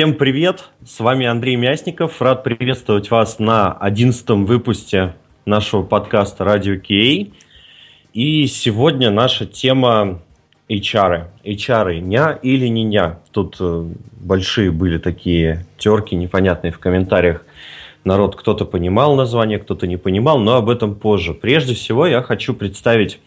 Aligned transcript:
Всем 0.00 0.14
привет! 0.14 0.70
С 0.82 0.98
вами 1.00 1.26
Андрей 1.26 1.56
Мясников. 1.56 2.22
Рад 2.22 2.42
приветствовать 2.42 3.10
вас 3.10 3.38
на 3.38 3.70
одиннадцатом 3.70 4.46
выпуске 4.46 5.12
нашего 5.44 5.82
подкаста 5.82 6.42
«Радио 6.42 6.76
Кей». 6.78 7.34
И 8.14 8.46
сегодня 8.46 9.10
наша 9.10 9.44
тема 9.44 10.22
HR. 10.70 11.24
HR 11.44 12.00
ня 12.00 12.32
или 12.32 12.66
не 12.68 12.82
ня. 12.82 13.18
Тут 13.30 13.58
э, 13.60 13.90
большие 14.18 14.70
были 14.70 14.96
такие 14.96 15.66
терки 15.76 16.16
непонятные 16.16 16.72
в 16.72 16.78
комментариях. 16.78 17.44
Народ 18.02 18.36
кто-то 18.36 18.64
понимал 18.64 19.16
название, 19.16 19.58
кто-то 19.58 19.86
не 19.86 19.98
понимал, 19.98 20.38
но 20.38 20.56
об 20.56 20.70
этом 20.70 20.94
позже. 20.94 21.34
Прежде 21.34 21.74
всего 21.74 22.06
я 22.06 22.22
хочу 22.22 22.54
представить 22.54 23.20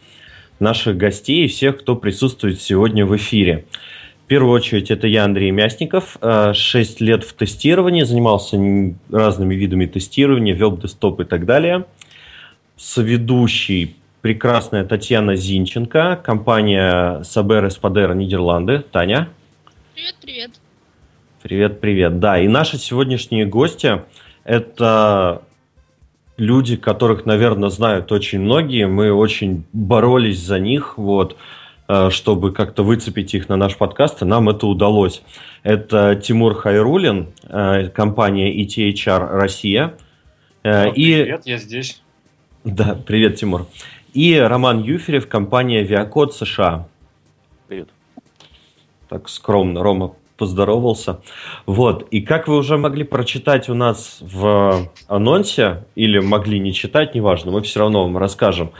наших 0.59 0.97
гостей 0.97 1.45
и 1.45 1.47
всех, 1.47 1.77
кто 1.81 1.95
присутствует 1.95 2.59
сегодня 2.59 3.05
в 3.05 3.15
эфире. 3.15 3.65
В 4.23 4.27
первую 4.27 4.53
очередь, 4.53 4.89
это 4.89 5.05
я, 5.05 5.25
Андрей 5.25 5.52
Мясников. 5.52 6.17
Э, 6.21 6.53
шесть 6.53 7.02
лет 7.02 7.25
в 7.25 7.33
тестировании, 7.33 8.03
занимался 8.03 8.57
разными 9.11 9.53
видами 9.53 9.85
тестирования, 9.85 10.55
веб, 10.55 10.80
десктоп 10.80 11.19
и 11.19 11.23
так 11.25 11.45
далее. 11.45 11.85
Соведущий 12.77 13.97
прекрасная 14.21 14.85
Татьяна 14.85 15.35
Зинченко, 15.35 16.21
компания 16.23 17.21
Сабер 17.23 17.67
Эспадера 17.67 18.13
Нидерланды. 18.13 18.80
Таня. 18.80 19.27
Привет, 19.93 20.15
привет. 20.21 20.52
Привет, 21.41 21.81
привет. 21.81 22.19
Да, 22.19 22.39
и 22.39 22.47
наши 22.47 22.77
сегодняшние 22.77 23.45
гости– 23.45 24.02
это 24.45 25.41
люди, 26.37 26.77
которых, 26.77 27.25
наверное, 27.25 27.67
знают 27.67 28.13
очень 28.13 28.39
многие. 28.39 28.87
Мы 28.87 29.11
очень 29.11 29.65
боролись 29.73 30.39
за 30.39 30.59
них. 30.59 30.97
Вот. 30.97 31.35
Э, 31.86 32.09
чтобы 32.09 32.53
как-то 32.53 32.84
выцепить 32.84 33.34
их 33.34 33.50
на 33.50 33.58
наш 33.58 33.76
подкаст, 33.76 34.22
и 34.22 34.26
нам 34.26 34.48
это 34.48 34.67
удалось. 34.67 35.22
Это 35.64 36.16
Тимур 36.16 36.56
Хайрулин, 36.56 37.28
э, 37.44 37.89
компания 37.89 38.53
ETHR 38.64 39.28
Россия. 39.31 39.94
Э, 40.64 40.89
и... 40.89 41.23
Привет, 41.23 41.42
я 41.45 41.58
здесь. 41.58 42.02
Да, 42.64 42.98
привет, 43.06 43.36
Тимур. 43.36 43.67
И 44.14 44.34
Роман 44.38 44.81
Юферев, 44.81 45.28
компания 45.28 45.84
Viacode 45.84 46.31
США. 46.31 46.88
Привет. 47.67 47.89
Так 49.09 49.28
скромно, 49.28 49.84
Рома 49.84 50.14
поздоровался. 50.38 51.20
Вот. 51.66 52.08
И 52.11 52.22
как 52.22 52.48
вы 52.48 52.56
уже 52.58 52.78
могли 52.78 53.04
прочитать 53.04 53.67
у 53.67 53.73
нас 53.73 54.20
в 54.22 54.89
анонсе, 55.08 55.84
или 55.95 56.20
могли 56.20 56.59
не 56.59 56.73
читать, 56.73 57.14
неважно, 57.14 57.52
мы 57.52 57.61
все 57.61 57.81
равно 57.81 58.04
вам 58.04 58.17
расскажем. 58.17 58.72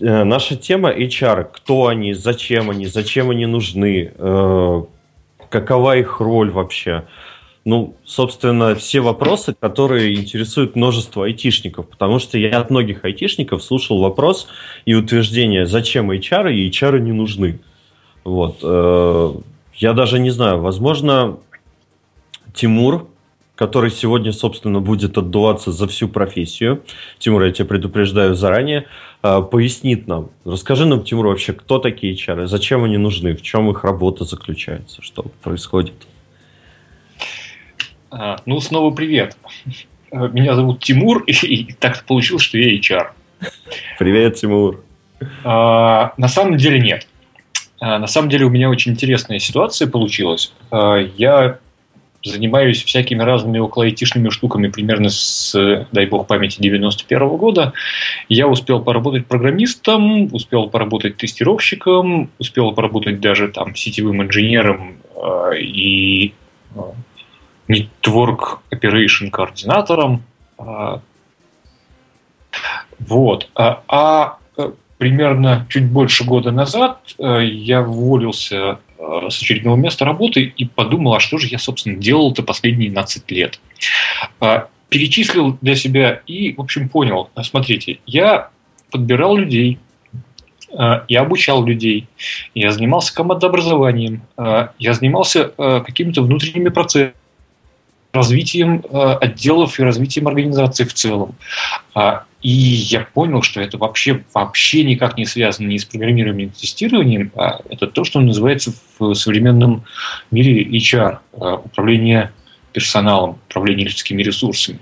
Э, 0.00 0.24
наша 0.24 0.56
тема 0.56 0.90
HR. 0.90 1.44
Кто 1.52 1.86
они, 1.86 2.14
зачем 2.14 2.70
они, 2.70 2.86
зачем 2.86 3.30
они 3.30 3.46
нужны, 3.46 4.12
э, 4.16 4.82
какова 5.48 5.96
их 5.96 6.20
роль 6.20 6.50
вообще. 6.50 7.04
Ну, 7.64 7.94
собственно, 8.04 8.74
все 8.74 9.00
вопросы, 9.00 9.54
которые 9.58 10.16
интересуют 10.16 10.76
множество 10.76 11.24
айтишников, 11.24 11.88
потому 11.88 12.18
что 12.18 12.36
я 12.36 12.60
от 12.60 12.70
многих 12.70 13.04
айтишников 13.04 13.62
слушал 13.62 14.00
вопрос 14.00 14.48
и 14.84 14.94
утверждение, 14.94 15.64
зачем 15.64 16.10
HR 16.10 16.52
и 16.52 16.68
HR 16.68 17.00
не 17.00 17.12
нужны. 17.12 17.60
Вот. 18.24 18.58
Э, 18.62 19.34
я 19.76 19.92
даже 19.92 20.18
не 20.18 20.30
знаю, 20.30 20.60
возможно, 20.60 21.38
Тимур 22.52 23.08
который 23.56 23.90
сегодня, 23.90 24.32
собственно, 24.32 24.80
будет 24.80 25.16
отдуваться 25.16 25.70
за 25.72 25.86
всю 25.86 26.08
профессию. 26.08 26.82
Тимур, 27.18 27.44
я 27.44 27.52
тебя 27.52 27.66
предупреждаю 27.66 28.34
заранее, 28.34 28.86
а, 29.22 29.42
пояснит 29.42 30.08
нам. 30.08 30.30
Расскажи 30.44 30.86
нам, 30.86 31.04
Тимур, 31.04 31.28
вообще, 31.28 31.52
кто 31.52 31.78
такие 31.78 32.14
HR, 32.14 32.46
зачем 32.46 32.84
они 32.84 32.96
нужны, 32.96 33.34
в 33.34 33.42
чем 33.42 33.70
их 33.70 33.84
работа 33.84 34.24
заключается, 34.24 35.02
что 35.02 35.26
происходит? 35.42 35.94
А, 38.10 38.36
ну, 38.44 38.58
снова 38.60 38.92
привет. 38.92 39.36
Меня 40.10 40.54
зовут 40.54 40.82
Тимур, 40.82 41.22
и 41.26 41.72
так 41.74 42.04
получилось, 42.04 42.42
что 42.42 42.58
я 42.58 42.76
HR. 42.76 43.08
Привет, 43.98 44.36
Тимур. 44.36 44.82
А, 45.44 46.12
на 46.16 46.28
самом 46.28 46.56
деле 46.56 46.80
нет. 46.80 47.06
На 47.80 48.06
самом 48.06 48.30
деле 48.30 48.46
у 48.46 48.50
меня 48.50 48.70
очень 48.70 48.92
интересная 48.92 49.38
ситуация 49.38 49.86
получилась. 49.86 50.54
Я 50.70 51.58
занимаюсь 52.24 52.82
всякими 52.82 53.22
разными 53.22 53.58
около 53.58 53.84
айтишными 53.84 54.30
штуками 54.30 54.68
примерно 54.68 55.10
с, 55.10 55.86
дай 55.92 56.06
бог 56.06 56.26
памяти, 56.26 56.60
91 56.60 57.18
-го 57.18 57.36
года. 57.36 57.72
Я 58.28 58.48
успел 58.48 58.80
поработать 58.80 59.26
программистом, 59.26 60.34
успел 60.34 60.68
поработать 60.68 61.16
тестировщиком, 61.16 62.30
успел 62.38 62.72
поработать 62.72 63.20
даже 63.20 63.48
там 63.48 63.76
сетевым 63.76 64.22
инженером 64.22 64.96
э, 65.16 65.58
и 65.58 66.34
э, 66.74 66.80
network 67.68 68.58
operation 68.72 69.30
координатором. 69.30 70.22
Э, 70.58 70.98
вот. 72.98 73.48
А, 73.54 73.82
а 73.88 74.38
э, 74.56 74.70
примерно 74.98 75.66
чуть 75.68 75.90
больше 75.90 76.24
года 76.24 76.50
назад 76.52 77.00
э, 77.18 77.44
я 77.44 77.82
уволился 77.82 78.78
с 79.30 79.42
очередного 79.42 79.76
места 79.76 80.04
работы 80.04 80.52
и 80.56 80.64
подумал, 80.64 81.14
а 81.14 81.20
что 81.20 81.38
же 81.38 81.48
я, 81.48 81.58
собственно, 81.58 81.96
делал-то 81.96 82.42
последние 82.42 82.90
12 82.90 83.30
лет. 83.30 83.60
А, 84.40 84.68
перечислил 84.88 85.58
для 85.60 85.74
себя 85.74 86.22
и, 86.26 86.52
в 86.52 86.60
общем, 86.60 86.88
понял, 86.88 87.30
смотрите, 87.42 87.98
я 88.06 88.50
подбирал 88.90 89.36
людей, 89.36 89.78
а, 90.76 91.04
я 91.08 91.22
обучал 91.22 91.64
людей, 91.64 92.06
я 92.54 92.70
занимался 92.70 93.14
командообразованием, 93.14 94.22
я 94.78 94.92
занимался 94.94 95.48
какими-то 95.56 96.22
внутренними 96.22 96.68
процессами, 96.68 97.14
развитием 98.12 98.84
отделов 98.92 99.80
и 99.80 99.82
развитием 99.82 100.28
организации 100.28 100.84
в 100.84 100.94
целом. 100.94 101.34
И 102.44 102.50
я 102.50 103.00
понял, 103.00 103.40
что 103.40 103.62
это 103.62 103.78
вообще, 103.78 104.22
вообще 104.34 104.84
никак 104.84 105.16
не 105.16 105.24
связано 105.24 105.66
ни 105.66 105.78
с 105.78 105.86
программированием, 105.86 106.50
ни 106.50 106.52
с 106.52 106.60
тестированием, 106.60 107.32
а 107.34 107.60
это 107.70 107.86
то, 107.86 108.04
что 108.04 108.20
называется 108.20 108.74
в 108.98 109.14
современном 109.14 109.84
мире 110.30 110.62
HR, 110.62 111.20
а, 111.32 111.54
управление 111.54 112.32
персоналом, 112.74 113.38
управление 113.48 113.86
людскими 113.86 114.22
ресурсами. 114.22 114.78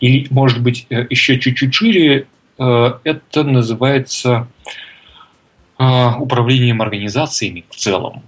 Или, 0.00 0.26
может 0.30 0.60
быть, 0.60 0.86
э, 0.90 1.06
еще 1.08 1.38
чуть-чуть 1.38 1.72
шире, 1.72 2.26
э, 2.58 2.92
это 3.04 3.44
называется 3.44 4.48
а, 5.78 6.16
управлением 6.18 6.82
организациями 6.82 7.64
в 7.70 7.76
целом. 7.76 8.24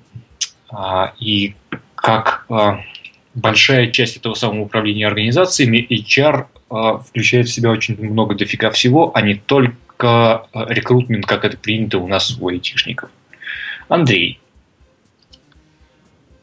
А, 0.71 1.13
и 1.19 1.57
как 1.97 2.47
большая 3.37 3.91
часть 3.93 4.17
этого 4.17 4.35
самого 4.35 4.63
управления 4.63 5.07
организациями, 5.07 5.87
HR 5.89 6.47
а, 6.69 6.99
включает 6.99 7.47
в 7.47 7.53
себя 7.53 7.71
очень 7.71 7.97
много 8.03 8.35
дофига 8.35 8.71
всего, 8.71 9.13
а 9.15 9.21
не 9.21 9.35
только 9.35 9.79
а, 10.01 10.47
рекрутмент, 10.69 11.27
как 11.27 11.45
это 11.45 11.57
принято 11.57 11.99
у 11.99 12.09
нас 12.09 12.37
у 12.41 12.49
айтишников. 12.49 13.11
Андрей. 13.89 14.41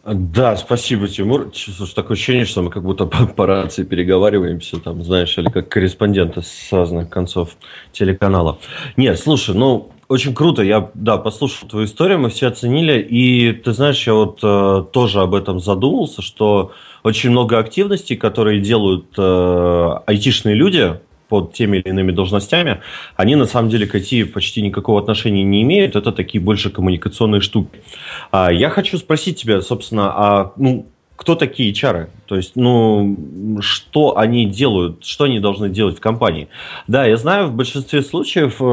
Да, 0.06 0.57
спасибо, 0.57 1.07
Тимур. 1.07 1.51
Слушай, 1.56 1.95
такое 1.95 2.15
ощущение, 2.15 2.45
что 2.45 2.62
мы 2.62 2.69
как 2.69 2.83
будто 2.83 3.06
по, 3.07 3.25
по 3.25 3.45
рации 3.47 3.83
переговариваемся, 3.83 4.79
там, 4.79 5.03
знаешь, 5.03 5.38
или 5.38 5.50
как 5.50 5.69
корреспонденты 5.69 6.41
с 6.41 6.71
разных 6.71 7.09
концов 7.09 7.57
телеканала. 7.91 8.59
Нет, 8.97 9.19
слушай, 9.19 9.56
ну, 9.56 9.91
очень 10.13 10.36
круто. 10.36 10.62
Я, 10.62 10.92
да, 10.94 11.18
послушал 11.18 11.68
твою 11.68 11.88
историю, 11.88 12.19
мы 12.19 12.30
все 12.30 12.48
оценили. 12.48 13.00
И 13.01 13.51
ты 13.51 13.74
знаешь, 13.74 14.06
я 14.06 14.13
вот 14.13 14.39
э, 14.44 14.86
тоже 14.94 15.21
об 15.21 15.33
этом 15.33 15.60
задумался, 15.60 16.21
что 16.21 16.71
очень 17.01 17.31
много 17.31 17.57
активностей, 17.57 18.15
которые 18.15 18.62
делают 18.62 19.07
э, 19.18 19.89
айтишные 20.06 20.54
люди 20.54 21.00
под 21.30 21.54
теми 21.54 21.77
или 21.77 21.89
иными 21.89 22.12
должностями, 22.12 22.81
они 23.15 23.36
на 23.36 23.48
самом 23.48 23.69
деле 23.71 23.88
к 23.88 23.95
IT 23.95 24.25
почти 24.25 24.62
никакого 24.62 25.01
отношения 25.01 25.44
не 25.44 25.63
имеют. 25.63 25.95
Это 25.95 26.12
такие 26.12 26.39
больше 26.39 26.69
коммуникационные 26.69 27.42
штуки. 27.42 27.81
А, 28.30 28.51
я 28.54 28.69
хочу 28.69 29.00
спросить 29.00 29.42
тебя, 29.42 29.62
собственно, 29.62 30.12
а 30.16 30.54
ну, 30.57 30.86
кто 31.15 31.36
такие 31.36 31.71
HR? 31.71 32.10
То 32.25 32.36
есть, 32.36 32.56
ну, 32.56 33.15
что 33.62 34.18
они 34.18 34.45
делают, 34.45 35.06
что 35.06 35.25
они 35.25 35.39
должны 35.39 35.69
делать 35.69 35.98
в 35.98 36.01
компании? 36.01 36.48
Да, 36.88 37.06
я 37.06 37.18
знаю, 37.18 37.48
в 37.48 37.54
большинстве 37.54 38.01
случаев 38.01 38.62
э, 38.62 38.65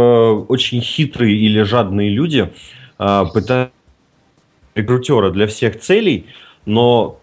очень 0.49 0.81
хитрые 0.81 1.37
или 1.37 1.63
жадные 1.63 2.11
люди 2.11 2.51
э, 2.99 3.25
пытаются 3.33 3.73
рекрутера 4.75 5.31
для 5.31 5.47
всех 5.47 5.79
целей, 5.81 6.27
но 6.65 7.21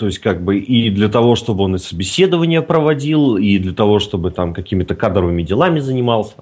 то 0.00 0.06
есть, 0.06 0.18
как 0.18 0.42
бы 0.42 0.56
и 0.58 0.88
для 0.88 1.10
того, 1.10 1.36
чтобы 1.36 1.64
он 1.64 1.74
и 1.74 1.78
собеседование 1.78 2.62
проводил, 2.62 3.36
и 3.36 3.58
для 3.58 3.74
того, 3.74 3.98
чтобы 3.98 4.30
там 4.30 4.54
какими-то 4.54 4.94
кадровыми 4.94 5.42
делами 5.42 5.78
занимался. 5.80 6.36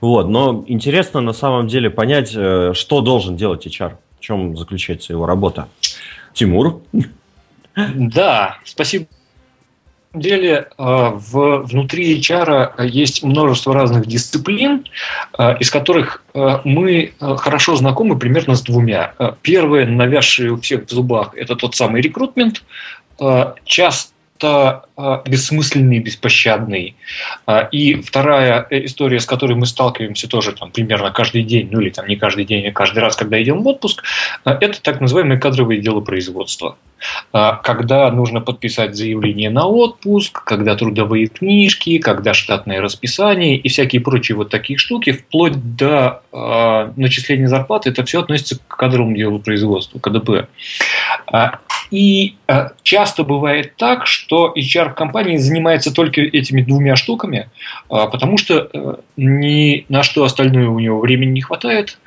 Вот. 0.00 0.30
Но 0.30 0.64
интересно 0.68 1.20
на 1.20 1.34
самом 1.34 1.68
деле 1.68 1.90
понять, 1.90 2.32
э, 2.34 2.72
что 2.72 3.02
должен 3.02 3.36
делать 3.36 3.66
HR, 3.66 3.98
в 4.18 4.20
чем 4.20 4.56
заключается 4.56 5.12
его 5.12 5.26
работа. 5.26 5.68
Тимур? 6.32 6.80
Да, 7.76 8.58
спасибо 8.64 9.06
деле 10.14 10.52
э, 10.52 10.64
в, 10.78 11.58
внутри 11.66 12.18
HR 12.18 12.86
есть 12.86 13.22
множество 13.22 13.74
разных 13.74 14.06
дисциплин, 14.06 14.86
э, 15.38 15.58
из 15.58 15.70
которых 15.70 16.22
э, 16.34 16.58
мы 16.64 17.12
хорошо 17.20 17.76
знакомы 17.76 18.18
примерно 18.18 18.54
с 18.54 18.62
двумя. 18.62 19.14
Первое, 19.42 19.86
навязшее 19.86 20.52
у 20.52 20.60
всех 20.60 20.86
в 20.86 20.90
зубах, 20.90 21.34
это 21.34 21.56
тот 21.56 21.74
самый 21.74 22.00
рекрутмент, 22.00 22.62
часто 23.64 24.13
просто 24.38 24.84
э, 24.96 25.22
бессмысленный, 25.26 25.98
беспощадный. 25.98 26.96
Э, 27.46 27.68
и 27.70 27.94
вторая 27.94 28.66
история, 28.70 29.20
с 29.20 29.26
которой 29.26 29.54
мы 29.54 29.66
сталкиваемся 29.66 30.28
тоже 30.28 30.52
там, 30.52 30.70
примерно 30.70 31.10
каждый 31.10 31.42
день, 31.42 31.68
ну 31.70 31.80
или 31.80 31.90
там 31.90 32.06
не 32.06 32.16
каждый 32.16 32.44
день, 32.44 32.66
а 32.66 32.72
каждый 32.72 33.00
раз, 33.00 33.16
когда 33.16 33.42
идем 33.42 33.62
в 33.62 33.68
отпуск, 33.68 34.02
э, 34.44 34.50
это 34.60 34.80
так 34.82 35.00
называемое 35.00 35.38
кадровое 35.38 35.78
дело 35.78 36.00
производства. 36.00 36.76
Когда 37.32 38.10
нужно 38.10 38.40
подписать 38.40 38.94
заявление 38.94 39.50
на 39.50 39.66
отпуск, 39.66 40.42
когда 40.42 40.74
трудовые 40.74 41.26
книжки, 41.26 41.98
когда 41.98 42.32
штатное 42.32 42.80
расписание 42.80 43.58
и 43.58 43.68
всякие 43.68 44.00
прочие 44.00 44.36
вот 44.36 44.48
такие 44.48 44.78
штуки, 44.78 45.12
вплоть 45.12 45.76
до 45.76 46.22
начисления 46.96 47.48
зарплаты, 47.48 47.90
это 47.90 48.06
все 48.06 48.20
относится 48.20 48.58
к 48.58 48.76
кадровому 48.76 49.14
делу 49.14 49.38
производства, 49.38 49.98
КДП. 49.98 50.48
И 51.94 52.34
э, 52.48 52.70
часто 52.82 53.22
бывает 53.22 53.76
так, 53.76 54.08
что 54.08 54.52
HR 54.56 54.90
в 54.90 54.94
компании 54.94 55.36
занимается 55.36 55.94
только 55.94 56.22
этими 56.22 56.60
двумя 56.60 56.96
штуками, 56.96 57.48
э, 57.88 58.06
потому 58.10 58.36
что 58.36 58.68
э, 58.72 58.94
ни 59.16 59.86
на 59.88 60.02
что 60.02 60.24
остальное 60.24 60.66
у 60.66 60.80
него 60.80 60.98
времени 60.98 61.30
не 61.30 61.40
хватает, 61.40 62.00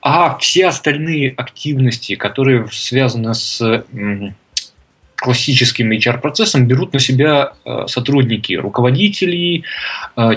а 0.00 0.38
все 0.38 0.68
остальные 0.68 1.34
активности, 1.36 2.14
которые 2.14 2.66
связаны 2.72 3.34
с 3.34 3.84
классическим 5.16 5.92
HR-процессом, 5.92 6.66
берут 6.66 6.94
на 6.94 6.98
себя 6.98 7.52
сотрудники, 7.86 8.54
руководители, 8.54 9.62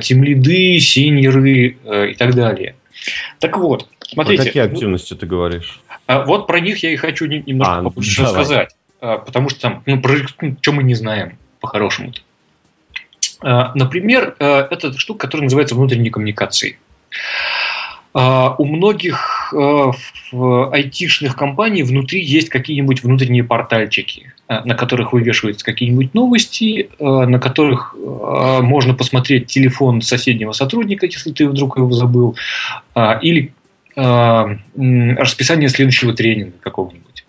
тимлиды, 0.02 0.80
сеньоры 0.80 1.78
и 2.12 2.14
так 2.14 2.36
далее. 2.36 2.76
Так 3.40 3.58
вот, 3.58 3.88
смотрите. 4.14 4.44
Про 4.44 4.48
какие 4.48 4.64
активности 4.64 5.14
ты 5.14 5.26
говоришь? 5.26 5.80
А 6.08 6.24
вот 6.24 6.48
про 6.48 6.60
них 6.60 6.84
я 6.84 6.92
и 6.92 6.96
хочу 6.96 7.26
немножко 7.26 7.78
а, 7.78 7.84
побольше 7.84 8.22
давай. 8.22 8.32
рассказать. 8.32 8.76
А, 9.02 9.18
потому 9.18 9.50
что 9.50 9.62
там, 9.62 9.84
ну, 9.86 10.02
про 10.02 10.16
ну, 10.42 10.58
что 10.62 10.72
мы 10.72 10.84
не 10.84 10.96
знаем 10.96 11.38
по-хорошему. 11.60 12.14
А, 13.42 13.72
например, 13.76 14.36
это 14.40 14.98
штука, 14.98 15.28
которая 15.28 15.46
называется 15.46 15.76
внутренней 15.76 16.10
коммуникацией. 16.10 16.78
У 18.14 18.66
многих 18.66 19.52
в 19.52 20.72
айтишных 20.72 21.36
компаний 21.36 21.84
внутри 21.84 22.24
есть 22.24 22.48
какие-нибудь 22.48 23.04
внутренние 23.04 23.44
портальчики, 23.44 24.32
на 24.48 24.74
которых 24.74 25.12
вывешиваются 25.12 25.66
какие-нибудь 25.66 26.14
новости, 26.14 26.90
на 26.98 27.40
которых 27.40 27.94
можно 27.94 28.94
посмотреть 28.94 29.48
телефон 29.48 30.02
соседнего 30.02 30.54
сотрудника, 30.54 31.08
если 31.08 31.34
ты 31.34 31.50
вдруг 31.50 31.78
его 31.78 31.92
забыл, 31.92 32.38
или 33.22 33.52
расписание 33.96 35.70
следующего 35.70 36.14
тренинга 36.14 36.58
какого-нибудь. 36.62 37.26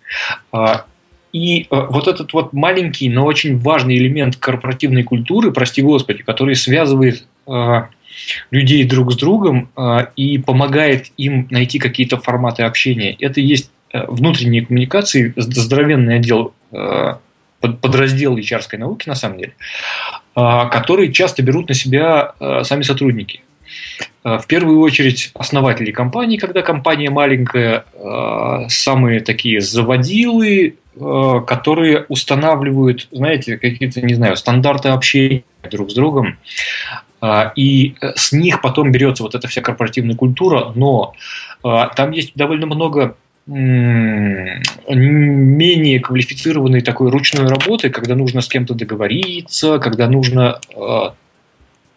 А, 0.51 0.85
и 1.33 1.61
э, 1.61 1.65
вот 1.69 2.07
этот 2.07 2.33
вот 2.33 2.53
маленький, 2.53 3.09
но 3.09 3.25
очень 3.25 3.57
важный 3.57 3.97
элемент 3.97 4.37
корпоративной 4.37 5.03
культуры, 5.03 5.51
прости 5.51 5.81
господи, 5.81 6.23
который 6.23 6.55
связывает 6.55 7.25
э, 7.47 7.81
людей 8.51 8.83
друг 8.85 9.13
с 9.13 9.15
другом 9.15 9.69
и 10.15 10.39
помогает 10.39 11.11
им 11.17 11.47
найти 11.51 11.77
какие-то 11.77 12.17
форматы 12.17 12.63
общения. 12.63 13.15
Это 13.19 13.41
есть 13.41 13.69
внутренние 13.93 14.65
коммуникации, 14.65 15.33
здоровенный 15.35 16.15
отдел 16.15 16.53
подраздел 17.61 18.35
HR 18.35 18.77
науки, 18.77 19.07
на 19.07 19.13
самом 19.13 19.37
деле, 19.37 19.53
которые 20.33 21.13
часто 21.13 21.43
берут 21.43 21.69
на 21.69 21.75
себя 21.75 22.33
сами 22.63 22.81
сотрудники. 22.81 23.41
Э, 24.27 24.39
в 24.39 24.47
первую 24.47 24.79
очередь 24.79 25.31
основатели 25.35 25.91
компании, 25.91 26.37
когда 26.37 26.61
компания 26.61 27.09
маленькая, 27.09 27.85
э, 27.93 28.65
самые 28.67 29.21
такие 29.21 29.61
заводилы, 29.61 30.75
э, 30.95 31.41
которые 31.47 32.05
устанавливают, 32.09 33.07
знаете, 33.11 33.57
какие-то, 33.57 34.01
не 34.01 34.15
знаю, 34.15 34.35
стандарты 34.35 34.89
общения 34.89 35.43
друг 35.69 35.91
с 35.91 35.93
другом. 35.93 36.37
И 37.55 37.95
с 38.15 38.31
них 38.31 38.61
потом 38.61 38.91
берется 38.91 39.23
вот 39.23 39.33
эта 39.33 39.47
вся 39.47 39.61
корпоративная 39.61 40.15
культура, 40.15 40.71
но 40.75 41.13
там 41.63 42.11
есть 42.11 42.33
довольно 42.35 42.67
много 42.67 43.15
менее 43.47 44.59
квалифицированной 45.99 46.81
такой 46.81 47.09
ручной 47.09 47.47
работы, 47.47 47.89
когда 47.89 48.13
нужно 48.13 48.41
с 48.41 48.47
кем-то 48.47 48.75
договориться, 48.75 49.79
когда 49.79 50.07
нужно 50.07 50.59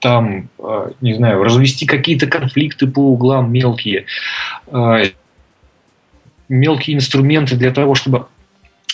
там, 0.01 0.49
э, 0.59 0.91
не 1.01 1.15
знаю, 1.15 1.43
развести 1.45 1.87
какие-то 1.87 2.27
конфликты 2.27 2.87
по 2.87 3.01
углам 3.01 3.53
мелкие, 3.53 4.07
э, 4.67 5.05
мелкие 6.49 6.97
инструменты 6.97 7.57
для 7.57 7.71
того, 7.71 7.95
чтобы 7.95 8.27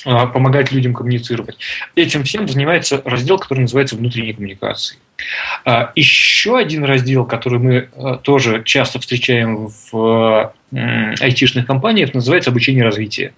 э, 0.05 0.27
помогать 0.29 0.73
людям 0.73 0.95
коммуницировать. 0.95 1.57
Этим 1.95 2.25
всем 2.25 2.49
занимается 2.49 3.01
раздел, 3.05 3.39
который 3.39 3.61
называется 3.61 3.97
внутренние 3.97 4.35
коммуникации. 4.35 4.99
Еще 5.95 6.59
один 6.59 6.85
раздел, 6.85 7.25
который 7.25 7.59
мы 7.59 8.19
тоже 8.23 8.63
часто 8.65 9.01
встречаем 9.01 9.71
в 9.91 10.53
айтишных 10.71 11.67
компаниях, 11.67 12.13
называется 12.13 12.51
обучение 12.51 12.83
и 12.83 12.85
развитие. 12.85 13.33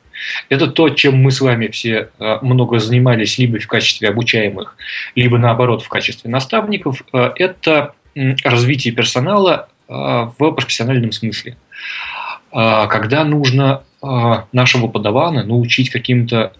Это 0.48 0.66
то, 0.66 0.88
чем 0.90 1.22
мы 1.22 1.30
с 1.30 1.40
вами 1.40 1.68
все 1.68 2.08
э, 2.18 2.38
много 2.42 2.78
занимались 2.78 3.38
либо 3.38 3.58
в 3.58 3.66
качестве 3.66 4.08
обучаемых, 4.08 4.76
либо 5.14 5.38
наоборот 5.38 5.82
в 5.82 5.88
качестве 5.88 6.30
наставников. 6.30 7.02
Э, 7.12 7.30
это 7.36 7.94
развитие 8.44 8.94
персонала 8.94 9.68
э, 9.88 9.92
в 9.92 10.50
профессиональном 10.52 11.12
смысле. 11.12 11.56
Когда 12.50 13.24
нужно 13.24 13.82
нашего 14.52 14.88
подавана 14.88 15.44
научить 15.44 15.90
каким-то 15.90 16.54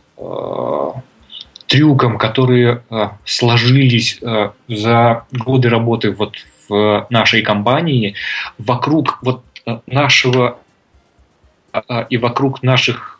трюкам, 1.67 2.19
которые 2.19 2.83
сложились 3.25 4.21
за 4.69 5.25
годы 5.33 5.71
работы 5.71 6.11
вот 6.11 6.37
в 6.69 7.07
нашей 7.09 7.41
компании, 7.41 8.17
вокруг 8.59 9.19
вот 9.23 9.45
нашего 9.87 10.59
и 12.11 12.19
вокруг 12.19 12.63
наших 12.63 13.18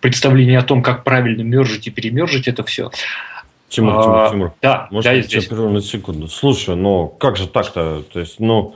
представление 0.00 0.58
о 0.58 0.62
том, 0.62 0.82
как 0.82 1.04
правильно 1.04 1.42
мержить 1.42 1.86
и 1.86 1.90
перемержить 1.90 2.48
это 2.48 2.64
все. 2.64 2.90
Тимур, 3.68 3.94
а, 3.96 4.02
Тимур, 4.02 4.30
Тимур. 4.30 4.52
Да, 4.60 4.88
Может, 4.90 5.12
я 5.12 5.22
здесь. 5.22 5.46
прерву 5.46 5.70
на 5.70 5.80
секунду. 5.80 6.28
Слушай, 6.28 6.76
ну 6.76 7.08
как 7.08 7.36
же 7.36 7.46
так-то? 7.46 8.02
То 8.12 8.20
есть, 8.20 8.38
ну, 8.38 8.74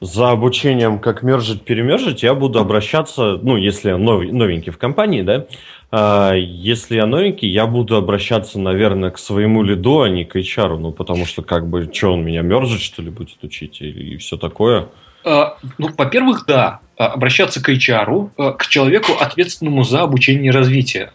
за 0.00 0.30
обучением, 0.30 0.98
как 0.98 1.22
мержить, 1.22 1.62
перемержить, 1.62 2.22
я 2.22 2.34
буду 2.34 2.58
обращаться, 2.58 3.38
ну, 3.42 3.56
если 3.56 3.90
я 3.90 3.96
нов, 3.96 4.24
новенький 4.24 4.70
в 4.70 4.78
компании, 4.78 5.22
да, 5.22 5.46
а, 5.90 6.34
если 6.34 6.96
я 6.96 7.06
новенький, 7.06 7.48
я 7.48 7.66
буду 7.66 7.96
обращаться, 7.96 8.58
наверное, 8.58 9.10
к 9.10 9.18
своему 9.18 9.62
лиду, 9.62 10.02
а 10.02 10.08
не 10.08 10.24
к 10.24 10.36
HR, 10.36 10.78
ну, 10.78 10.92
потому 10.92 11.24
что, 11.24 11.42
как 11.42 11.66
бы, 11.66 11.90
что 11.92 12.12
он 12.12 12.24
меня 12.24 12.42
мержит, 12.42 12.80
что 12.80 13.00
ли, 13.02 13.10
будет 13.10 13.42
учить, 13.42 13.80
и, 13.80 13.88
и 13.88 14.16
все 14.18 14.36
такое. 14.36 14.88
А, 15.24 15.56
ну, 15.78 15.88
во-первых, 15.96 16.44
да, 16.46 16.80
обращаться 16.96 17.62
к 17.62 17.68
HR, 17.68 18.30
а, 18.36 18.52
к 18.52 18.66
человеку, 18.66 19.12
ответственному 19.20 19.84
за 19.84 20.02
обучение 20.02 20.46
и 20.46 20.50
развитие. 20.50 21.10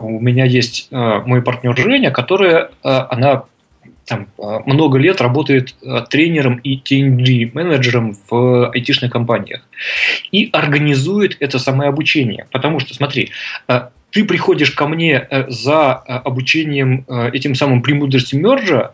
У 0.00 0.20
меня 0.20 0.44
есть 0.44 0.88
мой 0.90 1.42
партнер 1.42 1.76
Женя, 1.76 2.10
которая, 2.10 2.70
она 2.82 3.44
там, 4.06 4.28
много 4.38 4.98
лет 4.98 5.20
работает 5.20 5.74
тренером 6.10 6.56
и 6.56 6.78
TNG 6.78 7.50
менеджером 7.52 8.16
в 8.28 8.70
айтишных 8.70 9.10
компаниях 9.10 9.62
и 10.30 10.48
организует 10.52 11.36
это 11.40 11.58
самое 11.58 11.88
обучение. 11.88 12.46
Потому 12.52 12.78
что, 12.80 12.94
смотри, 12.94 13.30
ты 14.10 14.24
приходишь 14.24 14.70
ко 14.70 14.86
мне 14.88 15.26
э, 15.28 15.50
за 15.50 15.92
обучением 15.92 17.04
этим 17.32 17.54
самым 17.54 17.82
премудрости 17.82 18.34
мерджа, 18.34 18.92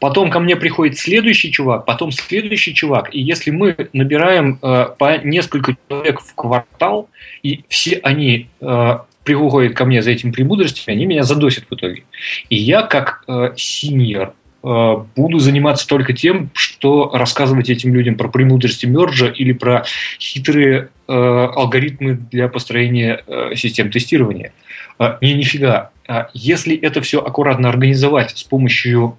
Потом 0.00 0.30
ко 0.30 0.40
мне 0.40 0.56
приходит 0.56 0.98
следующий 0.98 1.52
чувак, 1.52 1.84
потом 1.84 2.12
следующий 2.12 2.74
чувак. 2.74 3.14
И 3.14 3.20
если 3.20 3.50
мы 3.50 3.76
набираем 3.92 4.58
э, 4.62 4.88
по 4.98 5.18
несколько 5.18 5.76
человек 5.88 6.20
в 6.20 6.34
квартал, 6.34 7.08
и 7.42 7.64
все 7.68 8.00
они 8.02 8.48
э, 8.60 8.98
приходят 9.24 9.74
ко 9.74 9.84
мне 9.84 10.02
за 10.02 10.10
этим 10.12 10.32
премудростями, 10.32 10.96
они 10.96 11.06
меня 11.06 11.24
задосят 11.24 11.64
в 11.68 11.74
итоге. 11.74 12.04
И 12.48 12.56
я 12.56 12.82
как 12.82 13.24
э, 13.28 13.52
синьор 13.56 14.34
буду 14.66 15.38
заниматься 15.38 15.86
только 15.86 16.12
тем, 16.12 16.50
что 16.52 17.12
рассказывать 17.14 17.70
этим 17.70 17.94
людям 17.94 18.16
про 18.16 18.28
премудрости 18.28 18.84
мерджа 18.84 19.28
или 19.28 19.52
про 19.52 19.84
хитрые 20.18 20.88
э, 21.06 21.12
алгоритмы 21.12 22.14
для 22.14 22.48
построения 22.48 23.22
э, 23.28 23.54
систем 23.54 23.92
тестирования. 23.92 24.52
Э, 24.98 25.18
не, 25.20 25.34
нифига. 25.34 25.90
Если 26.34 26.76
это 26.76 27.00
все 27.00 27.20
аккуратно 27.20 27.68
организовать 27.68 28.36
с 28.36 28.42
помощью 28.44 29.18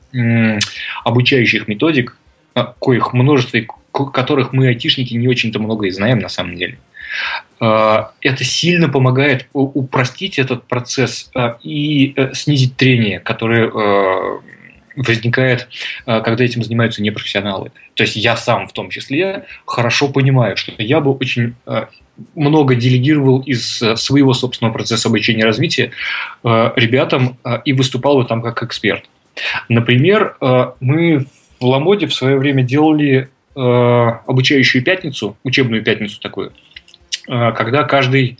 обучающих 1.04 1.68
методик, 1.68 2.18
коих 2.82 3.13
множество, 3.13 3.60
которых 3.92 4.54
мы, 4.54 4.68
айтишники, 4.68 5.13
не 5.13 5.27
очень-то 5.27 5.60
много 5.60 5.88
и 5.88 5.92
знаем 5.92 6.20
на 6.20 6.30
самом 6.30 6.56
деле, 6.56 6.77
это 7.60 8.44
сильно 8.44 8.88
помогает 8.88 9.48
упростить 9.54 10.39
этот 10.39 10.66
процесс 10.66 11.32
и 11.63 12.13
э, 12.16 12.34
снизить 12.34 12.75
трение, 12.77 13.20
которое 13.20 13.72
э, 13.74 14.39
возникает, 14.98 15.70
когда 16.06 16.44
этим 16.44 16.63
занимаются 16.63 17.01
непрофессионалы. 17.01 17.72
То 17.94 18.04
есть 18.04 18.16
я 18.16 18.36
сам 18.36 18.68
в 18.68 18.74
том 18.74 18.89
числе 18.89 19.46
хорошо 19.66 20.10
понимаю, 20.10 20.58
что 20.58 20.74
я 20.77 21.00
бы 21.00 21.12
очень 21.13 21.54
много 22.36 22.75
делегировал 22.75 23.42
из 23.42 23.77
своего 23.96 24.34
собственного 24.34 24.74
процесса 24.74 25.08
обучения 25.08 25.42
и 25.42 25.46
развития 25.46 25.92
ребятам 26.44 27.38
и 27.63 27.74
выступал 27.74 28.18
бы 28.18 28.25
там 28.25 28.42
как 28.42 28.63
эксперт. 28.63 29.06
Например, 29.70 30.36
мы 30.80 31.27
в 31.60 31.66
Ламоде 31.66 32.08
в 32.08 32.13
свое 32.13 32.38
время 32.38 32.63
делали 32.63 33.30
обучающую 33.56 34.84
пятницу, 34.84 35.38
учебную 35.44 35.84
пятницу 35.84 36.20
такую, 36.20 36.54
когда 37.27 37.84
каждый 37.84 38.38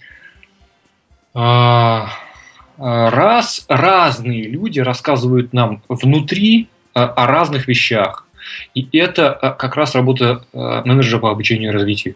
раз 2.77 3.65
разные 3.67 4.43
люди 4.48 4.79
рассказывают 4.79 5.53
нам 5.53 5.81
внутри 5.89 6.69
э, 6.93 7.00
о 7.00 7.27
разных 7.27 7.67
вещах. 7.67 8.27
И 8.74 8.98
это 8.98 9.38
э, 9.41 9.51
как 9.57 9.75
раз 9.75 9.96
работа 9.96 10.46
менеджера 10.53 11.19
по 11.19 11.31
обучению 11.31 11.72
и 11.72 11.74
развитию. 11.74 12.15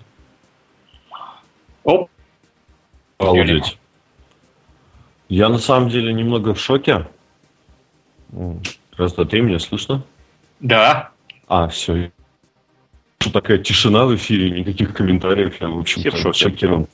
Оп. 1.83 2.09
Обалдеть. 3.17 3.77
Я 5.29 5.49
на 5.49 5.59
самом 5.59 5.89
деле 5.89 6.11
немного 6.13 6.53
в 6.53 6.59
шоке. 6.59 7.07
Раз, 8.97 9.13
два, 9.13 9.25
три, 9.25 9.41
меня 9.41 9.59
слышно? 9.59 10.03
Да. 10.59 11.11
А, 11.47 11.67
все, 11.67 12.11
такая 13.29 13.57
тишина 13.57 14.05
в 14.05 14.15
эфире, 14.15 14.49
никаких 14.49 14.93
комментариев, 14.93 15.53
я, 15.61 15.69
в 15.69 15.79
общем-то, 15.79 16.33
шокирован. 16.33 16.87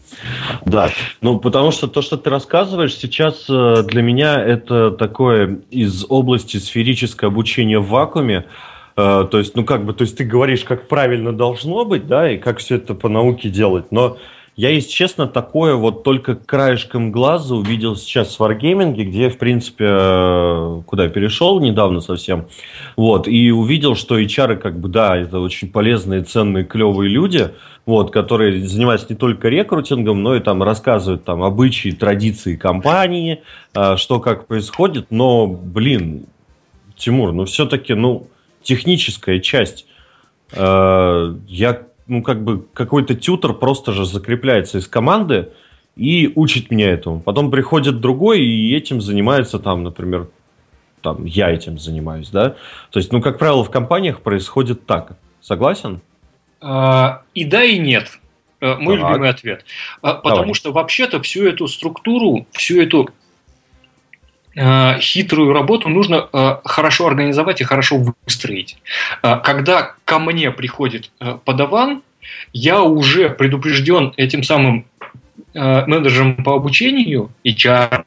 Да, 0.65 0.89
ну, 1.21 1.39
потому 1.39 1.71
что 1.71 1.87
то, 1.87 2.01
что 2.01 2.17
ты 2.17 2.29
рассказываешь 2.29 2.95
сейчас 2.95 3.45
э, 3.49 3.83
для 3.83 4.01
меня 4.01 4.35
это 4.35 4.91
такое 4.91 5.59
из 5.71 6.05
области 6.09 6.57
сферическое 6.57 7.29
обучение 7.29 7.79
в 7.79 7.87
вакууме, 7.87 8.45
э, 8.95 9.27
то 9.31 9.37
есть, 9.37 9.55
ну, 9.55 9.63
как 9.63 9.85
бы, 9.85 9.93
то 9.93 10.03
есть 10.03 10.17
ты 10.17 10.23
говоришь, 10.23 10.63
как 10.63 10.87
правильно 10.87 11.31
должно 11.31 11.85
быть, 11.85 12.07
да, 12.07 12.31
и 12.31 12.37
как 12.37 12.57
все 12.57 12.75
это 12.75 12.93
по 12.93 13.09
науке 13.09 13.49
делать, 13.49 13.91
но 13.91 14.17
я, 14.57 14.71
если 14.71 14.89
честно, 14.89 15.27
такое 15.27 15.75
вот 15.75 16.03
только 16.03 16.33
краешком 16.35 17.11
глаза 17.11 17.53
увидел 17.53 17.95
сейчас 17.95 18.35
в 18.35 18.41
Wargaming, 18.41 18.93
где 18.93 19.25
я, 19.25 19.29
в 19.29 19.37
принципе, 19.37 19.85
э, 19.87 20.81
куда 20.87 21.07
перешел 21.09 21.59
недавно 21.59 22.01
совсем, 22.01 22.47
вот, 22.95 23.27
и 23.27 23.51
увидел, 23.51 23.95
что 23.95 24.19
HR, 24.19 24.55
как 24.57 24.79
бы, 24.79 24.89
да, 24.89 25.15
это 25.15 25.39
очень 25.39 25.71
полезные, 25.71 26.23
ценные, 26.23 26.65
клевые 26.65 27.07
люди, 27.07 27.51
вот, 27.85 28.11
которые 28.11 28.67
занимаются 28.67 29.05
не 29.11 29.15
только 29.15 29.47
рекрутингом, 29.47 30.23
но 30.23 30.35
и 30.35 30.39
там 30.39 30.63
рассказывают 30.63 31.23
там 31.23 31.43
обычаи, 31.43 31.89
традиции 31.89 32.55
компании, 32.55 33.43
э, 33.75 33.95
что 33.97 34.19
как 34.19 34.47
происходит, 34.47 35.11
но, 35.11 35.45
блин, 35.45 36.25
Тимур, 36.95 37.31
ну 37.31 37.45
все-таки, 37.45 37.93
ну, 37.93 38.27
техническая 38.63 39.39
часть, 39.39 39.85
э, 40.53 41.35
я 41.47 41.87
ну, 42.07 42.21
как 42.21 42.43
бы 42.43 42.65
какой-то 42.73 43.15
тютер 43.15 43.53
просто 43.53 43.91
же 43.91 44.05
закрепляется 44.05 44.77
из 44.77 44.87
команды 44.87 45.49
и 45.95 46.31
учит 46.35 46.71
меня 46.71 46.89
этому. 46.91 47.19
Потом 47.19 47.51
приходит 47.51 47.99
другой 47.99 48.41
и 48.41 48.75
этим 48.75 49.01
занимается 49.01 49.59
там, 49.59 49.83
например, 49.83 50.29
там, 51.01 51.25
я 51.25 51.51
этим 51.51 51.77
занимаюсь, 51.79 52.29
да. 52.29 52.55
То 52.91 52.99
есть, 52.99 53.11
ну, 53.11 53.21
как 53.21 53.37
правило, 53.39 53.63
в 53.63 53.69
компаниях 53.69 54.21
происходит 54.21 54.85
так. 54.85 55.17
Согласен? 55.41 56.01
А, 56.59 57.21
и 57.33 57.43
да, 57.45 57.63
и 57.63 57.77
нет. 57.77 58.19
Э, 58.59 58.75
мой 58.75 58.97
так. 58.97 59.09
любимый 59.09 59.29
ответ. 59.29 59.65
А, 60.01 60.15
потому 60.15 60.41
Давай. 60.41 60.53
что 60.53 60.71
вообще-то 60.71 61.21
всю 61.21 61.47
эту 61.47 61.67
структуру, 61.67 62.47
всю 62.51 62.81
эту 62.81 63.09
хитрую 64.99 65.53
работу 65.53 65.89
нужно 65.89 66.27
э, 66.31 66.57
хорошо 66.65 67.07
организовать 67.07 67.61
и 67.61 67.63
хорошо 67.63 67.97
выстроить. 67.97 68.77
Э, 69.21 69.37
когда 69.43 69.93
ко 70.03 70.19
мне 70.19 70.51
приходит 70.51 71.11
подаван, 71.45 72.01
я 72.53 72.81
уже 72.81 73.29
предупрежден 73.29 74.13
этим 74.17 74.43
самым 74.43 74.85
менеджером 75.53 76.43
по 76.43 76.55
обучению, 76.55 77.31
HR, 77.43 78.03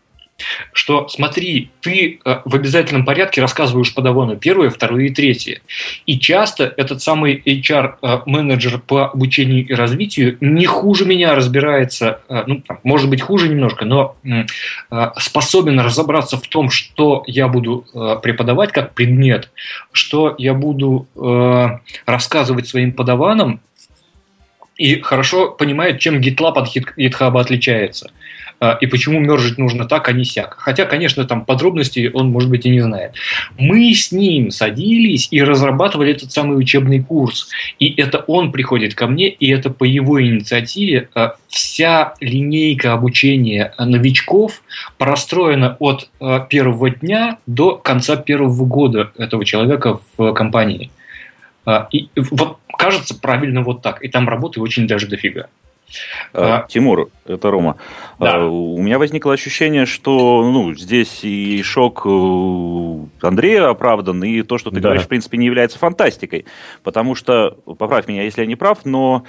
что 0.73 1.09
смотри, 1.09 1.71
ты 1.81 2.21
э, 2.25 2.39
в 2.45 2.55
обязательном 2.55 3.05
порядке 3.05 3.41
рассказываешь 3.41 3.95
подавану 3.95 4.37
первое, 4.37 4.71
второе 4.71 5.07
и 5.07 5.11
третье. 5.11 5.61
И 6.07 6.19
часто 6.19 6.73
этот 6.77 7.03
самый 7.03 7.43
HR-менеджер 7.45 8.77
э, 8.77 8.79
по 8.79 9.11
обучению 9.11 9.67
и 9.67 9.75
развитию 9.75 10.37
не 10.41 10.67
хуже 10.67 11.05
меня 11.05 11.35
разбирается, 11.35 12.21
э, 12.29 12.45
ну, 12.47 12.63
может 12.83 13.09
быть, 13.09 13.21
хуже 13.23 13.49
немножко, 13.49 13.85
но 13.85 14.17
способен 15.19 15.81
разобраться 15.81 16.37
в 16.37 16.47
том, 16.49 16.71
что 16.71 17.25
я 17.27 17.49
буду 17.49 17.85
преподавать 18.23 18.73
как 18.73 18.95
предмет, 18.95 19.51
что 19.93 20.35
я 20.39 20.55
буду 20.55 21.07
рассказывать 22.07 22.69
своим 22.69 22.93
подаванам, 22.93 23.61
и 24.81 25.01
хорошо 25.03 25.51
понимает, 25.51 26.01
чем 26.01 26.21
GitLab 26.21 26.55
от 26.55 26.75
GitHub 26.75 27.39
отличается. 27.39 28.11
А, 28.61 28.77
и 28.79 28.87
почему 28.87 29.19
мержить 29.21 29.57
нужно 29.57 29.87
так, 29.87 30.09
а 30.09 30.13
не 30.13 30.25
сяк. 30.25 30.57
Хотя, 30.59 30.85
конечно, 30.85 31.25
там 31.25 31.47
подробностей 31.47 32.11
он, 32.11 32.31
может 32.31 32.51
быть, 32.51 32.67
и 32.67 32.71
не 32.71 32.81
знает. 32.81 33.15
Мы 33.59 33.95
с 33.95 34.13
ним 34.13 34.51
садились 34.51 35.29
и 35.31 35.43
разрабатывали 35.43 36.13
этот 36.13 36.31
самый 36.31 36.59
учебный 36.59 37.03
курс. 37.03 37.49
И 37.79 37.95
это 38.01 38.19
он 38.19 38.53
приходит 38.53 38.95
ко 38.95 39.07
мне, 39.07 39.31
и 39.31 39.51
это 39.51 39.71
по 39.71 39.85
его 39.85 40.23
инициативе 40.23 41.09
а, 41.15 41.37
вся 41.49 42.15
линейка 42.21 42.93
обучения 42.93 43.73
новичков 43.79 44.63
простроена 44.99 45.77
от 45.79 46.11
а, 46.21 46.41
первого 46.41 46.91
дня 46.91 47.39
до 47.47 47.77
конца 47.77 48.17
первого 48.17 48.67
года 48.67 49.11
этого 49.17 49.45
человека 49.47 50.01
в 50.19 50.33
компании. 50.35 50.91
И 51.93 52.09
вот 52.17 52.59
кажется 52.77 53.15
правильно 53.15 53.63
вот 53.63 53.83
так. 53.83 54.03
И 54.03 54.09
там 54.09 54.29
работы 54.29 54.61
очень 54.61 54.87
даже 54.87 55.07
дофига. 55.07 55.49
А, 56.33 56.67
Тимур, 56.69 57.11
это 57.25 57.51
Рома. 57.51 57.77
Да. 58.19 58.37
А, 58.37 58.45
у 58.47 58.81
меня 58.81 58.99
возникло 58.99 59.33
ощущение, 59.33 59.87
что 59.87 60.43
ну, 60.51 60.75
здесь 60.75 61.21
и 61.23 61.63
шок 61.63 62.03
э, 62.05 63.27
Андрея 63.27 63.69
оправдан, 63.69 64.23
и 64.25 64.43
то, 64.43 64.59
что 64.59 64.71
ты 64.71 64.77
да. 64.77 64.83
говоришь, 64.83 65.05
в 65.05 65.09
принципе, 65.09 65.39
не 65.39 65.47
является 65.47 65.79
фантастикой. 65.79 66.47
Потому 66.83 67.15
что, 67.15 67.57
поправь 67.79 68.09
меня, 68.09 68.23
если 68.23 68.43
я 68.43 68.47
не 68.47 68.57
прав, 68.57 68.85
но 68.85 69.25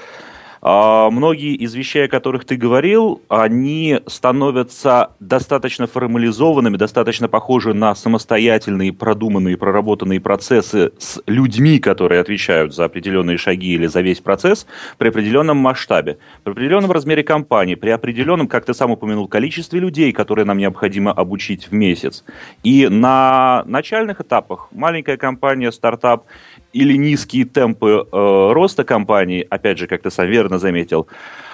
многие 0.62 1.56
из 1.56 1.74
вещей, 1.74 2.06
о 2.06 2.08
которых 2.08 2.46
ты 2.46 2.56
говорил, 2.56 3.22
они 3.30 4.00
становятся 4.06 5.12
достаточно 5.20 5.88
формализованными, 5.88 6.78
достаточно 6.78 7.28
похожи 7.28 7.74
на 7.74 7.96
самостоятельные, 7.96 8.94
продуманные, 8.94 9.58
проработанные 9.58 10.20
процессы 10.20 10.92
с 11.00 11.22
людьми, 11.26 11.80
которые 11.80 12.22
отвечают 12.22 12.76
за 12.76 12.86
определенные 12.86 13.38
шаги 13.38 13.74
или 13.74 13.88
за 13.88 14.02
весь 14.02 14.20
процесс 14.20 14.68
при 14.98 15.10
определенном 15.10 15.58
масштабе, 15.58 16.20
при 16.44 16.52
определенном 16.52 16.92
размере 16.92 17.24
компании, 17.24 17.76
при 17.76 17.90
определенном, 17.90 18.48
как 18.48 18.66
ты 18.66 18.74
сам 18.74 18.92
упомянул, 18.92 19.28
количестве 19.28 19.80
людей, 19.80 20.12
которые 20.12 20.46
нам 20.46 20.58
необходимо 20.60 21.12
обучить 21.12 21.70
в 21.70 21.74
месяц. 21.74 22.24
И 22.64 22.88
на 22.88 23.64
начальных 23.66 24.22
этапах 24.22 24.68
маленькая 24.72 25.18
компания, 25.18 25.72
стартап 25.72 26.26
или 26.74 26.96
низкие 26.96 27.46
темпы 27.46 28.08
э, 28.12 28.52
роста 28.54 28.84
компании, 28.84 29.46
опять 29.50 29.78
же, 29.78 29.88
как 29.88 30.02
ты 30.02 30.12
сам 30.12 30.28
верно 30.28 30.60
заметил, 30.60 31.08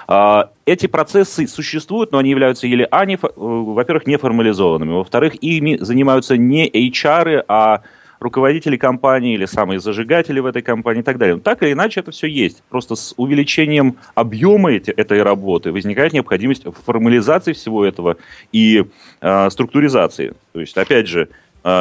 э, 0.08 0.42
эти 0.66 0.86
процессы 0.86 1.46
существуют, 1.46 2.12
но 2.12 2.18
они 2.18 2.30
являются 2.30 2.66
или, 2.66 2.86
а, 2.90 3.04
не, 3.04 3.14
э, 3.14 3.18
во-первых, 3.34 4.06
неформализованными, 4.06 4.92
во-вторых, 4.92 5.34
ими 5.42 5.76
занимаются 5.80 6.36
не 6.36 6.68
HR, 6.68 7.44
а 7.48 7.82
руководители 8.20 8.76
компании 8.76 9.34
или 9.34 9.46
самые 9.46 9.80
зажигатели 9.80 10.40
в 10.40 10.46
этой 10.46 10.62
компании 10.62 11.00
и 11.00 11.04
так 11.04 11.18
далее. 11.18 11.36
Но 11.36 11.40
так 11.40 11.62
или 11.62 11.72
иначе 11.72 12.00
это 12.00 12.10
все 12.10 12.26
есть. 12.26 12.62
Просто 12.68 12.96
с 12.96 13.14
увеличением 13.16 13.96
объема 14.14 14.72
эти, 14.72 14.90
этой 14.90 15.22
работы 15.22 15.72
возникает 15.72 16.12
необходимость 16.12 16.64
формализации 16.84 17.52
всего 17.52 17.84
этого 17.84 18.16
и 18.52 18.84
э, 19.20 19.50
структуризации. 19.50 20.34
То 20.52 20.60
есть, 20.60 20.76
опять 20.76 21.06
же, 21.06 21.28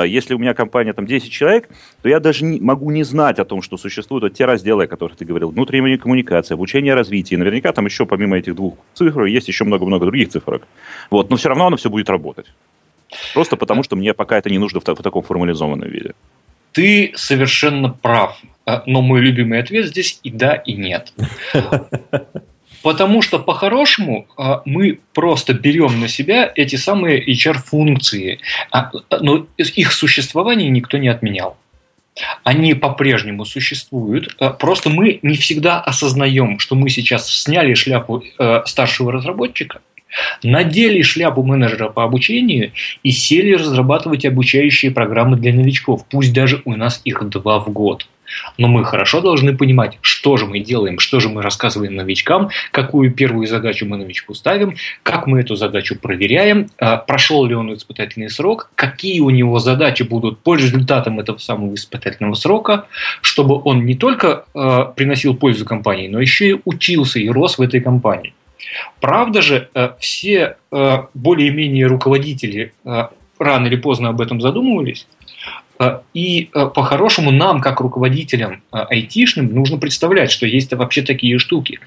если 0.05 0.33
у 0.33 0.37
меня 0.37 0.53
компания 0.53 0.93
там 0.93 1.05
10 1.05 1.31
человек, 1.31 1.69
то 2.01 2.09
я 2.09 2.19
даже 2.19 2.45
не, 2.45 2.59
могу 2.59 2.91
не 2.91 3.03
знать 3.03 3.39
о 3.39 3.45
том, 3.45 3.61
что 3.61 3.77
существуют 3.77 4.23
вот 4.23 4.33
те 4.33 4.45
разделы, 4.45 4.85
о 4.85 4.87
которых 4.87 5.17
ты 5.17 5.25
говорил. 5.25 5.51
Внутренняя 5.51 5.97
коммуникация, 5.97 6.55
обучение, 6.55 6.93
развитие. 6.93 7.37
наверняка 7.37 7.71
там 7.71 7.85
еще 7.85 8.05
помимо 8.05 8.37
этих 8.37 8.55
двух 8.55 8.77
цифр 8.93 9.25
есть 9.25 9.47
еще 9.47 9.63
много-много 9.63 10.05
других 10.05 10.29
цифрок. 10.29 10.63
Вот, 11.09 11.29
но 11.29 11.37
все 11.37 11.49
равно 11.49 11.67
оно 11.67 11.77
все 11.77 11.89
будет 11.89 12.09
работать. 12.09 12.47
Просто 13.33 13.55
потому, 13.55 13.83
что 13.83 13.95
мне 13.95 14.13
пока 14.13 14.37
это 14.37 14.49
не 14.49 14.57
нужно 14.57 14.79
в, 14.79 14.83
в 14.83 15.01
таком 15.03 15.23
формализованном 15.23 15.89
виде. 15.89 16.13
Ты 16.71 17.13
совершенно 17.15 17.89
прав. 17.89 18.39
А, 18.65 18.83
но 18.85 19.01
мой 19.01 19.21
любимый 19.21 19.59
ответ 19.59 19.85
здесь 19.85 20.19
и 20.23 20.29
да, 20.29 20.55
и 20.55 20.73
нет. 20.73 21.13
Потому 22.87 23.21
что 23.21 23.37
по-хорошему 23.37 24.27
а, 24.37 24.61
мы 24.63 24.99
просто 25.13 25.53
берем 25.53 25.99
на 25.99 26.07
себя 26.07 26.49
эти 26.55 26.77
самые 26.77 27.21
HR-функции, 27.21 28.39
а, 28.71 28.91
но 29.19 29.45
их 29.57 29.91
существование 29.91 30.69
никто 30.69 30.97
не 30.97 31.09
отменял. 31.09 31.57
Они 32.45 32.73
по-прежнему 32.75 33.43
существуют, 33.43 34.37
а, 34.39 34.51
просто 34.51 34.89
мы 34.89 35.19
не 35.21 35.35
всегда 35.35 35.81
осознаем, 35.81 36.59
что 36.59 36.75
мы 36.75 36.89
сейчас 36.89 37.29
сняли 37.29 37.73
шляпу 37.73 38.23
старшего 38.65 39.11
разработчика 39.11 39.81
надели 40.41 41.01
шляпу 41.01 41.43
менеджера 41.43 41.89
по 41.89 42.05
обучению 42.05 42.71
и 43.03 43.11
сели 43.11 43.53
разрабатывать 43.53 44.25
обучающие 44.25 44.91
программы 44.91 45.35
для 45.35 45.53
новичков. 45.53 46.05
Пусть 46.09 46.31
даже 46.31 46.61
у 46.63 46.75
нас 46.75 47.01
их 47.03 47.27
два 47.27 47.59
в 47.59 47.69
год. 47.69 48.07
Но 48.57 48.67
мы 48.67 48.83
хорошо 48.85 49.21
должны 49.21 49.55
понимать, 49.55 49.97
что 50.01 50.37
же 50.37 50.45
мы 50.45 50.59
делаем, 50.59 50.99
что 50.99 51.19
же 51.19 51.29
мы 51.29 51.41
рассказываем 51.41 51.95
новичкам, 51.95 52.49
какую 52.71 53.11
первую 53.11 53.47
задачу 53.47 53.85
мы 53.85 53.97
новичку 53.97 54.33
ставим, 54.33 54.75
как 55.03 55.27
мы 55.27 55.41
эту 55.41 55.55
задачу 55.55 55.97
проверяем, 55.99 56.69
а, 56.77 56.97
прошел 56.97 57.45
ли 57.45 57.55
он 57.55 57.73
испытательный 57.73 58.29
срок, 58.29 58.71
какие 58.75 59.19
у 59.19 59.29
него 59.29 59.59
задачи 59.59 60.03
будут 60.03 60.39
по 60.39 60.55
результатам 60.55 61.19
этого 61.19 61.37
самого 61.37 61.73
испытательного 61.75 62.35
срока, 62.35 62.87
чтобы 63.21 63.61
он 63.63 63.85
не 63.85 63.95
только 63.95 64.45
а, 64.53 64.85
приносил 64.85 65.35
пользу 65.35 65.65
компании, 65.65 66.07
но 66.07 66.19
еще 66.19 66.49
и 66.49 66.61
учился 66.65 67.19
и 67.19 67.29
рос 67.29 67.57
в 67.57 67.61
этой 67.61 67.81
компании. 67.81 68.33
Правда 68.99 69.41
же, 69.41 69.69
э, 69.73 69.89
все 69.99 70.57
э, 70.71 70.97
более-менее 71.13 71.87
руководители 71.87 72.73
э, 72.83 73.07
рано 73.39 73.67
или 73.67 73.75
поздно 73.75 74.09
об 74.09 74.21
этом 74.21 74.41
задумывались, 74.41 75.07
и 76.13 76.49
по-хорошему 76.51 77.31
нам, 77.31 77.61
как 77.61 77.81
руководителям 77.81 78.63
айтишным, 78.71 79.53
нужно 79.53 79.77
представлять, 79.77 80.31
что 80.31 80.45
есть 80.45 80.73
вообще 80.73 81.01
такие 81.01 81.37
штуки. 81.39 81.79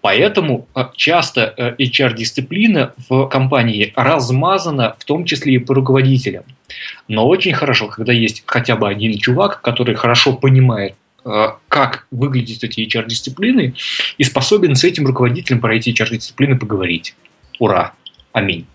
Поэтому 0.00 0.68
часто 0.94 1.54
HR-дисциплина 1.78 2.92
в 3.08 3.26
компании 3.28 3.92
размазана, 3.96 4.94
в 4.98 5.04
том 5.04 5.24
числе 5.24 5.54
и 5.54 5.58
по 5.58 5.74
руководителям. 5.74 6.44
Но 7.08 7.26
очень 7.26 7.54
хорошо, 7.54 7.88
когда 7.88 8.12
есть 8.12 8.42
хотя 8.44 8.76
бы 8.76 8.88
один 8.88 9.16
чувак, 9.18 9.62
который 9.62 9.94
хорошо 9.94 10.34
понимает 10.34 10.94
Э, 11.24 11.52
как 11.68 12.06
выглядят 12.10 12.64
эти 12.64 12.80
HR-дисциплины, 12.80 13.74
и 14.18 14.24
способен 14.24 14.74
с 14.76 14.84
этим 14.84 15.06
руководителем 15.06 15.60
про 15.60 15.74
эти 15.74 15.88
HR-дисциплины 15.88 16.58
поговорить. 16.58 17.14
Ура! 17.58 17.94
Аминь. 18.32 18.66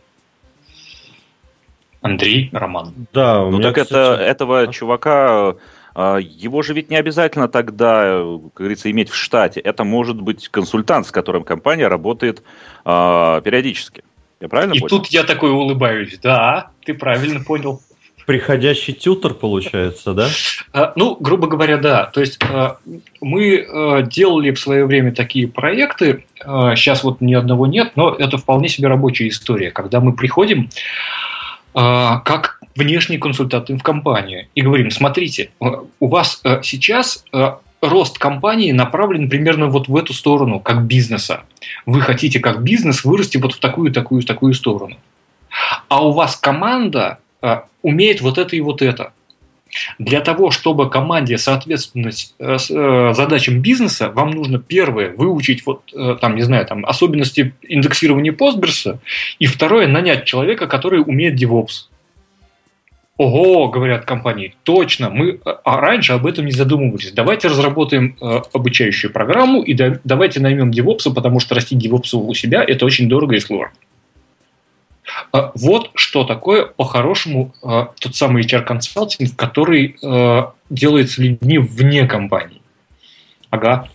Андрей, 2.01 2.50
Роман. 2.51 2.94
Да, 3.13 3.44
у 3.44 3.51
ну 3.51 3.58
меня, 3.58 3.72
так 3.72 3.84
кстати... 3.84 4.13
это, 4.13 4.24
этого 4.24 4.68
чувака, 4.68 5.56
э, 5.96 6.20
его 6.22 6.62
же 6.62 6.74
ведь 6.74 6.89
не 6.89 6.96
обязательно 6.96 7.48
тогда, 7.48 8.22
как 8.22 8.53
говорится, 8.53 8.89
иметь 8.91 9.10
в 9.10 9.15
штате. 9.15 9.60
Это 9.60 9.84
может 9.84 10.22
быть 10.22 10.48
консультант, 10.50 11.08
с 11.08 11.12
которым 11.12 11.44
компания 11.44 11.88
работает 11.88 12.44
э, 12.86 13.41
периодически. 13.44 14.03
Я 14.39 14.48
правильно 14.48 14.74
И 14.74 14.79
понял? 14.79 14.89
тут 14.89 15.08
я 15.08 15.24
такой 15.24 15.51
улыбаюсь. 15.51 16.18
Да, 16.22 16.72
ты 16.86 16.94
правильно 16.94 17.44
понял 17.44 17.82
приходящий 18.29 18.94
тютор 18.94 19.34
получается, 19.34 20.13
да? 20.13 20.27
А, 20.72 20.94
ну, 20.96 21.18
грубо 21.20 21.48
говоря, 21.48 21.77
да. 21.77 22.06
То 22.06 22.22
есть 22.22 22.38
а, 22.44 22.77
мы 23.22 23.65
а, 23.68 24.03
делали 24.03 24.51
в 24.51 24.60
свое 24.60 24.86
время 24.86 25.15
такие 25.15 25.48
проекты, 25.48 26.25
сейчас 26.38 27.03
вот 27.03 27.22
ни 27.22 27.34
одного 27.34 27.65
нет, 27.65 27.94
но 27.96 28.13
это 28.13 28.38
вполне 28.38 28.70
себе 28.70 28.88
рабочая 28.88 29.29
история, 29.29 29.72
когда 29.72 30.00
мы 30.00 30.13
приходим 30.13 30.70
как 31.74 32.60
внешний 32.76 33.18
консультант 33.18 33.70
в 33.70 33.82
компанию 33.82 34.48
и 34.56 34.62
говорим, 34.62 34.92
смотрите, 34.92 35.52
у 35.60 36.08
вас 36.08 36.42
сейчас 36.63 37.24
рост 37.82 38.17
компании 38.17 38.72
направлен 38.72 39.30
примерно 39.30 39.67
вот 39.67 39.88
в 39.88 39.96
эту 39.96 40.13
сторону, 40.13 40.60
как 40.60 40.86
бизнеса. 40.86 41.43
Вы 41.86 42.02
хотите 42.02 42.39
как 42.39 42.63
бизнес 42.63 43.04
вырасти 43.04 43.38
вот 43.38 43.54
в 43.54 43.60
такую, 43.60 43.91
такую, 43.91 44.24
такую 44.24 44.54
сторону. 44.54 44.98
А 45.88 46.06
у 46.06 46.12
вас 46.12 46.36
команда 46.36 47.20
Э, 47.41 47.62
умеет 47.82 48.22
вот 48.22 48.38
это 48.38 48.56
и 48.56 48.62
вот 48.62 48.82
это. 48.82 49.13
Для 49.97 50.21
того, 50.21 50.51
чтобы 50.51 50.89
команде 50.89 51.38
соответствовать 51.38 52.34
э, 52.39 52.58
э, 52.69 53.13
задачам 53.13 53.62
бизнеса, 53.62 54.10
вам 54.10 54.32
нужно 54.32 54.60
первое 54.60 55.13
выучить 55.15 55.65
вот 55.65 55.84
там 56.21 56.36
не 56.36 56.41
знаю 56.41 56.65
там 56.65 56.86
особенности 56.86 57.53
индексирования 57.62 58.32
Postgres, 58.32 58.97
и 59.39 59.45
второе 59.45 59.88
нанять 59.88 60.25
человека, 60.25 60.67
который 60.67 61.01
умеет 61.01 61.41
DevOps. 61.41 61.89
Ого, 63.19 63.67
говорят 63.67 64.05
компании, 64.05 64.55
точно, 64.63 65.10
мы 65.10 65.41
а 65.43 65.82
раньше 65.82 66.13
об 66.13 66.25
этом 66.25 66.45
не 66.45 66.53
задумывались. 66.53 67.12
Давайте 67.12 67.49
разработаем 67.49 68.15
э, 68.21 68.41
обучающую 68.53 69.12
программу 69.12 69.62
и 69.62 69.73
да, 69.73 69.99
давайте 70.05 70.39
наймем 70.39 70.71
DevOps, 70.71 71.13
потому 71.13 71.41
что 71.41 71.53
растить 71.53 71.86
DevOps 71.86 72.15
у 72.15 72.34
себя 72.34 72.63
это 72.65 72.86
очень 72.86 73.10
дорого 73.10 73.36
и 73.36 73.39
сложно. 73.39 73.73
А, 75.32 75.52
вот 75.56 75.91
что 75.95 76.24
такое 76.24 76.65
по-хорошему 76.65 77.54
а, 77.63 77.89
тот 78.00 78.15
самый 78.15 78.43
HR-консалтинг, 78.43 79.36
который 79.36 79.98
а, 80.04 80.54
делается 80.69 81.22
людьми 81.22 81.58
вне 81.58 82.06
компании. 82.06 82.62
Ага. 83.50 83.88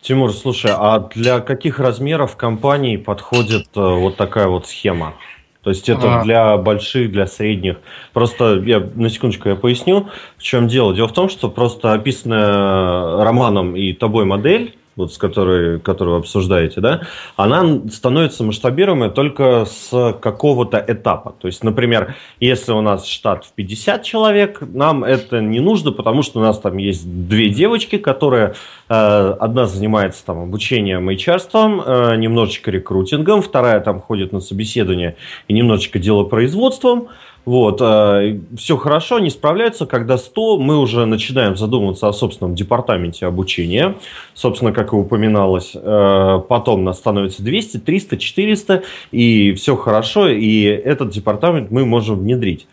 Тимур, 0.00 0.32
слушай, 0.32 0.70
а 0.72 1.00
для 1.00 1.40
каких 1.40 1.80
размеров 1.80 2.36
компаний 2.36 2.96
подходит 2.96 3.68
вот 3.74 4.16
такая 4.16 4.46
вот 4.46 4.68
схема? 4.68 5.14
То 5.62 5.70
есть 5.70 5.88
это 5.88 6.20
а. 6.20 6.22
для 6.22 6.56
больших, 6.58 7.10
для 7.10 7.26
средних. 7.26 7.78
Просто 8.12 8.62
я 8.64 8.78
на 8.78 9.10
секундочку 9.10 9.48
я 9.48 9.56
поясню, 9.56 10.08
в 10.36 10.42
чем 10.42 10.68
дело. 10.68 10.94
Дело 10.94 11.08
в 11.08 11.12
том, 11.12 11.28
что 11.28 11.48
просто 11.48 11.92
описанная 11.92 13.24
Романом 13.24 13.74
и 13.74 13.92
тобой 13.92 14.26
модель 14.26 14.76
вот 14.96 15.12
с 15.12 15.18
которой, 15.18 15.78
которую 15.78 16.14
вы 16.16 16.20
обсуждаете, 16.20 16.80
да, 16.80 17.02
она 17.36 17.82
становится 17.92 18.42
масштабируемой 18.42 19.10
только 19.10 19.66
с 19.66 20.14
какого-то 20.20 20.82
этапа. 20.86 21.34
То 21.38 21.48
есть, 21.48 21.62
например, 21.62 22.16
если 22.40 22.72
у 22.72 22.80
нас 22.80 23.06
штат 23.06 23.44
в 23.44 23.52
50 23.52 24.02
человек, 24.02 24.60
нам 24.60 25.04
это 25.04 25.40
не 25.40 25.60
нужно, 25.60 25.92
потому 25.92 26.22
что 26.22 26.40
у 26.40 26.42
нас 26.42 26.58
там 26.58 26.78
есть 26.78 27.28
две 27.28 27.50
девочки, 27.50 27.98
которые 27.98 28.54
э, 28.88 28.94
одна 29.38 29.66
занимается 29.66 30.24
там 30.24 30.42
обучением 30.42 31.10
HR, 31.10 32.12
э, 32.12 32.16
немножечко 32.16 32.70
рекрутингом, 32.70 33.42
вторая 33.42 33.80
там 33.80 34.00
ходит 34.00 34.32
на 34.32 34.40
собеседование 34.40 35.16
и 35.48 35.52
немножечко 35.52 35.98
делопроизводством. 35.98 37.08
Вот, 37.46 37.80
э, 37.80 38.40
все 38.58 38.76
хорошо, 38.76 39.16
они 39.16 39.30
справляются. 39.30 39.86
Когда 39.86 40.18
100, 40.18 40.58
мы 40.58 40.78
уже 40.78 41.06
начинаем 41.06 41.56
задумываться 41.56 42.08
о 42.08 42.12
собственном 42.12 42.56
департаменте 42.56 43.24
обучения. 43.24 43.94
Собственно, 44.34 44.72
как 44.72 44.92
и 44.92 44.96
упоминалось, 44.96 45.70
э, 45.74 46.40
потом 46.48 46.82
нас 46.82 46.98
становится 46.98 47.44
200, 47.44 47.78
300, 47.78 48.16
400, 48.16 48.82
и 49.12 49.52
все 49.54 49.76
хорошо, 49.76 50.28
и 50.28 50.62
этот 50.64 51.10
департамент 51.10 51.70
мы 51.70 51.86
можем 51.86 52.18
внедрить. 52.18 52.66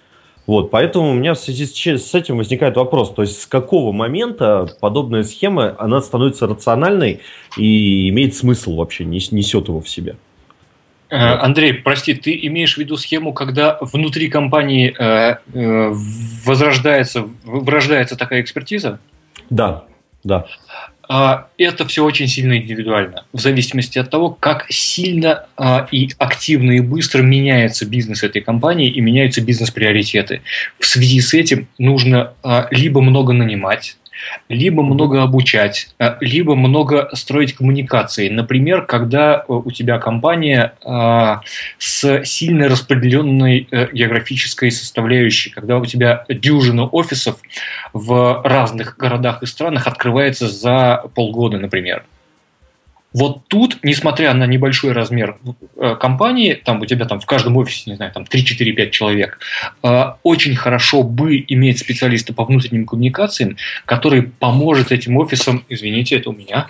Вот, 0.47 0.71
поэтому 0.71 1.11
у 1.11 1.13
меня 1.13 1.35
в 1.35 1.39
связи 1.39 1.67
с 1.67 2.15
этим 2.15 2.37
возникает 2.37 2.75
вопрос, 2.75 3.13
то 3.13 3.21
есть 3.21 3.41
с 3.41 3.45
какого 3.45 3.91
момента 3.91 4.67
подобная 4.81 5.23
схема, 5.23 5.75
она 5.77 6.01
становится 6.01 6.47
рациональной 6.47 7.21
и 7.57 8.09
имеет 8.09 8.35
смысл 8.35 8.75
вообще, 8.75 9.05
несет 9.05 9.67
его 9.67 9.79
в 9.79 9.87
себе? 9.87 10.15
Э, 11.13 11.37
Андрей, 11.41 11.73
прости, 11.73 12.15
ты 12.15 12.39
имеешь 12.47 12.73
в 12.73 12.79
виду 12.79 12.97
схему, 12.97 13.33
когда 13.33 13.77
внутри 13.81 14.29
компании 14.29 14.95
э, 14.97 15.35
э, 15.53 15.93
возрождается, 16.43 17.29
вырождается 17.43 18.15
такая 18.15 18.41
экспертиза? 18.41 18.97
Да, 19.51 19.83
да. 20.23 20.47
А, 21.07 21.49
это 21.59 21.85
все 21.85 22.03
очень 22.03 22.27
сильно 22.27 22.57
индивидуально, 22.57 23.25
в 23.31 23.39
зависимости 23.39 23.99
от 23.99 24.09
того, 24.09 24.31
как 24.31 24.65
сильно 24.69 25.45
а, 25.55 25.87
и 25.91 26.09
активно 26.17 26.71
и 26.71 26.79
быстро 26.79 27.21
меняется 27.21 27.85
бизнес 27.85 28.23
этой 28.23 28.41
компании 28.41 28.89
и 28.89 28.99
меняются 28.99 29.41
бизнес-приоритеты. 29.41 30.41
В 30.79 30.85
связи 30.87 31.21
с 31.21 31.35
этим 31.35 31.67
нужно 31.77 32.33
а, 32.41 32.67
либо 32.71 33.01
много 33.01 33.33
нанимать, 33.33 33.97
либо 34.49 34.83
много 34.83 35.21
обучать, 35.23 35.89
э, 35.99 36.15
либо 36.21 36.55
много 36.55 37.09
строить 37.13 37.53
коммуникации. 37.53 38.29
Например, 38.29 38.85
когда 38.85 39.37
э, 39.47 39.53
у 39.53 39.71
тебя 39.71 39.99
компания 39.99 40.73
э, 40.83 41.35
с 41.77 42.23
сильно 42.25 42.69
распределенной 42.69 43.67
географической 43.93 44.71
составляющей, 44.71 45.49
когда 45.49 45.77
у 45.77 45.85
тебя 45.85 46.25
дюжина 46.29 46.85
офисов 46.85 47.37
в 47.93 48.41
разных 48.43 48.97
городах 48.97 49.43
и 49.43 49.45
странах 49.45 49.87
открывается 49.87 50.47
за 50.47 51.03
полгода, 51.15 51.57
например. 51.57 52.03
Вот 53.13 53.47
тут, 53.47 53.77
несмотря 53.83 54.33
на 54.33 54.45
небольшой 54.47 54.91
размер 54.91 55.37
э, 55.77 55.95
компании, 55.95 56.53
там 56.53 56.81
у 56.81 56.85
тебя 56.85 57.05
там 57.05 57.19
в 57.19 57.25
каждом 57.25 57.57
офисе, 57.57 57.91
не 57.91 57.95
знаю, 57.95 58.11
там 58.11 58.23
3-4-5 58.23 58.89
человек, 58.89 59.39
э, 59.83 60.03
очень 60.23 60.55
хорошо 60.55 61.03
бы 61.03 61.43
иметь 61.47 61.79
специалиста 61.79 62.33
по 62.33 62.43
внутренним 62.43 62.85
коммуникациям, 62.85 63.57
который 63.85 64.23
поможет 64.23 64.91
этим 64.91 65.17
офисам, 65.17 65.63
извините, 65.69 66.17
это 66.17 66.31
у 66.31 66.33
меня, 66.33 66.69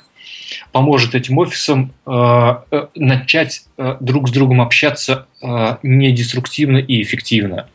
поможет 0.71 1.15
этим 1.15 1.37
офисам 1.37 1.93
э, 2.05 2.55
начать 2.95 3.65
друг 3.99 4.29
с 4.29 4.31
другом 4.31 4.61
общаться 4.61 5.27
недеструктивно 5.81 6.77
и 6.77 7.01
эффективно. 7.01 7.67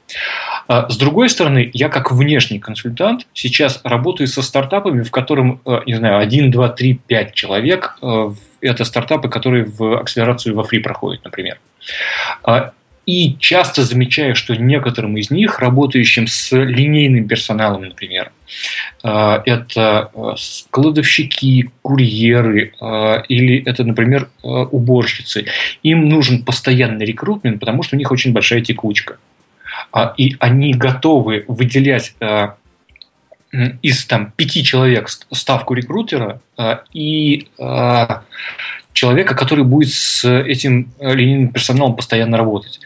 С 0.68 0.96
другой 0.98 1.30
стороны, 1.30 1.70
я 1.72 1.88
как 1.88 2.12
внешний 2.12 2.58
консультант 2.58 3.26
сейчас 3.32 3.80
работаю 3.84 4.26
со 4.26 4.42
стартапами, 4.42 5.02
в 5.02 5.10
котором, 5.10 5.60
не 5.86 5.94
знаю, 5.94 6.18
1, 6.18 6.50
2, 6.50 6.68
3, 6.68 7.00
5 7.06 7.34
человек 7.34 7.98
это 8.60 8.84
стартапы, 8.84 9.28
которые 9.28 9.64
в 9.64 9.98
акселерацию 9.98 10.54
во 10.54 10.64
фри 10.64 10.80
проходят, 10.80 11.24
например. 11.24 11.58
А, 12.42 12.72
и 13.06 13.36
часто 13.38 13.84
замечаю, 13.84 14.34
что 14.34 14.54
некоторым 14.54 15.16
из 15.16 15.30
них, 15.30 15.60
работающим 15.60 16.26
с 16.26 16.54
линейным 16.54 17.26
персоналом, 17.26 17.84
например, 17.84 18.32
это 19.02 20.10
складовщики, 20.36 21.70
курьеры 21.80 22.74
или 23.28 23.62
это, 23.64 23.84
например, 23.84 24.28
уборщицы, 24.42 25.46
им 25.82 26.08
нужен 26.10 26.44
постоянный 26.44 27.06
рекрутмент, 27.06 27.60
потому 27.60 27.82
что 27.82 27.96
у 27.96 27.98
них 27.98 28.12
очень 28.12 28.34
большая 28.34 28.60
текучка. 28.60 29.16
И 30.16 30.36
они 30.38 30.74
готовы 30.74 31.44
выделять 31.48 32.14
из 33.82 34.04
там, 34.06 34.32
пяти 34.36 34.62
человек 34.62 35.08
ставку 35.08 35.74
рекрутера 35.74 36.40
э, 36.58 36.78
и 36.92 37.48
э, 37.58 38.06
человека, 38.92 39.34
который 39.34 39.64
будет 39.64 39.90
с 39.90 40.24
этим 40.28 40.92
э, 40.98 41.14
линейным 41.14 41.48
персоналом 41.48 41.96
постоянно 41.96 42.36
работать. 42.36 42.80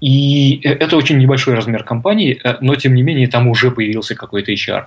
И 0.00 0.60
это 0.64 0.96
очень 0.96 1.18
небольшой 1.18 1.54
размер 1.54 1.84
компании, 1.84 2.42
но 2.60 2.74
тем 2.74 2.94
не 2.96 3.02
менее 3.02 3.28
там 3.28 3.46
уже 3.46 3.70
появился 3.70 4.16
какой-то 4.16 4.50
HR. 4.52 4.86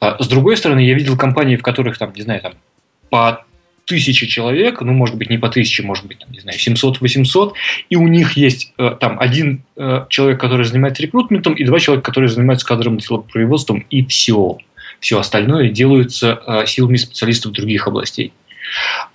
С 0.00 0.28
другой 0.28 0.56
стороны, 0.56 0.80
я 0.80 0.94
видел 0.94 1.18
компании, 1.18 1.56
в 1.56 1.62
которых 1.62 1.98
там, 1.98 2.10
не 2.16 2.22
знаю, 2.22 2.40
там 2.40 2.54
по 3.10 3.44
тысячи 3.86 4.26
человек, 4.26 4.80
ну, 4.82 4.92
может 4.92 5.16
быть, 5.16 5.30
не 5.30 5.38
по 5.38 5.48
тысяче, 5.48 5.82
может 5.82 6.06
быть, 6.06 6.18
там, 6.18 6.30
не 6.32 6.40
знаю, 6.40 6.58
700-800, 6.58 7.52
и 7.88 7.96
у 7.96 8.06
них 8.08 8.36
есть 8.36 8.72
э, 8.78 8.96
там 9.00 9.18
один 9.18 9.62
э, 9.76 10.04
человек, 10.08 10.40
который 10.40 10.66
занимается 10.66 11.02
рекрутментом, 11.02 11.54
и 11.54 11.64
два 11.64 11.78
человека, 11.78 12.04
которые 12.04 12.28
занимаются 12.28 12.66
кадровым 12.66 13.00
производством, 13.32 13.86
и 13.88 14.04
все. 14.04 14.58
Все 15.00 15.18
остальное 15.18 15.70
делается 15.70 16.42
э, 16.46 16.66
силами 16.66 16.96
специалистов 16.96 17.52
других 17.52 17.86
областей. 17.86 18.32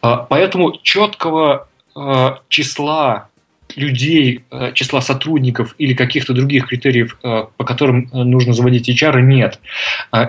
Э, 0.02 0.18
поэтому 0.30 0.80
четкого 0.82 1.68
э, 1.96 2.36
числа 2.48 3.30
людей, 3.76 4.44
э, 4.52 4.72
числа 4.74 5.02
сотрудников 5.02 5.76
или 5.78 5.94
каких-то 5.94 6.34
других 6.34 6.68
критериев, 6.68 7.18
э, 7.24 7.46
по 7.58 7.64
которым 7.64 8.10
э, 8.12 8.24
нужно 8.24 8.54
заводить 8.54 8.90
HR, 8.90 9.22
нет. 9.22 9.60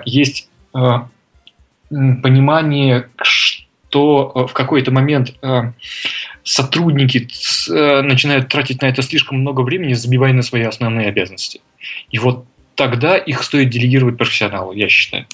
Есть 0.05 0.49
понимание, 1.89 3.07
то 3.93 4.31
э, 4.33 4.47
в 4.47 4.53
какой-то 4.53 4.89
момент 4.89 5.35
э, 5.43 5.71
сотрудники 6.43 7.27
э, 7.69 8.01
начинают 8.01 8.47
тратить 8.49 8.81
на 8.81 8.87
это 8.87 9.03
слишком 9.03 9.37
много 9.37 9.61
времени, 9.61 9.93
забивая 9.93 10.33
на 10.33 10.41
свои 10.41 10.63
основные 10.63 11.09
обязанности. 11.09 11.61
И 12.09 12.17
вот 12.17 12.45
тогда 12.73 13.17
их 13.17 13.43
стоит 13.43 13.69
делегировать 13.69 14.17
профессионалу, 14.17 14.73
я 14.73 14.89
считаю. 14.89 15.27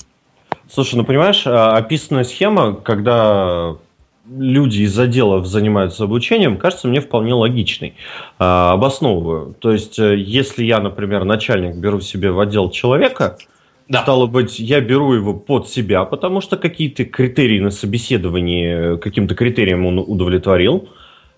Слушай, 0.69 0.95
ну 0.95 1.05
понимаешь, 1.05 1.43
а, 1.45 1.77
описанная 1.77 2.25
схема, 2.25 2.73
когда 2.73 3.77
люди 4.29 4.81
из 4.81 4.99
отделов 4.99 5.45
занимаются 5.45 6.03
обучением, 6.03 6.57
кажется 6.57 6.89
мне 6.89 6.99
вполне 6.99 7.33
логичной. 7.33 7.93
А, 8.39 8.73
обосновываю. 8.73 9.55
То 9.57 9.71
есть, 9.71 9.97
если 9.99 10.65
я, 10.65 10.81
например, 10.81 11.23
начальник, 11.23 11.75
беру 11.75 12.01
себе 12.01 12.31
в 12.31 12.41
отдел 12.41 12.69
человека, 12.71 13.37
да. 13.89 14.03
Стало 14.03 14.27
быть, 14.27 14.59
я 14.59 14.81
беру 14.81 15.13
его 15.13 15.33
под 15.33 15.67
себя, 15.67 16.05
потому 16.05 16.41
что 16.41 16.57
какие-то 16.57 17.05
критерии 17.05 17.59
на 17.59 17.71
собеседовании, 17.71 18.97
каким-то 18.97 19.33
критериям 19.33 19.83
он 19.83 19.97
удовлетворил. 19.97 20.89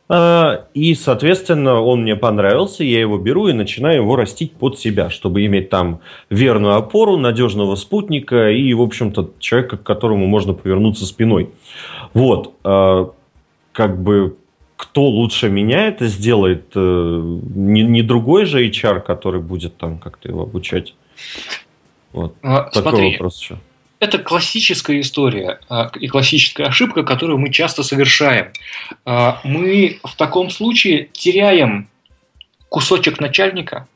А, 0.10 0.66
и, 0.74 0.94
соответственно, 0.94 1.80
он 1.80 2.02
мне 2.02 2.18
понравился, 2.18 2.84
я 2.84 3.00
его 3.00 3.18
беру 3.18 3.48
и 3.48 3.54
начинаю 3.54 4.02
его 4.02 4.18
растить 4.18 4.52
под 4.52 4.78
себя, 4.78 5.10
чтобы 5.10 5.46
иметь 5.46 5.70
там 5.70 6.02
верную 6.30 6.76
опору, 6.76 7.16
надежного 7.16 7.76
спутника 7.76 8.52
и, 8.52 8.74
в 8.74 8.82
общем-то, 8.82 9.32
человека, 9.40 9.78
к 9.78 9.84
которому 9.84 10.28
можно 10.28 10.52
повернуться 10.52 11.06
спиной. 11.06 11.52
Вот. 12.14 12.54
А, 12.66 13.12
как 13.72 14.04
бы 14.04 14.36
кто 14.76 15.04
лучше 15.06 15.48
меня 15.48 15.88
это 15.88 16.08
сделает, 16.08 16.66
э, 16.76 17.38
не 17.56 18.02
другой 18.02 18.46
же 18.46 18.68
HR, 18.68 19.00
который 19.00 19.40
будет 19.40 19.78
там 19.78 20.00
как-то 20.00 20.28
его 20.28 20.42
обучать. 20.42 20.96
Вот. 22.14 22.36
А, 22.42 22.64
Такой 22.64 22.82
смотри, 22.82 23.12
вопрос 23.14 23.42
еще. 23.42 23.58
Это 24.00 24.18
классическая 24.18 25.00
история 25.00 25.60
а, 25.70 25.92
и 26.00 26.08
классическая 26.08 26.66
ошибка, 26.66 27.04
которую 27.04 27.38
мы 27.38 27.52
часто 27.52 27.84
совершаем. 27.84 28.52
А, 29.06 29.40
мы 29.44 30.00
в 30.04 30.16
таком 30.16 30.50
случае 30.50 31.10
теряем 31.12 31.88
кусочек 32.70 33.20
начальника, 33.20 33.88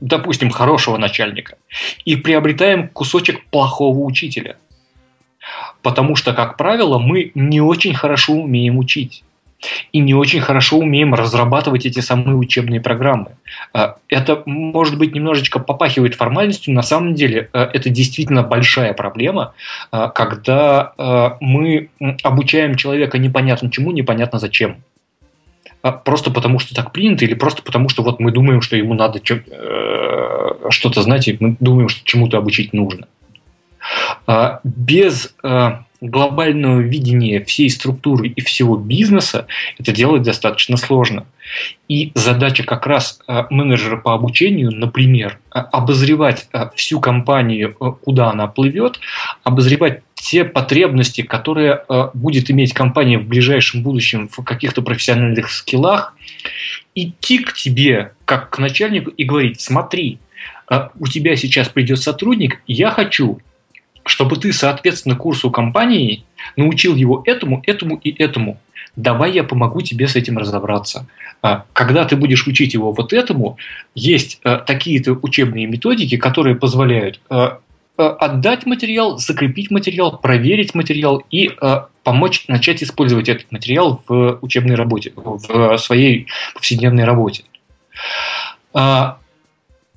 допустим, 0.00 0.50
хорошего 0.50 0.96
начальника, 0.96 1.56
и 2.04 2.16
приобретаем 2.16 2.88
кусочек 2.88 3.44
плохого 3.46 3.98
учителя. 3.98 4.56
Потому 5.82 6.16
что, 6.16 6.32
как 6.32 6.56
правило, 6.56 6.98
мы 6.98 7.30
не 7.34 7.60
очень 7.60 7.94
хорошо 7.94 8.32
умеем 8.32 8.78
учить 8.78 9.22
и 9.92 10.00
не 10.00 10.14
очень 10.14 10.40
хорошо 10.40 10.78
умеем 10.78 11.14
разрабатывать 11.14 11.86
эти 11.86 12.00
самые 12.00 12.36
учебные 12.36 12.80
программы. 12.80 13.32
А, 13.72 13.96
это, 14.08 14.42
может 14.46 14.98
быть, 14.98 15.14
немножечко 15.14 15.58
попахивает 15.58 16.14
формальностью, 16.14 16.74
на 16.74 16.82
самом 16.82 17.14
деле 17.14 17.48
а, 17.52 17.68
это 17.72 17.90
действительно 17.90 18.42
большая 18.42 18.92
проблема, 18.92 19.54
а, 19.90 20.08
когда 20.08 20.92
мы 21.40 21.90
обучаем 22.22 22.74
человека 22.76 23.18
непонятно 23.18 23.70
чему, 23.70 23.90
непонятно 23.92 24.38
зачем. 24.38 24.76
Просто 26.04 26.30
потому, 26.30 26.58
что 26.58 26.74
так 26.74 26.92
принято, 26.92 27.24
или 27.24 27.34
просто 27.34 27.62
потому, 27.62 27.88
что 27.88 28.02
вот 28.02 28.20
мы 28.20 28.32
думаем, 28.32 28.60
что 28.60 28.76
ему 28.76 28.94
надо 28.94 29.20
э, 29.20 30.70
что-то 30.70 31.02
знать, 31.02 31.28
и 31.28 31.36
мы 31.38 31.56
думаем, 31.60 31.88
что 31.88 32.04
чему-то 32.04 32.38
обучить 32.38 32.72
нужно. 32.72 33.06
Без 34.64 35.34
глобального 36.00 36.80
видения 36.80 37.42
всей 37.44 37.70
структуры 37.70 38.28
и 38.28 38.40
всего 38.40 38.76
бизнеса 38.76 39.46
это 39.78 39.92
делать 39.92 40.22
достаточно 40.22 40.76
сложно. 40.76 41.26
И 41.88 42.12
задача 42.14 42.62
как 42.62 42.86
раз 42.86 43.20
э, 43.26 43.44
менеджера 43.50 43.96
по 43.96 44.14
обучению, 44.14 44.70
например, 44.70 45.38
э, 45.54 45.58
обозревать 45.58 46.48
э, 46.52 46.68
всю 46.76 47.00
компанию, 47.00 47.74
куда 47.74 48.30
она 48.30 48.46
плывет, 48.46 49.00
обозревать 49.42 50.02
те 50.14 50.44
потребности, 50.44 51.22
которые 51.22 51.84
будет 52.12 52.50
иметь 52.50 52.74
компания 52.74 53.18
в 53.18 53.26
ближайшем 53.26 53.82
будущем 53.82 54.28
в 54.28 54.42
каких-то 54.42 54.82
профессиональных 54.82 55.50
скиллах, 55.50 56.14
идти 56.94 57.38
к 57.38 57.54
тебе 57.54 58.12
как 58.24 58.50
к 58.50 58.58
начальнику 58.58 59.10
и 59.10 59.24
говорить, 59.24 59.60
смотри, 59.60 60.18
у 60.98 61.06
тебя 61.06 61.36
сейчас 61.36 61.68
придет 61.68 62.00
сотрудник, 62.00 62.60
я 62.66 62.90
хочу, 62.90 63.40
чтобы 64.08 64.36
ты, 64.36 64.52
соответственно, 64.52 65.16
курсу 65.16 65.50
компании 65.50 66.24
научил 66.56 66.96
его 66.96 67.22
этому, 67.24 67.62
этому 67.66 67.96
и 67.96 68.10
этому. 68.22 68.58
Давай 68.96 69.32
я 69.32 69.44
помогу 69.44 69.82
тебе 69.82 70.08
с 70.08 70.16
этим 70.16 70.38
разобраться. 70.38 71.06
А, 71.40 71.64
когда 71.72 72.04
ты 72.04 72.16
будешь 72.16 72.46
учить 72.46 72.74
его 72.74 72.92
вот 72.92 73.12
этому, 73.12 73.58
есть 73.94 74.40
а, 74.42 74.56
такие-то 74.56 75.12
учебные 75.12 75.66
методики, 75.66 76.16
которые 76.16 76.56
позволяют 76.56 77.20
а, 77.30 77.60
отдать 77.96 78.66
материал, 78.66 79.18
закрепить 79.18 79.70
материал, 79.70 80.18
проверить 80.18 80.74
материал 80.74 81.22
и 81.32 81.50
помочь 82.04 82.44
начать 82.46 82.80
использовать 82.80 83.28
этот 83.28 83.50
материал 83.50 84.02
в 84.06 84.38
учебной 84.40 84.76
работе, 84.76 85.12
в 85.16 85.76
своей 85.78 86.28
повседневной 86.54 87.02
работе. 87.02 87.42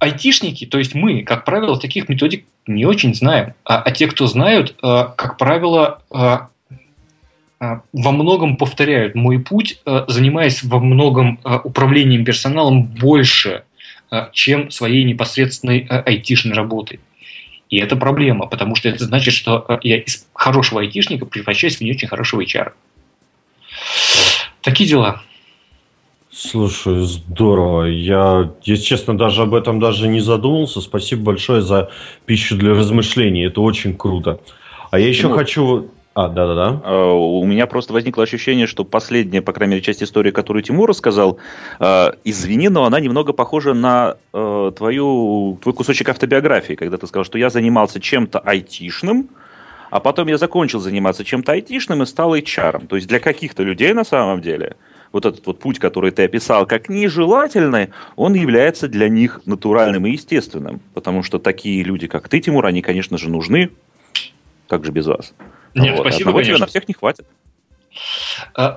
Айтишники, 0.02 0.66
то 0.66 0.80
есть 0.80 0.96
мы, 0.96 1.22
как 1.22 1.46
правило, 1.46 1.80
таких 1.80 2.10
методик 2.10 2.46
не 2.66 2.86
очень 2.86 3.14
знаем. 3.14 3.54
А, 3.64 3.84
а 3.84 3.92
те, 3.92 4.08
кто 4.08 4.26
знают, 4.26 4.76
а, 4.82 5.14
как 5.16 5.38
правило, 5.38 6.02
а, 6.10 6.50
а, 7.60 7.82
во 7.94 8.12
многом 8.12 8.58
повторяют 8.58 9.14
мой 9.14 9.38
путь, 9.38 9.80
а, 9.86 10.06
занимаясь 10.08 10.64
во 10.64 10.80
многом 10.80 11.40
а, 11.44 11.60
управлением 11.60 12.26
персоналом 12.26 12.82
больше, 12.82 13.64
а, 14.10 14.32
чем 14.34 14.72
своей 14.72 15.04
непосредственной 15.04 15.86
а, 15.88 16.00
айтишной 16.00 16.56
работой. 16.56 17.00
И 17.70 17.78
это 17.78 17.96
проблема, 17.96 18.48
потому 18.48 18.74
что 18.74 18.90
это 18.90 19.06
значит, 19.06 19.36
что 19.36 19.80
я 19.84 20.00
из 20.00 20.26
хорошего 20.34 20.82
айтишника 20.82 21.28
превращаюсь 21.28 21.78
в 21.78 21.82
не 21.82 21.92
очень 21.92 22.08
хорошего 22.08 22.42
HR. 22.42 22.74
Такие 24.62 24.90
дела. 24.90 25.22
Слушай, 26.44 27.06
здорово. 27.06 27.84
Я, 27.84 28.50
если 28.64 28.84
честно, 28.84 29.16
даже 29.16 29.44
об 29.44 29.54
этом 29.54 29.80
даже 29.80 30.08
не 30.08 30.22
задумался. 30.22 30.82
Спасибо 30.82 31.22
большое 31.22 31.62
за 31.62 31.92
пищу 32.26 32.58
для 32.58 32.72
размышлений. 32.72 33.46
Это 33.46 33.62
очень 33.62 33.96
круто. 33.96 34.40
А 34.90 34.98
я 34.98 35.08
еще 35.08 35.28
ну, 35.28 35.36
хочу... 35.36 35.92
А, 36.16 36.30
да-да-да. 36.30 36.82
А, 36.84 37.14
у 37.14 37.46
меня 37.46 37.68
просто 37.68 37.94
возникло 37.94 38.24
ощущение, 38.24 38.66
что 38.66 38.84
последняя, 38.84 39.44
по 39.44 39.54
крайней 39.54 39.76
мере, 39.76 39.84
часть 39.84 40.02
истории, 40.02 40.32
которую 40.32 40.64
Тимур 40.64 40.90
рассказал, 40.90 41.38
а, 41.78 42.16
извини, 42.24 42.70
но 42.70 42.86
она 42.86 43.00
немного 43.00 43.34
похожа 43.34 43.76
на 43.76 44.18
а, 44.34 44.72
твою, 44.72 45.60
твой 45.62 45.76
кусочек 45.76 46.10
автобиографии, 46.10 46.74
когда 46.74 46.98
ты 46.98 47.06
сказал, 47.06 47.24
что 47.24 47.38
я 47.38 47.52
занимался 47.52 48.00
чем-то 48.00 48.40
айтишным, 48.40 49.30
а 49.92 50.00
потом 50.00 50.28
я 50.28 50.40
закончил 50.40 50.80
заниматься 50.80 51.24
чем-то 51.24 51.52
айтишным 51.52 52.02
и 52.02 52.08
стал 52.08 52.36
HR. 52.36 52.88
То 52.88 52.96
есть 52.96 53.08
для 53.08 53.20
каких-то 53.20 53.62
людей 53.62 53.94
на 53.94 54.04
самом 54.04 54.42
деле– 54.42 54.76
вот 55.12 55.26
этот 55.26 55.46
вот 55.46 55.60
путь, 55.60 55.80
который 55.80 56.12
ты 56.12 56.24
описал 56.24 56.66
как 56.66 56.90
нежелательный, 56.90 57.90
он 58.16 58.34
является 58.34 58.88
для 58.88 59.10
них 59.10 59.42
натуральным 59.46 60.06
и 60.06 60.12
естественным. 60.12 60.82
Потому 60.94 61.24
что 61.24 61.40
такие 61.40 61.84
люди, 61.84 62.08
как 62.08 62.30
ты, 62.30 62.40
Тимур, 62.40 62.66
они, 62.66 62.82
конечно 62.82 63.18
же, 63.18 63.30
нужны. 63.30 63.72
Как 64.68 64.86
же 64.86 64.92
без 64.92 65.06
вас? 65.08 65.34
Нет, 65.74 65.98
вот. 65.98 66.08
спасибо, 66.08 66.30
Одного 66.30 66.44
тебе 66.44 66.58
на 66.58 66.68
всех 66.68 66.88
не 66.88 66.94
хватит. 66.94 67.26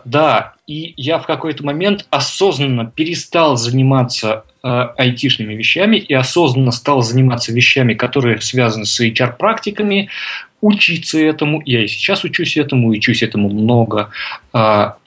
Да, 0.05 0.55
и 0.67 0.93
я 0.97 1.19
в 1.19 1.27
какой-то 1.27 1.65
момент 1.65 2.07
осознанно 2.11 2.87
перестал 2.87 3.57
заниматься 3.57 4.45
айтишными 4.63 5.55
вещами 5.55 5.99
и 5.99 6.15
осознанно 6.15 6.73
стал 6.73 7.03
заниматься 7.03 7.53
вещами, 7.53 7.95
которые 7.95 8.41
связаны 8.41 8.87
с 8.87 9.01
HR-практиками, 9.01 10.09
учиться 10.61 11.19
этому. 11.19 11.63
Я 11.65 11.85
и 11.85 11.87
сейчас 11.87 12.25
учусь 12.25 12.57
этому, 12.57 12.89
учусь 12.89 13.23
этому 13.23 13.51
много. 13.51 14.11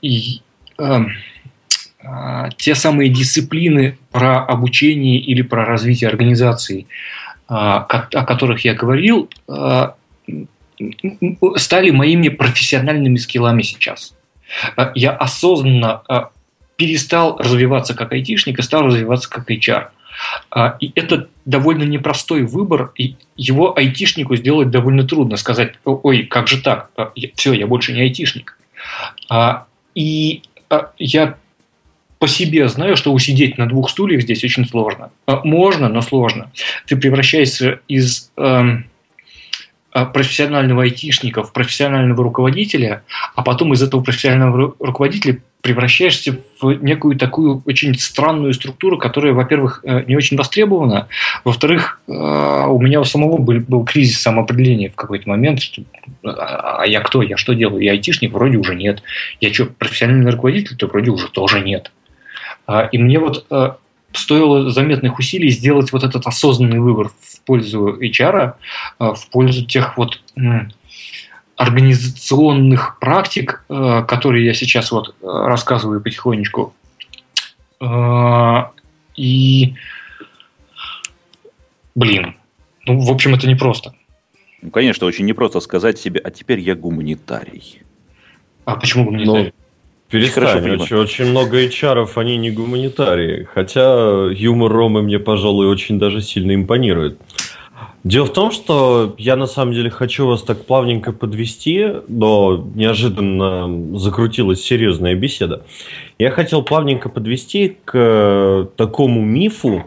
И 0.02 0.42
эм, 0.42 0.47
те 2.58 2.76
самые 2.76 3.10
дисциплины 3.10 3.98
про 4.12 4.46
обучение 4.46 5.20
или 5.20 5.42
про 5.42 5.66
развитие 5.66 6.10
организации, 6.10 6.88
о 7.48 7.84
которых 7.84 8.64
я 8.64 8.74
говорил, 8.74 9.30
стали 11.56 11.90
моими 11.90 12.30
профессиональными 12.30 13.18
скиллами 13.18 13.62
сейчас. 13.62 14.14
А, 14.76 14.92
я 14.96 15.12
осознанно 15.12 16.02
а, 16.08 16.30
перестал 16.76 17.38
развиваться 17.38 17.94
как 17.94 18.12
айтишник 18.12 18.60
и 18.60 18.62
стал 18.62 18.84
развиваться 18.84 19.30
как 19.30 19.50
HR. 19.50 19.88
А, 20.52 20.78
и 20.80 20.92
это 20.96 21.28
довольно 21.46 21.84
непростой 21.84 22.44
выбор, 22.44 22.92
и 22.96 23.16
его 23.36 23.78
айтишнику 23.78 24.36
сделать 24.36 24.70
довольно 24.70 25.04
трудно. 25.04 25.38
Сказать, 25.38 25.74
ой, 25.84 26.24
как 26.24 26.48
же 26.48 26.62
так, 26.62 26.90
все, 27.36 27.54
я 27.54 27.68
больше 27.68 27.94
не 27.94 28.02
айтишник. 28.02 28.58
И 29.96 30.44
я 30.98 31.36
по 32.20 32.28
себе 32.28 32.68
знаю, 32.68 32.98
что 32.98 33.14
усидеть 33.14 33.58
на 33.58 33.68
двух 33.68 33.90
стульях 33.90 34.24
здесь 34.24 34.44
очень 34.44 34.66
сложно. 34.66 35.12
Можно, 35.44 35.88
но 35.90 36.02
сложно. 36.02 36.52
Ты 36.88 36.96
превращаешься 36.96 37.80
из 37.88 38.32
эм, 38.38 38.90
профессионального 40.06 40.84
айтишника 40.84 41.44
в 41.44 41.54
профессионального 41.54 42.24
руководителя, 42.24 43.04
а 43.36 43.44
потом 43.44 43.74
из 43.74 43.82
этого 43.82 44.02
профессионального 44.02 44.76
руководителя 44.80 45.40
превращаешься 45.62 46.40
в 46.62 46.72
некую 46.84 47.18
такую 47.18 47.62
очень 47.66 47.98
странную 47.98 48.54
структуру, 48.54 48.98
которая, 48.98 49.34
во-первых, 49.34 49.82
э, 49.84 50.04
не 50.08 50.16
очень 50.16 50.38
востребована, 50.38 51.08
во-вторых, 51.44 52.00
э, 52.08 52.12
у 52.12 52.80
меня 52.80 53.02
у 53.02 53.04
самого 53.04 53.38
был, 53.38 53.60
был 53.62 53.84
кризис 53.84 54.22
самоопределения 54.22 54.90
в 54.90 54.96
какой-то 54.96 55.28
момент, 55.28 55.62
что, 55.62 55.82
а 56.24 56.84
я 56.86 57.02
кто, 57.02 57.22
я 57.22 57.38
что 57.38 57.54
делаю, 57.54 57.84
я 57.84 57.92
айтишник, 57.92 58.32
вроде 58.32 58.58
уже 58.58 58.76
нет, 58.76 59.02
я 59.42 59.54
что, 59.54 59.66
профессиональный 59.66 60.32
руководитель, 60.32 60.78
то 60.78 60.88
вроде 60.88 61.12
уже 61.12 61.28
тоже 61.30 61.60
нет. 61.60 61.92
А, 62.66 62.84
и 62.84 62.98
мне 62.98 63.20
вот 63.20 63.46
стоило 64.18 64.70
заметных 64.70 65.20
усилий 65.20 65.50
сделать 65.50 65.92
вот 65.92 66.04
этот 66.04 66.26
осознанный 66.26 66.80
выбор 66.80 67.10
в 67.10 67.42
пользу 67.42 67.98
HR, 68.00 68.54
а, 69.00 69.14
в 69.14 69.30
пользу 69.30 69.66
тех 69.66 69.98
вот 69.98 70.22
организационных 71.56 73.00
практик, 73.00 73.64
а, 73.70 74.04
которые 74.04 74.46
я 74.46 74.54
сейчас 74.54 74.92
вот 74.92 75.16
а, 75.22 75.48
рассказываю 75.48 76.02
потихонечку. 76.02 76.74
И, 79.16 79.76
блин, 81.94 82.36
ну, 82.86 83.00
в 83.00 83.12
общем, 83.12 83.36
это 83.36 83.48
непросто. 83.48 83.94
Ну, 84.62 84.72
конечно, 84.72 85.06
очень 85.06 85.26
непросто 85.26 85.60
сказать 85.60 86.00
себе, 86.00 86.20
а 86.20 86.32
теперь 86.32 86.60
я 86.60 86.76
гуманитарий. 86.76 87.82
А 88.66 88.76
почему 88.76 89.06
гуманитарий? 89.06 89.54
Перестань, 90.10 90.80
очень, 90.80 90.96
очень 90.96 91.26
много 91.26 91.62
HR, 91.66 92.08
они 92.16 92.38
не 92.38 92.50
гуманитарии. 92.50 93.48
Хотя 93.54 94.30
юмор 94.32 94.72
Ромы 94.72 95.02
мне, 95.02 95.20
пожалуй, 95.20 95.68
очень 95.68 96.00
даже 96.00 96.22
сильно 96.22 96.56
импонирует. 96.56 97.20
Дело 98.06 98.26
в 98.26 98.32
том, 98.32 98.52
что 98.52 99.16
я 99.18 99.36
на 99.36 99.48
самом 99.48 99.74
деле 99.74 99.90
хочу 99.90 100.28
вас 100.28 100.42
так 100.44 100.66
плавненько 100.66 101.12
подвести, 101.12 101.88
но 102.08 102.66
неожиданно 102.74 104.00
закрутилась 104.00 104.64
серьезная 104.64 105.16
беседа. 105.16 105.64
Я 106.18 106.32
хотел 106.32 106.62
плавненько 106.62 107.10
подвести 107.10 107.78
к 107.84 108.70
такому 108.78 109.22
мифу, 109.22 109.84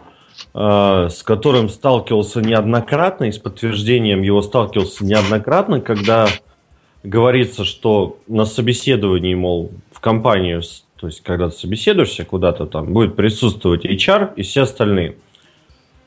э, 0.53 1.09
с 1.11 1.23
которым 1.23 1.71
сталкивался 1.71 2.43
неоднократно, 2.43 3.25
и 3.25 3.33
с 3.33 3.39
подтверждением 3.39 4.21
его 4.21 4.43
сталкивался 4.43 5.03
неоднократно, 5.03 5.81
когда 5.81 6.29
говорится, 7.03 7.65
что 7.65 8.19
на 8.29 8.45
собеседовании, 8.45 9.35
мол, 9.35 9.71
компанию, 10.01 10.63
то 10.97 11.07
есть 11.07 11.23
когда 11.23 11.49
ты 11.51 11.57
собеседуешься 11.57 12.25
куда-то, 12.25 12.67
там 12.67 12.93
будет 12.93 13.17
присутствовать 13.17 13.85
HR 13.85 14.35
и 14.37 14.43
все 14.43 14.63
остальные. 14.63 15.17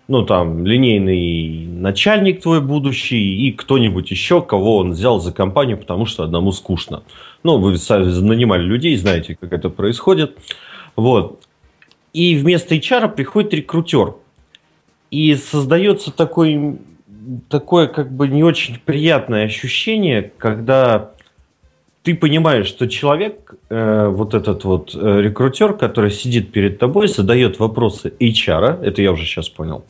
Ну, 0.10 0.26
там, 0.26 0.66
линейный 0.66 1.66
начальник 1.66 2.42
твой 2.42 2.60
будущий 2.60 3.48
и 3.48 3.54
кто-нибудь 3.54 4.12
еще, 4.12 4.42
кого 4.42 4.78
он 4.78 4.92
взял 4.92 5.22
за 5.22 5.32
компанию, 5.32 5.78
потому 5.78 6.06
что 6.06 6.24
одному 6.24 6.52
скучно. 6.52 7.04
Ну, 7.44 7.58
вы 7.58 7.78
сами 7.78 8.06
нанимали 8.20 8.64
людей, 8.64 8.98
знаете, 8.98 9.38
как 9.40 9.54
это 9.54 9.70
происходит. 9.70 10.38
Вот. 10.98 11.42
И 12.12 12.36
вместо 12.36 12.76
HR 12.76 13.16
приходит 13.16 13.54
рекрутер. 13.54 14.16
И 15.10 15.36
создается 15.36 16.12
такой, 16.12 16.80
такое 17.48 17.88
как 17.88 18.12
бы 18.12 18.28
не 18.28 18.44
очень 18.44 18.80
приятное 18.84 19.46
ощущение, 19.46 20.34
когда 20.38 21.12
ты 22.04 22.16
понимаешь, 22.16 22.68
что 22.68 22.88
человек, 22.88 23.56
э, 23.70 24.08
вот 24.10 24.34
этот 24.34 24.66
вот 24.66 24.94
э, 24.94 25.22
рекрутер, 25.22 25.74
который 25.74 26.12
сидит 26.12 26.52
перед 26.52 26.78
тобой, 26.78 27.08
задает 27.08 27.60
вопросы 27.60 28.14
HR, 28.20 28.84
это 28.84 29.02
я 29.02 29.12
уже 29.14 29.26
сейчас 29.26 29.48
понял, 29.48 29.86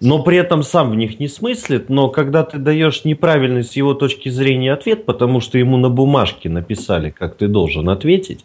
но 0.00 0.22
при 0.22 0.36
этом 0.36 0.62
сам 0.62 0.90
в 0.90 0.96
них 0.96 1.18
не 1.18 1.28
смыслит, 1.28 1.88
но 1.88 2.08
когда 2.08 2.44
ты 2.44 2.58
даешь 2.58 3.04
неправильный 3.04 3.64
с 3.64 3.72
его 3.72 3.94
точки 3.94 4.28
зрения 4.28 4.74
ответ, 4.74 5.06
потому 5.06 5.40
что 5.40 5.56
ему 5.56 5.78
на 5.78 5.88
бумажке 5.88 6.50
написали, 6.50 7.08
как 7.08 7.36
ты 7.36 7.48
должен 7.48 7.88
ответить, 7.88 8.44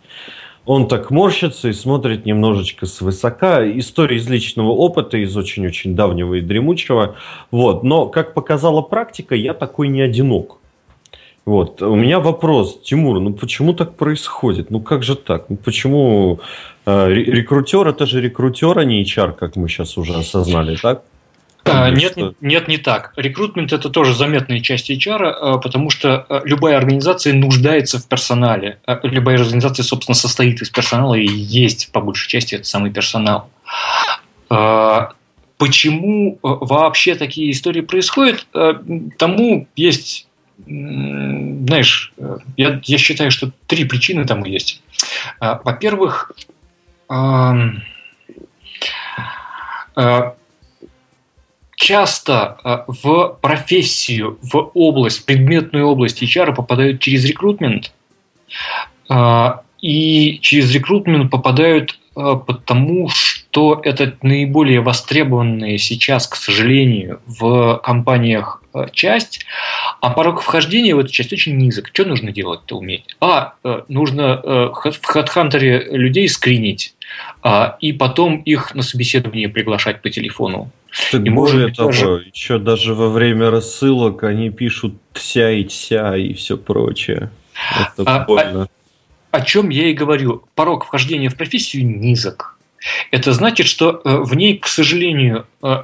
он 0.65 0.87
так 0.87 1.11
морщится 1.11 1.67
и 1.67 1.73
смотрит 1.73 2.25
немножечко 2.25 2.85
свысока. 2.85 3.67
История 3.77 4.17
из 4.17 4.29
личного 4.29 4.69
опыта, 4.69 5.17
из 5.17 5.35
очень-очень 5.35 5.95
давнего 5.95 6.35
и 6.35 6.41
дремучего. 6.41 7.15
Вот. 7.49 7.83
Но, 7.83 8.05
как 8.05 8.35
показала 8.35 8.81
практика, 8.81 9.33
я 9.33 9.55
такой 9.55 9.87
не 9.87 10.01
одинок. 10.01 10.59
Вот. 11.49 11.81
У 11.81 11.95
меня 11.95 12.19
вопрос, 12.19 12.79
Тимур, 12.83 13.19
ну 13.19 13.33
почему 13.33 13.73
так 13.73 13.95
происходит? 13.95 14.69
Ну 14.69 14.81
как 14.81 15.01
же 15.01 15.15
так? 15.15 15.49
Ну 15.49 15.55
почему 15.57 16.41
э, 16.85 17.09
рекрутер 17.09 17.88
это 17.88 18.05
же 18.05 18.21
рекрутер, 18.21 18.77
а 18.77 18.83
не 18.83 19.03
HR, 19.03 19.33
как 19.33 19.55
мы 19.55 19.67
сейчас 19.67 19.97
уже 19.97 20.13
осознали, 20.13 20.75
так? 20.75 21.01
А, 21.63 21.89
нет, 21.89 22.12
что... 22.12 22.35
нет, 22.39 22.67
не 22.67 22.77
так. 22.77 23.13
Рекрутмент 23.17 23.73
это 23.73 23.89
тоже 23.89 24.13
заметная 24.13 24.59
часть 24.59 24.91
HR, 24.91 25.23
а, 25.23 25.57
потому 25.57 25.89
что 25.89 26.23
а, 26.29 26.43
любая 26.45 26.77
организация 26.77 27.33
нуждается 27.33 27.97
в 27.97 28.07
персонале. 28.07 28.77
Любая 29.01 29.39
организация, 29.39 29.81
собственно, 29.81 30.13
состоит 30.13 30.62
из 30.62 30.69
персонала 30.69 31.15
и 31.15 31.25
есть 31.25 31.91
по 31.91 31.99
большей 31.99 32.29
части 32.29 32.53
это 32.53 32.65
самый 32.65 32.91
персонал. 32.91 33.49
Почему 35.57 36.38
вообще 36.43 37.15
такие 37.15 37.49
истории 37.51 37.81
происходят? 37.81 38.45
Тому 39.17 39.67
есть 39.75 40.28
знаешь, 40.65 42.13
я, 42.57 42.79
я 42.83 42.97
считаю, 42.97 43.31
что 43.31 43.51
три 43.67 43.85
причины 43.85 44.25
тому 44.25 44.45
есть. 44.45 44.81
А, 45.39 45.61
во-первых, 45.63 46.31
э, 49.95 50.31
часто 51.75 52.57
э, 52.63 52.77
в 52.87 53.37
профессию, 53.41 54.37
в 54.41 54.71
область, 54.73 55.25
предметную 55.25 55.85
область 55.87 56.21
HR 56.21 56.53
попадают 56.53 56.99
через 56.99 57.25
рекрутмент, 57.25 57.93
и 59.81 60.39
через 60.41 60.71
рекрутмент 60.71 61.31
попадают 61.31 61.99
потому, 62.13 63.09
что 63.09 63.79
это 63.83 64.13
наиболее 64.21 64.81
востребованные 64.81 65.79
сейчас, 65.79 66.27
к 66.27 66.35
сожалению, 66.35 67.21
в 67.25 67.79
компаниях 67.83 68.61
часть, 68.93 69.45
а 70.01 70.12
порог 70.12 70.41
вхождения 70.41 70.95
в 70.95 70.99
эту 70.99 71.12
часть 71.12 71.34
очень 71.34 71.58
низок. 71.58 71.89
Что 71.93 72.05
нужно 72.05 72.32
делать-то 72.32 72.77
уметь? 72.77 73.05
А, 73.19 73.53
э, 73.63 73.82
нужно 73.88 74.41
э, 74.43 74.47
в 74.91 75.15
HeadHunter 75.15 75.60
людей 75.91 76.27
скринить, 76.29 76.95
а, 77.41 77.77
и 77.79 77.93
потом 77.93 78.38
их 78.38 78.75
на 78.75 78.84
собеседование 78.84 79.49
приглашать 79.49 80.01
по 80.01 80.10
телефону. 80.10 80.71
Так 81.12 81.25
и 81.25 81.29
более 81.29 81.67
быть, 81.67 81.77
того, 81.77 81.89
даже... 81.89 82.25
еще 82.34 82.58
даже 82.58 82.93
во 82.93 83.10
время 83.10 83.51
рассылок 83.51 84.23
они 84.23 84.49
пишут 84.49 84.95
«тся» 85.13 85.51
и 85.51 85.63
«тся» 85.63 86.15
и 86.17 86.34
все 86.34 86.58
прочее. 86.58 87.29
Это 87.75 88.03
а, 88.05 88.25
больно. 88.25 88.63
О, 88.63 88.67
о 89.38 89.41
чем 89.41 89.69
я 89.69 89.88
и 89.88 89.93
говорю. 89.93 90.43
Порог 90.55 90.86
вхождения 90.86 91.29
в 91.29 91.36
профессию 91.36 91.86
низок. 91.86 92.58
Это 93.11 93.33
значит, 93.33 93.67
что 93.67 94.01
э, 94.03 94.17
в 94.17 94.35
ней, 94.35 94.57
к 94.57 94.67
сожалению, 94.67 95.45
э, 95.63 95.83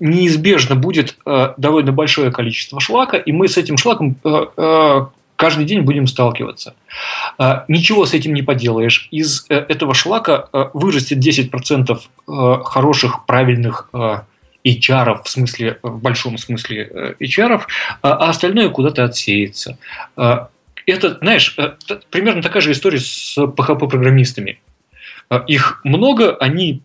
неизбежно 0.00 0.74
будет 0.74 1.16
э, 1.24 1.54
довольно 1.56 1.92
большое 1.92 2.30
количество 2.30 2.80
шлака, 2.80 3.16
и 3.16 3.32
мы 3.32 3.48
с 3.48 3.56
этим 3.56 3.76
шлаком 3.76 4.16
каждый 5.36 5.66
день 5.66 5.82
будем 5.82 6.06
сталкиваться. 6.06 6.74
Ничего 7.68 8.06
с 8.06 8.14
этим 8.14 8.32
не 8.32 8.40
поделаешь. 8.40 9.08
Из 9.10 9.44
этого 9.48 9.92
шлака 9.92 10.48
вырастет 10.72 11.18
10% 11.18 12.62
хороших, 12.64 13.26
правильных 13.26 13.90
HR, 13.92 15.22
в 15.22 15.28
смысле, 15.28 15.78
в 15.82 16.00
большом 16.00 16.38
смысле 16.38 17.14
HR, 17.20 17.60
а 18.00 18.30
остальное 18.30 18.70
куда-то 18.70 19.04
отсеется. 19.04 19.78
Это, 20.16 21.18
знаешь, 21.20 21.54
примерно 22.10 22.40
такая 22.40 22.62
же 22.62 22.72
история 22.72 23.00
с 23.00 23.36
PHP-программистами. 23.36 24.58
Их 25.46 25.80
много, 25.84 26.36
они 26.36 26.82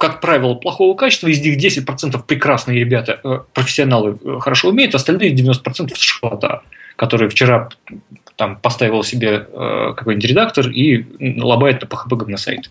как 0.00 0.20
правило, 0.20 0.54
плохого 0.54 0.96
качества, 0.96 1.28
из 1.28 1.40
них 1.42 1.58
10% 1.58 2.24
прекрасные 2.26 2.80
ребята, 2.80 3.20
э, 3.22 3.40
профессионалы 3.52 4.18
э, 4.24 4.38
хорошо 4.40 4.70
умеют, 4.70 4.94
остальные 4.94 5.34
90% 5.34 5.94
шкода, 5.94 6.62
который 6.96 7.28
вчера 7.28 7.68
там 8.36 8.56
поставил 8.56 9.02
себе 9.02 9.46
э, 9.46 9.92
какой-нибудь 9.94 10.30
редактор 10.30 10.70
и 10.70 11.04
лобает 11.38 11.82
на 11.82 11.86
PHP 11.86 12.26
на 12.28 12.36
сайт. 12.38 12.70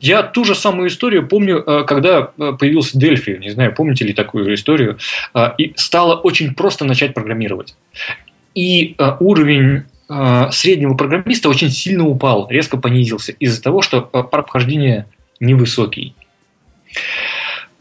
Я 0.00 0.22
ту 0.22 0.44
же 0.44 0.54
самую 0.54 0.88
историю 0.88 1.26
помню, 1.26 1.84
когда 1.84 2.22
появился 2.22 2.96
Дельфи, 2.96 3.38
не 3.40 3.50
знаю, 3.50 3.74
помните 3.74 4.04
ли 4.04 4.12
такую 4.12 4.54
историю, 4.54 4.96
и 5.58 5.72
стало 5.74 6.14
очень 6.14 6.54
просто 6.54 6.84
начать 6.84 7.14
программировать. 7.14 7.74
И 8.54 8.94
уровень 9.18 9.82
среднего 10.08 10.94
программиста 10.94 11.50
очень 11.50 11.70
сильно 11.70 12.06
упал, 12.06 12.48
резко 12.48 12.78
понизился 12.78 13.32
из-за 13.32 13.62
того, 13.62 13.82
что 13.82 14.00
пар 14.00 14.40
обхождения 14.40 15.06
невысокий. 15.38 16.14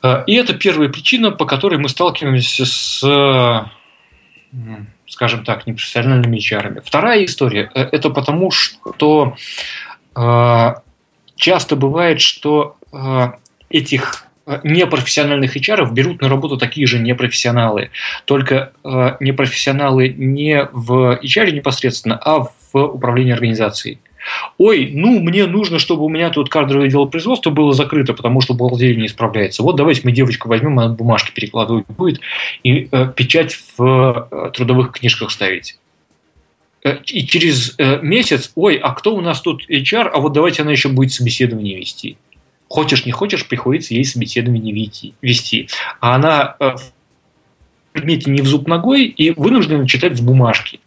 Э, 0.04 0.24
и 0.26 0.36
это 0.36 0.54
первая 0.54 0.90
причина, 0.90 1.32
по 1.32 1.46
которой 1.46 1.80
мы 1.80 1.90
сталкиваемся 1.90 2.66
с, 2.66 3.70
скажем 5.08 5.44
так, 5.44 5.68
непрофессиональными 5.68 6.38
HR. 6.38 6.82
Вторая 6.84 7.26
история 7.26 7.72
э,– 7.74 7.82
это 7.92 8.10
потому, 8.10 8.52
что 8.52 9.36
э, 10.16 10.74
часто 11.36 11.76
бывает, 11.76 12.22
что 12.22 12.76
этих 13.70 14.27
непрофессиональных 14.64 15.58
HR 15.58 15.92
берут 15.94 16.22
на 16.22 16.30
работу 16.30 16.58
такие 16.58 16.88
же 16.88 17.00
непрофессионалы. 17.00 17.90
Только 18.26 18.72
непрофессионалы 19.20 20.10
не 20.10 20.68
в 20.72 21.20
HR 21.22 21.52
непосредственно, 21.52 22.18
а 22.24 22.48
в 22.72 22.76
управлении 22.76 23.34
организацией. 23.34 24.00
Ой, 24.58 24.90
ну, 24.94 25.20
мне 25.20 25.46
нужно, 25.46 25.80
чтобы 25.80 26.04
у 26.04 26.10
меня 26.10 26.30
тут 26.30 26.50
кадровое 26.50 26.90
дело 26.90 27.06
производства 27.06 27.50
было 27.50 27.74
закрыто, 27.74 28.14
потому 28.14 28.42
что 28.42 28.54
бухгалтерия 28.54 28.96
не 28.96 29.06
исправляется. 29.06 29.64
Вот 29.64 29.76
давайте 29.76 30.02
мы 30.04 30.12
девочку 30.12 30.50
возьмем, 30.50 30.80
она 30.80 30.90
бумажки 30.90 31.32
перекладывать 31.32 31.86
будет 31.88 32.20
и 32.64 32.88
э, 32.92 33.12
печать 33.16 33.58
в 33.78 34.28
э, 34.32 34.52
трудовых 34.54 34.92
книжках 34.92 35.32
ставить. 35.32 35.78
Э, 36.84 36.98
и 37.06 37.26
через 37.26 37.76
э, 37.78 38.00
месяц, 38.02 38.52
ой, 38.56 38.76
а 38.76 38.94
кто 38.94 39.16
у 39.16 39.22
нас 39.22 39.42
тут 39.42 39.70
HR, 39.70 40.10
а 40.14 40.20
вот 40.20 40.34
давайте 40.34 40.64
она 40.64 40.72
еще 40.72 40.90
будет 40.90 41.12
собеседование 41.12 41.78
вести. 41.78 42.18
Хочешь, 42.70 43.06
не 43.06 43.12
хочешь, 43.12 43.48
приходится 43.48 43.94
ей 43.94 44.04
собеседование 44.04 44.74
вести. 45.22 45.70
А 46.02 46.16
она 46.16 46.56
э, 46.60 46.76
в 46.76 46.92
предмете 47.94 48.30
не 48.30 48.42
в 48.42 48.48
зуб 48.48 48.68
ногой 48.68 49.06
и 49.06 49.32
вынуждена 49.32 49.88
читать 49.88 50.18
с 50.18 50.22
бумажки. 50.22 50.82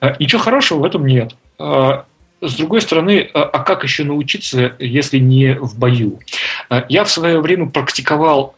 Э, 0.00 0.14
ничего 0.20 0.40
хорошего 0.40 0.80
в 0.80 0.84
этом 0.84 1.04
нет. 1.06 1.34
Э, 1.58 2.02
с 2.40 2.54
другой 2.54 2.82
стороны, 2.82 3.28
а, 3.32 3.60
как 3.60 3.82
еще 3.82 4.04
научиться, 4.04 4.76
если 4.78 5.18
не 5.18 5.54
в 5.54 5.78
бою? 5.78 6.20
Я 6.90 7.04
в 7.04 7.10
свое 7.10 7.40
время 7.40 7.70
практиковал 7.70 8.52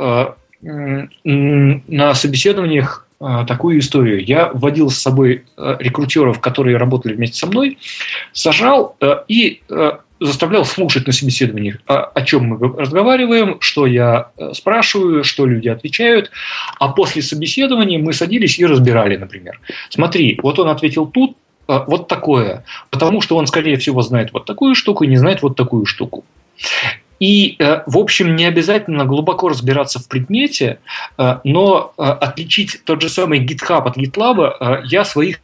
на 0.60 2.14
собеседованиях 2.14 3.06
такую 3.46 3.78
историю. 3.78 4.24
Я 4.24 4.50
вводил 4.52 4.90
с 4.90 4.98
собой 4.98 5.44
рекрутеров, 5.56 6.40
которые 6.40 6.76
работали 6.76 7.14
вместе 7.14 7.38
со 7.38 7.46
мной, 7.46 7.78
сажал 8.32 8.96
и 9.28 9.62
заставлял 10.20 10.64
слушать 10.64 11.06
на 11.06 11.12
собеседованиях, 11.12 11.76
о 11.86 12.22
чем 12.22 12.44
мы 12.44 12.58
разговариваем, 12.76 13.58
что 13.60 13.86
я 13.86 14.30
спрашиваю, 14.52 15.24
что 15.24 15.46
люди 15.46 15.68
отвечают. 15.68 16.30
А 16.78 16.88
после 16.88 17.22
собеседования 17.22 17.98
мы 17.98 18.12
садились 18.12 18.58
и 18.58 18.66
разбирали, 18.66 19.16
например. 19.16 19.60
Смотри, 19.90 20.38
вот 20.42 20.58
он 20.58 20.68
ответил 20.68 21.06
тут, 21.06 21.36
Э, 21.68 21.84
вот 21.86 22.08
такое, 22.08 22.64
потому 22.90 23.20
что 23.20 23.36
он, 23.36 23.46
скорее 23.46 23.76
всего, 23.76 24.02
знает 24.02 24.32
вот 24.32 24.46
такую 24.46 24.74
штуку 24.74 25.04
и 25.04 25.08
не 25.08 25.16
знает 25.16 25.42
вот 25.42 25.56
такую 25.56 25.84
штуку. 25.84 26.24
И, 27.20 27.56
э, 27.58 27.82
в 27.86 27.98
общем, 27.98 28.34
не 28.36 28.46
обязательно 28.46 29.04
глубоко 29.04 29.48
разбираться 29.48 29.98
в 29.98 30.08
предмете, 30.08 30.78
э, 31.18 31.38
но 31.44 31.92
отличить 31.96 32.82
тот 32.84 33.02
же 33.02 33.08
самый 33.08 33.44
GitHub 33.44 33.86
от 33.86 33.96
GitLab 33.96 34.82
я 34.86 35.04
своих 35.04 35.40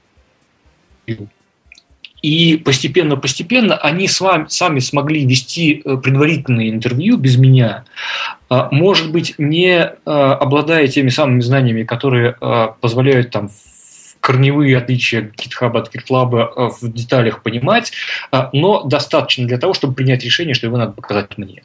и 2.24 2.56
постепенно-постепенно 2.56 3.76
они 3.76 4.08
с 4.08 4.20
вами, 4.20 4.46
сами 4.48 4.78
смогли 4.78 5.26
вести 5.26 5.82
предварительные 5.84 6.70
интервью 6.70 7.16
без 7.18 7.36
меня, 7.36 7.84
может 8.48 9.12
быть, 9.12 9.34
не 9.36 9.78
обладая 10.04 10.86
теми 10.88 11.10
самыми 11.10 11.40
знаниями, 11.40 11.82
которые 11.82 12.36
позволяют 12.80 13.30
там 13.30 13.50
корневые 14.24 14.78
отличия 14.78 15.30
GitHub 15.36 15.76
от 15.76 15.94
GitLab 15.94 16.34
э, 16.34 16.70
в 16.80 16.90
деталях 16.90 17.42
понимать, 17.42 17.92
э, 18.32 18.48
но 18.54 18.82
достаточно 18.82 19.46
для 19.46 19.58
того, 19.58 19.74
чтобы 19.74 19.92
принять 19.92 20.24
решение, 20.24 20.54
что 20.54 20.66
его 20.66 20.78
надо 20.78 20.92
показать 20.92 21.36
мне. 21.36 21.62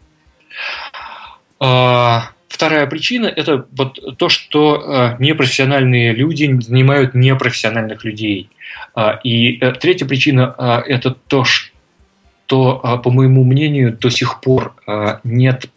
Вторая 2.49 2.85
причина– 2.88 3.27
это 3.35 3.65
вот 3.71 4.17
то, 4.17 4.27
что 4.27 5.15
э, 5.17 5.23
непрофессиональные 5.23 6.13
люди 6.13 6.59
занимают 6.62 7.13
непрофессиональных 7.13 8.03
людей. 8.03 8.49
А, 8.95 9.19
и 9.23 9.57
третья 9.79 10.05
причина– 10.05 10.83
это 10.88 11.12
то, 11.12 11.45
что, 11.45 13.01
по 13.03 13.12
моему 13.12 13.45
мнению, 13.45 13.95
до 13.95 14.09
сих 14.09 14.41
пор 14.41 14.73
нет 15.23 15.69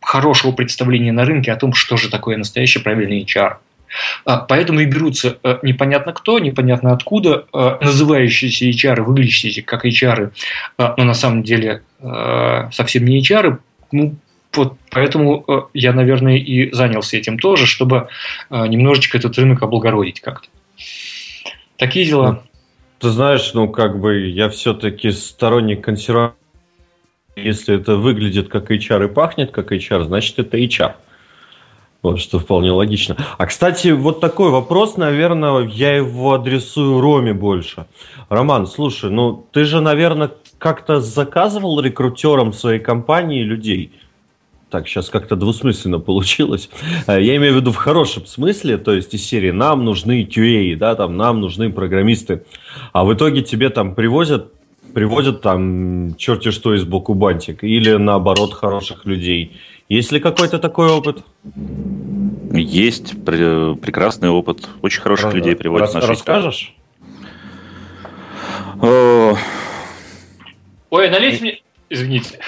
хорошего 0.00 0.52
представления 0.52 1.12
на 1.12 1.24
рынке 1.24 1.52
о 1.52 1.56
том, 1.56 1.74
что 1.74 1.96
же 1.96 2.10
такое 2.10 2.36
настоящий 2.36 2.78
правильный 2.78 3.22
HR. 3.24 3.56
Поэтому 4.24 4.80
и 4.80 4.86
берутся 4.86 5.38
э, 5.42 5.58
непонятно 5.62 6.12
кто, 6.12 6.38
непонятно 6.38 6.92
откуда, 6.92 7.46
э, 7.52 7.78
называющиеся 7.80 8.66
HR, 8.66 9.02
выглядящиеся 9.02 9.62
как 9.62 9.84
HR, 9.84 10.32
э, 10.78 10.94
но 10.96 11.04
на 11.04 11.14
самом 11.14 11.42
деле 11.42 11.82
совсем 12.70 13.04
не 13.04 13.20
HR. 13.20 13.58
Ну, 13.90 14.14
вот 14.58 14.74
поэтому 14.90 15.70
я, 15.72 15.92
наверное, 15.92 16.36
и 16.36 16.70
занялся 16.72 17.16
этим 17.16 17.38
тоже, 17.38 17.66
чтобы 17.66 18.08
немножечко 18.50 19.16
этот 19.18 19.38
рынок 19.38 19.62
облагородить 19.62 20.20
как-то. 20.20 20.48
Такие 21.76 22.04
дела. 22.04 22.30
Ну, 22.32 22.42
ты 22.98 23.10
знаешь, 23.10 23.52
ну 23.54 23.68
как 23.68 24.00
бы 24.00 24.26
я 24.26 24.48
все-таки 24.48 25.10
сторонник 25.12 25.82
консервации. 25.82 26.36
Если 27.36 27.76
это 27.76 27.94
выглядит 27.94 28.48
как 28.48 28.70
HR 28.70 29.04
и 29.04 29.08
пахнет 29.08 29.52
как 29.52 29.70
HR, 29.70 30.04
значит 30.04 30.38
это 30.40 30.58
HR. 30.58 30.94
Вот, 32.02 32.20
что 32.20 32.38
вполне 32.38 32.70
логично. 32.70 33.16
А, 33.38 33.46
кстати, 33.46 33.88
вот 33.88 34.20
такой 34.20 34.50
вопрос, 34.50 34.96
наверное, 34.96 35.66
я 35.66 35.96
его 35.96 36.34
адресую 36.34 37.00
Роме 37.00 37.34
больше. 37.34 37.86
Роман, 38.28 38.66
слушай, 38.66 39.10
ну 39.10 39.46
ты 39.52 39.64
же, 39.64 39.80
наверное, 39.80 40.30
как-то 40.58 41.00
заказывал 41.00 41.80
рекрутерам 41.80 42.52
своей 42.52 42.80
компании 42.80 43.42
людей? 43.42 43.92
Так, 44.70 44.86
сейчас 44.86 45.08
как-то 45.08 45.34
двусмысленно 45.34 45.98
получилось. 45.98 46.68
Э, 47.06 47.22
я 47.22 47.36
имею 47.36 47.54
в 47.54 47.56
виду 47.56 47.72
в 47.72 47.76
хорошем 47.76 48.26
смысле, 48.26 48.76
то 48.76 48.92
есть 48.92 49.14
из 49.14 49.24
серии 49.24 49.50
«нам 49.50 49.84
нужны 49.84 50.24
QA», 50.24 50.76
да, 50.76 50.94
там 50.94 51.16
«нам 51.16 51.40
нужны 51.40 51.70
программисты». 51.70 52.44
А 52.92 53.04
в 53.04 53.14
итоге 53.14 53.42
тебе 53.42 53.70
там 53.70 53.94
привозят 53.94 54.52
приводят 54.94 55.42
там 55.42 56.16
черти 56.16 56.50
что 56.50 56.74
из 56.74 56.84
боку 56.84 57.14
бантик, 57.14 57.62
или 57.62 57.92
наоборот 57.96 58.52
хороших 58.52 59.04
людей. 59.04 59.56
Есть 59.88 60.12
ли 60.12 60.20
какой-то 60.20 60.58
такой 60.58 60.90
опыт? 60.90 61.24
Есть 62.52 63.24
прекрасный 63.24 64.28
опыт. 64.28 64.68
Очень 64.82 65.02
хороших 65.02 65.26
Раз, 65.26 65.34
людей 65.34 65.56
приводят 65.56 65.86
рас, 65.86 65.94
наши 65.94 66.08
Расскажешь? 66.08 66.74
Ой, 70.90 71.10
налейте 71.10 71.42
мне... 71.42 71.62
Извините. 71.90 72.38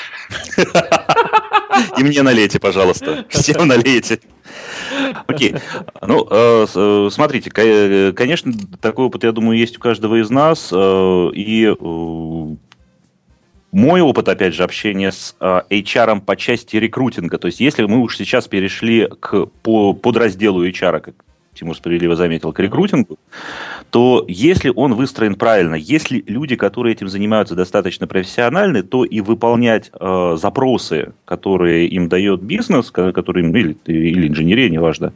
И 1.99 2.03
мне 2.03 2.23
налейте, 2.23 2.59
пожалуйста. 2.59 3.25
Всем 3.29 3.67
налейте. 3.67 4.21
Окей. 5.27 5.55
Ну, 6.03 6.27
э, 6.31 6.67
э, 6.75 7.09
смотрите, 7.11 7.51
конечно, 8.13 8.53
такой 8.81 9.07
опыт, 9.07 9.25
я 9.25 9.33
думаю, 9.33 9.59
есть 9.59 9.79
у 9.79 9.81
каждого 9.81 10.21
из 10.21 10.31
нас. 10.31 10.71
Э, 10.73 11.31
и 11.33 11.73
мой 13.73 14.01
опыт, 14.01 14.29
опять 14.29 14.55
же, 14.55 14.65
общения 14.65 15.13
с 15.13 15.37
э, 15.41 15.63
HR 15.71 16.21
по 16.23 16.37
части 16.37 16.77
рекрутинга, 16.77 17.39
то 17.39 17.47
есть 17.47 17.61
если 17.61 17.85
мы 17.85 17.99
уж 17.99 18.17
сейчас 18.17 18.49
перешли 18.49 19.09
к 19.21 19.47
по, 19.63 19.93
подразделу 19.93 20.67
HR, 20.67 21.01
как 21.01 21.15
Тимур 21.55 21.77
справедливо 21.77 22.17
заметил, 22.17 22.53
к 22.53 22.61
рекрутингу, 22.61 23.19
то 23.91 24.25
если 24.29 24.73
он 24.75 24.95
выстроен 24.95 25.35
правильно, 25.35 25.75
если 25.75 26.23
люди, 26.27 26.55
которые 26.55 26.93
этим 26.95 27.09
занимаются, 27.09 27.57
достаточно 27.57 28.07
профессиональны, 28.07 28.83
то 28.83 29.05
и 29.05 29.21
выполнять 29.21 29.91
э, 29.93 30.37
запросы, 30.41 31.13
которые 31.25 31.89
им 31.89 32.09
дает 32.09 32.41
бизнес, 32.43 32.91
которые 32.91 33.45
им, 33.47 33.55
или, 33.55 33.77
или 33.87 34.29
инженерия, 34.29 34.71
неважно, 34.71 35.13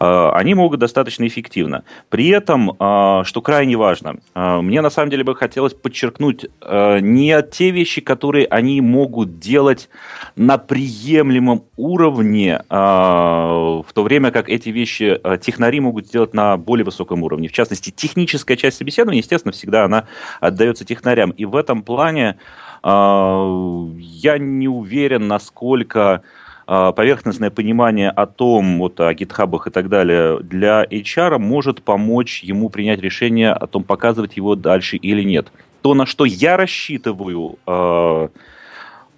э, 0.00 0.30
они 0.34 0.54
могут 0.54 0.80
достаточно 0.80 1.26
эффективно. 1.26 1.84
При 2.08 2.28
этом, 2.28 2.72
э, 2.72 3.22
что 3.24 3.40
крайне 3.40 3.76
важно, 3.76 4.16
э, 4.34 4.60
мне 4.60 4.80
на 4.80 4.90
самом 4.90 5.10
деле 5.10 5.22
бы 5.22 5.36
хотелось 5.36 5.74
подчеркнуть 5.74 6.46
э, 6.60 6.98
не 7.00 7.40
те 7.42 7.70
вещи, 7.70 8.00
которые 8.00 8.46
они 8.46 8.80
могут 8.80 9.38
делать 9.38 9.88
на 10.34 10.58
приемлемом 10.58 11.62
уровне, 11.76 12.60
э, 12.68 12.74
в 12.74 13.86
то 13.94 14.02
время 14.02 14.32
как 14.32 14.48
эти 14.48 14.70
вещи 14.70 15.20
э, 15.22 15.38
технологически 15.40 15.59
технари 15.60 15.80
могут 15.80 16.06
сделать 16.06 16.32
на 16.32 16.56
более 16.56 16.84
высоком 16.84 17.22
уровне. 17.22 17.48
В 17.48 17.52
частности, 17.52 17.90
техническая 17.90 18.56
часть 18.56 18.78
собеседования, 18.78 19.20
естественно, 19.20 19.52
всегда 19.52 19.84
она 19.84 20.06
отдается 20.40 20.86
технарям. 20.86 21.30
И 21.32 21.44
в 21.44 21.54
этом 21.54 21.82
плане 21.82 22.38
э, 22.82 23.86
я 23.98 24.38
не 24.38 24.68
уверен, 24.68 25.28
насколько 25.28 26.22
а, 26.66 26.92
поверхностное 26.92 27.50
понимание 27.50 28.10
о 28.10 28.26
том, 28.26 28.78
вот 28.78 29.00
о 29.00 29.12
гитхабах 29.12 29.66
и 29.66 29.70
так 29.70 29.88
далее, 29.88 30.38
для 30.40 30.84
HR 30.84 31.38
может 31.38 31.82
помочь 31.82 32.44
ему 32.44 32.70
принять 32.70 33.00
решение 33.00 33.52
о 33.52 33.66
том, 33.66 33.82
показывать 33.82 34.36
его 34.36 34.54
дальше 34.54 34.96
или 34.96 35.24
нет. 35.24 35.52
То, 35.82 35.94
на 35.94 36.06
что 36.06 36.24
я 36.24 36.56
рассчитываю 36.56 37.58
э, 37.66 38.28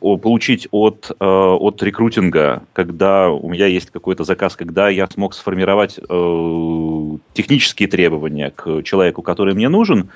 получить 0.02 0.68
от, 0.70 1.10
э, 1.10 1.24
от 1.24 1.82
рекрутинга, 1.82 2.62
когда 2.72 3.30
у 3.30 3.48
меня 3.48 3.66
есть 3.66 3.90
какой-то 3.90 4.24
заказ, 4.24 4.56
когда 4.56 4.88
я 4.88 5.06
смог 5.06 5.34
сформировать 5.34 5.98
э, 5.98 7.16
технические 7.32 7.88
требования 7.88 8.50
к 8.50 8.82
человеку, 8.82 9.22
который 9.22 9.54
мне 9.54 9.68
нужен, 9.68 10.10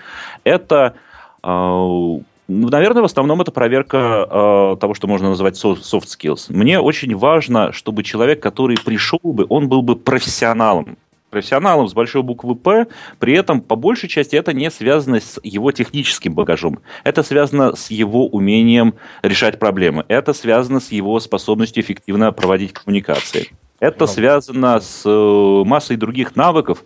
это 0.45 0.95
э, 1.43 1.49
ну, 1.49 2.68
наверное, 2.68 3.03
в 3.03 3.07
основном 3.07 3.41
это 3.41 3.51
проверка 3.51 4.76
того, 4.80 4.95
что 4.95 5.09
можно 5.09 5.30
называть 5.30 5.57
soft 5.57 6.05
skills. 6.05 6.47
Мне 6.49 6.78
очень 6.78 7.16
важно, 7.16 7.72
чтобы 7.72 8.05
человек, 8.05 8.41
который 8.41 8.76
пришел 8.76 9.18
бы, 9.24 9.47
он 9.49 9.68
был 9.68 9.82
бы 9.82 9.97
профессионалом. 9.97 10.97
Профессионалом 11.37 11.87
с 11.87 11.93
большой 11.93 12.22
буквы 12.22 12.55
«П», 12.55 12.87
при 13.18 13.34
этом, 13.34 13.61
по 13.61 13.76
большей 13.76 14.09
части, 14.09 14.37
это 14.37 14.55
не 14.55 14.70
связано 14.70 15.20
с 15.20 15.39
его 15.43 15.70
техническим 15.70 16.32
багажом. 16.32 16.78
Это 17.05 17.22
связано 17.22 17.76
с 17.76 17.91
его 17.91 18.26
умением 18.26 18.95
решать 19.20 19.59
проблемы. 19.59 20.07
Это 20.09 20.32
связано 20.32 20.80
с 20.80 20.93
его 20.93 21.20
способностью 21.20 21.82
эффективно 21.82 22.32
проводить 22.32 22.72
коммуникации. 22.72 23.51
Это 23.80 24.07
связано 24.07 24.80
с 24.80 25.03
э, 25.05 25.62
массой 25.66 25.99
других 25.99 26.37
навыков, 26.37 26.82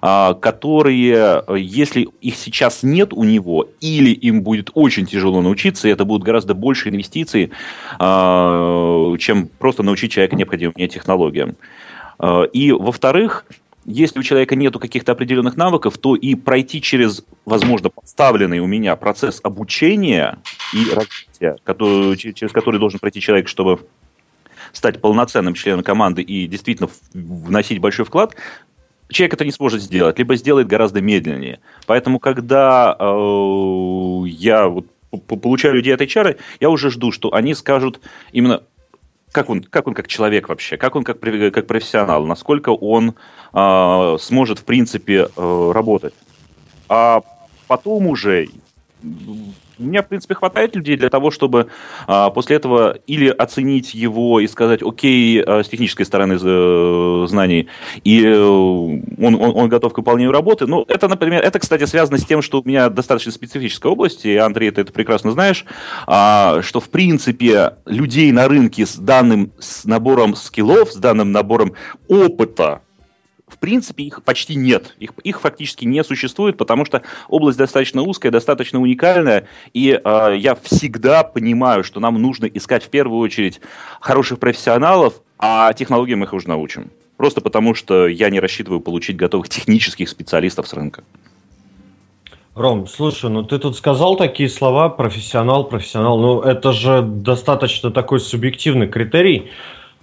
а, 0.00 0.34
которые, 0.34 1.44
если 1.56 2.08
их 2.20 2.34
сейчас 2.34 2.82
нет 2.82 3.12
у 3.12 3.22
него, 3.22 3.68
или 3.80 4.10
им 4.10 4.42
будет 4.42 4.72
очень 4.74 5.06
тяжело 5.06 5.40
научиться, 5.42 5.86
и 5.86 5.92
это 5.92 6.04
будут 6.04 6.26
гораздо 6.26 6.54
больше 6.54 6.88
инвестиций, 6.88 7.52
а, 8.00 9.14
чем 9.20 9.46
просто 9.60 9.84
научить 9.84 10.10
человека 10.10 10.34
необходимым 10.34 10.72
мне 10.74 10.88
технологиям. 10.88 11.54
А, 12.22 12.44
и, 12.44 12.72
во-вторых, 12.72 13.44
если 13.84 14.20
у 14.20 14.22
человека 14.22 14.54
нет 14.54 14.76
каких-то 14.78 15.12
определенных 15.12 15.56
навыков, 15.56 15.98
то 15.98 16.14
и 16.14 16.34
пройти 16.34 16.80
через, 16.80 17.24
возможно, 17.44 17.90
поставленный 17.90 18.60
у 18.60 18.66
меня 18.66 18.96
процесс 18.96 19.40
обучения 19.42 20.38
и 20.72 20.90
развития, 20.92 21.56
который, 21.64 22.16
через 22.16 22.52
который 22.52 22.78
должен 22.78 23.00
пройти 23.00 23.20
человек, 23.20 23.48
чтобы 23.48 23.80
стать 24.72 25.00
полноценным 25.00 25.54
членом 25.54 25.82
команды 25.82 26.22
и 26.22 26.46
действительно 26.46 26.88
вносить 27.12 27.78
большой 27.78 28.04
вклад, 28.04 28.34
человек 29.08 29.34
это 29.34 29.44
не 29.44 29.52
сможет 29.52 29.82
сделать, 29.82 30.18
либо 30.18 30.36
сделает 30.36 30.66
гораздо 30.66 31.00
медленнее. 31.00 31.60
Поэтому, 31.86 32.18
когда 32.18 32.96
э, 32.98 34.22
я 34.26 34.68
вот 34.68 34.86
получаю 35.26 35.74
людей 35.74 35.94
от 35.94 36.00
HR, 36.00 36.38
я 36.60 36.70
уже 36.70 36.90
жду, 36.90 37.12
что 37.12 37.34
они 37.34 37.54
скажут 37.54 38.00
именно, 38.32 38.62
как 39.32 39.50
он, 39.50 39.62
как 39.64 39.86
он 39.86 39.94
как 39.94 40.06
человек 40.06 40.48
вообще, 40.48 40.76
как 40.76 40.94
он 40.94 41.04
как, 41.04 41.18
как 41.18 41.66
профессионал, 41.66 42.26
насколько 42.26 42.70
он 42.70 43.14
э, 43.52 44.16
сможет, 44.20 44.58
в 44.60 44.64
принципе, 44.64 45.28
э, 45.34 45.72
работать. 45.74 46.14
А 46.88 47.22
потом 47.66 48.06
уже 48.06 48.48
у 49.78 49.84
меня, 49.84 50.02
в 50.02 50.08
принципе, 50.08 50.34
хватает 50.34 50.76
людей 50.76 50.96
для 50.96 51.08
того, 51.08 51.30
чтобы 51.30 51.68
а, 52.06 52.30
после 52.30 52.56
этого 52.56 52.98
или 53.06 53.28
оценить 53.28 53.94
его 53.94 54.40
и 54.40 54.46
сказать, 54.46 54.82
окей, 54.82 55.42
а, 55.42 55.62
с 55.62 55.68
технической 55.68 56.06
стороны 56.06 56.38
э, 56.40 57.26
знаний, 57.28 57.68
и 58.04 58.24
э, 58.24 58.38
он, 58.38 59.34
он, 59.34 59.52
он 59.56 59.68
готов 59.68 59.92
к 59.92 59.98
выполнению 59.98 60.32
работы. 60.32 60.66
Ну, 60.66 60.84
это, 60.88 61.08
например, 61.08 61.42
это, 61.42 61.58
кстати, 61.58 61.84
связано 61.84 62.18
с 62.18 62.24
тем, 62.24 62.42
что 62.42 62.60
у 62.60 62.68
меня 62.68 62.88
достаточно 62.88 63.32
специфическая 63.32 63.92
область, 63.92 64.24
и, 64.24 64.36
Андрей, 64.36 64.70
ты 64.70 64.82
это 64.82 64.92
прекрасно 64.92 65.32
знаешь, 65.32 65.64
а, 66.06 66.60
что, 66.62 66.80
в 66.80 66.88
принципе, 66.88 67.74
людей 67.86 68.32
на 68.32 68.48
рынке 68.48 68.86
с 68.86 68.96
данным 68.96 69.52
с 69.58 69.84
набором 69.84 70.34
скиллов, 70.36 70.92
с 70.92 70.96
данным 70.96 71.32
набором 71.32 71.72
опыта, 72.08 72.82
в 73.52 73.58
принципе, 73.58 74.04
их 74.04 74.22
почти 74.22 74.54
нет. 74.54 74.94
Их, 74.98 75.12
их 75.22 75.40
фактически 75.40 75.84
не 75.84 76.02
существует, 76.02 76.56
потому 76.56 76.84
что 76.84 77.02
область 77.28 77.58
достаточно 77.58 78.02
узкая, 78.02 78.32
достаточно 78.32 78.80
уникальная, 78.80 79.46
и 79.74 80.00
э, 80.02 80.34
я 80.38 80.54
всегда 80.54 81.22
понимаю, 81.22 81.84
что 81.84 82.00
нам 82.00 82.20
нужно 82.20 82.46
искать 82.46 82.82
в 82.82 82.88
первую 82.88 83.20
очередь 83.20 83.60
хороших 84.00 84.38
профессионалов, 84.38 85.20
а 85.38 85.72
технологиям 85.74 86.20
мы 86.20 86.26
их 86.26 86.32
уже 86.32 86.48
научим. 86.48 86.90
Просто 87.18 87.40
потому, 87.40 87.74
что 87.74 88.06
я 88.08 88.30
не 88.30 88.40
рассчитываю 88.40 88.80
получить 88.80 89.16
готовых 89.16 89.48
технических 89.48 90.08
специалистов 90.08 90.66
с 90.66 90.72
рынка. 90.72 91.04
Ром, 92.54 92.86
слушай, 92.86 93.30
ну 93.30 93.44
ты 93.44 93.58
тут 93.58 93.76
сказал 93.76 94.16
такие 94.16 94.48
слова, 94.48 94.88
профессионал, 94.88 95.64
профессионал, 95.64 96.18
ну 96.18 96.40
это 96.40 96.72
же 96.72 97.02
достаточно 97.02 97.90
такой 97.90 98.20
субъективный 98.20 98.88
критерий. 98.88 99.50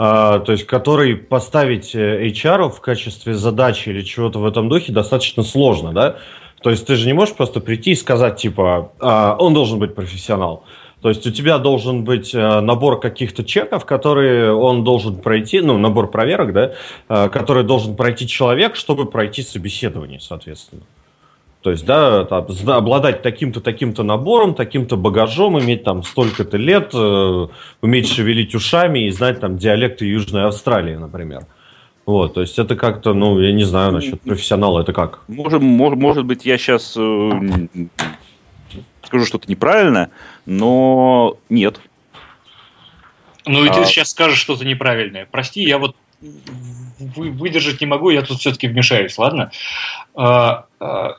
А, 0.01 0.39
то 0.39 0.53
есть 0.53 0.65
который 0.65 1.17
поставить 1.17 1.93
э, 1.93 2.27
HR 2.27 2.69
в 2.69 2.79
качестве 2.79 3.33
задачи 3.33 3.89
или 3.89 4.01
чего-то 4.01 4.39
в 4.39 4.45
этом 4.45 4.69
духе 4.69 4.93
достаточно 4.93 5.43
сложно, 5.43 5.91
да? 5.91 6.15
То 6.63 6.69
есть 6.69 6.87
ты 6.87 6.95
же 6.95 7.05
не 7.05 7.11
можешь 7.11 7.35
просто 7.35 7.59
прийти 7.59 7.91
и 7.91 7.95
сказать, 7.95 8.37
типа, 8.37 8.93
а, 9.01 9.35
он 9.37 9.53
должен 9.53 9.77
быть 9.77 9.95
профессионал. 9.95 10.63
То 11.01 11.09
есть 11.09 11.27
у 11.27 11.31
тебя 11.31 11.57
должен 11.57 12.05
быть 12.05 12.33
э, 12.33 12.59
набор 12.61 12.99
каких-то 12.99 13.43
чеков, 13.43 13.85
которые 13.85 14.53
он 14.53 14.85
должен 14.85 15.17
пройти, 15.17 15.59
ну, 15.59 15.77
набор 15.77 16.09
проверок, 16.09 16.53
да, 16.53 16.73
э, 17.09 17.29
который 17.29 17.63
должен 17.63 17.97
пройти 17.97 18.25
человек, 18.25 18.77
чтобы 18.77 19.05
пройти 19.05 19.41
собеседование, 19.41 20.21
соответственно. 20.21 20.83
То 21.61 21.71
есть, 21.71 21.85
да, 21.85 22.23
там, 22.23 22.47
обладать 22.67 23.21
таким-то, 23.21 23.59
таким-то 23.59 24.03
набором, 24.03 24.55
таким-то 24.55 24.95
багажом, 24.95 25.59
иметь 25.59 25.83
там 25.83 26.03
столько-то 26.03 26.55
лет, 26.55 26.91
э, 26.93 27.47
уметь 27.81 28.07
шевелить 28.07 28.55
ушами 28.55 29.07
и 29.07 29.11
знать 29.11 29.41
там 29.41 29.57
диалекты 29.57 30.05
Южной 30.05 30.45
Австралии, 30.45 30.95
например. 30.95 31.45
Вот, 32.05 32.33
то 32.35 32.41
есть 32.41 32.57
это 32.57 32.75
как-то, 32.75 33.13
ну, 33.13 33.39
я 33.39 33.51
не 33.51 33.65
знаю 33.65 33.91
насчет 33.91 34.21
профессионала, 34.21 34.81
это 34.81 34.93
как? 34.93 35.19
Может, 35.27 35.61
может, 35.61 35.99
может 35.99 36.25
быть, 36.25 36.45
я 36.45 36.57
сейчас 36.57 36.95
э, 36.97 37.31
скажу 39.03 39.25
что-то 39.25 39.49
неправильно, 39.51 40.11
но 40.45 41.37
нет. 41.49 41.81
Ну 43.45 43.65
и 43.65 43.67
а... 43.67 43.73
ты 43.73 43.85
сейчас 43.85 44.11
скажешь 44.11 44.39
что-то 44.39 44.63
неправильное. 44.63 45.27
Прости, 45.29 45.61
я 45.61 45.77
вот 45.77 45.95
выдержать 46.99 47.81
не 47.81 47.87
могу, 47.87 48.11
я 48.11 48.21
тут 48.21 48.39
все-таки 48.39 48.67
вмешаюсь, 48.67 49.17
ладно? 49.17 49.51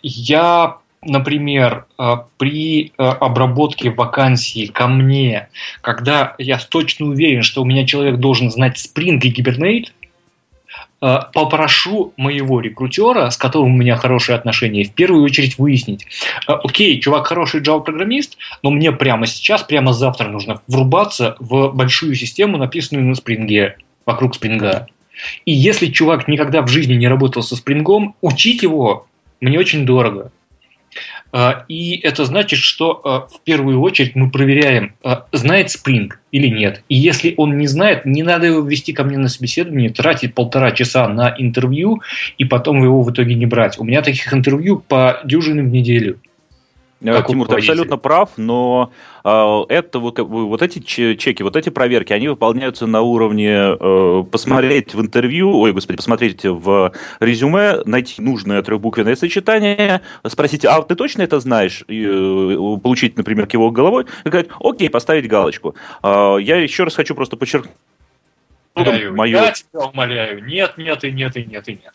Я, 0.02 0.76
например, 1.02 1.86
а, 1.98 2.26
при 2.38 2.92
обработке 2.96 3.90
вакансии 3.90 4.66
ко 4.66 4.86
мне, 4.86 5.48
когда 5.80 6.34
я 6.38 6.58
точно 6.58 7.06
уверен, 7.06 7.42
что 7.42 7.62
у 7.62 7.64
меня 7.64 7.86
человек 7.86 8.16
должен 8.16 8.50
знать 8.50 8.76
Spring 8.76 9.20
и 9.20 9.32
Hibernate, 9.32 9.88
попрошу 11.00 12.12
моего 12.18 12.60
рекрутера, 12.60 13.30
с 13.30 13.38
которым 13.38 13.74
у 13.74 13.76
меня 13.76 13.96
хорошие 13.96 14.36
отношения, 14.36 14.84
в 14.84 14.92
первую 14.92 15.24
очередь 15.24 15.56
выяснить, 15.56 16.06
окей, 16.46 17.00
чувак 17.00 17.26
хороший 17.26 17.62
Java-программист, 17.62 18.36
но 18.62 18.70
мне 18.70 18.92
прямо 18.92 19.26
сейчас, 19.26 19.62
прямо 19.62 19.94
завтра 19.94 20.28
нужно 20.28 20.60
врубаться 20.68 21.36
в 21.40 21.70
большую 21.70 22.14
систему, 22.16 22.58
написанную 22.58 23.06
на 23.06 23.14
спринге, 23.14 23.78
вокруг 24.04 24.34
спринга. 24.34 24.88
И 25.46 25.52
если 25.52 25.86
чувак 25.86 26.28
никогда 26.28 26.62
в 26.62 26.68
жизни 26.68 26.94
не 26.94 27.08
работал 27.08 27.42
со 27.42 27.56
спрингом, 27.56 28.14
учить 28.20 28.62
его 28.62 29.06
мне 29.40 29.58
очень 29.58 29.86
дорого. 29.86 30.32
А, 31.32 31.64
и 31.68 32.00
это 32.02 32.24
значит, 32.24 32.58
что 32.58 33.00
а, 33.04 33.20
в 33.28 33.40
первую 33.44 33.80
очередь 33.80 34.16
мы 34.16 34.30
проверяем, 34.30 34.94
а, 35.04 35.26
знает 35.32 35.68
Spring 35.68 36.10
или 36.32 36.48
нет. 36.48 36.82
И 36.88 36.96
если 36.96 37.34
он 37.36 37.56
не 37.56 37.68
знает, 37.68 38.04
не 38.04 38.22
надо 38.22 38.46
его 38.46 38.60
ввести 38.60 38.92
ко 38.92 39.04
мне 39.04 39.16
на 39.16 39.28
собеседование, 39.28 39.90
тратить 39.90 40.34
полтора 40.34 40.72
часа 40.72 41.08
на 41.08 41.34
интервью 41.38 42.02
и 42.38 42.44
потом 42.44 42.82
его 42.82 43.02
в 43.02 43.12
итоге 43.12 43.34
не 43.34 43.46
брать. 43.46 43.78
У 43.78 43.84
меня 43.84 44.02
таких 44.02 44.32
интервью 44.34 44.82
по 44.86 45.20
дюжинам 45.24 45.68
в 45.68 45.72
неделю. 45.72 46.18
Э, 47.02 47.12
как 47.12 47.28
Тимур, 47.28 47.48
ты 47.48 47.56
абсолютно 47.56 47.96
прав, 47.96 48.30
но 48.36 48.92
э, 49.24 49.64
это 49.68 49.98
вот, 49.98 50.18
вот 50.18 50.62
эти 50.62 50.80
чеки, 50.80 51.42
вот 51.42 51.56
эти 51.56 51.70
проверки, 51.70 52.12
они 52.12 52.28
выполняются 52.28 52.86
на 52.86 53.00
уровне 53.00 53.76
э, 53.78 54.24
посмотреть 54.30 54.94
в 54.94 55.00
интервью, 55.00 55.58
ой, 55.58 55.72
господи, 55.72 55.96
посмотреть 55.96 56.44
в 56.44 56.92
резюме, 57.20 57.82
найти 57.84 58.20
нужное 58.20 58.62
трехбуквенное 58.62 59.16
сочетание, 59.16 60.02
спросить, 60.26 60.64
а 60.64 60.82
ты 60.82 60.94
точно 60.94 61.22
это 61.22 61.40
знаешь, 61.40 61.84
и, 61.88 62.04
э, 62.04 62.78
получить, 62.82 63.16
например, 63.16 63.46
кивок 63.46 63.72
головой, 63.72 64.06
и 64.24 64.28
сказать, 64.28 64.48
окей, 64.60 64.90
поставить 64.90 65.26
галочку. 65.26 65.74
Э, 66.02 66.36
я 66.40 66.56
еще 66.56 66.84
раз 66.84 66.94
хочу 66.94 67.14
просто 67.14 67.36
подчеркнуть. 67.36 67.74
Умоляю, 68.74 69.16
мое... 69.16 69.42
Я 69.42 69.52
тебя 69.52 69.80
умоляю, 69.80 70.44
нет, 70.44 70.76
нет 70.76 71.04
и 71.04 71.10
нет 71.10 71.36
и 71.36 71.44
нет 71.44 71.68
и 71.68 71.72
нет. 71.72 71.92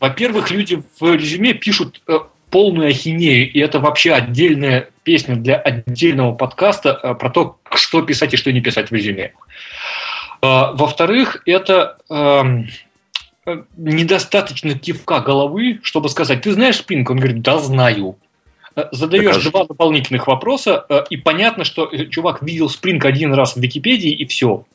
Во-первых, 0.00 0.50
люди 0.50 0.82
в 0.98 1.14
резюме 1.14 1.54
пишут 1.54 2.02
э, 2.08 2.18
полную 2.52 2.90
ахинею, 2.90 3.50
и 3.50 3.58
это 3.58 3.80
вообще 3.80 4.12
отдельная 4.12 4.90
песня 5.04 5.36
для 5.36 5.56
отдельного 5.56 6.34
подкаста 6.34 7.00
э, 7.02 7.14
про 7.14 7.30
то, 7.30 7.56
что 7.74 8.02
писать 8.02 8.34
и 8.34 8.36
что 8.36 8.52
не 8.52 8.60
писать 8.60 8.90
в 8.90 8.94
резюме. 8.94 9.32
Э, 10.42 10.72
во-вторых, 10.74 11.42
это 11.46 11.96
эм, 12.10 12.68
э, 13.46 13.62
недостаточно 13.78 14.78
кивка 14.78 15.20
головы, 15.20 15.80
чтобы 15.82 16.10
сказать, 16.10 16.42
ты 16.42 16.52
знаешь 16.52 16.76
Спринг? 16.76 17.08
Он 17.10 17.16
говорит, 17.16 17.40
да, 17.40 17.58
знаю. 17.58 18.18
Э, 18.76 18.84
задаешь 18.92 19.36
так, 19.36 19.50
два 19.50 19.64
дополнительных 19.64 20.26
вопроса, 20.26 20.84
э, 20.90 21.04
и 21.08 21.16
понятно, 21.16 21.64
что 21.64 21.90
чувак 22.10 22.42
видел 22.42 22.68
Спринг 22.68 23.06
один 23.06 23.32
раз 23.32 23.56
в 23.56 23.60
Википедии, 23.60 24.10
и 24.10 24.26
все. 24.26 24.66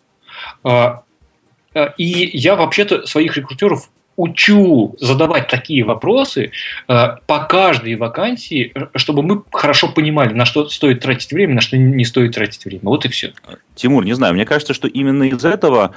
И 1.98 2.30
я 2.34 2.56
вообще-то 2.56 3.06
своих 3.06 3.38
рекрутеров 3.38 3.88
учу 4.18 4.96
задавать 5.00 5.48
такие 5.48 5.84
вопросы 5.84 6.52
по 6.88 7.40
каждой 7.48 7.96
вакансии, 7.96 8.74
чтобы 8.96 9.24
мы 9.24 9.44
хорошо 9.52 9.90
понимали, 9.90 10.34
на 10.34 10.46
что 10.46 10.68
стоит 10.70 11.02
тратить 11.02 11.32
время, 11.32 11.56
на 11.56 11.62
что 11.62 11.78
не 11.78 12.04
стоит 12.04 12.34
тратить 12.34 12.66
время. 12.66 12.82
Вот 12.84 13.06
и 13.06 13.10
все. 13.10 13.32
Тимур, 13.76 14.04
не 14.04 14.14
знаю, 14.14 14.34
мне 14.34 14.46
кажется, 14.46 14.74
что 14.74 14.88
именно 14.88 15.24
из 15.24 15.46
этого 15.46 15.92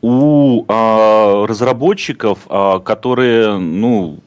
у 0.00 0.64
а, 0.68 1.46
разработчиков, 1.46 2.40
а, 2.48 2.78
которые, 2.78 3.58
ну, 3.58 4.18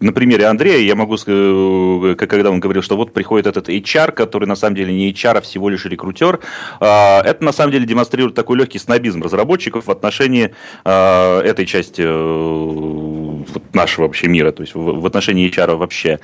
на 0.00 0.12
примере 0.12 0.46
Андрея 0.46 0.78
я 0.78 0.96
могу 0.96 1.16
сказать, 1.18 1.38
э, 1.38 2.14
когда 2.16 2.50
он 2.50 2.58
говорил, 2.58 2.82
что 2.82 2.96
вот 2.96 3.12
приходит 3.12 3.46
этот 3.46 3.68
HR, 3.68 4.12
который 4.12 4.46
на 4.46 4.56
самом 4.56 4.74
деле 4.74 4.92
не 4.92 5.12
HR, 5.12 5.38
а 5.38 5.40
всего 5.42 5.68
лишь 5.68 5.84
рекрутер, 5.84 6.40
а, 6.80 7.22
это 7.22 7.44
на 7.44 7.52
самом 7.52 7.72
деле 7.72 7.86
демонстрирует 7.86 8.34
такой 8.34 8.56
легкий 8.56 8.78
снобизм 8.78 9.22
разработчиков 9.22 9.86
в 9.86 9.90
отношении 9.90 10.54
а, 10.84 11.42
этой 11.42 11.66
части 11.66 12.02
э, 12.04 13.44
нашего 13.74 14.06
вообще 14.06 14.28
мира, 14.28 14.52
то 14.52 14.62
есть 14.62 14.74
в 14.74 15.04
отношении 15.06 15.50
HR 15.50 15.76
вообще. 15.76 16.18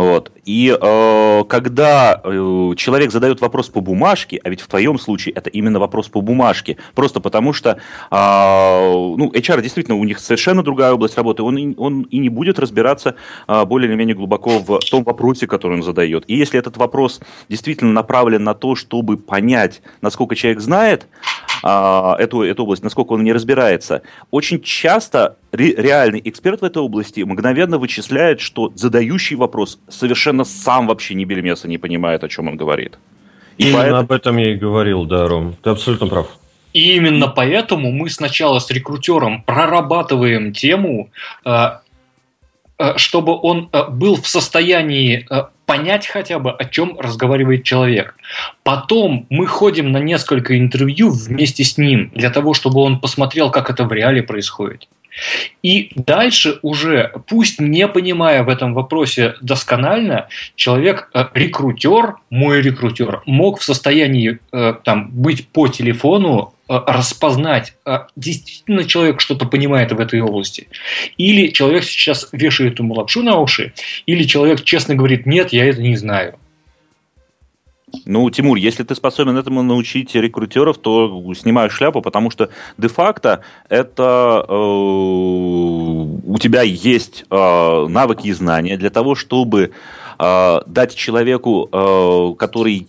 Вот. 0.00 0.32
И 0.46 0.74
э, 0.80 1.44
когда 1.46 2.22
человек 2.76 3.12
задает 3.12 3.42
вопрос 3.42 3.68
по 3.68 3.82
бумажке, 3.82 4.40
а 4.42 4.48
ведь 4.48 4.62
в 4.62 4.66
твоем 4.66 4.98
случае 4.98 5.34
это 5.34 5.50
именно 5.50 5.78
вопрос 5.78 6.08
по 6.08 6.22
бумажке, 6.22 6.78
просто 6.94 7.20
потому 7.20 7.52
что 7.52 7.76
а, 8.10 8.80
ну, 8.82 9.30
HR 9.30 9.60
действительно 9.60 9.98
у 9.98 10.04
них 10.04 10.18
совершенно 10.18 10.62
другая 10.62 10.94
область 10.94 11.18
работы, 11.18 11.42
он, 11.42 11.74
он 11.76 12.02
и 12.02 12.18
не 12.18 12.30
будет 12.30 12.58
разбираться 12.58 13.16
а, 13.46 13.66
более 13.66 13.90
или 13.90 13.96
менее 13.96 14.16
глубоко 14.16 14.58
в 14.58 14.78
том 14.90 15.04
вопросе, 15.04 15.46
который 15.46 15.74
он 15.74 15.82
задает. 15.82 16.24
И 16.28 16.34
если 16.34 16.58
этот 16.58 16.78
вопрос 16.78 17.20
действительно 17.50 17.92
направлен 17.92 18.42
на 18.42 18.54
то, 18.54 18.76
чтобы 18.76 19.18
понять, 19.18 19.82
насколько 20.00 20.34
человек 20.34 20.60
знает 20.60 21.08
а, 21.62 22.16
эту, 22.18 22.42
эту 22.42 22.62
область, 22.62 22.82
насколько 22.82 23.12
он 23.12 23.22
не 23.22 23.34
разбирается, 23.34 24.00
очень 24.30 24.62
часто 24.62 25.36
ре, 25.52 25.74
реальный 25.74 26.22
эксперт 26.24 26.60
в 26.60 26.64
этой 26.64 26.82
области 26.82 27.20
мгновенно 27.20 27.78
вычисляет, 27.78 28.40
что 28.40 28.72
задающий 28.74 29.36
вопрос 29.36 29.78
совершенно 29.90 30.44
сам 30.44 30.86
вообще 30.86 31.14
не 31.14 31.24
бельмеса 31.24 31.68
не 31.68 31.78
понимает, 31.78 32.24
о 32.24 32.28
чем 32.28 32.48
он 32.48 32.56
говорит. 32.56 32.98
И 33.58 33.64
Именно 33.64 33.78
поэтому... 33.78 34.00
об 34.00 34.12
этом 34.12 34.36
я 34.38 34.52
и 34.52 34.56
говорил, 34.56 35.04
да, 35.04 35.26
Ром. 35.28 35.54
Ты 35.62 35.70
абсолютно 35.70 36.06
прав. 36.06 36.28
И 36.72 36.94
именно 36.94 37.26
поэтому 37.28 37.90
мы 37.90 38.08
сначала 38.08 38.58
с 38.60 38.70
рекрутером 38.70 39.42
прорабатываем 39.42 40.52
тему, 40.52 41.10
а, 41.44 41.80
Э, 42.80 42.96
чтобы 42.96 43.38
он 43.38 43.68
э, 43.72 43.90
был 43.90 44.16
в 44.16 44.26
состоянии 44.26 45.26
э, 45.30 45.42
понять 45.66 46.06
хотя 46.06 46.38
бы, 46.38 46.50
о 46.50 46.64
чем 46.64 46.98
разговаривает 46.98 47.62
человек. 47.62 48.16
Потом 48.62 49.26
мы 49.28 49.46
ходим 49.46 49.92
на 49.92 49.98
несколько 49.98 50.58
интервью 50.58 51.10
вместе 51.10 51.62
с 51.62 51.76
ним, 51.76 52.10
для 52.14 52.30
того, 52.30 52.54
чтобы 52.54 52.80
он 52.80 52.98
посмотрел, 52.98 53.50
как 53.50 53.68
это 53.68 53.84
в 53.84 53.92
реале 53.92 54.22
происходит. 54.22 54.88
И 55.62 55.90
дальше 55.94 56.58
уже, 56.62 57.12
пусть 57.28 57.60
не 57.60 57.86
понимая 57.88 58.42
в 58.42 58.48
этом 58.48 58.74
вопросе 58.74 59.34
досконально, 59.40 60.28
человек, 60.54 61.10
рекрутер, 61.34 62.16
мой 62.30 62.62
рекрутер, 62.62 63.22
мог 63.26 63.60
в 63.60 63.64
состоянии 63.64 64.38
там, 64.84 65.10
быть 65.10 65.48
по 65.48 65.68
телефону 65.68 66.54
Э, 66.70 66.82
распознать, 66.86 67.74
э, 67.84 67.98
действительно 68.14 68.84
человек 68.84 69.20
что-то 69.20 69.44
понимает 69.44 69.90
в 69.90 69.98
этой 69.98 70.20
области, 70.20 70.68
или 71.16 71.48
человек 71.48 71.82
сейчас 71.82 72.28
вешает 72.30 72.78
ему 72.78 72.94
лапшу 72.94 73.24
на 73.24 73.40
уши, 73.40 73.72
или 74.06 74.22
человек 74.22 74.62
честно 74.62 74.94
говорит, 74.94 75.26
нет, 75.26 75.52
я 75.52 75.64
это 75.64 75.82
не 75.82 75.96
знаю. 75.96 76.36
Ну, 78.04 78.28
Тимур, 78.30 78.56
если 78.56 78.82
ты 78.82 78.94
способен 78.94 79.36
этому 79.36 79.62
научить 79.62 80.14
рекрутеров, 80.14 80.78
то 80.78 81.34
снимаю 81.34 81.70
шляпу, 81.70 82.02
потому 82.02 82.30
что 82.30 82.50
де-факто 82.78 83.42
это 83.68 84.44
э, 84.48 84.52
у 84.52 86.38
тебя 86.40 86.62
есть 86.62 87.24
э, 87.30 87.86
навыки 87.88 88.28
и 88.28 88.32
знания 88.32 88.76
для 88.76 88.90
того, 88.90 89.14
чтобы 89.14 89.72
э, 90.18 90.60
дать 90.66 90.94
человеку, 90.94 92.36
который 92.38 92.86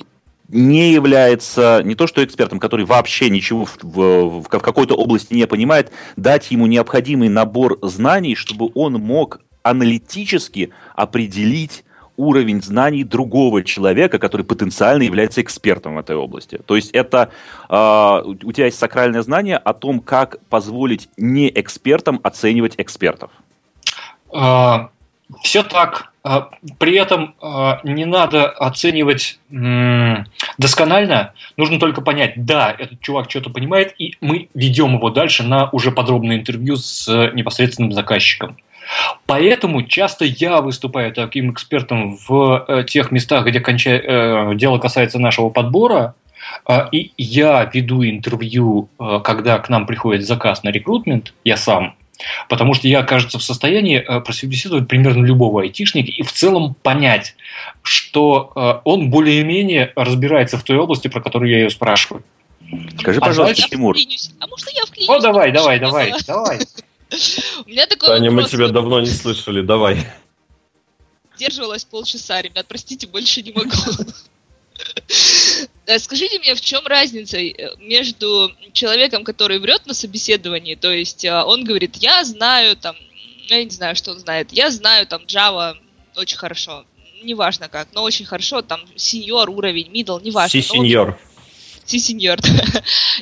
не 0.49 0.91
является 0.91 1.81
не 1.83 1.95
то 1.95 2.07
что 2.07 2.23
экспертом, 2.23 2.59
который 2.59 2.85
вообще 2.85 3.29
ничего 3.29 3.65
в, 3.65 3.77
в, 3.81 4.43
в 4.43 4.47
какой-то 4.47 4.95
области 4.95 5.33
не 5.33 5.47
понимает, 5.47 5.91
дать 6.17 6.51
ему 6.51 6.67
необходимый 6.67 7.29
набор 7.29 7.79
знаний, 7.81 8.35
чтобы 8.35 8.69
он 8.75 8.93
мог 8.93 9.39
аналитически 9.63 10.71
определить 10.95 11.83
уровень 12.21 12.61
знаний 12.61 13.03
другого 13.03 13.63
человека, 13.63 14.19
который 14.19 14.45
потенциально 14.45 15.03
является 15.03 15.41
экспертом 15.41 15.95
в 15.95 15.99
этой 15.99 16.15
области. 16.15 16.59
То 16.65 16.75
есть 16.75 16.91
это 16.91 17.31
э, 17.69 18.21
у 18.43 18.51
тебя 18.51 18.65
есть 18.65 18.77
сакральное 18.77 19.21
знание 19.21 19.57
о 19.57 19.73
том, 19.73 19.99
как 19.99 20.39
позволить 20.49 21.09
не 21.17 21.49
экспертам 21.49 22.19
оценивать 22.23 22.75
экспертов. 22.77 23.31
А, 24.33 24.89
все 25.41 25.63
так. 25.63 26.13
А, 26.23 26.49
при 26.77 26.95
этом 26.95 27.33
а, 27.41 27.79
не 27.83 28.05
надо 28.05 28.47
оценивать 28.49 29.39
досконально, 30.57 31.33
нужно 31.57 31.79
только 31.79 32.01
понять, 32.01 32.33
да, 32.45 32.73
этот 32.77 33.01
чувак 33.01 33.29
что-то 33.29 33.49
понимает, 33.49 33.93
и 33.97 34.15
мы 34.21 34.47
ведем 34.53 34.95
его 34.95 35.09
дальше 35.09 35.43
на 35.43 35.69
уже 35.71 35.91
подробное 35.91 36.37
интервью 36.37 36.77
с 36.77 37.07
непосредственным 37.33 37.91
заказчиком. 37.91 38.57
Поэтому 39.25 39.83
часто 39.83 40.25
я 40.25 40.61
выступаю 40.61 41.13
таким 41.13 41.51
экспертом 41.51 42.17
в 42.27 42.65
э, 42.67 42.83
тех 42.83 43.11
местах, 43.11 43.45
где 43.45 43.59
конча... 43.59 43.91
Э, 43.91 44.55
дело 44.55 44.77
касается 44.79 45.19
нашего 45.19 45.49
подбора, 45.49 46.15
а, 46.65 46.89
и 46.91 47.11
я 47.17 47.69
веду 47.73 48.03
интервью, 48.03 48.89
э, 48.99 49.19
когда 49.23 49.59
к 49.59 49.69
нам 49.69 49.85
приходит 49.85 50.25
заказ 50.25 50.63
на 50.63 50.69
рекрутмент, 50.69 51.33
я 51.43 51.57
сам, 51.57 51.95
Потому 52.49 52.75
что 52.75 52.87
я, 52.87 53.01
кажется, 53.01 53.39
в 53.39 53.43
состоянии 53.43 53.97
просвидетельствовать 53.97 54.87
примерно 54.87 55.25
любого 55.25 55.63
айтишника 55.63 56.11
и 56.11 56.21
в 56.21 56.31
целом 56.31 56.75
понять, 56.75 57.35
что 57.81 58.81
он 58.85 59.09
более-менее 59.09 59.91
разбирается 59.95 60.59
в 60.59 60.63
той 60.63 60.77
области, 60.77 61.07
про 61.07 61.19
которую 61.19 61.49
я 61.49 61.61
ее 61.61 61.71
спрашиваю. 61.71 62.23
Скажи, 62.99 63.19
а 63.19 63.25
пожалуйста, 63.25 63.55
дальше... 63.55 63.69
Тимур. 63.71 63.95
А 64.39 64.45
может, 64.45 64.69
я 64.69 64.85
вклинюсь? 64.85 65.09
О, 65.09 65.19
давай, 65.19 65.51
давай, 65.51 65.79
давай, 65.79 66.13
давай. 66.27 66.59
У 67.65 67.69
меня 67.69 67.87
такой 67.87 68.09
Таня, 68.09 68.31
мы 68.31 68.43
тебя 68.45 68.69
давно 68.69 69.01
не 69.01 69.09
слышали, 69.09 69.61
давай. 69.61 70.07
Держалась 71.37 71.83
полчаса, 71.83 72.41
ребят, 72.41 72.65
простите, 72.67 73.07
больше 73.07 73.41
не 73.41 73.51
могу. 73.51 73.71
Э, 75.85 75.99
скажите 75.99 76.39
мне, 76.39 76.55
в 76.55 76.61
чем 76.61 76.87
разница 76.87 77.37
э, 77.37 77.75
между 77.79 78.51
человеком, 78.73 79.23
который 79.23 79.59
врет 79.59 79.85
на 79.85 79.93
собеседовании, 79.93 80.75
то 80.75 80.91
есть 80.91 81.25
э, 81.25 81.43
он 81.43 81.63
говорит, 81.63 81.97
я 81.97 82.23
знаю 82.23 82.75
там, 82.77 82.95
я 83.47 83.63
не 83.63 83.69
знаю, 83.69 83.95
что 83.95 84.11
он 84.11 84.19
знает, 84.19 84.51
я 84.51 84.71
знаю 84.71 85.05
там 85.05 85.23
Java 85.23 85.75
очень 86.15 86.37
хорошо, 86.37 86.85
неважно 87.23 87.67
как, 87.67 87.89
но 87.93 88.03
очень 88.03 88.25
хорошо, 88.25 88.61
там 88.61 88.81
сеньор 88.95 89.49
уровень, 89.49 89.91
middle, 89.91 90.23
неважно. 90.23 90.49
Си 90.49 90.67
сеньор. 90.67 91.19
Си 91.91 91.99
сеньор. 91.99 92.39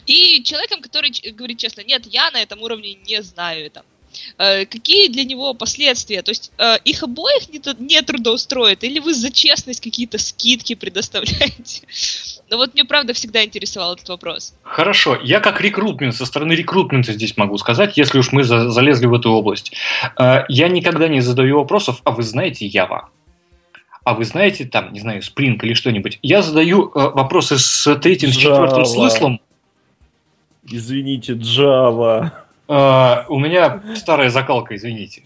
И 0.06 0.44
человеком, 0.44 0.82
который 0.82 1.12
говорит 1.32 1.58
честно, 1.58 1.82
нет, 1.82 2.06
я 2.06 2.30
на 2.30 2.42
этом 2.42 2.62
уровне 2.62 2.94
не 2.94 3.22
знаю 3.24 3.72
там 3.72 3.84
Э, 4.38 4.66
какие 4.66 5.10
для 5.10 5.24
него 5.24 5.54
последствия? 5.54 6.22
То 6.22 6.32
есть 6.32 6.52
э, 6.58 6.78
их 6.84 7.04
обоих 7.04 7.50
не, 7.50 7.62
не 7.80 8.02
трудоустроит? 8.02 8.84
Или 8.84 9.00
вы 9.00 9.14
за 9.14 9.32
честность 9.32 9.82
какие-то 9.82 10.18
скидки 10.18 10.76
предоставляете? 10.76 11.82
Но 12.50 12.58
вот 12.58 12.74
мне 12.74 12.84
правда 12.84 13.14
всегда 13.14 13.44
интересовал 13.44 13.94
этот 13.94 14.10
вопрос. 14.10 14.56
Хорошо, 14.64 15.20
я 15.24 15.40
как 15.40 15.62
рекрутмент, 15.62 16.16
со 16.16 16.26
стороны 16.26 16.54
рекрутмента 16.54 17.14
здесь 17.14 17.38
могу 17.38 17.58
сказать, 17.58 17.98
если 17.98 18.18
уж 18.18 18.32
мы 18.32 18.44
за, 18.44 18.72
залезли 18.72 19.06
в 19.06 19.14
эту 19.14 19.32
область. 19.32 19.72
Э, 20.18 20.44
я 20.50 20.68
никогда 20.68 21.08
не 21.08 21.22
задаю 21.22 21.58
вопросов, 21.58 22.02
а 22.04 22.12
вы 22.12 22.24
знаете 22.24 22.68
Java? 22.68 23.06
А 24.04 24.14
вы 24.14 24.26
знаете 24.26 24.66
там, 24.66 24.94
не 24.94 25.00
знаю, 25.00 25.22
Spring 25.22 25.58
или 25.62 25.74
что-нибудь? 25.74 26.20
Я 26.22 26.42
задаю 26.42 26.92
вопросы 26.94 27.58
с 27.58 27.96
третьим, 27.96 28.32
с 28.32 28.36
четвертым 28.36 28.86
смыслом. 28.86 29.42
Извините, 30.66 31.34
Java. 31.34 32.32
Uh, 32.68 33.26
у 33.30 33.40
меня 33.40 33.82
старая 33.96 34.30
закалка, 34.30 34.76
извините. 34.76 35.24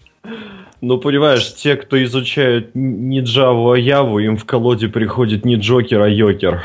Ну, 0.80 0.96
понимаешь, 0.96 1.54
те, 1.54 1.76
кто 1.76 2.02
изучают 2.02 2.70
не 2.74 3.20
Java, 3.20 3.74
а 3.74 3.78
Яву, 3.78 4.18
им 4.18 4.38
в 4.38 4.46
колоде 4.46 4.88
приходит 4.88 5.44
не 5.44 5.56
Джокер, 5.56 6.00
а 6.00 6.08
Йокер. 6.08 6.64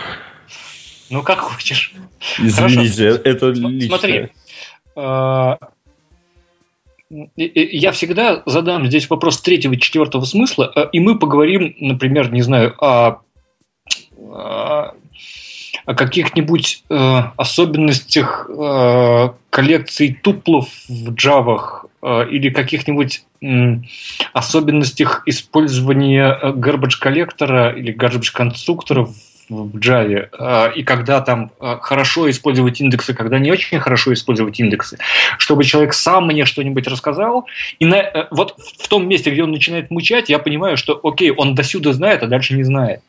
Ну, 1.10 1.22
как 1.24 1.40
хочешь. 1.40 1.94
Извините, 2.38 3.12
Хорошо. 3.12 3.22
это 3.26 3.50
лично. 3.50 3.88
Смотри, 3.90 4.30
uh, 4.96 5.58
я 7.36 7.92
всегда 7.92 8.44
задам 8.46 8.86
здесь 8.88 9.10
вопрос 9.10 9.42
третьего 9.42 9.74
и 9.74 9.80
четвертого 9.80 10.26
смысла, 10.26 10.90
и 10.92 11.00
мы 11.00 11.18
поговорим, 11.18 11.76
например, 11.80 12.32
не 12.32 12.42
знаю, 12.42 12.76
о, 12.84 13.22
о 15.86 15.96
каких-нибудь 15.96 16.84
э, 16.90 17.22
особенностях 17.36 18.48
э, 18.50 19.30
коллекций 19.50 20.20
туплов 20.22 20.70
в 20.88 21.12
э, 22.04 22.30
или 22.30 22.50
каких-нибудь 22.52 23.24
э, 23.42 23.48
особенностях 24.34 25.24
использования 25.26 26.38
э, 26.40 26.52
garbage 26.52 27.00
коллектора 27.00 27.72
или 27.72 27.92
garbage 27.92 28.32
конструкторов 28.32 29.10
в 29.50 29.78
Java, 29.78 30.30
э, 30.32 30.74
и 30.76 30.84
когда 30.84 31.22
там 31.22 31.52
э, 31.60 31.78
хорошо 31.82 32.30
использовать 32.30 32.80
индексы, 32.80 33.14
когда 33.14 33.40
не 33.40 33.52
очень 33.52 33.80
хорошо 33.80 34.14
использовать 34.14 34.60
индексы, 34.60 34.98
чтобы 35.38 35.64
человек 35.64 35.94
сам 35.94 36.28
мне 36.28 36.46
что-нибудь 36.46 36.88
рассказал, 36.88 37.48
и 37.80 37.86
на, 37.86 37.96
э, 37.96 38.28
вот 38.32 38.56
в 38.78 38.88
том 38.88 39.08
месте, 39.08 39.32
где 39.32 39.44
он 39.44 39.52
начинает 39.52 39.92
мучать, 39.92 40.30
я 40.30 40.40
понимаю, 40.40 40.78
что 40.78 41.00
окей, 41.04 41.32
он 41.32 41.56
до 41.56 41.64
сюда 41.64 41.94
знает, 41.94 42.24
а 42.24 42.28
дальше 42.28 42.54
не 42.54 42.64
знает. 42.64 43.02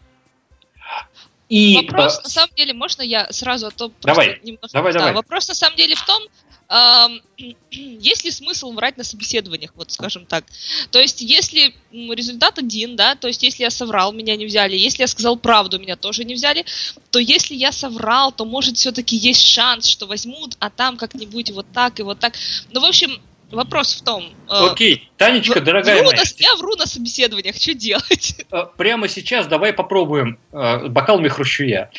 И, 1.50 1.76
вопрос, 1.76 2.18
э, 2.18 2.22
на 2.22 2.28
самом 2.28 2.54
деле, 2.54 2.74
можно 2.74 3.02
я 3.02 3.30
сразу, 3.30 3.66
а 3.66 3.70
то 3.70 3.90
давай, 4.02 4.40
немножко... 4.44 4.70
Давай, 4.72 4.92
да, 4.92 5.00
давай. 5.00 5.14
Вопрос, 5.14 5.48
на 5.48 5.54
самом 5.54 5.76
деле, 5.76 5.96
в 5.96 6.06
том, 6.06 6.22
есть 7.70 8.24
ли 8.24 8.30
смысл 8.30 8.72
врать 8.72 8.96
на 8.96 9.02
собеседованиях, 9.02 9.72
вот 9.74 9.90
скажем 9.90 10.24
так. 10.24 10.44
То 10.92 11.00
есть, 11.00 11.20
если 11.20 11.74
результат 11.90 12.58
один, 12.58 12.94
да, 12.94 13.16
то 13.16 13.26
есть, 13.26 13.42
если 13.42 13.64
я 13.64 13.70
соврал, 13.70 14.12
меня 14.12 14.36
не 14.36 14.46
взяли, 14.46 14.76
если 14.76 15.02
я 15.02 15.08
сказал 15.08 15.36
правду, 15.36 15.80
меня 15.80 15.96
тоже 15.96 16.24
не 16.24 16.34
взяли, 16.34 16.64
то 17.10 17.18
если 17.18 17.56
я 17.56 17.72
соврал, 17.72 18.30
то, 18.30 18.44
может, 18.44 18.76
все-таки 18.76 19.16
есть 19.16 19.44
шанс, 19.44 19.86
что 19.86 20.06
возьмут, 20.06 20.56
а 20.60 20.70
там 20.70 20.96
как-нибудь 20.96 21.50
вот 21.50 21.66
так 21.72 21.98
и 21.98 22.04
вот 22.04 22.20
так. 22.20 22.34
Ну, 22.70 22.80
в 22.80 22.84
общем, 22.84 23.20
Вопрос 23.50 23.94
в 23.94 24.04
том... 24.04 24.32
Э, 24.48 24.70
Окей, 24.70 25.10
Танечка, 25.16 25.60
дорогая 25.60 26.02
вру 26.02 26.10
моя. 26.10 26.22
На, 26.22 26.22
я 26.38 26.56
вру 26.56 26.76
на 26.76 26.86
собеседованиях, 26.86 27.56
что 27.56 27.74
делать? 27.74 28.46
Э, 28.52 28.66
прямо 28.76 29.08
сейчас 29.08 29.46
давай 29.48 29.72
попробуем, 29.72 30.38
э, 30.52 30.86
бокалами 30.86 31.28
хрущу 31.28 31.64
я, 31.64 31.90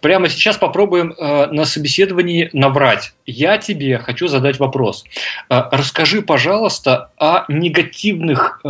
прямо 0.00 0.28
сейчас 0.28 0.56
попробуем 0.56 1.14
на 1.18 1.64
собеседовании 1.64 2.48
наврать. 2.52 3.12
Я 3.26 3.58
тебе 3.58 3.98
хочу 3.98 4.28
задать 4.28 4.58
вопрос. 4.58 5.04
Расскажи, 5.48 6.22
пожалуйста, 6.22 7.10
о 7.16 7.44
негативных 7.48 8.62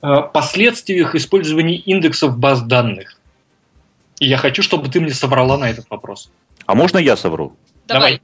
последствиях 0.00 1.14
использования 1.14 1.76
индексов 1.76 2.38
баз 2.38 2.62
данных. 2.62 3.18
И 4.20 4.26
я 4.28 4.36
хочу, 4.36 4.62
чтобы 4.62 4.88
ты 4.88 5.00
мне 5.00 5.12
соврала 5.12 5.58
на 5.58 5.70
этот 5.70 5.90
вопрос. 5.90 6.30
А 6.64 6.74
можно 6.74 6.98
я 6.98 7.16
совру? 7.16 7.56
Давай. 7.86 8.12
Давай. 8.12 8.20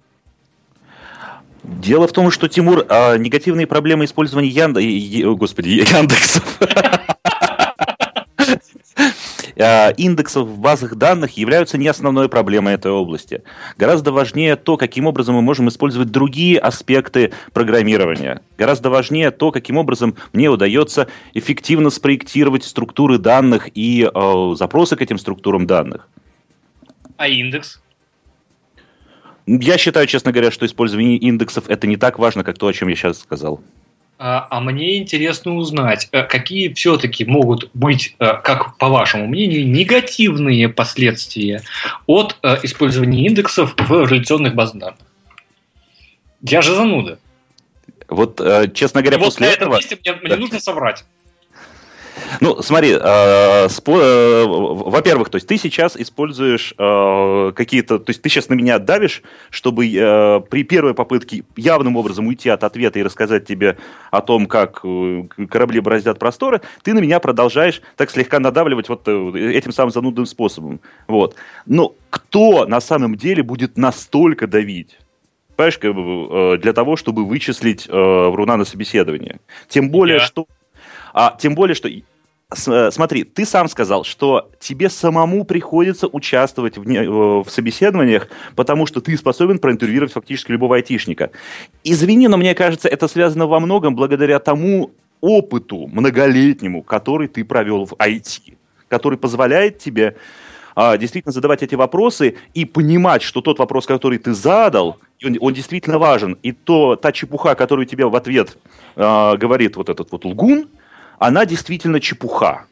Дело 1.64 2.08
в 2.08 2.12
том, 2.12 2.30
что, 2.30 2.48
Тимур, 2.48 2.84
а, 2.88 3.16
негативные 3.16 3.66
проблемы 3.66 4.04
использования 4.04 4.48
Янда... 4.48 4.80
Господи, 5.34 5.68
Яндексов. 5.92 6.58
А, 9.54 9.90
индексов 9.90 10.48
в 10.48 10.58
базах 10.58 10.96
данных 10.96 11.36
являются 11.36 11.78
не 11.78 11.86
основной 11.86 12.28
проблемой 12.28 12.74
этой 12.74 12.90
области. 12.90 13.42
Гораздо 13.76 14.10
важнее 14.10 14.56
то, 14.56 14.76
каким 14.76 15.06
образом 15.06 15.36
мы 15.36 15.42
можем 15.42 15.68
использовать 15.68 16.10
другие 16.10 16.58
аспекты 16.58 17.32
программирования. 17.52 18.40
Гораздо 18.58 18.90
важнее 18.90 19.30
то, 19.30 19.52
каким 19.52 19.76
образом 19.76 20.16
мне 20.32 20.48
удается 20.48 21.06
эффективно 21.34 21.90
спроектировать 21.90 22.64
структуры 22.64 23.18
данных 23.18 23.68
и 23.74 24.10
э, 24.12 24.54
запросы 24.56 24.96
к 24.96 25.02
этим 25.02 25.18
структурам 25.18 25.66
данных. 25.66 26.08
А 27.18 27.28
индекс? 27.28 27.81
Я 29.60 29.76
считаю, 29.76 30.06
честно 30.06 30.32
говоря, 30.32 30.50
что 30.50 30.64
использование 30.64 31.16
индексов 31.18 31.68
это 31.68 31.86
не 31.86 31.96
так 31.96 32.18
важно, 32.18 32.42
как 32.42 32.56
то, 32.56 32.66
о 32.68 32.72
чем 32.72 32.88
я 32.88 32.96
сейчас 32.96 33.20
сказал. 33.20 33.60
А, 34.18 34.46
а 34.50 34.60
мне 34.60 34.98
интересно 34.98 35.56
узнать, 35.56 36.08
э, 36.12 36.22
какие 36.22 36.72
все-таки 36.72 37.24
могут 37.24 37.68
быть, 37.74 38.14
э, 38.18 38.34
как 38.42 38.78
по 38.78 38.88
вашему 38.88 39.26
мнению, 39.26 39.68
негативные 39.68 40.68
последствия 40.68 41.62
от 42.06 42.36
э, 42.42 42.58
использования 42.62 43.26
индексов 43.26 43.74
в 43.76 44.06
реляционных 44.06 44.54
базах 44.54 44.76
данных? 44.76 45.00
Я 46.40 46.62
же 46.62 46.74
зануда. 46.74 47.18
Вот, 48.08 48.40
честно 48.74 49.00
говоря, 49.02 49.18
И 49.18 49.20
после 49.20 49.46
вот 49.48 49.56
этого... 49.56 49.80
Мне, 50.04 50.18
мне 50.22 50.36
нужно 50.36 50.60
соврать. 50.60 51.04
Ну, 52.40 52.62
смотри, 52.62 52.96
э, 52.98 53.68
спо... 53.68 53.98
э, 53.98 54.44
во-первых, 54.46 55.28
то 55.28 55.36
есть 55.36 55.46
ты 55.46 55.58
сейчас 55.58 55.96
используешь 55.96 56.74
э, 56.78 57.52
какие-то, 57.54 57.98
то 57.98 58.10
есть 58.10 58.22
ты 58.22 58.28
сейчас 58.28 58.48
на 58.48 58.54
меня 58.54 58.78
давишь, 58.78 59.22
чтобы 59.50 59.86
э, 59.86 60.40
при 60.48 60.64
первой 60.64 60.94
попытке 60.94 61.44
явным 61.56 61.96
образом 61.96 62.26
уйти 62.26 62.48
от 62.48 62.64
ответа 62.64 62.98
и 62.98 63.02
рассказать 63.02 63.46
тебе 63.46 63.76
о 64.10 64.20
том, 64.20 64.46
как 64.46 64.80
э, 64.84 65.24
корабли 65.48 65.80
бороздят 65.80 66.18
просторы, 66.18 66.60
ты 66.82 66.94
на 66.94 67.00
меня 67.00 67.20
продолжаешь 67.20 67.82
так 67.96 68.10
слегка 68.10 68.40
надавливать 68.40 68.88
вот 68.88 69.02
э, 69.06 69.52
этим 69.54 69.72
самым 69.72 69.92
занудным 69.92 70.26
способом. 70.26 70.80
Вот. 71.06 71.36
Но 71.66 71.94
кто 72.10 72.66
на 72.66 72.80
самом 72.80 73.16
деле 73.16 73.42
будет 73.42 73.76
настолько 73.76 74.46
давить? 74.46 74.98
Понимаешь, 75.56 75.78
э, 75.82 76.58
для 76.58 76.72
того, 76.72 76.96
чтобы 76.96 77.24
вычислить 77.24 77.86
э, 77.88 77.92
вруна 77.92 78.56
на 78.56 78.64
собеседование. 78.64 79.40
Тем 79.68 79.90
более, 79.90 80.16
Я. 80.16 80.24
что 80.24 80.46
а, 81.14 81.36
тем 81.38 81.54
более, 81.54 81.74
что 81.74 81.88
смотри, 82.54 83.24
ты 83.24 83.44
сам 83.44 83.68
сказал, 83.68 84.04
что 84.04 84.50
тебе 84.58 84.90
самому 84.90 85.44
приходится 85.44 86.06
участвовать 86.06 86.78
в, 86.78 86.86
не, 86.86 86.98
э, 86.98 87.08
в 87.08 87.46
собеседованиях, 87.48 88.28
потому 88.56 88.86
что 88.86 89.00
ты 89.00 89.16
способен 89.16 89.58
проинтервьюировать 89.58 90.12
фактически 90.12 90.52
любого 90.52 90.76
айтишника. 90.76 91.30
Извини, 91.84 92.28
но 92.28 92.36
мне 92.36 92.54
кажется, 92.54 92.88
это 92.88 93.08
связано 93.08 93.46
во 93.46 93.60
многом 93.60 93.94
благодаря 93.94 94.38
тому 94.38 94.90
опыту 95.20 95.88
многолетнему, 95.92 96.82
который 96.82 97.28
ты 97.28 97.44
провел 97.44 97.86
в 97.86 97.92
IT, 97.94 98.54
который 98.88 99.18
позволяет 99.18 99.78
тебе 99.78 100.16
а, 100.74 100.96
действительно 100.96 101.32
задавать 101.32 101.62
эти 101.62 101.74
вопросы 101.74 102.36
и 102.54 102.64
понимать, 102.64 103.22
что 103.22 103.40
тот 103.40 103.58
вопрос, 103.58 103.86
который 103.86 104.18
ты 104.18 104.34
задал, 104.34 104.98
он, 105.24 105.36
он 105.40 105.54
действительно 105.54 105.98
важен. 105.98 106.38
И 106.42 106.52
то, 106.52 106.96
та 106.96 107.12
чепуха, 107.12 107.54
которую 107.54 107.86
тебе 107.86 108.06
в 108.06 108.16
ответ 108.16 108.58
а, 108.96 109.36
говорит 109.36 109.76
вот 109.76 109.88
этот 109.88 110.10
вот 110.10 110.24
лгун– 110.24 110.68
она 111.22 111.46
действительно 111.46 112.00
чепуха. 112.00 112.66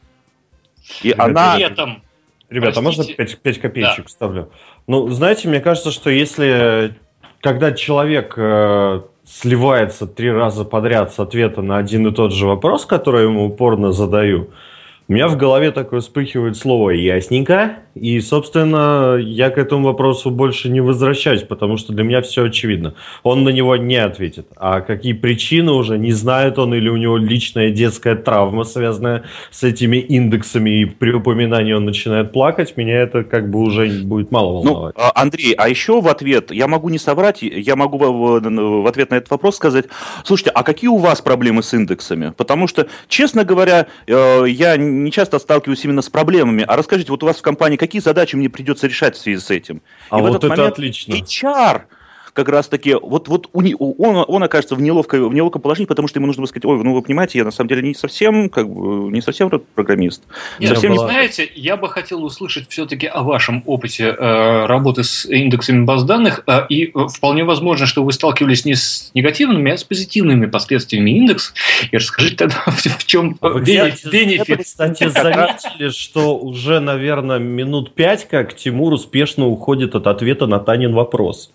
И 1.01 1.09
Ребята, 1.09 1.23
она... 1.23 1.55
При 1.55 1.63
этом, 1.63 2.01
Ребята, 2.49 2.81
можно 2.81 3.05
5, 3.05 3.39
5 3.39 3.59
копеечек 3.59 4.05
да. 4.05 4.09
ставлю? 4.09 4.51
Ну, 4.87 5.07
знаете, 5.09 5.47
мне 5.47 5.61
кажется, 5.61 5.91
что 5.91 6.09
если 6.09 6.95
когда 7.39 7.71
человек 7.71 8.33
э, 8.37 9.01
сливается 9.25 10.05
три 10.05 10.29
раза 10.31 10.65
подряд 10.65 11.13
с 11.13 11.19
ответа 11.19 11.61
на 11.61 11.77
один 11.77 12.07
и 12.07 12.13
тот 12.13 12.33
же 12.33 12.45
вопрос, 12.45 12.85
который 12.85 13.21
я 13.21 13.29
ему 13.29 13.45
упорно 13.45 13.93
задаю, 13.93 14.49
у 15.07 15.13
меня 15.13 15.27
в 15.27 15.37
голове 15.37 15.71
такое 15.71 16.01
вспыхивает 16.01 16.57
слово 16.57 16.91
«ясненько», 16.91 17.77
и, 17.95 18.19
собственно, 18.21 19.17
я 19.17 19.49
к 19.49 19.57
этому 19.57 19.87
вопросу 19.87 20.31
больше 20.31 20.69
не 20.69 20.81
возвращаюсь, 20.81 21.43
потому 21.43 21.77
что 21.77 21.93
для 21.93 22.03
меня 22.03 22.21
все 22.21 22.45
очевидно. 22.45 22.93
Он 23.23 23.43
на 23.43 23.49
него 23.49 23.75
не 23.75 23.97
ответит. 23.97 24.47
А 24.55 24.81
какие 24.81 25.13
причины 25.13 25.71
уже, 25.71 25.97
не 25.97 26.13
знает 26.13 26.57
он, 26.57 26.73
или 26.73 26.87
у 26.87 26.97
него 26.97 27.17
личная 27.17 27.69
детская 27.69 28.15
травма, 28.15 28.63
связанная 28.63 29.23
с 29.51 29.63
этими 29.63 29.97
индексами, 29.97 30.81
и 30.81 30.85
при 30.85 31.11
упоминании 31.11 31.73
он 31.73 31.85
начинает 31.85 32.31
плакать, 32.31 32.77
меня 32.77 33.01
это 33.01 33.23
как 33.23 33.49
бы 33.49 33.59
уже 33.59 33.87
будет 34.03 34.31
мало 34.31 34.63
ну, 34.63 34.73
волновать. 34.73 34.95
Ну, 34.97 35.03
Андрей, 35.15 35.53
а 35.53 35.67
еще 35.67 35.99
в 35.99 36.07
ответ, 36.07 36.51
я 36.51 36.67
могу 36.67 36.89
не 36.89 36.97
соврать, 36.97 37.41
я 37.41 37.75
могу 37.75 37.97
в, 37.97 38.87
ответ 38.87 39.11
на 39.11 39.15
этот 39.15 39.29
вопрос 39.31 39.57
сказать, 39.57 39.85
слушайте, 40.23 40.51
а 40.51 40.63
какие 40.63 40.89
у 40.89 40.97
вас 40.97 41.21
проблемы 41.21 41.61
с 41.61 41.73
индексами? 41.73 42.33
Потому 42.37 42.67
что, 42.67 42.87
честно 43.07 43.43
говоря, 43.43 43.87
э, 44.07 44.45
я 44.47 44.77
не 44.77 45.11
часто 45.11 45.39
сталкиваюсь 45.39 45.83
именно 45.83 46.01
с 46.01 46.09
проблемами. 46.09 46.63
А 46.67 46.77
расскажите, 46.77 47.11
вот 47.11 47.23
у 47.23 47.25
вас 47.25 47.37
в 47.37 47.41
компании 47.41 47.77
какие 47.81 47.99
задачи 47.99 48.35
мне 48.35 48.47
придется 48.47 48.85
решать 48.85 49.15
в 49.15 49.19
связи 49.19 49.39
с 49.39 49.49
этим? 49.49 49.81
А 50.11 50.19
И 50.19 50.21
вот 50.21 50.35
это 50.35 50.49
момент 50.49 50.73
отлично. 50.73 51.13
HR 51.13 51.81
как 52.33 52.49
раз-таки, 52.49 52.93
вот, 52.93 53.27
вот 53.27 53.49
у, 53.53 54.03
он, 54.03 54.25
он 54.27 54.43
окажется 54.43 54.75
в, 54.75 54.81
неловкой, 54.81 55.27
в 55.27 55.33
неловком 55.33 55.61
положении, 55.61 55.87
потому 55.87 56.07
что 56.07 56.19
ему 56.19 56.27
нужно 56.27 56.45
сказать, 56.45 56.65
ой, 56.65 56.81
ну 56.83 56.93
вы 56.93 57.01
понимаете, 57.01 57.39
я 57.39 57.45
на 57.45 57.51
самом 57.51 57.69
деле 57.69 57.81
не 57.81 57.93
совсем, 57.93 58.49
как 58.49 58.69
бы, 58.69 59.11
не 59.11 59.21
совсем 59.21 59.49
программист. 59.75 60.23
Нет, 60.59 60.69
совсем 60.69 60.95
была... 60.95 61.05
не 61.05 61.11
знаете, 61.11 61.49
я 61.55 61.77
бы 61.77 61.89
хотел 61.89 62.23
услышать 62.23 62.69
все-таки 62.69 63.07
о 63.07 63.23
вашем 63.23 63.63
опыте 63.65 64.15
э, 64.17 64.65
работы 64.65 65.03
с 65.03 65.25
индексами 65.25 65.83
баз 65.83 66.03
данных, 66.03 66.43
э, 66.47 66.65
и 66.69 66.93
вполне 67.09 67.43
возможно, 67.43 67.85
что 67.85 68.03
вы 68.03 68.13
сталкивались 68.13 68.65
не 68.65 68.75
с 68.75 69.11
негативными, 69.13 69.71
а 69.71 69.77
с 69.77 69.83
позитивными 69.83 70.45
последствиями 70.45 71.11
индекс, 71.11 71.53
и 71.91 71.97
расскажите 71.97 72.37
тогда, 72.37 72.63
в, 72.67 72.77
в 72.77 73.05
чем 73.05 73.37
а 73.41 73.59
бенефит. 73.59 74.63
Кстати, 74.63 75.09
заметили, 75.09 75.89
что 75.89 76.37
уже, 76.37 76.79
наверное, 76.79 77.39
минут 77.39 77.93
пять, 77.93 78.27
как 78.27 78.55
Тимур 78.55 78.93
успешно 78.93 79.47
уходит 79.47 79.95
от 79.95 80.07
ответа 80.07 80.47
на 80.47 80.59
Танин 80.59 80.93
вопрос. 80.93 81.51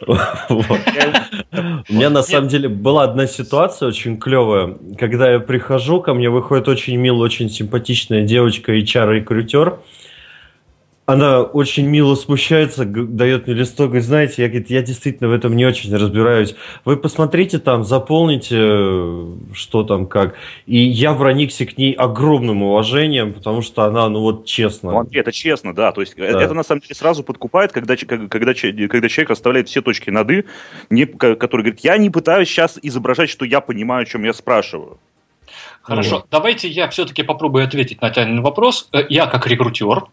У 0.00 1.92
меня 1.92 2.10
на 2.10 2.22
самом 2.22 2.48
деле 2.48 2.68
была 2.68 3.04
одна 3.04 3.26
ситуация 3.26 3.88
очень 3.88 4.18
клевая. 4.18 4.76
Когда 4.98 5.30
я 5.30 5.40
прихожу, 5.40 6.00
ко 6.00 6.14
мне 6.14 6.30
выходит 6.30 6.68
очень 6.68 6.96
милая, 6.96 7.22
очень 7.22 7.50
симпатичная 7.50 8.22
девочка, 8.22 8.76
HR-рекрутер. 8.76 9.78
Она 11.06 11.42
очень 11.42 11.86
мило 11.86 12.14
смущается, 12.14 12.86
дает 12.86 13.46
мне 13.46 13.54
листок, 13.54 13.88
говорит, 13.88 14.04
знаете, 14.04 14.42
я, 14.42 14.48
говорит, 14.48 14.70
я 14.70 14.82
действительно 14.82 15.28
в 15.28 15.32
этом 15.32 15.54
не 15.54 15.66
очень 15.66 15.94
разбираюсь. 15.94 16.54
Вы 16.86 16.96
посмотрите 16.96 17.58
там, 17.58 17.84
заполните, 17.84 18.56
э, 18.58 19.26
что 19.52 19.82
там, 19.82 20.06
как. 20.06 20.34
И 20.66 20.78
я 20.78 21.12
проникся 21.12 21.66
к 21.66 21.76
ней 21.76 21.92
огромным 21.92 22.62
уважением, 22.62 23.34
потому 23.34 23.60
что 23.60 23.82
она, 23.82 24.08
ну 24.08 24.20
вот, 24.20 24.46
честно. 24.46 24.92
Ну, 24.92 25.08
это 25.12 25.30
честно, 25.30 25.74
да. 25.74 25.92
То 25.92 26.00
есть 26.00 26.14
э, 26.16 26.32
да. 26.32 26.42
это 26.42 26.54
на 26.54 26.62
самом 26.62 26.80
деле 26.80 26.94
сразу 26.94 27.22
подкупает, 27.22 27.72
когда, 27.72 27.96
когда, 27.96 28.26
когда 28.26 28.54
человек 28.54 29.30
оставляет 29.30 29.68
все 29.68 29.82
точки 29.82 30.08
над 30.08 30.30
«и», 30.30 30.44
не, 30.88 31.04
который 31.04 31.62
говорит, 31.62 31.80
я 31.80 31.98
не 31.98 32.08
пытаюсь 32.08 32.48
сейчас 32.48 32.78
изображать, 32.80 33.28
что 33.28 33.44
я 33.44 33.60
понимаю, 33.60 34.02
о 34.02 34.06
чем 34.06 34.24
я 34.24 34.32
спрашиваю. 34.32 34.98
Хорошо, 35.82 36.16
вот. 36.16 36.26
давайте 36.30 36.66
я 36.66 36.88
все-таки 36.88 37.22
попробую 37.22 37.64
ответить 37.64 38.00
на 38.00 38.08
Танин 38.08 38.40
вопрос. 38.40 38.88
Э, 38.92 39.04
я 39.10 39.26
как 39.26 39.46
рекрутер, 39.46 40.04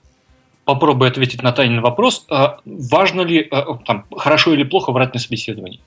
попробую 0.66 1.10
ответить 1.10 1.44
на 1.44 1.52
Танин 1.52 1.82
вопрос, 1.82 2.26
а, 2.30 2.60
важно 2.66 3.22
ли, 3.22 3.48
а, 3.52 3.78
там, 3.86 4.06
хорошо 4.16 4.54
или 4.54 4.64
плохо 4.64 4.92
врать 4.92 5.14
на 5.14 5.20
собеседовании. 5.20 5.80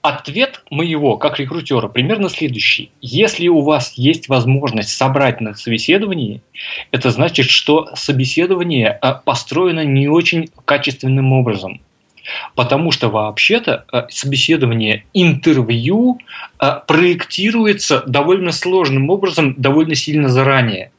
Ответ 0.00 0.64
моего, 0.70 1.16
как 1.16 1.38
рекрутера, 1.38 1.86
примерно 1.86 2.28
следующий. 2.28 2.90
Если 3.00 3.46
у 3.46 3.60
вас 3.60 3.92
есть 3.92 4.28
возможность 4.28 4.90
собрать 4.90 5.40
на 5.40 5.54
собеседовании, 5.54 6.42
это 6.90 7.10
значит, 7.10 7.46
что 7.46 7.90
собеседование 7.94 8.90
а, 8.90 9.14
построено 9.14 9.84
не 9.84 10.08
очень 10.08 10.48
качественным 10.64 11.32
образом. 11.32 11.80
Потому 12.54 12.92
что 12.92 13.08
вообще-то 13.08 13.84
собеседование, 14.08 15.04
интервью 15.12 16.20
проектируется 16.86 18.04
довольно 18.06 18.52
сложным 18.52 19.10
образом, 19.10 19.54
довольно 19.58 19.96
сильно 19.96 20.28
заранее. 20.28 20.92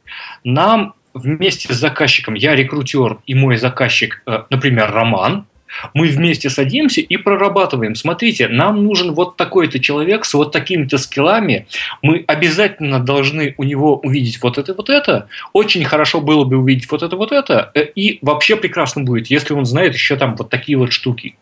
Нам 0.43 0.95
вместе 1.13 1.73
с 1.73 1.77
заказчиком, 1.77 2.33
я 2.33 2.55
рекрутер 2.55 3.19
и 3.25 3.35
мой 3.35 3.57
заказчик, 3.57 4.21
э, 4.25 4.43
например, 4.49 4.91
Роман, 4.91 5.45
мы 5.93 6.07
вместе 6.07 6.49
садимся 6.49 7.01
и 7.01 7.17
прорабатываем. 7.17 7.95
Смотрите, 7.95 8.47
нам 8.47 8.83
нужен 8.83 9.13
вот 9.13 9.37
такой-то 9.37 9.79
человек 9.79 10.25
с 10.25 10.33
вот 10.33 10.51
такими-то 10.51 10.97
скиллами. 10.97 11.67
Мы 12.01 12.23
обязательно 12.27 12.99
должны 12.99 13.55
у 13.57 13.63
него 13.63 13.97
увидеть 13.97 14.39
вот 14.41 14.57
это, 14.57 14.73
вот 14.73 14.89
это. 14.89 15.27
Очень 15.51 15.83
хорошо 15.83 16.21
было 16.21 16.43
бы 16.43 16.57
увидеть 16.57 16.91
вот 16.91 17.03
это, 17.03 17.15
вот 17.15 17.31
это. 17.31 17.71
Э, 17.73 17.85
и 17.95 18.19
вообще 18.21 18.55
прекрасно 18.55 19.03
будет, 19.03 19.27
если 19.27 19.53
он 19.53 19.65
знает 19.65 19.93
еще 19.93 20.15
там 20.15 20.35
вот 20.35 20.49
такие 20.49 20.77
вот 20.77 20.93
штуки. 20.93 21.35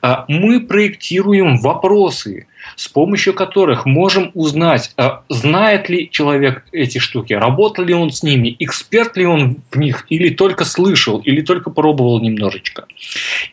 А, 0.00 0.24
мы 0.28 0.60
проектируем 0.60 1.58
вопросы, 1.58 2.46
с 2.76 2.88
помощью 2.88 3.34
которых 3.34 3.86
можем 3.86 4.30
узнать, 4.34 4.92
а, 4.96 5.22
знает 5.28 5.88
ли 5.88 6.10
человек 6.10 6.64
эти 6.72 6.98
штуки, 6.98 7.32
работал 7.32 7.84
ли 7.84 7.94
он 7.94 8.10
с 8.10 8.22
ними, 8.22 8.54
эксперт 8.58 9.16
ли 9.16 9.26
он 9.26 9.58
в 9.70 9.78
них, 9.78 10.06
или 10.08 10.30
только 10.30 10.64
слышал, 10.64 11.18
или 11.18 11.40
только 11.40 11.70
пробовал 11.70 12.20
немножечко. 12.20 12.86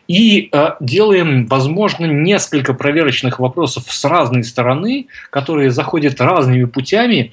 И 0.06 0.48
а, 0.52 0.76
делаем, 0.80 1.46
возможно, 1.46 2.06
несколько 2.06 2.74
проверочных 2.74 3.38
вопросов 3.38 3.84
с 3.88 4.04
разной 4.04 4.44
стороны, 4.44 5.06
которые 5.30 5.70
заходят 5.70 6.20
разными 6.20 6.64
путями 6.64 7.32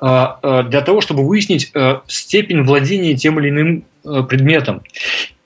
для 0.00 0.80
того, 0.84 1.00
чтобы 1.00 1.26
выяснить 1.26 1.72
степень 2.06 2.62
владения 2.62 3.14
тем 3.16 3.40
или 3.40 3.48
иным 3.48 3.84
предметом. 4.26 4.82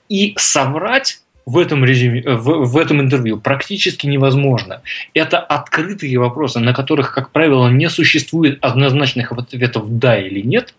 И 0.09 0.33
соврать 0.37 1.21
в 1.49 1.57
этом, 1.57 1.83
резюме, 1.83 2.21
э, 2.21 2.35
в, 2.35 2.65
в 2.65 2.77
этом 2.77 3.01
интервью 3.01 3.37
практически 3.37 4.07
невозможно. 4.07 4.81
Это 5.13 5.39
открытые 5.39 6.19
вопросы, 6.19 6.59
на 6.59 6.73
которых, 6.73 7.13
как 7.13 7.31
правило, 7.31 7.69
не 7.69 7.89
существует 7.89 8.59
однозначных 8.61 9.31
ответов 9.31 9.85
«да» 9.87 10.17
или 10.17 10.41
«нет». 10.41 10.73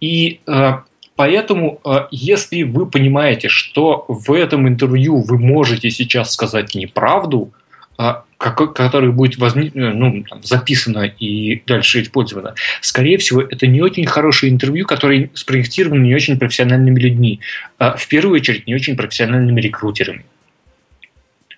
И 0.00 0.40
э, 0.46 0.72
поэтому, 1.16 1.80
э, 1.84 2.06
если 2.10 2.62
вы 2.62 2.86
понимаете, 2.86 3.48
что 3.48 4.04
в 4.08 4.32
этом 4.32 4.68
интервью 4.68 5.22
вы 5.22 5.38
можете 5.38 5.90
сейчас 5.90 6.32
сказать 6.32 6.74
неправду– 6.74 7.52
а, 7.98 8.24
которое 8.38 9.12
будет 9.12 9.38
возник, 9.38 9.74
э, 9.74 9.92
ну, 9.92 10.22
там, 10.28 10.42
записано 10.42 11.04
и 11.04 11.62
дальше 11.66 12.02
использовано, 12.02 12.54
скорее 12.80 13.18
всего, 13.18 13.42
это 13.42 13.66
не 13.66 13.80
очень 13.80 14.06
хорошее 14.06 14.52
интервью, 14.52 14.86
которое 14.86 15.30
спроектировано 15.34 16.02
не 16.02 16.14
очень 16.14 16.38
профессиональными 16.38 17.00
людьми, 17.00 17.40
а 17.78 17.96
в 17.96 18.06
первую 18.08 18.40
очередь 18.40 18.66
не 18.66 18.74
очень 18.74 18.96
профессиональными 18.96 19.60
рекрутерами. 19.60 20.26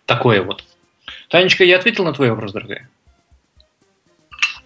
Такое 0.06 0.42
вот. 0.42 0.64
Танечка, 1.28 1.64
я 1.64 1.76
ответил 1.76 2.04
на 2.04 2.12
твой 2.12 2.30
вопрос, 2.30 2.52
дорогая? 2.52 2.88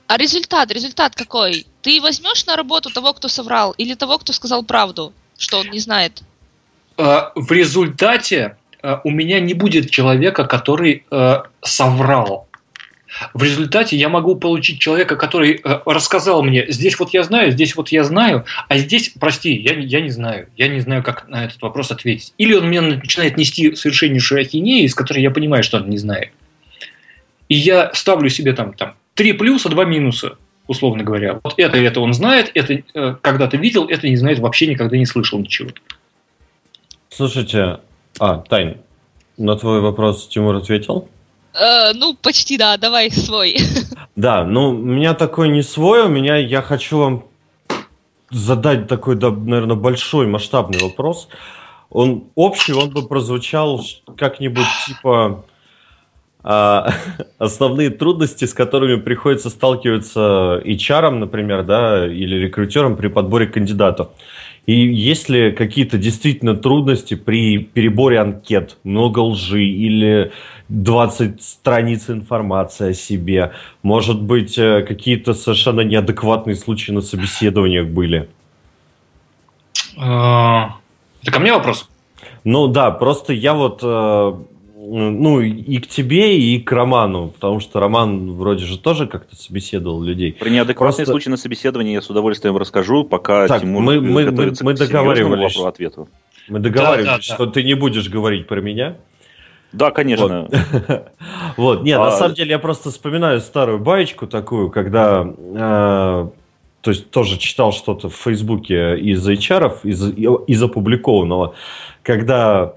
А 0.06 0.18
результат, 0.18 0.70
результат 0.70 1.14
какой? 1.14 1.66
Ты 1.80 2.00
возьмешь 2.00 2.44
на 2.46 2.54
работу 2.54 2.90
того, 2.90 3.14
кто 3.14 3.28
соврал, 3.28 3.72
или 3.72 3.94
того, 3.94 4.18
кто 4.18 4.32
сказал 4.32 4.62
правду, 4.62 5.12
что 5.38 5.60
он 5.60 5.70
не 5.70 5.78
знает? 5.78 6.22
А, 6.98 7.32
в 7.34 7.50
результате 7.50 8.56
у 9.04 9.10
меня 9.10 9.40
не 9.40 9.54
будет 9.54 9.90
человека, 9.90 10.44
который 10.44 11.04
э, 11.10 11.42
соврал. 11.62 12.48
В 13.34 13.42
результате 13.42 13.96
я 13.96 14.08
могу 14.08 14.36
получить 14.36 14.80
человека, 14.80 15.16
который 15.16 15.60
э, 15.62 15.80
рассказал 15.84 16.42
мне, 16.42 16.66
здесь 16.68 16.98
вот 16.98 17.10
я 17.10 17.22
знаю, 17.22 17.52
здесь 17.52 17.76
вот 17.76 17.90
я 17.90 18.04
знаю, 18.04 18.44
а 18.68 18.78
здесь, 18.78 19.12
прости, 19.20 19.52
я, 19.52 19.74
я 19.74 20.00
не 20.00 20.10
знаю, 20.10 20.48
я 20.56 20.68
не 20.68 20.80
знаю, 20.80 21.02
как 21.02 21.28
на 21.28 21.44
этот 21.44 21.60
вопрос 21.60 21.90
ответить. 21.90 22.32
Или 22.38 22.54
он 22.54 22.68
мне 22.68 22.80
начинает 22.80 23.36
нести 23.36 23.74
совершеннейшую 23.74 24.40
ахинею, 24.40 24.86
из 24.86 24.94
которой 24.94 25.20
я 25.20 25.30
понимаю, 25.30 25.62
что 25.62 25.78
он 25.78 25.90
не 25.90 25.98
знает. 25.98 26.30
И 27.48 27.54
я 27.54 27.90
ставлю 27.92 28.30
себе 28.30 28.54
там, 28.54 28.72
там 28.72 28.94
3 29.14 29.34
плюса, 29.34 29.68
2 29.68 29.84
минуса, 29.84 30.38
условно 30.66 31.04
говоря. 31.04 31.38
Вот 31.44 31.54
это, 31.58 31.76
это 31.76 32.00
он 32.00 32.14
знает, 32.14 32.50
это 32.54 32.82
э, 32.94 33.16
когда-то 33.20 33.58
видел, 33.58 33.86
это 33.88 34.08
не 34.08 34.16
знает, 34.16 34.38
вообще 34.38 34.66
никогда 34.66 34.96
не 34.96 35.06
слышал 35.06 35.38
ничего. 35.38 35.70
Слушайте, 37.10 37.80
а, 38.18 38.38
Тайн, 38.38 38.78
на 39.36 39.56
твой 39.56 39.80
вопрос 39.80 40.28
Тимур 40.28 40.56
ответил? 40.56 41.08
Э, 41.54 41.92
ну, 41.94 42.14
почти 42.14 42.56
да, 42.56 42.76
давай 42.76 43.10
свой. 43.10 43.56
Да, 44.14 44.44
ну, 44.44 44.68
у 44.68 44.74
меня 44.74 45.14
такой 45.14 45.48
не 45.48 45.62
свой, 45.62 46.02
у 46.02 46.08
меня, 46.08 46.36
я 46.36 46.60
хочу 46.60 46.98
вам 46.98 47.24
задать 48.30 48.86
такой, 48.86 49.16
да, 49.16 49.30
наверное, 49.30 49.76
большой 49.76 50.26
масштабный 50.26 50.80
вопрос. 50.80 51.28
Он 51.88 52.24
общий, 52.34 52.74
он 52.74 52.90
бы 52.90 53.08
прозвучал 53.08 53.82
как-нибудь 54.18 54.66
типа 54.86 55.44
а, 56.42 56.92
основные 57.38 57.90
трудности, 57.90 58.44
с 58.44 58.54
которыми 58.54 59.00
приходится 59.00 59.50
сталкиваться 59.50 60.60
HR, 60.64 61.10
например, 61.10 61.62
да, 61.62 62.06
или 62.06 62.36
рекрутерам 62.36 62.96
при 62.96 63.08
подборе 63.08 63.46
кандидатов. 63.46 64.08
И 64.66 64.74
есть 64.74 65.28
ли 65.28 65.50
какие-то 65.50 65.98
действительно 65.98 66.54
трудности 66.54 67.14
при 67.14 67.58
переборе 67.58 68.20
анкет, 68.20 68.76
много 68.84 69.18
лжи 69.18 69.64
или 69.64 70.32
20 70.68 71.42
страниц 71.42 72.08
информации 72.08 72.90
о 72.90 72.94
себе? 72.94 73.52
Может 73.82 74.22
быть, 74.22 74.56
э, 74.56 74.82
какие-то 74.86 75.34
совершенно 75.34 75.80
неадекватные 75.80 76.54
случаи 76.54 76.92
на 76.92 77.00
собеседованиях 77.00 77.88
были? 77.88 78.28
А, 79.98 80.76
это 81.22 81.32
ко 81.32 81.40
мне 81.40 81.52
вопрос? 81.52 81.88
Ну 82.44 82.68
да, 82.68 82.92
просто 82.92 83.32
я 83.32 83.54
вот 83.54 83.80
э, 83.82 84.32
ну, 84.84 85.40
и 85.40 85.78
к 85.78 85.86
тебе, 85.86 86.36
и 86.38 86.58
к 86.58 86.72
Роману, 86.72 87.28
потому 87.28 87.60
что 87.60 87.78
Роман 87.78 88.32
вроде 88.32 88.64
же 88.64 88.78
тоже 88.78 89.06
как-то 89.06 89.36
собеседовал 89.36 90.02
людей. 90.02 90.32
Про 90.32 90.48
неадекватные 90.48 91.04
Просто... 91.04 91.12
случаи 91.12 91.28
на 91.30 91.36
собеседовании 91.36 91.92
я 91.92 92.02
с 92.02 92.10
удовольствием 92.10 92.56
расскажу, 92.56 93.04
пока 93.04 93.46
так, 93.46 93.62
Тимур 93.62 93.82
мы, 93.82 94.00
мы, 94.00 94.30
мы, 94.32 94.52
мы 94.60 94.74
договаривались, 94.74 95.56
ответу. 95.56 96.08
Мы 96.48 96.58
договаривались, 96.58 97.06
да, 97.06 97.16
да, 97.16 97.22
что 97.22 97.46
да. 97.46 97.52
ты 97.52 97.62
не 97.62 97.74
будешь 97.74 98.08
говорить 98.08 98.48
про 98.48 98.60
меня. 98.60 98.96
Да, 99.72 99.92
конечно. 99.92 100.48
Вот, 100.50 101.06
вот. 101.56 101.82
нет, 101.84 102.00
а... 102.00 102.06
на 102.06 102.10
самом 102.10 102.34
деле 102.34 102.50
я 102.50 102.58
просто 102.58 102.90
вспоминаю 102.90 103.40
старую 103.40 103.78
баечку 103.78 104.26
такую, 104.26 104.70
когда 104.70 105.24
э, 105.24 106.28
то 106.82 106.90
есть 106.90 107.10
тоже 107.10 107.38
читал 107.38 107.72
что-то 107.72 108.08
в 108.08 108.16
Фейсбуке 108.16 108.98
из 108.98 109.26
HR, 109.26 109.78
из, 109.84 110.08
из 110.08 110.62
опубликованного, 110.62 111.54
когда 112.02 112.74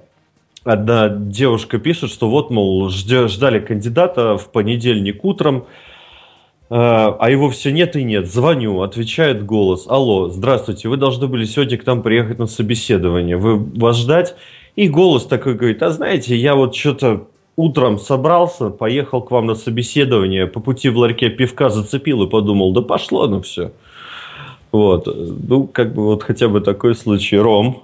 одна 0.65 1.09
девушка 1.09 1.77
пишет, 1.77 2.11
что 2.11 2.29
вот, 2.29 2.49
мол, 2.49 2.89
ждали 2.89 3.59
кандидата 3.59 4.37
в 4.37 4.49
понедельник 4.49 5.23
утром, 5.23 5.65
э, 6.69 6.75
а 6.75 7.29
его 7.29 7.49
все 7.49 7.71
нет 7.71 7.95
и 7.95 8.03
нет. 8.03 8.27
Звоню, 8.27 8.81
отвечает 8.81 9.45
голос. 9.45 9.85
Алло, 9.87 10.27
здравствуйте, 10.29 10.89
вы 10.89 10.97
должны 10.97 11.27
были 11.27 11.45
сегодня 11.45 11.77
к 11.77 11.85
нам 11.85 12.01
приехать 12.01 12.39
на 12.39 12.47
собеседование. 12.47 13.37
Вы 13.37 13.57
вас 13.57 13.97
ждать? 13.97 14.35
И 14.75 14.89
голос 14.89 15.25
такой 15.25 15.53
говорит, 15.53 15.81
а 15.83 15.91
знаете, 15.91 16.35
я 16.35 16.55
вот 16.55 16.75
что-то 16.75 17.27
утром 17.55 17.97
собрался, 17.97 18.69
поехал 18.69 19.21
к 19.21 19.31
вам 19.31 19.45
на 19.45 19.55
собеседование, 19.55 20.47
по 20.47 20.59
пути 20.59 20.89
в 20.89 20.97
ларьке 20.97 21.29
пивка 21.29 21.69
зацепил 21.69 22.23
и 22.23 22.29
подумал, 22.29 22.73
да 22.73 22.81
пошло, 22.81 23.27
ну 23.27 23.41
все. 23.41 23.71
Вот, 24.73 25.07
ну, 25.07 25.67
как 25.67 25.93
бы 25.93 26.03
вот 26.03 26.23
хотя 26.23 26.49
бы 26.49 26.59
такой 26.59 26.95
случай. 26.95 27.37
Ром, 27.37 27.83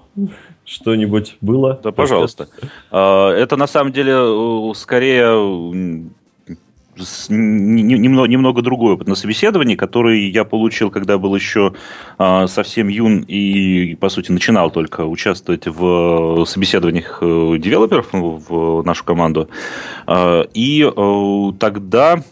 что-нибудь 0.66 1.38
было? 1.42 1.80
Да, 1.84 1.92
пожалуйста. 1.92 2.48
А, 2.92 3.32
это 3.32 3.56
на 3.56 3.68
самом 3.68 3.92
деле 3.92 4.74
скорее 4.76 6.10
немного, 7.30 8.28
немного 8.28 8.62
другой 8.62 8.94
опыт 8.94 9.08
на 9.08 9.16
собеседовании, 9.16 9.76
который 9.76 10.30
я 10.30 10.44
получил, 10.44 10.92
когда 10.92 11.18
был 11.18 11.36
еще 11.36 11.74
а, 12.18 12.48
совсем 12.48 12.88
юн 12.88 13.24
и, 13.28 13.96
по 13.96 14.10
сути, 14.10 14.32
начинал 14.32 14.72
только 14.72 15.06
участвовать 15.06 15.68
в 15.68 16.46
собеседованиях 16.46 17.20
э, 17.22 17.58
девелоперов 17.60 18.10
в 18.12 18.84
нашу 18.84 19.06
команду. 19.06 19.50
А, 20.06 20.44
и 20.54 20.84
э, 20.84 21.52
тогда 21.60 22.24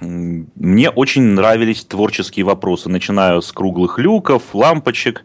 мне 0.00 0.88
очень 0.88 1.22
нравились 1.22 1.84
творческие 1.84 2.44
вопросы, 2.46 2.88
начиная 2.88 3.40
с 3.40 3.52
круглых 3.52 3.98
люков, 3.98 4.54
лампочек, 4.54 5.24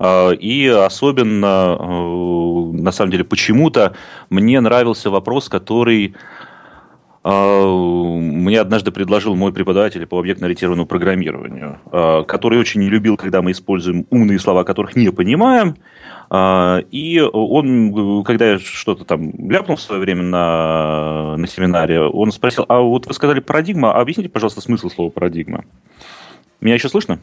и 0.00 0.66
особенно, 0.66 1.76
э, 1.78 2.76
на 2.80 2.92
самом 2.92 3.10
деле, 3.10 3.24
почему-то 3.24 3.94
мне 4.30 4.60
нравился 4.60 5.10
вопрос, 5.10 5.48
который 5.48 6.14
а, 7.26 7.66
мне 7.66 8.60
однажды 8.60 8.92
предложил 8.92 9.34
мой 9.34 9.50
преподаватель 9.50 10.06
по 10.06 10.18
объектно-ориентированному 10.18 10.86
программированию, 10.86 11.78
а, 11.90 12.22
который 12.22 12.58
очень 12.58 12.82
не 12.82 12.90
любил, 12.90 13.16
когда 13.16 13.40
мы 13.40 13.52
используем 13.52 14.06
умные 14.10 14.38
слова, 14.38 14.62
которых 14.62 14.94
не 14.94 15.10
понимаем. 15.10 15.76
А, 16.28 16.80
и 16.90 17.20
он, 17.20 18.24
когда 18.24 18.52
я 18.52 18.58
что-то 18.58 19.06
там 19.06 19.32
ляпнул 19.50 19.78
в 19.78 19.80
свое 19.80 20.02
время 20.02 20.22
на, 20.22 21.36
на 21.38 21.46
семинаре, 21.46 22.02
он 22.02 22.30
спросил, 22.30 22.66
а 22.68 22.80
вот 22.80 23.06
вы 23.06 23.14
сказали 23.14 23.40
парадигма, 23.40 23.94
объясните, 23.94 24.28
пожалуйста, 24.28 24.60
смысл 24.60 24.90
слова 24.90 25.08
парадигма. 25.08 25.64
Меня 26.60 26.74
еще 26.74 26.90
слышно? 26.90 27.20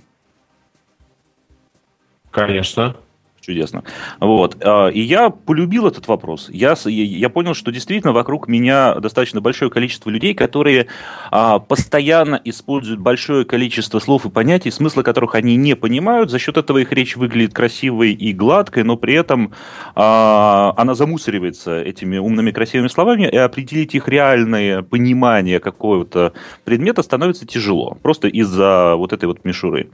Конечно. 2.32 2.96
Чудесно. 3.42 3.84
Вот. 4.20 4.56
А, 4.64 4.90
и 4.90 5.02
я 5.02 5.32
полюбил 5.32 5.88
этот 5.88 6.08
вопрос. 6.08 6.48
Я, 6.52 6.76
я 6.86 7.30
понял, 7.30 7.56
что 7.56 7.72
действительно 7.72 8.14
вокруг 8.14 8.48
меня 8.48 8.94
достаточно 8.96 9.42
большое 9.42 9.72
количество 9.72 10.12
людей, 10.12 10.36
которые 10.36 10.88
а, 11.32 11.58
постоянно 11.58 12.40
используют 12.46 13.00
большое 13.00 13.44
количество 13.44 13.98
слов 13.98 14.26
и 14.26 14.30
понятий, 14.30 14.70
смысла 14.70 15.02
которых 15.02 15.34
они 15.34 15.56
не 15.56 15.76
понимают. 15.76 16.30
За 16.30 16.38
счет 16.38 16.58
этого 16.58 16.78
их 16.78 16.92
речь 16.92 17.16
выглядит 17.16 17.52
красивой 17.52 18.14
и 18.14 18.32
гладкой, 18.32 18.84
но 18.84 18.96
при 18.96 19.16
этом 19.16 19.54
а, 19.96 20.76
она 20.78 20.94
замусоривается 20.94 21.82
этими 21.82 22.20
умными 22.20 22.52
красивыми 22.52 22.90
словами, 22.90 23.28
и 23.28 23.38
определить 23.38 23.96
их 23.96 24.08
реальное 24.08 24.84
понимание 24.84 25.60
какого-то 25.60 26.34
предмета 26.64 27.02
становится 27.02 27.48
тяжело. 27.48 27.98
Просто 28.04 28.28
из-за 28.28 28.94
вот 28.98 29.14
этой 29.14 29.26
вот 29.26 29.44
мишуры. 29.46 29.90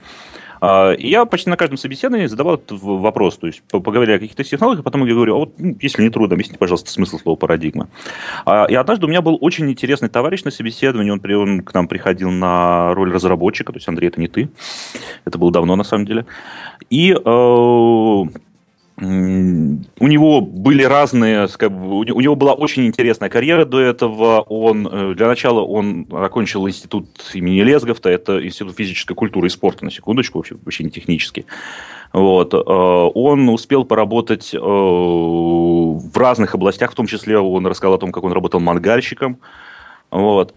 А, 0.61 0.93
я 0.97 1.25
почти 1.25 1.49
на 1.49 1.57
каждом 1.57 1.77
собеседовании 1.77 2.27
задавал 2.27 2.55
этот 2.55 2.79
вопрос, 2.81 3.37
то 3.37 3.47
есть 3.47 3.61
поговорили 3.63 4.15
о 4.15 4.19
каких-то 4.19 4.43
технологиях, 4.43 4.83
потом 4.83 5.05
я 5.05 5.13
говорю, 5.13 5.35
а 5.35 5.39
вот 5.39 5.55
если 5.81 6.03
не 6.03 6.09
трудно, 6.09 6.33
объясните, 6.35 6.59
пожалуйста, 6.59 6.89
смысл 6.91 7.19
слова 7.19 7.35
парадигма. 7.35 7.89
А, 8.45 8.65
и 8.65 8.75
однажды 8.75 9.05
у 9.05 9.09
меня 9.09 9.21
был 9.21 9.37
очень 9.41 9.69
интересный 9.69 10.09
товарищ 10.09 10.43
на 10.43 10.51
собеседовании, 10.51 11.11
он, 11.11 11.21
он 11.23 11.61
к 11.61 11.73
нам 11.73 11.87
приходил 11.87 12.31
на 12.31 12.93
роль 12.93 13.11
разработчика, 13.11 13.71
то 13.71 13.77
есть, 13.77 13.87
Андрей, 13.87 14.07
это 14.07 14.19
не 14.19 14.27
ты, 14.27 14.49
это 15.25 15.37
было 15.37 15.51
давно 15.51 15.75
на 15.75 15.83
самом 15.83 16.05
деле. 16.05 16.25
И 16.89 17.11
э, 17.11 18.23
у 18.99 20.07
него 20.07 20.41
были 20.41 20.81
разные, 20.81 21.45
у 21.45 22.19
него 22.19 22.35
была 22.35 22.53
очень 22.53 22.87
интересная 22.87 23.29
карьера 23.29 23.63
до 23.63 23.79
этого. 23.79 24.41
Он 24.41 24.87
э, 24.87 25.13
для 25.13 25.27
начала 25.27 25.61
он 25.61 26.07
окончил 26.09 26.67
институт 26.67 27.07
имени 27.35 27.61
Лезговта, 27.61 28.09
это 28.09 28.43
институт 28.43 28.75
физической 28.75 29.13
культуры 29.13 29.47
и 29.47 29.49
спорта, 29.51 29.85
на 29.85 29.91
секундочку, 29.91 30.39
вообще, 30.39 30.55
вообще 30.55 30.83
не 30.83 30.89
технический. 30.89 31.45
Вот. 32.11 32.55
Э, 32.55 32.57
он 32.57 33.47
успел 33.49 33.85
поработать 33.85 34.55
э, 34.55 34.57
в 34.59 36.17
разных 36.17 36.55
областях, 36.55 36.91
в 36.91 36.95
том 36.95 37.05
числе 37.05 37.37
он 37.37 37.67
рассказал 37.67 37.93
о 37.93 37.99
том, 37.99 38.11
как 38.11 38.23
он 38.23 38.31
работал 38.31 38.59
мангальщиком. 38.59 39.37
Вот. 40.09 40.55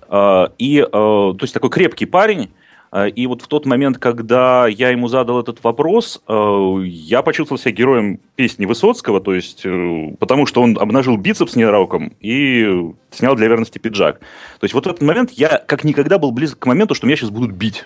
И, 0.59 0.87
то 0.93 1.37
есть, 1.41 1.53
такой 1.53 1.71
крепкий 1.71 2.07
парень, 2.07 2.51
и 2.93 3.27
вот 3.29 3.43
в 3.43 3.47
тот 3.47 3.67
момент, 3.67 3.99
когда 3.99 4.67
я 4.67 4.91
ему 4.91 5.07
задал 5.07 5.41
этот 5.41 5.63
вопрос, 5.63 6.21
э, 6.27 6.77
я 6.85 7.23
почувствовал 7.23 7.61
себя 7.61 7.71
героем 7.71 8.19
песни 8.35 8.67
Высоцкого, 8.67 9.21
то 9.21 9.33
есть 9.33 9.63
э, 9.65 10.17
потому 10.19 10.45
что 10.45 10.61
он 10.61 10.77
обнажил 10.77 11.17
бицепс 11.17 11.55
нероком 11.55 12.13
и 12.21 12.93
снял 13.13 13.37
для 13.37 13.47
верности 13.47 13.79
пиджак. 13.79 14.19
То 14.19 14.65
есть 14.65 14.75
вот 14.75 14.87
в 14.87 14.89
этот 14.89 15.03
момент 15.03 15.31
я 15.31 15.59
как 15.59 15.85
никогда 15.85 16.19
был 16.19 16.33
близок 16.33 16.59
к 16.59 16.67
моменту, 16.67 16.97
что 16.97 17.07
меня 17.07 17.17
сейчас 17.17 17.31
будут 17.31 17.53
бить. 17.53 17.85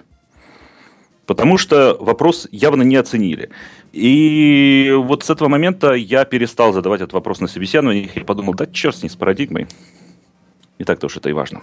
Потому 1.27 1.59
что 1.59 1.97
вопрос 2.01 2.49
явно 2.51 2.83
не 2.83 2.97
оценили. 2.97 3.51
И 3.93 4.91
вот 4.97 5.23
с 5.23 5.31
этого 5.31 5.49
момента 5.49 5.93
я 5.93 6.25
перестал 6.25 6.73
задавать 6.73 7.03
этот 7.03 7.13
вопрос 7.13 7.41
на 7.41 7.47
собеседовании 7.47 8.11
и 8.15 8.21
подумал, 8.21 8.55
да 8.55 8.67
черт 8.67 8.97
с 8.97 9.03
ней, 9.03 9.11
с 9.11 9.17
парадигмой. 9.17 9.67
Не 10.79 10.85
так-то 10.85 11.07
уж 11.07 11.17
это 11.17 11.29
и 11.29 11.33
важно. 11.33 11.63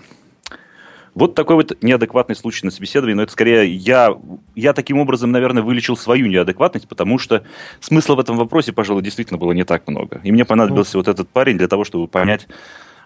Вот 1.14 1.36
такой 1.36 1.58
вот 1.58 1.78
неадекватный 1.82 2.36
случай 2.36 2.66
на 2.66 2.72
собеседовании, 2.72 3.16
но 3.16 3.24
это 3.24 3.32
скорее 3.34 3.68
я, 3.76 4.16
я 4.56 4.74
таким 4.74 4.98
образом, 4.98 5.32
наверное, 5.32 5.62
вылечил 5.62 5.98
свою 5.98 6.28
неадекватность, 6.28 6.88
потому 6.88 7.18
что 7.18 7.44
смысла 7.82 8.16
в 8.16 8.20
этом 8.20 8.38
вопросе, 8.38 8.72
пожалуй, 8.72 9.04
действительно 9.04 9.38
было 9.38 9.52
не 9.52 9.66
так 9.66 9.88
много. 9.88 10.22
И 10.24 10.32
мне 10.32 10.46
понадобился 10.46 10.96
ну, 10.96 11.00
вот 11.00 11.10
этот 11.10 11.28
парень 11.28 11.58
для 11.58 11.68
того, 11.68 11.84
чтобы 11.84 12.08
понять, 12.08 12.48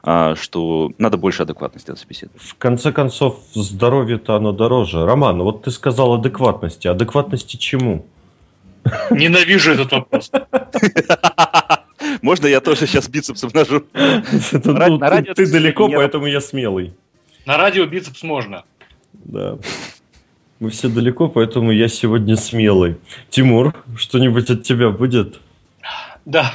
а, 0.03 0.36
что 0.36 0.91
надо 0.99 1.18
больше 1.18 1.43
адекватности 1.43 1.89
на 1.89 1.95
собеседовании. 1.95 2.47
В 2.47 2.56
конце 2.56 2.91
концов, 2.91 3.39
здоровье-то 3.56 4.36
оно 4.36 4.51
дороже. 4.51 5.03
Роман, 5.03 5.41
вот 5.41 5.64
ты 5.64 5.72
сказал 5.72 6.14
адекватности. 6.14 6.88
Адекватности 6.88 7.58
чему? 7.58 8.06
Ненавижу 9.10 9.72
этот 9.72 9.91
вопрос. 9.91 10.32
Можно 12.22 12.47
я 12.47 12.62
тоже 12.62 12.86
сейчас 12.86 13.10
бицепсом 13.10 13.49
нажу? 13.51 13.84
Ну, 13.93 14.99
ты 15.36 15.51
далеко, 15.51 15.89
поэтому 15.89 16.28
я 16.28 16.39
смелый. 16.39 16.93
На 17.45 17.57
радио 17.57 17.85
бицепс 17.85 18.23
можно. 18.23 18.63
Да. 19.13 19.57
Мы 20.59 20.69
все 20.69 20.89
далеко, 20.89 21.27
поэтому 21.27 21.71
я 21.71 21.87
сегодня 21.87 22.35
смелый. 22.37 22.97
Тимур, 23.29 23.75
что-нибудь 23.97 24.49
от 24.49 24.63
тебя 24.63 24.89
будет? 24.89 25.39
Да. 26.25 26.53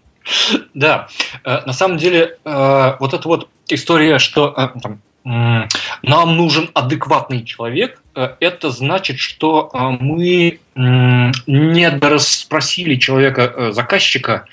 Да. 0.73 1.07
Э, 1.43 1.61
на 1.65 1.73
самом 1.73 1.97
деле, 1.97 2.38
э, 2.43 2.93
вот 2.99 3.13
эта 3.13 3.27
вот 3.27 3.47
история, 3.67 4.17
что 4.17 4.53
э, 4.57 4.79
там, 4.81 4.99
нам 5.26 6.38
нужен 6.38 6.69
адекватный 6.76 7.43
человек, 7.43 7.99
это 8.13 8.69
значит, 8.69 9.17
что 9.17 9.71
мы 9.73 10.59
не 10.76 11.89
расспросили 11.99 12.95
человека, 12.95 13.71
заказчика, 13.71 14.45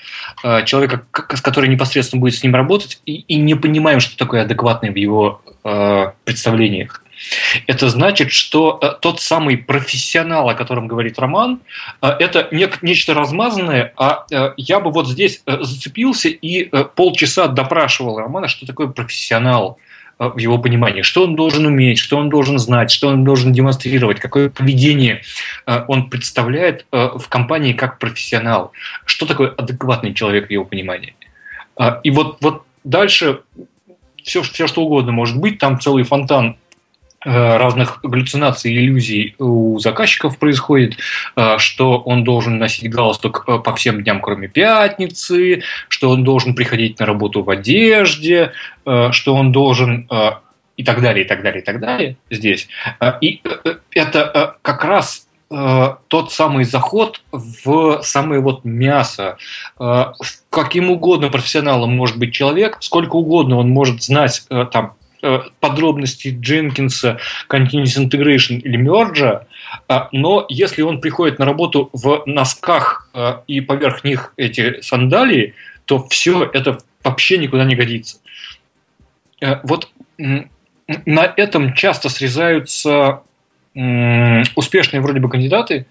человека, 0.65 1.03
с 1.31 1.41
который 1.41 1.69
непосредственно 1.69 2.21
будет 2.21 2.35
с 2.35 2.43
ним 2.43 2.55
работать, 2.55 2.99
и, 3.05 3.17
и 3.27 3.35
не 3.35 3.53
понимаем, 3.53 3.99
что 3.99 4.17
такое 4.17 4.41
адекватный 4.41 4.89
в 4.89 4.95
его 4.95 5.41
представлениях. 6.23 7.03
Это 7.67 7.87
значит, 7.89 8.31
что 8.31 8.97
тот 8.99 9.21
самый 9.21 9.57
профессионал, 9.57 10.49
о 10.49 10.55
котором 10.55 10.87
говорит 10.87 11.19
Роман, 11.19 11.59
это 12.01 12.47
не, 12.51 12.67
нечто 12.81 13.13
размазанное, 13.13 13.93
а 13.95 14.25
я 14.57 14.79
бы 14.79 14.89
вот 14.89 15.07
здесь 15.07 15.43
зацепился 15.45 16.29
и 16.29 16.69
полчаса 16.95 17.47
допрашивал 17.47 18.17
Романа, 18.17 18.47
что 18.47 18.65
такое 18.65 18.87
профессионал– 18.87 19.77
Э, 19.87 19.92
в 20.19 20.37
его 20.37 20.57
понимании, 20.57 21.01
что 21.01 21.23
он 21.23 21.35
должен 21.35 21.65
уметь, 21.65 21.99
что 21.99 22.17
он 22.17 22.29
должен 22.29 22.59
знать, 22.59 22.91
что 22.91 23.07
он 23.07 23.23
должен 23.23 23.51
демонстрировать, 23.51 24.19
какое 24.19 24.49
поведение 24.49 25.21
э, 25.65 25.83
он 25.87 26.09
представляет 26.09 26.85
э, 26.91 27.09
в 27.15 27.27
компании 27.29 27.73
как 27.73 27.99
профессионал, 27.99 28.71
что 29.05 29.25
такое 29.25 29.49
адекватный 29.49 30.13
человек 30.13 30.47
в 30.47 30.51
его 30.51 30.65
понимании. 30.65 31.15
И 32.03 32.11
вот, 32.11 32.37
вот 32.41 32.65
дальше 32.83 33.39
все, 34.23 34.43
все 34.43 34.67
что 34.67 34.83
угодно 34.83 35.11
может 35.11 35.37
быть, 35.37 35.57
там 35.57 35.79
целый 35.79 36.03
фонтан 36.03 36.57
разных 37.25 37.99
галлюцинаций 38.03 38.71
и 38.71 38.77
иллюзий 38.77 39.35
у 39.39 39.79
заказчиков 39.79 40.37
происходит, 40.37 40.97
э, 41.35 41.57
что 41.57 41.99
он 41.99 42.23
должен 42.23 42.57
носить 42.57 42.89
галстук 42.89 43.45
э, 43.47 43.59
по 43.59 43.75
всем 43.75 44.03
дням, 44.03 44.21
кроме 44.21 44.47
пятницы, 44.47 45.63
что 45.87 46.09
он 46.09 46.23
должен 46.23 46.55
приходить 46.55 46.99
на 46.99 47.05
работу 47.05 47.43
в 47.43 47.49
одежде, 47.49 48.51
что 49.11 49.35
он 49.35 49.51
должен 49.51 50.09
и 50.75 50.83
так 50.83 51.01
далее, 51.01 51.25
и 51.25 51.27
так 51.27 51.41
далее, 51.41 51.61
и 51.61 51.65
так 51.65 51.79
далее 51.79 52.17
здесь. 52.29 52.67
И 53.21 53.41
это 53.91 54.57
как 54.61 54.83
раз 54.83 55.27
тот 55.49 56.31
самый 56.31 56.65
заход 56.65 57.21
в 57.31 58.01
самое 58.01 58.41
вот 58.41 58.65
мясо. 58.65 59.37
Каким 60.49 60.89
угодно 60.89 61.29
профессионалом 61.29 61.95
может 61.95 62.17
быть 62.17 62.33
человек, 62.33 62.77
сколько 62.81 63.15
угодно 63.15 63.57
он 63.57 63.69
может 63.69 64.03
знать 64.03 64.45
там 64.71 64.95
Э, 65.02 65.02
подробностей 65.59 66.37
Дженкинса, 66.37 67.17
Continuous 67.49 67.97
Integration 67.97 68.59
или 68.59 68.77
Merge, 68.77 69.45
э, 69.87 69.99
но 70.11 70.45
если 70.49 70.81
он 70.81 70.99
приходит 70.99 71.39
на 71.39 71.45
работу 71.45 71.89
в 71.93 72.23
носках 72.25 73.09
э, 73.13 73.37
и 73.47 73.61
поверх 73.61 74.03
них 74.03 74.33
эти 74.37 74.81
сандалии, 74.81 75.53
то 75.85 76.05
все 76.07 76.49
это 76.53 76.79
вообще 77.03 77.37
никуда 77.37 77.65
не 77.65 77.75
годится. 77.75 78.17
Вот 79.63 79.89
на 80.17 81.33
этом 81.35 81.73
часто 81.73 82.07
срезаются 82.07 83.21
успешные 83.75 85.01
вроде 85.01 85.19
бы 85.19 85.29
кандидаты 85.29 85.87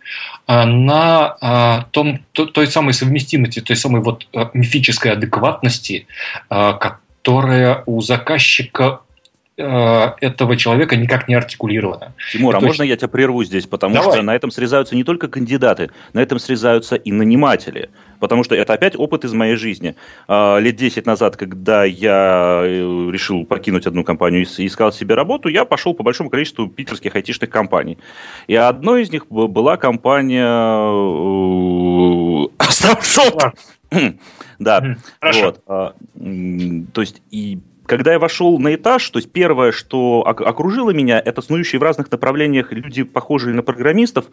на 0.46 1.84
том, 1.90 2.20
той 2.32 2.66
самой 2.66 2.94
совместимости, 2.94 3.60
той 3.60 3.76
самой 3.76 4.00
вот 4.00 4.26
мифической 4.54 5.12
адекватности, 5.12 6.06
которая 6.48 7.84
у 7.86 8.00
заказчика 8.00 8.84
э, 8.84 9.11
этого 9.56 10.56
человека 10.56 10.96
никак 10.96 11.28
не 11.28 11.34
артикулировано. 11.34 12.14
Тимур, 12.32 12.56
а 12.56 12.60
можно 12.60 12.82
я 12.82 12.96
тебя 12.96 13.08
прерву 13.08 13.44
здесь? 13.44 13.66
Потому 13.66 13.94
Давай. 13.94 14.12
что 14.12 14.22
на 14.22 14.34
этом 14.34 14.50
срезаются 14.50 14.96
не 14.96 15.04
только 15.04 15.28
кандидаты, 15.28 15.90
на 16.14 16.20
этом 16.20 16.38
срезаются 16.38 16.96
и 16.96 17.12
наниматели. 17.12 17.90
Потому 18.18 18.44
что 18.44 18.54
это 18.54 18.72
опять 18.72 18.96
опыт 18.96 19.24
из 19.24 19.32
моей 19.34 19.56
жизни. 19.56 19.94
А, 20.26 20.58
лет 20.58 20.76
10 20.76 21.04
назад, 21.06 21.36
когда 21.36 21.84
я 21.84 22.62
э, 22.64 23.10
решил 23.12 23.44
покинуть 23.44 23.86
одну 23.86 24.04
компанию 24.04 24.46
и 24.46 24.66
искал 24.66 24.92
себе 24.92 25.16
работу, 25.16 25.48
я 25.48 25.64
пошел 25.64 25.92
по 25.92 26.02
большому 26.02 26.30
количеству 26.30 26.68
питерских 26.68 27.14
айтишных 27.14 27.50
компаний. 27.50 27.98
И 28.46 28.54
одной 28.54 29.02
из 29.02 29.10
них 29.10 29.26
была 29.28 29.76
компания 29.76 30.46
Астромшоп. 32.58 33.54
Да, 34.58 34.96
вот. 35.20 35.60
А, 35.66 35.94
то 36.92 37.00
есть 37.00 37.20
и 37.30 37.58
когда 37.92 38.12
я 38.12 38.18
вошел 38.18 38.58
на 38.58 38.74
этаж, 38.74 39.10
то 39.10 39.18
есть 39.18 39.30
первое, 39.30 39.70
что 39.70 40.22
окружило 40.26 40.92
меня, 40.92 41.20
это 41.22 41.42
снующие 41.42 41.78
в 41.78 41.82
разных 41.82 42.10
направлениях 42.10 42.72
люди, 42.72 43.02
похожие 43.02 43.54
на 43.54 43.62
программистов, 43.62 44.24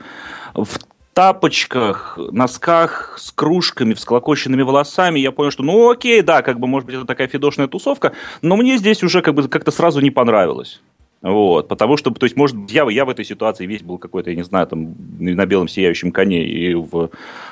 в 0.54 0.80
тапочках, 1.14 2.18
носках, 2.32 3.18
с 3.20 3.34
кружками, 3.34 3.96
всклокоченными 3.96 4.62
волосами. 4.62 5.20
Я 5.20 5.34
понял, 5.34 5.52
что 5.52 5.64
ну 5.64 5.92
окей, 5.92 6.22
да, 6.22 6.42
как 6.42 6.58
бы 6.58 6.68
может 6.68 6.86
быть 6.86 6.96
это 6.96 7.04
такая 7.04 7.28
фидошная 7.28 7.68
тусовка, 7.68 8.14
но 8.42 8.56
мне 8.56 8.78
здесь 8.78 9.04
уже 9.04 9.22
как 9.22 9.34
бы 9.34 9.46
как-то 9.50 9.72
сразу 9.72 10.00
не 10.00 10.10
понравилось. 10.10 10.80
Вот, 11.22 11.68
потому 11.68 11.98
что, 11.98 12.12
то 12.12 12.26
есть, 12.26 12.38
может, 12.38 12.56
я, 12.72 12.90
я 12.90 13.04
в 13.04 13.10
этой 13.10 13.26
ситуации 13.26 13.66
весь 13.66 13.84
был 13.84 13.98
какой-то, 13.98 14.30
я 14.30 14.38
не 14.38 14.44
знаю, 14.44 14.68
там, 14.68 14.96
на 15.20 15.46
белом 15.46 15.68
сияющем 15.68 16.14
коне 16.14 16.46
и 16.46 16.74
в 16.74 17.10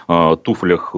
э, 0.07 0.37
туфлях 0.41 0.91
э, 0.93 0.97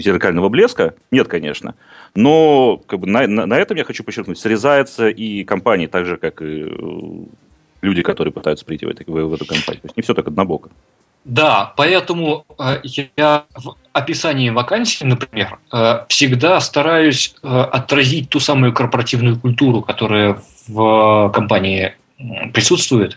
зеркального 0.00 0.48
блеска. 0.48 0.94
Нет, 1.12 1.28
конечно. 1.28 1.76
Но 2.16 2.80
как 2.86 2.98
бы, 2.98 3.06
на, 3.06 3.28
на, 3.28 3.46
на 3.46 3.56
этом 3.56 3.76
я 3.76 3.84
хочу 3.84 4.02
подчеркнуть, 4.02 4.38
срезается 4.38 5.08
и 5.08 5.44
компании, 5.44 5.86
так 5.86 6.06
же, 6.06 6.16
как 6.16 6.42
и 6.42 6.66
э, 6.68 7.24
люди, 7.82 8.02
которые 8.02 8.32
пытаются 8.32 8.64
прийти 8.64 8.86
в, 8.86 8.90
в, 8.90 9.26
в 9.28 9.34
эту 9.34 9.46
компанию. 9.46 9.82
То 9.82 9.86
есть, 9.86 9.96
не 9.96 10.02
все 10.02 10.14
так 10.14 10.26
однобоко. 10.26 10.70
Да, 11.24 11.72
поэтому 11.76 12.46
э, 12.58 12.80
я 13.16 13.44
в 13.54 13.76
описании 13.92 14.50
вакансии, 14.50 15.04
например, 15.04 15.58
э, 15.72 16.04
всегда 16.08 16.60
стараюсь 16.60 17.34
э, 17.42 17.46
отразить 17.46 18.30
ту 18.30 18.40
самую 18.40 18.72
корпоративную 18.72 19.38
культуру, 19.38 19.82
которая 19.82 20.40
в 20.66 21.30
компании 21.34 21.94
присутствует. 22.52 23.16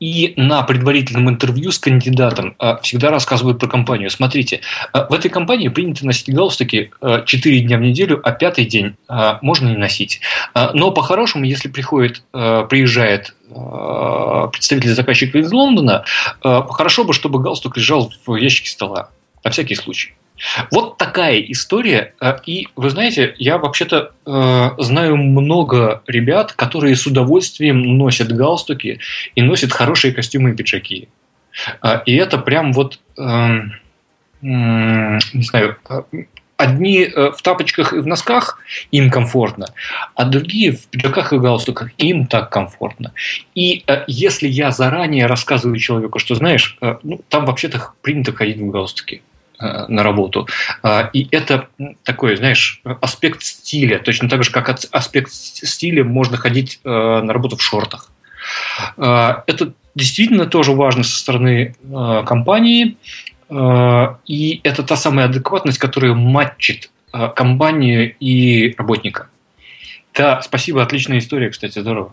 И 0.00 0.32
на 0.36 0.62
предварительном 0.62 1.28
интервью 1.28 1.70
с 1.70 1.78
кандидатом 1.78 2.56
всегда 2.82 3.10
рассказывают 3.10 3.58
про 3.58 3.68
компанию. 3.68 4.08
Смотрите, 4.10 4.62
в 4.94 5.12
этой 5.12 5.30
компании 5.30 5.68
принято 5.68 6.06
носить 6.06 6.34
галстуки 6.34 6.90
4 7.26 7.60
дня 7.60 7.76
в 7.76 7.82
неделю, 7.82 8.18
а 8.24 8.32
пятый 8.32 8.64
день 8.64 8.96
можно 9.42 9.68
не 9.68 9.76
носить. 9.76 10.22
Но 10.54 10.90
по-хорошему, 10.90 11.44
если 11.44 11.68
приходит, 11.68 12.22
приезжает 12.32 13.34
представитель 13.50 14.94
заказчика 14.94 15.38
из 15.38 15.52
Лондона, 15.52 16.04
хорошо 16.42 17.04
бы, 17.04 17.12
чтобы 17.12 17.42
галстук 17.42 17.76
лежал 17.76 18.10
в 18.26 18.36
ящике 18.36 18.70
стола. 18.70 19.10
На 19.44 19.50
всякий 19.50 19.74
случай. 19.74 20.14
Вот 20.70 20.98
такая 20.98 21.40
история. 21.40 22.14
Э, 22.20 22.38
и 22.46 22.68
вы 22.76 22.90
знаете, 22.90 23.34
я 23.38 23.58
вообще-то 23.58 24.12
э, 24.26 24.70
знаю 24.78 25.16
много 25.16 26.02
ребят, 26.06 26.52
которые 26.52 26.96
с 26.96 27.06
удовольствием 27.06 27.80
носят 27.98 28.32
галстуки 28.32 29.00
и 29.34 29.42
носят 29.42 29.72
хорошие 29.72 30.12
костюмы 30.12 30.50
и 30.50 30.54
пиджаки. 30.54 31.08
Э, 31.82 32.00
и 32.06 32.14
это 32.16 32.38
прям 32.38 32.72
вот, 32.72 33.00
э, 33.18 33.60
не 34.42 35.42
знаю, 35.42 35.76
одни 36.60 37.04
э, 37.04 37.30
в 37.32 37.42
тапочках 37.42 37.92
и 37.92 37.98
в 37.98 38.06
носках 38.06 38.58
им 38.90 39.10
комфортно, 39.10 39.66
а 40.14 40.24
другие 40.24 40.72
в 40.72 40.86
пиджаках 40.86 41.32
и 41.32 41.38
галстуках 41.38 41.90
им 41.98 42.26
так 42.26 42.50
комфортно. 42.50 43.12
И 43.54 43.82
э, 43.86 44.04
если 44.06 44.46
я 44.46 44.70
заранее 44.70 45.26
рассказываю 45.26 45.78
человеку, 45.78 46.18
что 46.18 46.34
знаешь, 46.34 46.76
э, 46.80 46.96
ну, 47.02 47.20
там 47.28 47.46
вообще-то 47.46 47.92
принято 48.02 48.32
ходить 48.32 48.58
в 48.58 48.70
галстуке, 48.70 49.22
на 49.60 50.02
работу. 50.02 50.48
И 51.12 51.28
это 51.30 51.68
такой, 52.02 52.36
знаешь, 52.36 52.80
аспект 53.00 53.42
стиля. 53.42 53.98
Точно 53.98 54.28
так 54.28 54.42
же, 54.42 54.50
как 54.50 54.68
аспект 54.90 55.32
стиля 55.32 56.04
можно 56.04 56.36
ходить 56.36 56.80
на 56.84 57.32
работу 57.32 57.56
в 57.56 57.62
шортах. 57.62 58.10
Это 58.96 59.72
действительно 59.94 60.46
тоже 60.46 60.72
важно 60.72 61.04
со 61.04 61.16
стороны 61.16 61.74
компании. 62.26 62.96
И 64.26 64.60
это 64.62 64.82
та 64.82 64.96
самая 64.96 65.26
адекватность, 65.26 65.78
которая 65.78 66.14
матчит 66.14 66.90
компанию 67.34 68.14
и 68.20 68.74
работника. 68.78 69.28
Да, 70.14 70.40
спасибо, 70.42 70.82
отличная 70.82 71.18
история, 71.18 71.50
кстати, 71.50 71.80
здорово. 71.80 72.12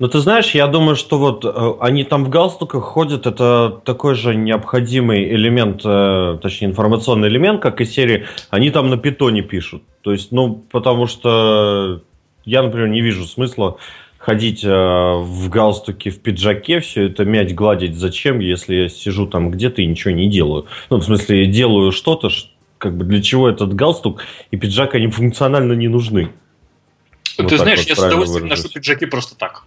Ну, 0.00 0.08
ты 0.08 0.18
знаешь, 0.20 0.54
я 0.54 0.66
думаю, 0.66 0.96
что 0.96 1.18
вот 1.18 1.44
э, 1.44 1.72
они 1.78 2.04
там 2.04 2.24
в 2.24 2.30
галстуках 2.30 2.82
ходят, 2.82 3.26
это 3.26 3.82
такой 3.84 4.14
же 4.14 4.34
необходимый 4.34 5.30
элемент, 5.34 5.82
э, 5.84 6.38
точнее, 6.40 6.68
информационный 6.68 7.28
элемент, 7.28 7.60
как 7.60 7.82
и 7.82 7.84
серии, 7.84 8.24
они 8.48 8.70
там 8.70 8.88
на 8.88 8.96
питоне 8.96 9.42
пишут. 9.42 9.82
То 10.00 10.12
есть, 10.12 10.32
ну, 10.32 10.64
потому 10.72 11.06
что 11.06 12.00
я, 12.46 12.62
например, 12.62 12.88
не 12.88 13.02
вижу 13.02 13.26
смысла 13.26 13.76
ходить 14.16 14.64
э, 14.64 14.70
в 14.70 15.50
галстуке, 15.50 16.08
в 16.08 16.20
пиджаке, 16.20 16.80
все 16.80 17.04
это 17.04 17.26
мять, 17.26 17.54
гладить 17.54 17.94
зачем, 17.94 18.38
если 18.38 18.76
я 18.76 18.88
сижу 18.88 19.26
там 19.26 19.50
где-то 19.50 19.82
и 19.82 19.86
ничего 19.86 20.14
не 20.14 20.30
делаю. 20.30 20.64
Ну, 20.88 20.96
в 20.96 21.04
смысле, 21.04 21.44
делаю 21.44 21.92
что-то, 21.92 22.30
как 22.78 22.96
бы 22.96 23.04
для 23.04 23.20
чего 23.20 23.50
этот 23.50 23.74
галстук 23.74 24.22
и 24.50 24.56
пиджак, 24.56 24.94
они 24.94 25.08
функционально 25.08 25.74
не 25.74 25.88
нужны. 25.88 26.30
Ты 27.36 27.42
вот 27.42 27.52
знаешь, 27.52 27.80
вот 27.80 27.88
я 27.88 27.96
с 27.96 27.98
удовольствием 27.98 28.44
выражусь. 28.44 28.64
ношу 28.64 28.74
пиджаки 28.74 29.04
просто 29.04 29.36
так. 29.36 29.64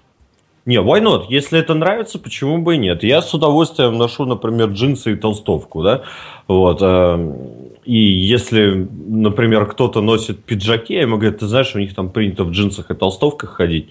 Не, 0.66 0.78
why 0.78 1.02
not? 1.02 1.26
Если 1.28 1.60
это 1.60 1.74
нравится, 1.74 2.20
почему 2.20 2.58
бы 2.58 2.76
и 2.76 2.78
нет? 2.78 3.04
Я 3.04 3.22
с 3.22 3.34
удовольствием 3.34 3.98
ношу, 3.98 4.26
например, 4.26 4.70
джинсы 4.70 5.14
и 5.14 5.16
толстовку, 5.16 5.84
да, 5.84 6.04
вот. 6.48 6.80
Э, 6.82 7.36
и 7.84 7.98
если, 7.98 8.88
например, 9.08 9.66
кто-то 9.66 10.02
носит 10.02 10.44
пиджаки, 10.46 10.94
я 10.94 11.02
ему 11.02 11.18
говорю, 11.18 11.38
ты 11.38 11.48
знаешь, 11.48 11.76
у 11.76 11.80
них 11.80 11.94
там 11.94 12.10
принято 12.10 12.46
в 12.46 12.52
джинсах 12.52 12.92
и 12.92 12.94
толстовках 12.94 13.52
ходить. 13.52 13.90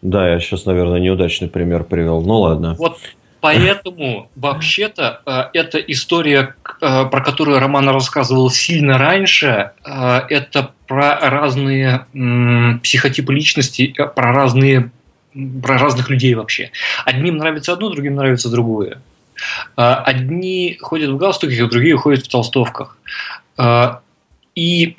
Да, 0.00 0.26
я 0.26 0.40
сейчас, 0.40 0.64
наверное, 0.64 1.00
неудачный 1.00 1.48
пример 1.48 1.84
привел. 1.84 2.22
Ну 2.22 2.40
ладно. 2.40 2.76
Вот 2.78 2.96
поэтому 3.42 4.30
вообще-то 4.36 5.20
э, 5.26 5.42
эта 5.52 5.76
история, 5.80 6.54
э, 6.80 7.04
про 7.04 7.20
которую 7.20 7.60
Роман 7.60 7.90
рассказывал 7.90 8.48
сильно 8.48 8.96
раньше, 8.96 9.72
это 9.84 10.70
про 10.86 11.20
разные 11.20 12.06
психотипы 12.82 13.34
личности, 13.34 13.94
про 14.16 14.32
разные 14.32 14.90
про 15.62 15.78
разных 15.78 16.10
людей 16.10 16.34
вообще. 16.34 16.70
Одним 17.04 17.36
нравится 17.36 17.72
одно, 17.72 17.88
другим 17.90 18.16
нравится 18.16 18.50
другое. 18.50 19.00
А, 19.76 20.02
одни 20.02 20.78
ходят 20.80 21.10
в 21.10 21.16
галстуках, 21.16 21.70
другие 21.70 21.96
ходят 21.96 22.24
в 22.24 22.28
толстовках. 22.28 22.98
А, 23.56 24.00
и 24.54 24.96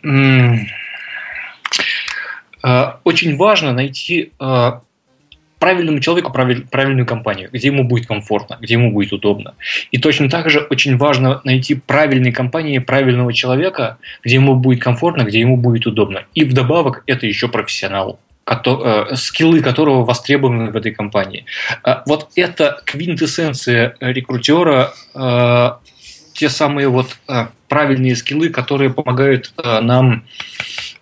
а, 2.64 3.00
очень 3.04 3.36
важно 3.38 3.74
найти 3.74 4.32
правильному 5.60 6.00
человеку 6.00 6.32
правильную 6.32 7.06
компанию, 7.06 7.50
где 7.52 7.68
ему 7.68 7.84
будет 7.84 8.08
комфортно, 8.08 8.58
где 8.60 8.74
ему 8.74 8.92
будет 8.92 9.14
удобно. 9.14 9.54
И 9.92 10.00
точно 10.00 10.28
так 10.28 10.50
же 10.50 10.62
очень 10.72 10.98
важно 10.98 11.40
найти 11.44 11.76
правильные 11.76 12.34
компании, 12.34 12.80
правильного 12.80 13.32
человека, 13.32 14.00
где 14.24 14.36
ему 14.36 14.56
будет 14.56 14.82
комфортно, 14.82 15.22
где 15.22 15.40
ему 15.40 15.58
будет 15.58 15.86
удобно. 15.86 16.24
И 16.34 16.44
вдобавок 16.44 17.04
это 17.06 17.28
еще 17.28 17.48
профессионал. 17.48 18.20
Э, 18.52 19.16
скиллы 19.16 19.62
которого 19.62 20.04
востребованы 20.04 20.72
в 20.72 20.76
этой 20.76 20.91
компании. 20.91 21.45
Э, 21.86 22.02
вот 22.06 22.30
это 22.36 22.82
квинтэссенция 22.86 23.95
рекрутера, 24.02 24.93
э, 25.16 25.72
те 26.34 26.49
самые 26.49 26.88
вот 26.88 27.18
правильные 27.70 28.16
скиллы, 28.16 28.49
которые 28.49 28.89
помогают 28.89 29.54
нам 29.56 30.24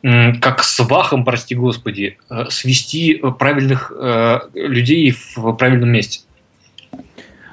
как 0.01 0.63
с 0.63 0.79
вахом, 0.79 1.23
прости 1.23 1.55
господи, 1.55 2.17
свести 2.49 3.21
правильных 3.37 3.93
людей 4.53 5.11
в 5.35 5.53
правильном 5.53 5.89
месте. 5.89 6.21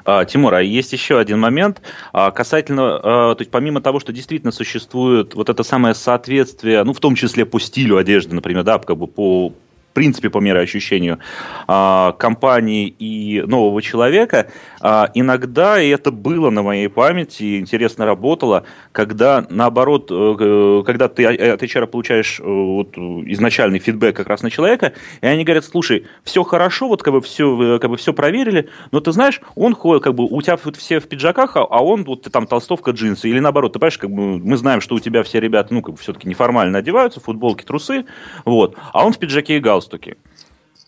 А, 0.05 0.24
Тимур, 0.24 0.55
а 0.55 0.62
есть 0.62 0.92
еще 0.92 1.18
один 1.20 1.38
момент 1.38 1.80
а, 2.12 2.32
касательно, 2.32 2.99
то 3.01 3.36
есть 3.38 3.51
помимо 3.51 3.80
того, 3.80 4.01
что 4.01 4.12
действительно 4.12 4.53
существует 4.53 5.34
вот 5.34 5.49
это 5.49 5.62
самое 5.62 5.94
соответствие, 5.94 6.82
ну 6.82 6.92
в 6.92 6.99
том 6.99 7.14
числе 7.14 7.44
по 7.44 7.61
стилю 7.61 7.99
одежды, 7.99 8.34
например, 8.34 8.64
да, 8.64 8.78
как 8.78 8.97
бы 8.97 9.07
по 9.07 9.53
принципе, 9.97 10.28
по 10.28 10.40
мироощущению 10.40 11.18
а, 11.66 12.12
компании 12.12 12.86
и 12.86 13.40
нового 13.47 13.80
человека, 13.80 14.51
а, 14.81 15.11
иногда, 15.14 15.81
и 15.81 15.89
это 15.89 16.11
было 16.11 16.51
на 16.51 16.62
моей 16.62 16.89
памяти, 16.89 17.59
интересно 17.59 18.07
работало, 18.07 18.64
когда, 18.93 19.47
наоборот, 19.51 20.09
э, 20.11 20.83
когда 20.87 21.09
ты 21.09 21.24
от 21.27 21.62
HR 21.62 21.87
получаешь 21.87 22.41
э, 22.41 22.45
вот, 22.45 22.97
изначальный 22.97 23.79
фидбэк 23.79 24.16
как 24.16 24.29
раз 24.29 24.43
на 24.43 24.51
человека, 24.51 24.93
и 25.20 25.27
они 25.27 25.45
говорят, 25.45 25.64
слушай, 25.64 26.07
все 26.24 26.43
хорошо, 26.45 26.89
вот 26.89 27.03
как 27.03 27.14
бы 27.14 27.20
все, 27.20 27.79
как 27.81 27.91
бы 27.91 27.97
все 27.97 28.12
проверили, 28.12 28.68
но 28.93 29.01
ты 29.01 29.12
знаешь, 29.12 29.41
он 29.55 29.74
ходит, 29.74 30.03
как 30.03 30.14
бы 30.14 30.24
у 30.24 30.43
тебя 30.43 30.59
вот 30.62 30.77
все 30.77 31.01
в 31.01 31.09
пиджаках, 31.09 31.57
а, 31.57 31.61
а 31.62 31.85
он 31.85 32.05
вот 32.05 32.22
там 32.31 32.47
толстовка, 32.47 32.91
джинсы, 32.91 33.29
или 33.29 33.41
наоборот, 33.41 33.72
ты 33.72 33.79
понимаешь, 33.79 33.99
как 33.99 34.11
бы 34.11 34.39
мы 34.39 34.57
знаем, 34.57 34.81
что 34.81 34.95
у 34.95 35.01
тебя 35.01 35.22
все 35.22 35.41
ребята, 35.41 35.72
ну, 35.72 35.83
как 35.83 35.95
бы 35.95 36.01
все-таки 36.01 36.29
неформально 36.29 36.79
одеваются, 36.79 37.20
футболки, 37.20 37.64
трусы, 37.64 38.05
вот, 38.45 38.77
а 38.93 39.07
он 39.07 39.12
в 39.12 39.18
пиджаке 39.18 39.57
и 39.57 39.61
галстуке. 39.61 40.16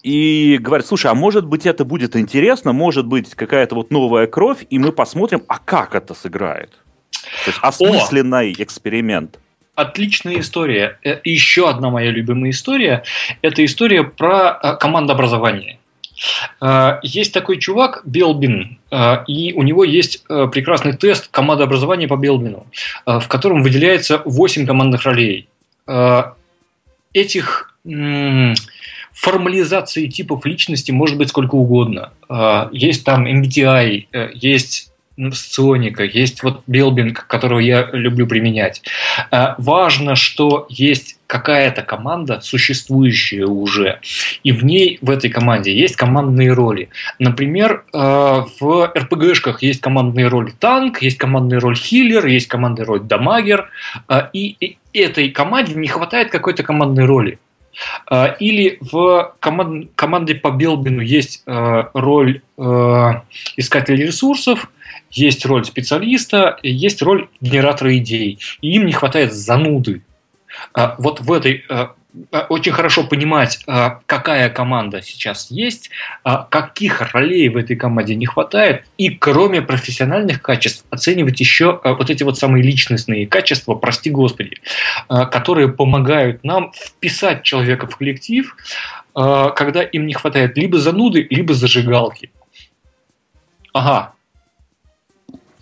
И 0.09 0.57
говорят, 0.57 0.87
слушай, 0.87 1.11
а 1.11 1.15
может 1.15 1.45
быть 1.45 1.67
это 1.67 1.85
будет 1.85 2.17
интересно, 2.17 2.73
может 2.73 3.05
быть 3.07 3.35
какая-то 3.35 3.75
вот 3.75 3.91
новая 3.91 4.27
кровь, 4.27 4.65
и 4.71 4.79
мы 4.79 4.91
посмотрим, 4.91 5.43
а 5.49 5.59
как 5.59 5.95
это 5.95 6.15
сыграет. 6.15 6.71
То 7.45 7.51
есть 7.51 7.59
осмысленный 7.61 8.53
О! 8.59 8.63
эксперимент. 8.63 9.39
Отличная 9.75 10.41
история. 10.41 10.99
Э, 11.05 11.19
еще 11.25 11.69
одна 11.69 11.91
моя 11.91 12.11
любимая 12.11 12.53
история– 12.53 13.03
это 13.43 13.63
история 13.63 14.03
про 14.03 14.59
э, 14.63 14.77
командообразование. 14.77 15.79
Э, 16.63 17.01
есть 17.03 17.35
такой 17.35 17.59
чувак 17.59 18.01
Белбин, 18.07 18.79
и 19.27 19.53
у 19.53 19.63
него 19.63 19.85
есть 19.85 20.25
прекрасный 20.27 20.97
тест 20.97 21.29
командообразования 21.29 22.09
по 22.09 22.17
Белбину, 22.17 22.67
в 23.05 23.29
котором 23.29 23.63
выделяется 23.63 24.23
8 24.25 24.67
командных 24.67 25.05
ролей. 25.05 25.49
Этих 27.13 27.75
формализации 29.19 30.07
типов 30.07 30.47
личности 30.47 30.91
может 30.91 31.17
быть 31.17 31.29
сколько 31.29 31.55
угодно. 31.55 32.13
Есть 32.73 33.05
там 33.05 33.27
MBTI, 33.27 34.07
есть 34.35 34.89
Соника, 35.33 36.05
есть 36.05 36.43
вот 36.43 36.63
билбинг, 36.67 37.27
которого 37.27 37.59
я 37.59 37.89
люблю 37.93 38.27
применять. 38.27 38.83
Э, 39.31 39.55
важно, 39.59 40.15
что 40.15 40.67
есть 40.69 41.19
какая-то 41.27 41.83
команда, 41.83 42.41
существующая 42.41 43.45
уже, 43.45 44.01
и 44.45 44.53
в 44.53 44.65
ней, 44.65 44.99
в 45.03 45.11
этой 45.11 45.29
команде, 45.29 45.77
есть 45.77 45.97
командные 45.97 46.53
роли. 46.53 46.89
Например, 47.19 47.85
э, 47.93 47.99
в 47.99 48.93
РПГшках 48.97 49.63
есть 49.63 49.81
командные 49.81 50.29
роли 50.29 50.53
танк, 50.59 51.03
есть 51.03 51.19
командная 51.19 51.61
роль 51.61 51.77
хиллер, 51.77 52.25
есть 52.27 52.47
командная 52.47 52.87
роль 52.87 53.01
дамагер, 53.01 53.69
э, 54.09 54.29
и 54.33 54.79
этой 54.93 55.31
команде 55.31 55.75
не 55.75 55.89
хватает 55.89 56.31
какой-то 56.31 56.63
командной 56.63 57.05
роли. 57.05 57.39
Или 58.41 58.79
в 58.81 59.35
команд, 59.41 59.91
команде 59.95 60.35
по 60.35 60.51
Белбину 60.51 61.01
есть 61.01 61.43
роль 61.47 62.43
искателя 63.57 64.07
ресурсов, 64.07 64.71
есть 65.11 65.47
роль 65.47 65.65
специалиста, 65.65 66.59
есть 66.63 67.03
роль 67.03 67.29
генератора 67.41 67.97
идей. 67.97 68.39
И 68.61 68.73
им 68.73 68.87
не 68.87 68.93
хватает 68.93 69.33
зануды. 69.33 70.03
Вот 70.75 71.21
в 71.21 71.33
этой 71.33 71.65
очень 72.49 72.73
хорошо 72.73 73.05
понимать, 73.05 73.65
какая 74.07 74.51
команда 74.51 75.03
сейчас 75.03 75.51
есть, 75.51 75.91
каких 76.51 77.13
ролей 77.13 77.49
в 77.49 77.57
этой 77.57 77.77
команде 77.77 78.15
не 78.15 78.27
хватает, 78.27 78.85
и 78.97 79.11
кроме 79.11 79.63
профессиональных 79.63 80.43
качеств 80.43 80.85
оценивать 80.91 81.41
еще 81.41 81.81
вот 81.85 82.11
эти 82.11 82.23
вот 82.23 82.39
самые 82.39 82.63
личностные 82.63 83.27
качества, 83.27 83.75
прости 83.75 84.11
господи, 84.11 84.59
которые 85.09 85.69
помогают 85.69 86.45
нам 86.45 86.73
вписать 86.73 87.43
человека 87.43 87.87
в 87.87 87.97
коллектив, 87.97 88.57
когда 89.15 89.83
им 89.83 90.07
не 90.07 90.15
хватает 90.15 90.57
либо 90.57 90.79
зануды, 90.79 91.27
либо 91.31 91.55
зажигалки. 91.55 92.31
Ага, 93.73 94.13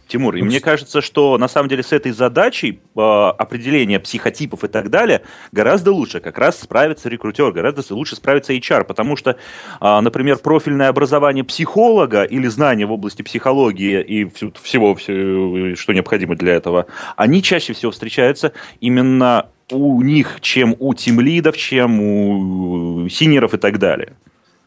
Тимур, 0.09 0.37
и 0.37 0.43
мне 0.43 0.61
кажется, 0.61 1.01
что 1.01 1.37
на 1.39 1.49
самом 1.49 1.69
деле 1.69 1.83
с 1.83 1.93
этой 1.93 2.13
задачей 2.13 2.81
э, 2.97 3.01
определения 3.01 3.99
психотипов 3.99 4.65
и 4.65 4.69
так 4.69 4.91
далее 4.91 5.23
гораздо 5.53 5.93
лучше 5.93 6.21
как 6.21 6.39
раз 6.39 6.61
справится 6.61 7.09
рекрутер, 7.09 7.53
гораздо 7.53 7.83
лучше 7.95 8.17
справится 8.17 8.53
HR, 8.53 8.85
потому 8.85 9.17
что, 9.17 9.37
э, 9.81 10.01
например, 10.01 10.39
профильное 10.39 10.89
образование 10.89 11.45
психолога 11.45 12.23
или 12.23 12.47
знания 12.47 12.87
в 12.87 12.93
области 12.93 13.23
психологии 13.23 14.01
и 14.01 14.25
всего, 14.63 14.95
всего, 14.95 15.75
что 15.77 15.93
необходимо 15.93 16.37
для 16.37 16.55
этого, 16.55 16.87
они 17.17 17.43
чаще 17.43 17.73
всего 17.73 17.91
встречаются 17.91 18.53
именно 18.81 19.49
у 19.71 20.03
них, 20.03 20.39
чем 20.41 20.77
у 20.79 20.95
тимлидов, 20.95 21.57
чем 21.57 22.01
у 22.01 23.09
синеров 23.09 23.55
и 23.55 23.59
так 23.59 23.79
далее. 23.79 24.13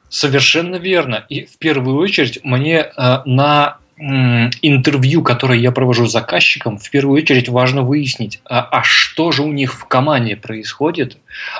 Совершенно 0.09 0.77
верно. 0.77 1.25
И 1.29 1.45
в 1.45 1.57
первую 1.57 1.97
очередь 1.97 2.39
мне 2.43 2.79
э, 2.79 3.17
на 3.25 3.78
интервью, 3.99 5.21
которое 5.23 5.59
я 5.59 5.71
провожу 5.71 6.07
с 6.07 6.11
заказчиком, 6.11 6.77
в 6.77 6.89
первую 6.89 7.21
очередь 7.21 7.49
важно 7.49 7.81
выяснить, 7.81 8.41
а, 8.45 8.61
а 8.71 8.81
что 8.83 9.31
же 9.31 9.43
у 9.43 9.51
них 9.51 9.73
в 9.73 9.85
команде 9.85 10.35
происходит, 10.35 11.17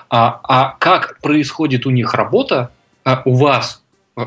а, 0.09 0.39
а 0.43 0.75
как 0.79 1.19
происходит 1.21 1.85
у 1.85 1.89
них 1.89 2.13
работа, 2.13 2.71
а, 3.03 3.21
у 3.25 3.35
вас. 3.35 3.81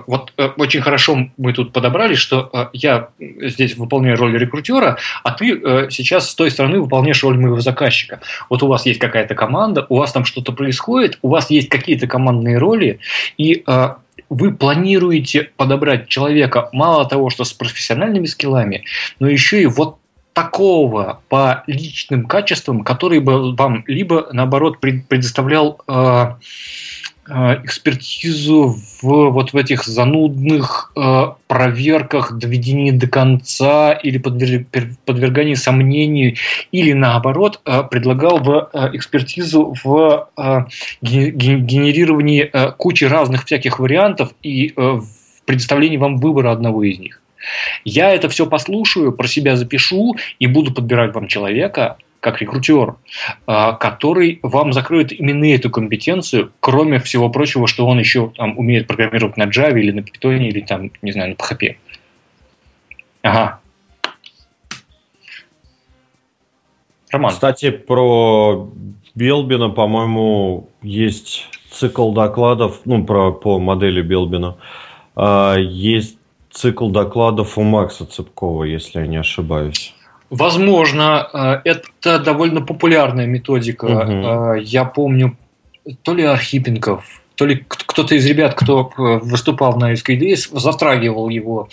Вот 0.06 0.32
э, 0.38 0.48
очень 0.56 0.80
хорошо 0.80 1.28
мы 1.36 1.52
тут 1.52 1.72
подобрали, 1.72 2.14
что 2.14 2.48
э, 2.52 2.66
я 2.72 3.08
здесь 3.18 3.76
выполняю 3.76 4.16
роль 4.16 4.38
рекрутера, 4.38 4.96
а 5.22 5.32
ты 5.32 5.52
э, 5.52 5.90
сейчас 5.90 6.30
с 6.30 6.34
той 6.34 6.50
стороны 6.50 6.80
выполняешь 6.80 7.22
роль 7.22 7.38
моего 7.38 7.60
заказчика. 7.60 8.20
Вот 8.48 8.62
у 8.62 8.68
вас 8.68 8.86
есть 8.86 8.98
какая-то 8.98 9.34
команда, 9.34 9.86
у 9.90 9.98
вас 9.98 10.12
там 10.12 10.24
что-то 10.24 10.52
происходит, 10.52 11.18
у 11.20 11.28
вас 11.28 11.50
есть 11.50 11.68
какие-то 11.68 12.06
командные 12.06 12.56
роли, 12.56 13.00
и 13.36 13.64
вы 14.32 14.52
планируете 14.52 15.50
подобрать 15.56 16.08
человека 16.08 16.70
мало 16.72 17.06
того, 17.06 17.28
что 17.28 17.44
с 17.44 17.52
профессиональными 17.52 18.26
скиллами, 18.26 18.84
но 19.20 19.28
еще 19.28 19.60
и 19.60 19.66
вот 19.66 19.98
такого 20.32 21.20
по 21.28 21.62
личным 21.66 22.24
качествам, 22.24 22.82
который 22.82 23.20
бы 23.20 23.54
вам 23.54 23.84
либо 23.86 24.28
наоборот 24.32 24.80
предоставлял 24.80 25.82
э, 25.86 26.34
экспертизу 27.26 28.76
в 29.00 29.30
вот 29.30 29.52
в 29.52 29.56
этих 29.56 29.84
занудных 29.84 30.92
э, 30.96 31.26
проверках, 31.46 32.32
доведении 32.32 32.90
до 32.90 33.06
конца 33.06 33.92
или 33.92 34.18
подверг, 34.18 34.66
подвергании 35.04 35.54
сомнению, 35.54 36.34
или 36.72 36.92
наоборот 36.92 37.60
э, 37.64 37.84
предлагал 37.84 38.38
бы 38.38 38.68
э, 38.72 38.90
экспертизу 38.94 39.74
в 39.84 40.28
э, 40.36 40.64
генерировании 41.00 42.50
э, 42.52 42.72
кучи 42.72 43.04
разных 43.04 43.44
всяких 43.44 43.78
вариантов 43.78 44.32
и 44.42 44.72
э, 44.76 44.80
в 44.80 45.06
предоставлении 45.44 45.98
вам 45.98 46.16
выбора 46.18 46.50
одного 46.50 46.82
из 46.82 46.98
них. 46.98 47.22
Я 47.84 48.12
это 48.12 48.28
все 48.28 48.46
послушаю, 48.46 49.12
про 49.12 49.26
себя 49.28 49.56
запишу 49.56 50.16
и 50.38 50.46
буду 50.46 50.72
подбирать 50.72 51.14
вам 51.14 51.28
человека, 51.28 51.96
как 52.22 52.40
рекрутер, 52.40 52.94
а, 53.46 53.72
который 53.72 54.38
вам 54.44 54.72
закроет 54.72 55.12
именно 55.12 55.52
эту 55.52 55.70
компетенцию, 55.70 56.52
кроме 56.60 57.00
всего 57.00 57.28
прочего, 57.28 57.66
что 57.66 57.84
он 57.84 57.98
еще 57.98 58.32
там, 58.36 58.56
умеет 58.56 58.86
программировать 58.86 59.36
на 59.36 59.48
Java 59.48 59.78
или 59.78 59.90
на 59.90 60.00
Python 60.00 60.38
или 60.38 60.60
там, 60.60 60.92
не 61.02 61.10
знаю, 61.10 61.30
на 61.30 61.34
PHP. 61.34 61.76
Ага. 63.22 63.58
Роман. 67.10 67.32
Кстати, 67.32 67.70
про 67.70 68.70
Белбина, 69.16 69.68
по-моему, 69.70 70.68
есть 70.80 71.48
цикл 71.72 72.12
докладов, 72.12 72.82
ну, 72.84 73.04
про, 73.04 73.32
по 73.32 73.58
модели 73.58 74.00
Белбина. 74.00 74.58
А, 75.16 75.56
есть 75.56 76.18
цикл 76.52 76.88
докладов 76.88 77.58
у 77.58 77.62
Макса 77.62 78.06
Цыпкова, 78.06 78.62
если 78.62 79.00
я 79.00 79.08
не 79.08 79.16
ошибаюсь. 79.16 79.92
Возможно, 80.32 81.28
э, 81.64 81.70
это 81.72 82.18
довольно 82.18 82.62
популярная 82.62 83.26
методика. 83.26 83.84
Угу. 83.84 84.62
Я 84.62 84.86
помню, 84.86 85.36
то 86.02 86.14
ли 86.14 86.24
Архипенков, 86.24 87.04
то 87.34 87.44
ли 87.44 87.62
кто-то 87.68 88.14
из 88.14 88.24
ребят, 88.24 88.54
кто 88.54 88.90
э, 88.96 89.18
выступал 89.18 89.76
на 89.76 89.92
SKDS, 89.92 90.58
затрагивал 90.58 91.28
его 91.28 91.68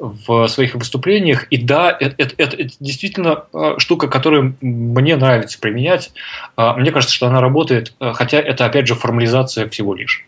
в 0.00 0.48
своих 0.48 0.74
выступлениях. 0.74 1.44
И 1.44 1.58
да, 1.58 1.96
это, 1.96 2.16
это, 2.18 2.56
это 2.56 2.74
действительно 2.80 3.44
штука, 3.78 4.08
которую 4.08 4.56
мне 4.60 5.14
нравится 5.14 5.60
применять. 5.60 6.12
Мне 6.56 6.90
кажется, 6.90 7.14
что 7.14 7.28
она 7.28 7.40
работает, 7.40 7.94
хотя 8.00 8.40
это, 8.40 8.64
опять 8.64 8.88
же, 8.88 8.96
формализация 8.96 9.68
всего 9.68 9.94
лишь. 9.94 10.26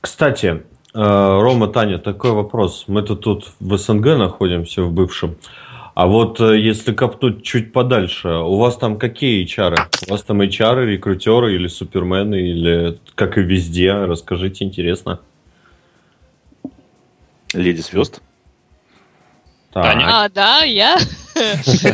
Кстати, 0.00 0.62
Рома, 0.94 1.68
Таня, 1.68 1.98
такой 1.98 2.30
вопрос. 2.30 2.84
Мы-то 2.86 3.16
тут 3.16 3.52
в 3.60 3.76
СНГ 3.76 4.16
находимся, 4.16 4.82
в 4.82 4.92
бывшем. 4.92 5.36
А 5.94 6.08
вот 6.08 6.40
э, 6.40 6.58
если 6.58 6.92
копнуть 6.92 7.44
чуть 7.44 7.72
подальше, 7.72 8.28
у 8.28 8.56
вас 8.56 8.76
там 8.76 8.98
какие 8.98 9.46
HR? 9.46 9.76
У 10.08 10.10
вас 10.10 10.24
там 10.24 10.42
HR, 10.42 10.84
рекрутеры 10.86 11.54
или 11.54 11.68
супермены, 11.68 12.34
или 12.34 12.98
как 13.14 13.38
и 13.38 13.42
везде? 13.42 13.92
Расскажите, 13.92 14.64
интересно. 14.64 15.20
Леди 17.52 17.80
звезд. 17.80 18.20
А, 19.72 20.28
да, 20.28 20.62
я. 20.62 20.98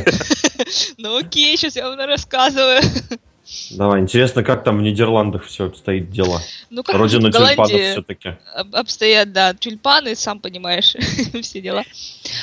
Ну 0.99 1.17
окей, 1.17 1.57
сейчас 1.57 1.77
я 1.77 1.89
вам 1.89 1.99
рассказываю. 1.99 2.83
Давай, 3.73 4.01
интересно, 4.01 4.43
как 4.43 4.65
там 4.65 4.79
в 4.79 4.83
Нидерландах 4.83 5.45
все 5.45 5.67
обстоит 5.67 6.11
дело. 6.11 6.41
Ну, 6.71 6.83
как 6.83 6.97
Родина 6.97 7.33
тюльпанов 7.33 7.69
все-таки. 7.69 8.37
Обстоят, 8.73 9.33
да, 9.33 9.55
тюльпаны, 9.55 10.15
сам 10.15 10.41
понимаешь, 10.41 10.95
все 11.43 11.61
дела. 11.61 11.85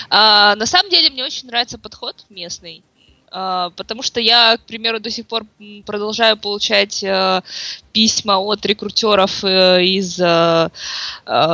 А, 0.09 0.55
на 0.55 0.65
самом 0.65 0.89
деле, 0.89 1.09
мне 1.09 1.23
очень 1.23 1.47
нравится 1.47 1.77
подход 1.77 2.25
местный. 2.29 2.83
Uh, 3.29 3.73
потому 3.75 4.03
что 4.03 4.21
я, 4.21 4.55
к 4.55 4.61
примеру, 4.61 5.01
до 5.01 5.09
сих 5.09 5.27
пор 5.27 5.43
продолжаю 5.85 6.37
получать 6.37 7.03
uh, 7.03 7.43
письма 7.91 8.39
от 8.39 8.65
рекрутеров 8.65 9.43
uh, 9.43 9.83
из 9.83 10.13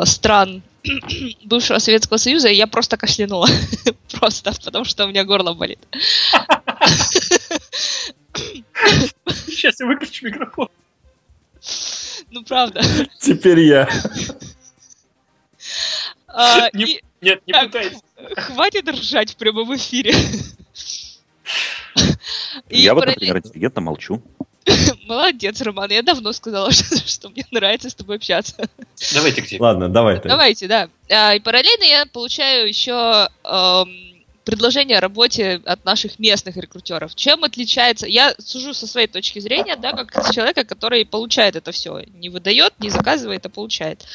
стран 0.07 0.61
бывшего 1.43 1.79
Советского 1.79 2.17
Союза, 2.17 2.49
и 2.49 2.55
я 2.55 2.67
просто 2.67 2.97
кашлянула. 2.97 3.47
просто, 4.19 4.53
потому 4.63 4.85
что 4.85 5.05
у 5.05 5.07
меня 5.07 5.23
горло 5.23 5.53
болит. 5.53 5.79
Сейчас 9.45 9.79
я 9.79 9.85
выключу 9.85 10.25
микрофон. 10.25 10.69
Ну, 12.31 12.43
правда. 12.43 12.81
Теперь 13.19 13.59
я. 13.61 13.87
А, 16.35 16.69
Не- 16.73 16.85
и 16.95 17.03
Нет, 17.21 17.41
не 17.45 17.53
Так. 17.53 17.65
пытайся. 17.67 18.01
хватит 18.37 18.89
ржать 18.89 19.33
в 19.33 19.35
прямом 19.37 19.75
эфире. 19.75 20.13
И 22.69 22.81
Я 22.81 22.95
вот, 22.95 23.05
например, 23.05 23.37
интеллигентно 23.37 23.81
молчу. 23.81 24.21
Молодец, 25.05 25.61
Роман, 25.61 25.91
я 25.91 26.01
давно 26.01 26.33
сказала, 26.33 26.71
что, 26.71 26.97
что 27.07 27.29
мне 27.29 27.45
нравится 27.51 27.89
с 27.89 27.93
тобой 27.95 28.15
общаться. 28.15 28.67
Давайте 29.13 29.41
к 29.43 29.47
тебе. 29.47 29.61
Ладно, 29.61 29.89
давай. 29.89 30.19
ты. 30.19 30.27
Давайте, 30.27 30.67
да. 30.67 30.89
А, 31.09 31.35
и 31.35 31.39
параллельно 31.39 31.83
я 31.83 32.05
получаю 32.07 32.67
еще 32.67 33.29
эм, 33.43 34.12
предложение 34.43 34.97
о 34.97 35.01
работе 35.01 35.61
от 35.65 35.85
наших 35.85 36.19
местных 36.19 36.57
рекрутеров. 36.57 37.15
Чем 37.15 37.43
отличается? 37.43 38.07
Я 38.07 38.35
сужу 38.39 38.73
со 38.73 38.87
своей 38.87 39.07
точки 39.07 39.39
зрения, 39.39 39.75
да, 39.75 39.93
как 39.93 40.33
человека, 40.33 40.63
который 40.63 41.05
получает 41.05 41.55
это 41.55 41.71
все. 41.71 42.03
Не 42.13 42.29
выдает, 42.29 42.73
не 42.79 42.89
заказывает, 42.89 43.45
а 43.45 43.49
получает. 43.49 44.05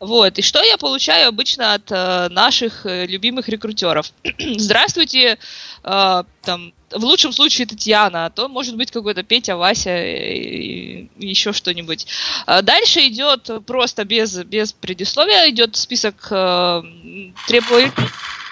Вот. 0.00 0.38
И 0.38 0.42
что 0.42 0.62
я 0.62 0.76
получаю 0.78 1.28
обычно 1.28 1.74
от 1.74 1.90
э, 1.90 2.28
наших 2.30 2.86
э, 2.86 3.06
любимых 3.06 3.48
рекрутеров? 3.48 4.12
Здравствуйте, 4.56 5.38
э, 5.84 6.22
там, 6.42 6.72
в 6.90 7.04
лучшем 7.04 7.32
случае 7.32 7.66
Татьяна, 7.66 8.26
а 8.26 8.30
то 8.30 8.48
может 8.48 8.76
быть 8.76 8.90
какой-то 8.90 9.22
Петя, 9.22 9.56
Вася 9.56 10.02
и, 10.02 11.08
и 11.18 11.26
еще 11.26 11.52
что-нибудь. 11.52 12.06
А 12.46 12.62
Дальше 12.62 13.00
идет 13.00 13.50
просто 13.66 14.04
без, 14.04 14.34
без 14.44 14.72
предисловия, 14.72 15.50
идет 15.50 15.76
список 15.76 16.28
э, 16.30 16.82
требований. 17.46 17.92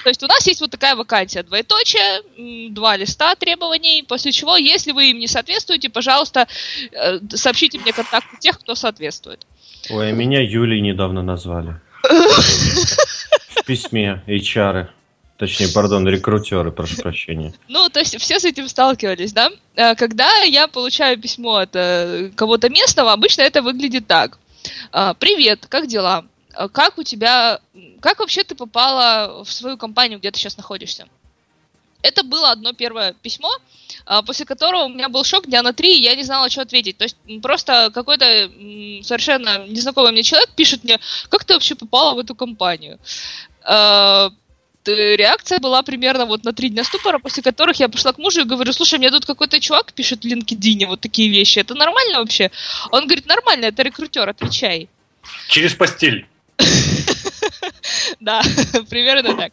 То 0.06 0.10
есть 0.10 0.22
у 0.22 0.28
нас 0.28 0.46
есть 0.46 0.60
вот 0.60 0.70
такая 0.70 0.94
вакансия, 0.94 1.42
двоеточие, 1.42 2.70
два 2.70 2.96
листа 2.96 3.34
требований, 3.34 4.04
после 4.06 4.30
чего, 4.30 4.56
если 4.56 4.92
вы 4.92 5.10
им 5.10 5.18
не 5.18 5.26
соответствуете, 5.26 5.88
пожалуйста, 5.88 6.46
э, 6.92 7.18
сообщите 7.30 7.80
мне 7.80 7.92
контакты 7.92 8.36
тех, 8.38 8.56
кто 8.60 8.76
соответствует. 8.76 9.44
Ой, 9.90 10.10
а 10.10 10.12
меня 10.12 10.40
Юлей 10.40 10.80
недавно 10.80 11.22
назвали. 11.22 11.80
В 12.04 13.64
письме 13.66 14.22
HR. 14.28 14.86
Точнее, 15.38 15.72
пардон, 15.74 16.06
рекрутеры, 16.06 16.70
прошу 16.70 17.02
прощения. 17.02 17.52
Ну, 17.66 17.88
то 17.88 17.98
есть 17.98 18.16
все 18.20 18.38
с 18.38 18.44
этим 18.44 18.68
сталкивались, 18.68 19.32
да? 19.32 19.50
Э, 19.74 19.96
Когда 19.96 20.30
я 20.42 20.68
получаю 20.68 21.20
письмо 21.20 21.56
от 21.56 21.74
э, 21.74 22.30
кого-то 22.36 22.68
местного, 22.68 23.12
обычно 23.12 23.42
это 23.42 23.60
выглядит 23.60 24.06
так. 24.06 24.38
А, 24.92 25.14
Привет, 25.14 25.66
как 25.68 25.88
дела? 25.88 26.24
А 26.56 26.68
Как 26.68 26.98
у 26.98 27.02
тебя... 27.02 27.60
Как 28.00 28.18
вообще 28.18 28.42
ты 28.42 28.54
попала 28.54 29.44
в 29.44 29.52
свою 29.52 29.76
компанию, 29.76 30.18
где 30.18 30.30
ты 30.30 30.38
сейчас 30.38 30.56
находишься? 30.56 31.06
Это 32.02 32.22
было 32.22 32.50
одно 32.52 32.72
первое 32.72 33.14
письмо, 33.14 33.50
а, 34.04 34.22
после 34.22 34.46
которого 34.46 34.84
у 34.84 34.88
меня 34.88 35.08
был 35.08 35.24
шок 35.24 35.46
дня 35.46 35.62
на 35.62 35.72
три, 35.72 35.98
и 35.98 36.02
я 36.02 36.14
не 36.14 36.22
знала, 36.22 36.48
что 36.48 36.62
ответить. 36.62 36.96
То 36.96 37.04
есть 37.04 37.16
просто 37.42 37.90
какой-то 37.92 38.50
совершенно 39.02 39.66
незнакомый 39.66 40.12
мне 40.12 40.22
человек 40.22 40.50
пишет 40.50 40.84
мне, 40.84 41.00
как 41.28 41.44
ты 41.44 41.54
вообще 41.54 41.74
попала 41.74 42.14
в 42.14 42.18
эту 42.18 42.34
компанию? 42.34 42.98
А, 43.62 44.30
реакция 44.86 45.58
была 45.58 45.82
примерно 45.82 46.26
вот 46.26 46.44
на 46.44 46.52
три 46.52 46.68
дня 46.68 46.84
ступора, 46.84 47.18
после 47.18 47.42
которых 47.42 47.80
я 47.80 47.88
пошла 47.88 48.12
к 48.12 48.18
мужу 48.18 48.42
и 48.42 48.44
говорю, 48.44 48.72
слушай, 48.72 48.98
мне 48.98 49.10
тут 49.10 49.26
какой-то 49.26 49.58
чувак 49.58 49.92
пишет 49.92 50.22
в 50.22 50.26
LinkedIn 50.26 50.86
вот 50.86 51.00
такие 51.00 51.28
вещи, 51.28 51.58
это 51.58 51.74
нормально 51.74 52.20
вообще? 52.20 52.50
Он 52.92 53.06
говорит, 53.06 53.26
нормально, 53.26 53.66
это 53.66 53.82
рекрутер, 53.82 54.28
отвечай. 54.28 54.88
Через 55.48 55.74
постель. 55.74 56.26
Да, 58.20 58.42
примерно 58.90 59.36
так. 59.36 59.52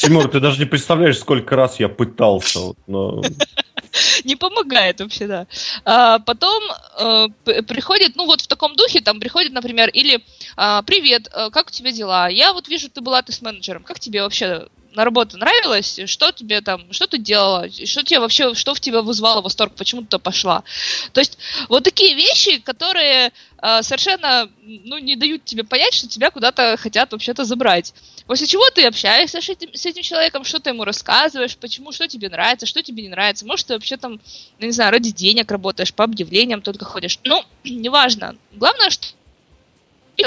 Тимур, 0.00 0.28
ты 0.28 0.40
даже 0.40 0.58
не 0.58 0.66
представляешь, 0.66 1.18
сколько 1.18 1.56
раз 1.56 1.80
я 1.80 1.88
пытался. 1.88 2.74
но... 2.86 3.22
Не 4.24 4.36
помогает 4.36 5.00
вообще, 5.00 5.26
да. 5.26 5.46
А, 5.84 6.20
потом 6.20 6.62
э, 6.98 7.28
приходит, 7.62 8.14
ну 8.14 8.24
вот 8.26 8.40
в 8.40 8.46
таком 8.46 8.76
духе, 8.76 9.00
там 9.00 9.18
приходит, 9.18 9.52
например, 9.52 9.88
или 9.88 10.22
а, 10.56 10.82
«Привет, 10.82 11.28
э, 11.32 11.50
как 11.50 11.68
у 11.68 11.70
тебя 11.70 11.90
дела? 11.90 12.28
Я 12.28 12.52
вот 12.52 12.68
вижу, 12.68 12.88
ты 12.88 13.00
была 13.00 13.22
ты 13.22 13.32
с 13.32 13.42
менеджером. 13.42 13.82
Как 13.82 13.98
тебе 13.98 14.22
вообще 14.22 14.68
на 14.92 15.04
работу 15.04 15.38
нравилось? 15.38 16.00
Что 16.06 16.32
тебе 16.32 16.60
там, 16.60 16.92
что 16.92 17.06
ты 17.06 17.18
делала? 17.18 17.68
Что 17.70 18.02
тебе 18.02 18.20
вообще, 18.20 18.54
что 18.54 18.74
в 18.74 18.80
тебя 18.80 19.02
вызвало 19.02 19.40
восторг? 19.40 19.74
Почему 19.76 20.02
ты 20.02 20.18
пошла?» 20.18 20.64
То 21.12 21.20
есть 21.20 21.38
вот 21.68 21.84
такие 21.84 22.14
вещи, 22.14 22.58
которые 22.58 23.32
э, 23.62 23.82
совершенно, 23.82 24.50
ну, 24.62 24.98
не 24.98 25.16
дают 25.16 25.44
тебе 25.44 25.64
понять, 25.64 25.94
что 25.94 26.08
тебя 26.08 26.30
куда-то 26.30 26.76
хотят 26.76 27.12
вообще-то 27.12 27.44
забрать. 27.44 27.94
После 28.26 28.46
чего 28.46 28.68
ты 28.70 28.86
общаешься 28.86 29.40
с 29.40 29.48
этим, 29.48 29.74
с 29.74 29.86
этим 29.86 30.02
человеком, 30.02 30.44
что 30.44 30.60
ты 30.60 30.70
ему 30.70 30.84
рассказываешь, 30.84 31.56
почему, 31.56 31.92
что 31.92 32.06
тебе 32.08 32.28
нравится, 32.28 32.66
что 32.66 32.82
тебе 32.82 33.02
не 33.02 33.08
нравится. 33.08 33.46
Может, 33.46 33.66
ты 33.66 33.74
вообще 33.74 33.96
там, 33.96 34.20
ну, 34.58 34.66
не 34.66 34.72
знаю, 34.72 34.92
ради 34.92 35.10
денег 35.10 35.50
работаешь, 35.50 35.92
по 35.92 36.04
объявлениям 36.04 36.62
только 36.62 36.84
ходишь. 36.84 37.18
Ну, 37.24 37.44
неважно. 37.64 38.36
Главное, 38.52 38.90
что 38.90 39.06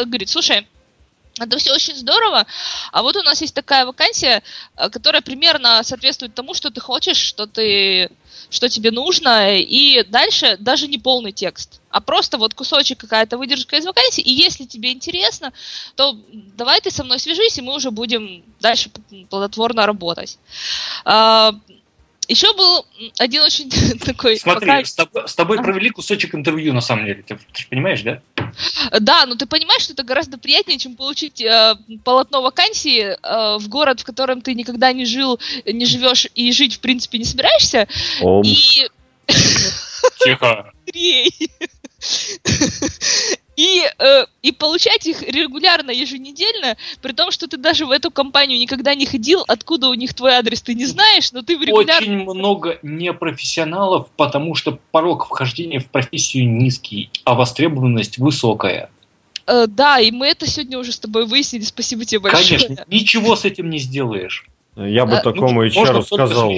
говорит, 0.05 0.29
слушай, 0.29 0.67
это 1.39 1.57
все 1.57 1.73
очень 1.73 1.95
здорово, 1.95 2.45
а 2.91 3.01
вот 3.01 3.15
у 3.15 3.23
нас 3.23 3.41
есть 3.41 3.55
такая 3.55 3.85
вакансия, 3.85 4.43
э, 4.75 4.89
которая 4.89 5.21
примерно 5.21 5.81
соответствует 5.83 6.35
тому, 6.35 6.53
что 6.53 6.69
ты 6.69 6.79
хочешь, 6.79 7.17
что 7.17 7.47
ты 7.47 8.11
что 8.49 8.69
тебе 8.69 8.91
нужно, 8.91 9.57
и 9.57 10.03
дальше 10.03 10.57
даже 10.59 10.87
не 10.87 10.99
полный 10.99 11.31
текст, 11.31 11.81
а 11.89 12.01
просто 12.01 12.37
вот 12.37 12.53
кусочек 12.53 12.99
какая-то 12.99 13.37
выдержка 13.37 13.77
из 13.77 13.85
вакансии, 13.85 14.21
и 14.21 14.31
если 14.31 14.65
тебе 14.65 14.91
интересно, 14.91 15.53
то 15.95 16.15
давай 16.31 16.79
ты 16.81 16.91
со 16.91 17.03
мной 17.03 17.19
свяжись, 17.19 17.57
и 17.57 17.61
мы 17.61 17.73
уже 17.73 17.89
будем 17.89 18.43
дальше 18.59 18.91
плодотворно 19.29 19.85
работать. 19.87 20.37
Еще 22.27 22.53
был 22.53 22.85
один 23.19 23.41
очень 23.41 23.69
такой... 24.05 24.37
Смотри, 24.37 24.69
вакансия- 24.69 24.85
с 24.85 24.95
тобой, 24.95 25.27
с 25.27 25.35
тобой 25.35 25.57
провели 25.57 25.89
кусочек 25.89 26.35
интервью, 26.35 26.73
на 26.73 26.81
самом 26.81 27.05
деле. 27.05 27.23
Ты, 27.23 27.35
ты 27.35 27.61
же 27.61 27.67
понимаешь, 27.67 28.01
да? 28.01 28.21
Да, 28.99 29.25
но 29.25 29.35
ты 29.35 29.45
понимаешь, 29.45 29.83
что 29.83 29.93
это 29.93 30.03
гораздо 30.03 30.37
приятнее, 30.37 30.79
чем 30.79 30.95
получить 30.95 31.41
э, 31.41 31.75
полотно 32.03 32.41
вакансии 32.41 33.01
э, 33.01 33.57
в 33.57 33.67
город, 33.67 34.01
в 34.01 34.05
котором 34.05 34.41
ты 34.41 34.53
никогда 34.53 34.93
не 34.93 35.05
жил, 35.05 35.39
не 35.65 35.85
живешь 35.85 36.27
и 36.35 36.51
жить, 36.51 36.75
в 36.75 36.79
принципе, 36.79 37.17
не 37.17 37.25
собираешься. 37.25 37.87
Ом. 38.21 38.43
И 38.43 38.89
Тихо. 40.23 40.71
И, 43.55 43.83
э, 43.99 44.25
и 44.41 44.51
получать 44.51 45.05
их 45.05 45.21
регулярно, 45.21 45.91
еженедельно, 45.91 46.75
при 47.01 47.11
том, 47.11 47.31
что 47.31 47.47
ты 47.47 47.57
даже 47.57 47.85
в 47.85 47.91
эту 47.91 48.09
компанию 48.09 48.59
никогда 48.59 48.95
не 48.95 49.05
ходил, 49.05 49.43
откуда 49.47 49.89
у 49.89 49.93
них 49.93 50.13
твой 50.13 50.33
адрес 50.33 50.61
ты 50.61 50.73
не 50.73 50.85
знаешь, 50.85 51.31
но 51.31 51.43
ты 51.43 51.57
в 51.57 51.61
регулярно... 51.61 52.07
Очень 52.07 52.23
много 52.23 52.79
непрофессионалов, 52.81 54.09
потому 54.17 54.55
что 54.55 54.79
порог 54.91 55.25
вхождения 55.27 55.79
в 55.79 55.85
профессию 55.85 56.49
низкий, 56.49 57.11
а 57.25 57.35
востребованность 57.35 58.17
высокая. 58.17 58.89
Э, 59.45 59.67
да, 59.67 59.99
и 59.99 60.11
мы 60.11 60.27
это 60.27 60.47
сегодня 60.47 60.79
уже 60.79 60.91
с 60.91 60.99
тобой 60.99 61.25
выяснили, 61.25 61.63
спасибо 61.63 62.05
тебе 62.05 62.21
большое. 62.21 62.59
Конечно, 62.59 62.85
ничего 62.87 63.35
с 63.35 63.45
этим 63.45 63.69
не 63.69 63.79
сделаешь. 63.79 64.45
Я 64.75 65.05
бы 65.05 65.17
А, 65.17 65.21
такому 65.21 65.61
Ну, 65.61 65.67
HR 65.67 66.03
сказал, 66.03 66.51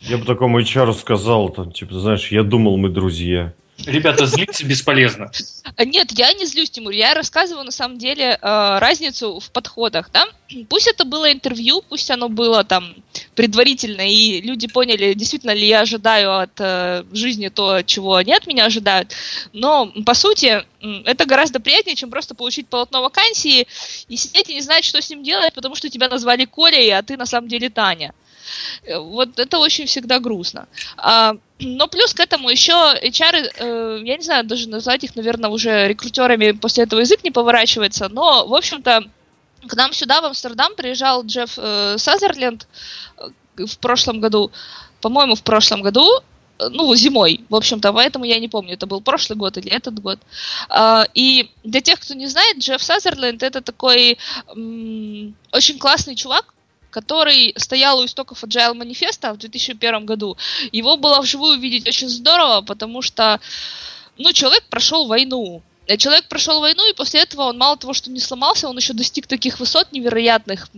я 0.00 0.18
бы 0.18 0.24
такому 0.24 0.60
HR 0.60 0.92
сказал, 0.92 1.48
там, 1.48 1.72
типа, 1.72 1.98
знаешь, 1.98 2.30
я 2.30 2.42
думал, 2.42 2.76
мы 2.76 2.90
друзья. 2.90 3.54
Ребята, 3.86 4.26
злиться 4.26 4.64
бесполезно. 4.64 5.30
А, 5.76 5.84
Нет, 5.84 6.12
я 6.12 6.32
не 6.32 6.46
злюсь, 6.46 6.70
Тимур. 6.70 6.92
Я 6.92 7.12
рассказываю 7.12 7.64
на 7.64 7.72
самом 7.72 7.98
деле 7.98 8.38
э, 8.40 8.78
разницу 8.78 9.40
в 9.40 9.50
подходах, 9.50 10.10
да. 10.12 10.26
Пусть 10.68 10.86
это 10.86 11.04
было 11.04 11.30
интервью, 11.30 11.82
пусть 11.88 12.10
оно 12.10 12.28
было 12.28 12.64
там 12.64 12.94
предварительно, 13.34 14.02
и 14.02 14.40
люди 14.40 14.68
поняли, 14.68 15.14
действительно 15.14 15.50
ли 15.50 15.66
я 15.66 15.80
ожидаю 15.80 16.38
от 16.38 16.52
э, 16.60 17.04
жизни 17.12 17.48
то, 17.48 17.82
чего 17.82 18.14
они 18.14 18.32
от 18.32 18.46
меня 18.46 18.66
ожидают. 18.66 19.12
Но 19.52 19.92
по 20.06 20.14
сути 20.14 20.62
это 21.04 21.26
гораздо 21.26 21.60
приятнее, 21.60 21.96
чем 21.96 22.10
просто 22.10 22.34
получить 22.34 22.68
полотно 22.68 23.02
вакансии 23.02 23.66
и 24.08 24.16
сидеть 24.16 24.50
и 24.50 24.54
не 24.54 24.60
знать, 24.60 24.84
что 24.84 25.02
с 25.02 25.10
ним 25.10 25.22
делать, 25.22 25.52
потому 25.52 25.74
что 25.74 25.90
тебя 25.90 26.08
назвали 26.08 26.44
Колей, 26.44 26.90
а 26.96 27.02
ты 27.02 27.16
на 27.16 27.26
самом 27.26 27.48
деле 27.48 27.70
Таня. 27.70 28.14
Э, 28.82 28.98
Вот 28.98 29.38
это 29.38 29.58
очень 29.58 29.86
всегда 29.86 30.18
грустно. 30.18 30.66
А, 30.96 31.34
но 31.60 31.88
плюс 31.88 32.14
к 32.14 32.20
этому 32.20 32.50
еще 32.50 32.72
HR, 32.72 33.50
э, 33.58 34.00
я 34.04 34.16
не 34.16 34.22
знаю, 34.22 34.44
даже 34.44 34.68
назвать 34.68 35.04
их, 35.04 35.16
наверное, 35.16 35.50
уже 35.50 35.88
рекрутерами 35.88 36.52
после 36.52 36.84
этого 36.84 37.00
язык 37.00 37.24
не 37.24 37.30
поворачивается, 37.30 38.08
но, 38.08 38.46
в 38.46 38.54
общем-то, 38.54 39.04
к 39.66 39.74
нам 39.74 39.92
сюда, 39.92 40.20
в 40.20 40.24
Амстердам, 40.24 40.74
приезжал 40.76 41.24
Джефф 41.24 41.52
э, 41.56 41.98
Сазерленд 41.98 42.66
в 43.56 43.78
прошлом 43.78 44.20
году, 44.20 44.50
по-моему, 45.00 45.34
в 45.34 45.42
прошлом 45.42 45.82
году, 45.82 46.06
ну, 46.58 46.94
зимой, 46.94 47.44
в 47.48 47.54
общем-то, 47.54 47.92
поэтому 47.92 48.24
я 48.24 48.38
не 48.38 48.48
помню, 48.48 48.74
это 48.74 48.86
был 48.86 49.00
прошлый 49.00 49.36
год 49.36 49.56
или 49.58 49.70
этот 49.70 49.98
год. 50.00 50.18
А, 50.68 51.06
И 51.14 51.50
для 51.64 51.80
тех, 51.80 52.00
кто 52.00 52.14
не 52.14 52.26
знает, 52.28 52.58
Джефф 52.58 52.82
Сазерленд 52.82 53.42
это 53.42 53.60
такой 53.60 54.18
очень 55.52 55.78
классный 55.78 56.14
чувак, 56.14 56.53
который 56.94 57.52
стоял 57.56 57.98
у 57.98 58.04
истоков 58.04 58.44
Agile 58.44 58.74
манифеста 58.74 59.32
в 59.32 59.38
2001 59.38 60.06
году. 60.06 60.36
Его 60.70 60.96
было 60.96 61.20
вживую 61.20 61.58
видеть 61.58 61.88
очень 61.88 62.08
здорово, 62.08 62.60
потому 62.60 63.02
что, 63.02 63.40
ну, 64.16 64.32
человек 64.32 64.62
прошел 64.70 65.08
войну. 65.08 65.60
Э, 65.86 65.96
человек 65.96 66.28
прошел 66.28 66.60
войну, 66.60 66.88
и 66.88 66.94
после 66.94 67.20
этого 67.20 67.42
он 67.42 67.58
мало 67.58 67.76
того, 67.76 67.92
что 67.92 68.10
не 68.10 68.20
сломался, 68.20 68.68
он 68.68 68.76
еще 68.76 68.92
достиг 68.92 69.26
таких 69.26 69.60
высот 69.60 69.92
невероятных, 69.92 70.68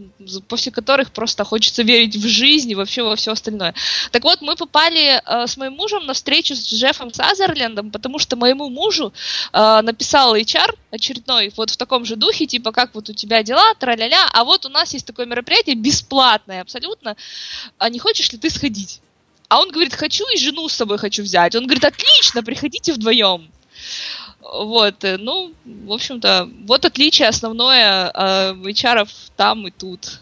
после 0.48 0.72
которых 0.72 1.12
просто 1.12 1.44
хочется 1.44 1.82
верить 1.82 2.16
в 2.16 2.26
жизнь 2.26 2.70
и 2.70 2.74
вообще 2.74 3.02
во 3.02 3.14
все 3.16 3.32
остальное. 3.32 3.74
Так 4.10 4.24
вот, 4.24 4.40
мы 4.40 4.56
попали 4.56 5.22
э, 5.24 5.46
с 5.46 5.56
моим 5.56 5.74
мужем 5.74 6.06
на 6.06 6.14
встречу 6.14 6.54
с 6.54 6.72
Джеффом 6.72 7.12
Сазерлендом, 7.12 7.90
потому 7.90 8.18
что 8.18 8.36
моему 8.36 8.68
мужу 8.68 9.12
э, 9.52 9.80
написал 9.82 10.34
HR 10.34 10.74
очередной, 10.90 11.52
вот 11.56 11.70
в 11.70 11.76
таком 11.76 12.04
же 12.04 12.16
духе, 12.16 12.46
типа, 12.46 12.72
как 12.72 12.94
вот 12.94 13.08
у 13.08 13.12
тебя 13.12 13.42
дела, 13.42 13.74
тра-ля-ля, 13.78 14.28
а 14.32 14.44
вот 14.44 14.66
у 14.66 14.68
нас 14.68 14.92
есть 14.92 15.06
такое 15.06 15.26
мероприятие, 15.26 15.76
бесплатное 15.76 16.62
абсолютно, 16.62 17.16
а 17.78 17.88
не 17.88 17.98
хочешь 17.98 18.32
ли 18.32 18.38
ты 18.38 18.50
сходить? 18.50 19.00
А 19.48 19.60
он 19.60 19.70
говорит, 19.70 19.94
хочу 19.94 20.24
и 20.34 20.38
жену 20.38 20.68
с 20.68 20.72
собой 20.72 20.98
хочу 20.98 21.22
взять. 21.22 21.54
Он 21.54 21.66
говорит, 21.66 21.84
отлично, 21.84 22.42
приходите 22.42 22.92
вдвоем. 22.92 23.48
Вот, 24.52 25.04
э, 25.04 25.16
ну, 25.18 25.52
в 25.64 25.92
общем-то, 25.92 26.48
вот 26.66 26.84
отличие 26.84 27.28
основное 27.28 28.10
э, 28.12 28.52
HR 28.52 29.08
там 29.36 29.66
и 29.66 29.70
тут. 29.70 30.20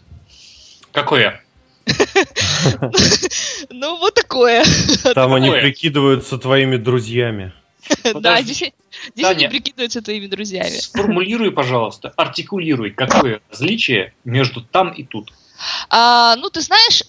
Какое? 0.92 1.40
Ну, 3.70 3.98
вот 3.98 4.14
такое. 4.14 4.64
Там 5.14 5.34
они 5.34 5.50
прикидываются 5.50 6.38
твоими 6.38 6.76
друзьями. 6.76 7.52
Да, 8.14 8.40
здесь 8.40 8.72
они 9.22 9.48
прикидываются 9.48 10.00
твоими 10.00 10.26
друзьями. 10.26 10.76
Сформулируй, 10.78 11.50
пожалуйста, 11.50 12.12
артикулируй, 12.16 12.90
какое 12.90 13.40
различие 13.50 14.14
между 14.24 14.62
там 14.62 14.92
и 14.92 15.04
тут. 15.04 15.32
А, 15.90 16.36
ну, 16.36 16.48
ты 16.50 16.60
знаешь, 16.60 17.02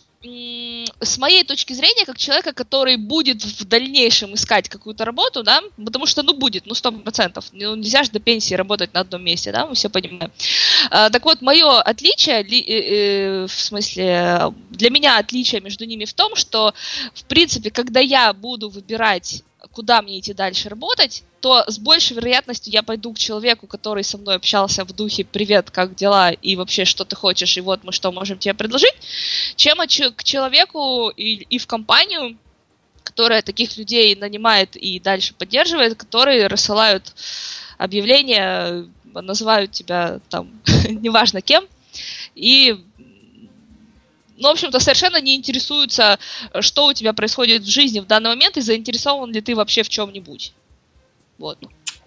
с 0.99 1.17
моей 1.17 1.43
точки 1.43 1.73
зрения, 1.73 2.05
как 2.05 2.17
человека, 2.17 2.53
который 2.53 2.97
будет 2.97 3.43
в 3.43 3.65
дальнейшем 3.65 4.33
искать 4.33 4.69
какую-то 4.69 5.05
работу, 5.05 5.43
да, 5.43 5.61
потому 5.77 6.05
что, 6.05 6.23
ну, 6.23 6.33
будет, 6.33 6.65
ну, 6.65 6.73
сто 6.73 6.91
процентов, 6.91 7.45
ну, 7.51 7.75
нельзя 7.75 8.03
же 8.03 8.11
до 8.11 8.19
пенсии 8.19 8.53
работать 8.55 8.93
на 8.93 9.01
одном 9.01 9.23
месте, 9.23 9.51
да, 9.51 9.67
мы 9.67 9.75
все 9.75 9.89
понимаем. 9.89 10.31
А, 10.89 11.09
так 11.09 11.23
вот, 11.25 11.41
мое 11.41 11.81
отличие, 11.81 12.43
ли, 12.43 12.59
э, 12.61 13.43
э, 13.43 13.47
в 13.47 13.61
смысле, 13.61 14.53
для 14.69 14.89
меня 14.89 15.17
отличие 15.17 15.61
между 15.61 15.85
ними 15.85 16.05
в 16.05 16.13
том, 16.13 16.35
что, 16.35 16.73
в 17.13 17.23
принципе, 17.25 17.71
когда 17.71 17.99
я 17.99 18.33
буду 18.33 18.69
выбирать 18.69 19.43
куда 19.75 20.01
мне 20.01 20.19
идти 20.19 20.33
дальше 20.33 20.69
работать, 20.69 21.23
то 21.41 21.65
с 21.67 21.77
большей 21.77 22.15
вероятностью 22.15 22.71
я 22.71 22.81
пойду 22.81 23.13
к 23.13 23.17
человеку, 23.17 23.67
который 23.67 24.03
со 24.03 24.17
мной 24.17 24.35
общался 24.35 24.85
в 24.85 24.93
духе 24.93 25.25
«Привет, 25.25 25.69
как 25.69 25.95
дела?» 25.95 26.31
и 26.31 26.55
вообще 26.55 26.85
«Что 26.85 27.03
ты 27.03 27.15
хочешь?» 27.17 27.57
и 27.57 27.61
«Вот 27.61 27.83
мы 27.83 27.91
что 27.91 28.11
можем 28.13 28.37
тебе 28.37 28.53
предложить», 28.53 28.95
чем 29.57 29.77
к 30.15 30.23
человеку 30.23 31.09
и, 31.09 31.45
и 31.49 31.57
в 31.57 31.67
компанию, 31.67 32.37
которая 33.03 33.41
таких 33.41 33.77
людей 33.77 34.15
нанимает 34.15 34.77
и 34.77 34.99
дальше 35.01 35.33
поддерживает, 35.33 35.95
которые 35.95 36.47
рассылают 36.47 37.13
объявления, 37.77 38.85
называют 39.13 39.71
тебя 39.71 40.21
там 40.29 40.61
неважно 40.89 41.41
кем, 41.41 41.65
и 42.33 42.81
ну, 44.37 44.49
в 44.49 44.51
общем-то, 44.51 44.79
совершенно 44.79 45.21
не 45.21 45.35
интересуются, 45.35 46.19
что 46.59 46.87
у 46.87 46.93
тебя 46.93 47.13
происходит 47.13 47.63
в 47.63 47.69
жизни 47.69 47.99
в 47.99 48.05
данный 48.05 48.29
момент 48.29 48.57
и 48.57 48.61
заинтересован 48.61 49.31
ли 49.31 49.41
ты 49.41 49.55
вообще 49.55 49.83
в 49.83 49.89
чем-нибудь. 49.89 50.53
Вот. 51.37 51.57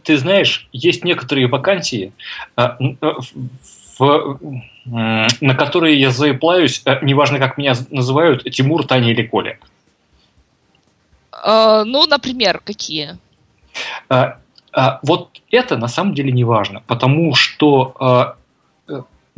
Ты 0.02 0.16
знаешь, 0.16 0.68
есть 0.72 1.04
некоторые 1.04 1.48
вакансии, 1.48 2.12
а, 2.56 2.76
э, 2.80 3.12
в, 3.98 4.38
на 4.84 5.54
которые 5.54 6.00
я 6.00 6.10
заеплаюсь, 6.10 6.82
э, 6.84 6.98
неважно, 7.02 7.38
как 7.38 7.58
меня 7.58 7.74
называют, 7.90 8.44
Тимур, 8.50 8.86
Таня 8.86 9.10
или 9.10 9.22
Коля. 9.22 9.58
Uh, 11.30 11.84
ну, 11.84 12.06
например, 12.06 12.60
какие? 12.64 13.16
Uh, 14.08 14.34
uh, 14.72 14.98
вот 15.02 15.40
это 15.50 15.76
на 15.76 15.88
самом 15.88 16.14
деле 16.14 16.32
не 16.32 16.42
важно, 16.44 16.82
потому 16.86 17.34
что 17.34 18.36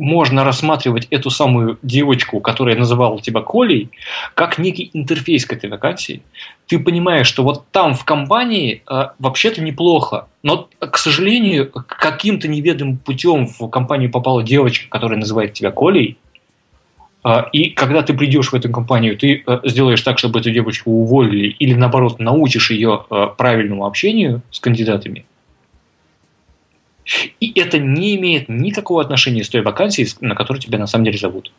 можно 0.01 0.45
рассматривать 0.45 1.07
эту 1.11 1.31
самую 1.31 1.79
девочку, 1.83 2.41
которая 2.41 2.77
называла 2.77 3.21
тебя 3.21 3.43
Колей, 3.43 3.91
как 4.35 4.59
некий 4.59 4.91
интерфейс 4.95 5.45
к 5.45 5.53
этой 5.53 5.69
вакансии. 5.69 6.23
Ты 6.67 6.79
понимаешь, 6.79 7.27
что 7.27 7.43
вот 7.43 7.67
там 7.71 7.95
в 7.95 8.05
компании 8.05 8.83
э, 8.91 9.09
вообще-то 9.19 9.61
неплохо, 9.61 10.27
но, 10.43 10.69
к 10.79 10.97
сожалению, 10.97 11.71
каким-то 11.71 12.49
неведомым 12.49 12.97
путем 12.97 13.47
в 13.47 13.69
компанию 13.69 14.11
попала 14.11 14.43
девочка, 14.43 14.87
которая 14.89 15.19
называет 15.19 15.53
тебя 15.53 15.71
Колей, 15.71 16.17
э, 17.23 17.43
и 17.53 17.71
когда 17.71 18.03
ты 18.03 18.15
придешь 18.15 18.53
в 18.53 18.55
эту 18.55 18.71
компанию, 18.71 19.19
ты 19.19 19.43
э, 19.47 19.61
сделаешь 19.65 20.01
так, 20.01 20.19
чтобы 20.19 20.41
эту 20.41 20.51
девочку 20.51 20.91
уволили, 20.91 21.49
или 21.59 21.75
наоборот 21.75 22.19
научишь 22.21 22.71
ее 22.71 23.05
э, 23.11 23.27
правильному 23.37 23.85
общению 23.85 24.41
с 24.51 24.61
кандидатами, 24.61 25.27
и 27.41 27.59
это 27.59 27.79
не 27.79 28.17
имеет 28.17 28.49
никакого 28.49 29.03
отношения 29.03 29.45
с 29.45 29.49
той 29.49 29.63
вакансией, 29.63 30.09
на 30.21 30.35
которую 30.35 30.61
тебя 30.61 30.79
на 30.79 30.87
самом 30.87 31.05
деле 31.05 31.19
зовут. 31.19 31.51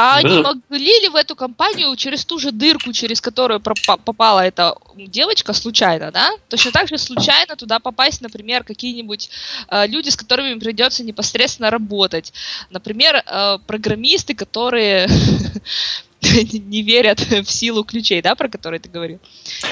А 0.00 0.22
да. 0.22 0.28
не 0.28 0.40
могли 0.40 1.00
ли 1.00 1.08
в 1.08 1.16
эту 1.16 1.34
компанию 1.34 1.96
через 1.96 2.24
ту 2.24 2.38
же 2.38 2.52
дырку, 2.52 2.92
через 2.92 3.20
которую 3.20 3.60
попала 3.60 4.46
эта 4.46 4.76
девочка 4.94 5.52
случайно, 5.52 6.12
да? 6.12 6.30
Точно 6.48 6.70
так 6.70 6.86
же 6.86 6.98
случайно 6.98 7.56
туда 7.56 7.80
попасть, 7.80 8.20
например, 8.20 8.62
какие-нибудь 8.62 9.28
э, 9.68 9.88
люди, 9.88 10.10
с 10.10 10.16
которыми 10.16 10.56
придется 10.60 11.02
непосредственно 11.02 11.68
работать. 11.70 12.32
Например, 12.70 13.16
э, 13.26 13.58
программисты, 13.66 14.36
которые 14.36 15.08
не 16.22 16.82
верят 16.82 17.18
в 17.18 17.50
силу 17.50 17.82
ключей, 17.82 18.22
да, 18.22 18.36
про 18.36 18.48
которые 18.48 18.78
ты 18.78 18.88
говорил? 18.88 19.18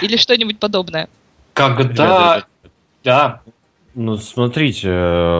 Или 0.02 0.16
что-нибудь 0.16 0.58
подобное. 0.58 1.08
Когда... 1.52 2.44
Да, 3.04 3.42
ну, 3.98 4.18
смотрите, 4.18 4.90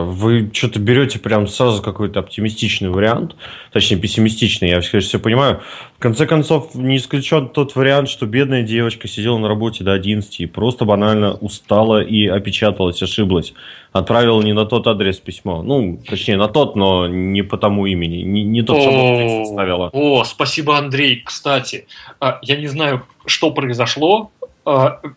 вы 0.07 0.51
что-то 0.51 0.81
берете 0.81 1.19
прям 1.19 1.47
сразу 1.47 1.83
какой-то 1.83 2.21
оптимистичный 2.21 2.89
вариант, 2.89 3.37
точнее, 3.71 3.99
пессимистичный, 3.99 4.71
я, 4.71 4.81
конечно, 4.81 5.01
все 5.01 5.19
понимаю. 5.19 5.61
В 5.97 5.99
конце 5.99 6.27
концов, 6.27 6.75
не 6.75 6.97
исключен 6.97 7.51
тот 7.51 7.77
вариант, 7.77 8.09
что 8.09 8.25
бедная 8.25 8.63
девочка 8.63 9.09
сидела 9.09 9.37
на 9.37 9.49
работе 9.49 9.85
до 9.85 9.93
11 9.93 10.41
и 10.41 10.47
просто 10.47 10.87
банально 10.87 11.35
устала 11.35 12.03
и 12.03 12.27
опечаталась, 12.27 13.03
ошиблась. 13.03 13.53
Отправила 13.93 14.41
не 14.43 14.55
на 14.55 14.65
тот 14.65 14.87
адрес 14.87 15.19
письмо. 15.19 15.63
Ну, 15.63 16.01
точнее, 16.07 16.39
на 16.39 16.49
тот, 16.49 16.77
но 16.77 17.09
не 17.09 17.43
по 17.43 17.59
тому 17.59 17.85
имени. 17.85 18.23
Не, 18.23 18.43
не 18.43 18.63
тот, 18.63 18.81
что 18.81 19.45
составила. 19.45 19.91
О, 19.93 20.25
спасибо, 20.25 20.79
Андрей. 20.79 21.23
Кстати, 21.25 21.87
а, 22.21 22.39
я 22.43 22.57
не 22.57 22.69
знаю, 22.69 23.05
что 23.27 23.51
произошло, 23.51 24.31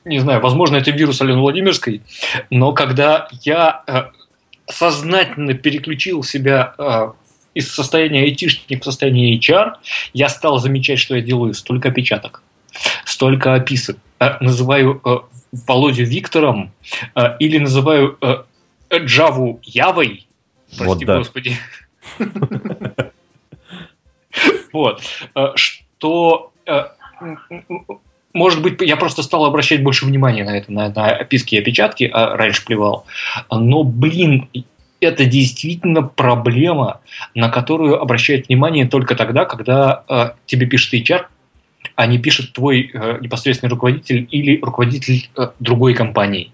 не 0.06 0.20
знаю, 0.20 0.42
возможно, 0.42 0.76
это 0.76 0.92
вирус 0.92 1.22
Алены 1.22 1.40
Владимирской, 1.40 2.04
но 2.52 2.72
когда 2.72 3.28
я 3.42 3.84
а, 3.88 4.12
сознательно 4.68 5.56
переключил 5.56 6.22
себя 6.22 6.76
а, 6.78 7.14
из 7.56 7.74
состояния 7.74 8.22
айтишника 8.22 8.82
в 8.82 8.84
состояние 8.84 9.40
HR, 9.40 9.74
я 10.14 10.30
стал 10.30 10.60
замечать, 10.60 11.00
что 11.00 11.16
я 11.16 11.22
делаю 11.22 11.56
столько 11.56 11.90
опечаток, 11.90 12.44
столько 13.06 13.56
описок. 13.56 13.98
Называю 14.40 15.02
Володю 15.66 16.04
Виктором 16.04 16.72
или 17.40 17.58
называю 17.58 18.20
Джаву 18.94 19.60
Явой. 19.64 20.28
Прости, 20.78 20.86
вот 20.86 21.00
да. 21.06 21.18
господи. 21.18 21.58
Вот. 24.72 25.02
Что 25.56 26.54
может 28.34 28.62
быть, 28.62 28.80
я 28.82 28.96
просто 28.96 29.24
стал 29.24 29.46
обращать 29.46 29.84
больше 29.84 30.06
внимания 30.06 30.44
на 30.44 30.58
это, 30.58 30.72
на, 30.72 30.90
на 30.90 31.08
описки 31.08 31.56
и 31.56 31.60
опечатки, 31.60 32.10
а 32.12 32.36
раньше 32.38 32.64
плевал. 32.64 33.06
Но, 33.50 33.84
блин, 33.84 34.48
это 35.02 35.26
действительно 35.26 36.04
проблема, 36.04 37.02
на 37.34 37.50
которую 37.50 38.00
обращают 38.02 38.48
внимание 38.48 38.88
только 38.88 39.16
тогда, 39.16 39.46
когда 39.46 40.04
э, 40.08 40.32
тебе 40.46 40.68
пишет 40.68 40.94
HR, 40.94 41.26
а 41.96 42.06
не 42.06 42.20
пишет 42.20 42.54
твой 42.54 42.92
э, 42.94 43.18
непосредственный 43.22 43.72
руководитель 43.72 44.28
или 44.30 44.60
руководитель 44.62 45.30
э, 45.38 45.50
другой 45.60 45.94
компании. 45.94 46.52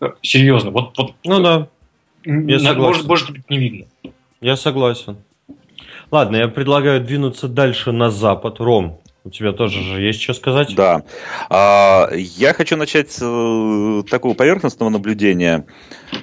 Э, 0.00 0.12
серьезно, 0.22 0.70
вот, 0.70 0.96
вот 0.96 1.14
ну 1.24 1.40
да, 1.40 1.68
я 2.24 2.60
на, 2.60 2.74
может, 2.74 3.06
может 3.06 3.30
быть 3.30 3.48
не 3.50 3.58
видно. 3.58 3.86
Я 4.40 4.56
согласен. 4.56 5.16
Ладно, 6.10 6.36
я 6.36 6.48
предлагаю 6.48 7.00
двинуться 7.00 7.48
дальше 7.48 7.90
на 7.90 8.10
запад. 8.10 8.60
Ром, 8.60 9.00
у 9.26 9.30
тебя 9.30 9.52
тоже 9.52 9.82
же 9.82 10.00
есть 10.00 10.22
что 10.22 10.34
сказать? 10.34 10.72
Да. 10.76 11.02
А, 11.50 12.08
я 12.14 12.54
хочу 12.54 12.76
начать 12.76 13.10
с 13.10 13.18
э, 13.20 14.02
такого 14.08 14.34
поверхностного 14.34 14.88
наблюдения. 14.88 15.66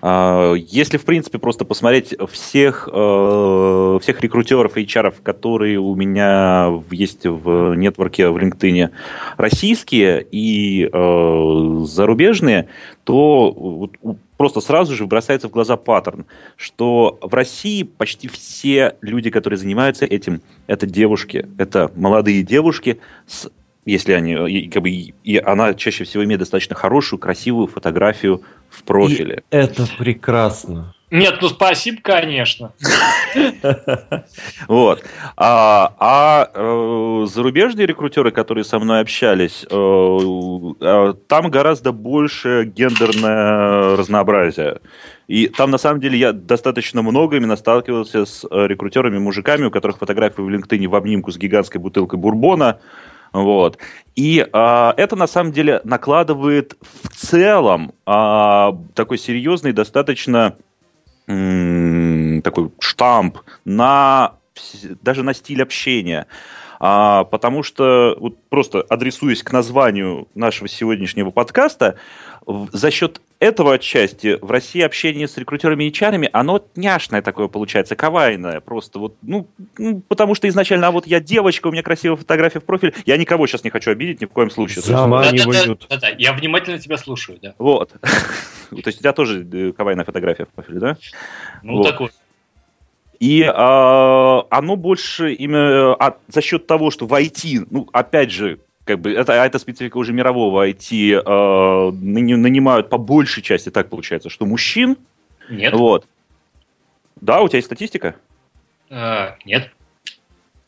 А, 0.02 0.54
если, 0.54 0.98
в 0.98 1.04
принципе, 1.04 1.38
просто 1.38 1.66
посмотреть 1.66 2.16
всех, 2.32 2.88
э, 2.92 4.00
всех 4.02 4.22
рекрутеров 4.22 4.78
и 4.78 4.86
HR, 4.86 5.16
которые 5.22 5.80
у 5.80 5.94
меня 5.96 6.82
есть 6.92 7.26
в 7.26 7.76
нетворке 7.76 8.30
в 8.30 8.38
LinkedIn, 8.38 8.92
российские 9.36 10.26
и 10.32 10.90
э, 10.92 11.84
зарубежные, 11.86 12.70
то 13.04 13.90
просто 14.38 14.62
сразу 14.62 14.96
же 14.96 15.06
бросается 15.06 15.48
в 15.48 15.52
глаза 15.52 15.78
паттерн, 15.78 16.26
что 16.56 17.20
в 17.22 17.34
России 17.34 17.84
почти 17.84 18.28
все 18.28 18.96
люди, 19.02 19.30
которые 19.30 19.58
занимаются 19.58 20.06
этим, 20.06 20.42
это 20.68 20.86
девушки, 20.86 21.48
это 21.58 21.92
молодые 21.96 22.44
девушки 22.44 23.00
с 23.28 23.50
если 23.86 24.14
они, 24.14 24.70
как 24.70 24.84
бы, 24.84 24.90
и 24.90 25.38
она 25.38 25.74
чаще 25.74 26.04
всего 26.04 26.24
имеет 26.24 26.40
достаточно 26.40 26.76
хорошую, 26.76 27.20
красивую 27.20 27.68
фотографию 27.68 28.44
в 28.70 28.84
профиле. 28.84 29.44
И 29.52 29.56
это 29.56 29.88
прекрасно. 29.98 30.94
Нет, 31.14 31.38
ну 31.42 31.50
спасибо, 31.50 32.02
конечно. 32.02 32.74
Вот. 34.68 35.04
А, 35.38 35.94
а 36.00 36.50
э, 36.54 37.26
зарубежные 37.28 37.86
рекрутеры, 37.86 38.32
которые 38.32 38.64
со 38.64 38.80
мной 38.80 39.02
общались, 39.02 39.64
э, 39.70 39.76
э, 40.82 41.14
там 41.28 41.52
гораздо 41.52 41.92
больше 41.92 42.64
гендерное 42.66 43.96
разнообразие. 43.96 44.80
И 45.28 45.48
там, 45.50 45.70
на 45.70 45.78
самом 45.78 46.00
деле, 46.00 46.18
я 46.18 46.34
достаточно 46.34 47.04
много 47.04 47.38
именно 47.38 47.58
сталкивался 47.58 48.26
с 48.26 48.44
рекрутерами-мужиками, 48.50 49.66
у 49.66 49.72
которых 49.72 50.00
фотографии 50.00 50.42
в 50.42 50.50
LinkedIn 50.50 50.88
в 50.88 50.96
обнимку 50.96 51.32
с 51.32 51.38
гигантской 51.38 51.80
бутылкой 51.80 52.18
бурбона, 52.18 52.80
вот. 53.34 53.78
И 54.16 54.48
а, 54.54 54.94
это 54.96 55.16
на 55.16 55.28
самом 55.28 55.52
деле 55.52 55.82
накладывает 55.84 56.78
в 56.82 57.10
целом 57.10 57.94
а, 58.06 58.78
такой 58.94 59.18
серьезный, 59.18 59.74
достаточно 59.74 60.56
такой 61.26 62.72
штамп 62.80 63.38
на 63.64 64.34
даже 65.02 65.24
на 65.24 65.34
стиль 65.34 65.64
общения. 65.64 66.28
А, 66.86 67.24
потому 67.24 67.64
что, 67.64 68.18
вот 68.20 68.38
просто 68.50 68.82
адресуясь 68.82 69.42
к 69.42 69.54
названию 69.54 70.28
нашего 70.36 70.68
сегодняшнего 70.68 71.32
подкаста, 71.32 71.96
за 72.46 72.92
счет 72.92 73.22
этого 73.40 73.74
отчасти 73.74 74.38
в 74.42 74.50
России 74.52 74.82
общение 74.82 75.28
с 75.28 75.38
рекрутерами 75.38 75.86
и 75.86 75.92
HR, 75.92 76.30
оно 76.32 76.64
няшное 76.76 77.22
такое 77.22 77.48
получается, 77.48 77.96
кавайное 77.96 78.60
просто. 78.62 79.00
Вот, 79.00 79.16
ну, 79.22 79.48
ну, 79.78 80.02
потому 80.08 80.36
что 80.36 80.48
изначально, 80.48 80.88
а 80.88 80.92
вот 80.92 81.08
я 81.08 81.20
девочка, 81.20 81.68
у 81.68 81.72
меня 81.72 81.84
красивая 81.84 82.18
фотография 82.18 82.60
в 82.60 82.64
профиле, 82.64 82.94
я 83.06 83.18
никого 83.18 83.48
сейчас 83.48 83.64
не 83.64 83.70
хочу 83.70 83.92
обидеть 83.92 84.22
ни 84.22 84.26
в 84.26 84.30
коем 84.30 84.50
случае. 84.50 84.82
Заманивают. 84.82 85.86
Да, 85.90 85.96
да, 85.96 86.02
да, 86.02 86.10
да, 86.10 86.16
я 86.18 86.34
внимательно 86.34 86.80
тебя 86.80 86.98
слушаю, 86.98 87.38
да. 87.42 87.54
Вот. 87.58 87.92
То 88.02 88.88
есть 88.88 89.00
у 89.00 89.02
тебя 89.02 89.14
тоже 89.14 89.48
э, 89.52 89.72
кавайная 89.74 90.06
фотография 90.06 90.46
в 90.46 90.50
профиле, 90.50 90.80
да? 90.80 90.98
Ну, 91.62 91.78
вот. 91.78 91.88
такой. 91.88 92.10
И 93.20 93.42
э, 93.42 93.48
оно 93.54 94.76
больше 94.76 95.34
именно 95.34 95.94
а, 95.96 96.18
за 96.28 96.42
счет 96.42 96.68
того, 96.68 96.92
что 96.92 97.06
в 97.06 97.14
IT, 97.14 97.68
ну, 97.70 97.88
опять 97.94 98.32
же, 98.32 98.60
как 98.86 99.00
бы 99.00 99.12
это, 99.12 99.34
это 99.34 99.60
специфика 99.60 99.98
уже 99.98 100.14
мирового 100.14 100.68
IT, 100.68 101.22
э, 101.26 101.92
нанимают 101.92 102.90
по 102.90 102.98
большей 102.98 103.42
части, 103.42 103.70
так 103.70 103.90
получается, 103.90 104.30
что 104.30 104.46
мужчин. 104.46 104.98
Нет. 105.50 105.74
Вот. 105.74 106.06
Да, 107.22 107.42
у 107.42 107.48
тебя 107.48 107.58
есть 107.58 107.68
статистика? 107.68 108.16
А, 108.90 109.36
нет. 109.46 109.72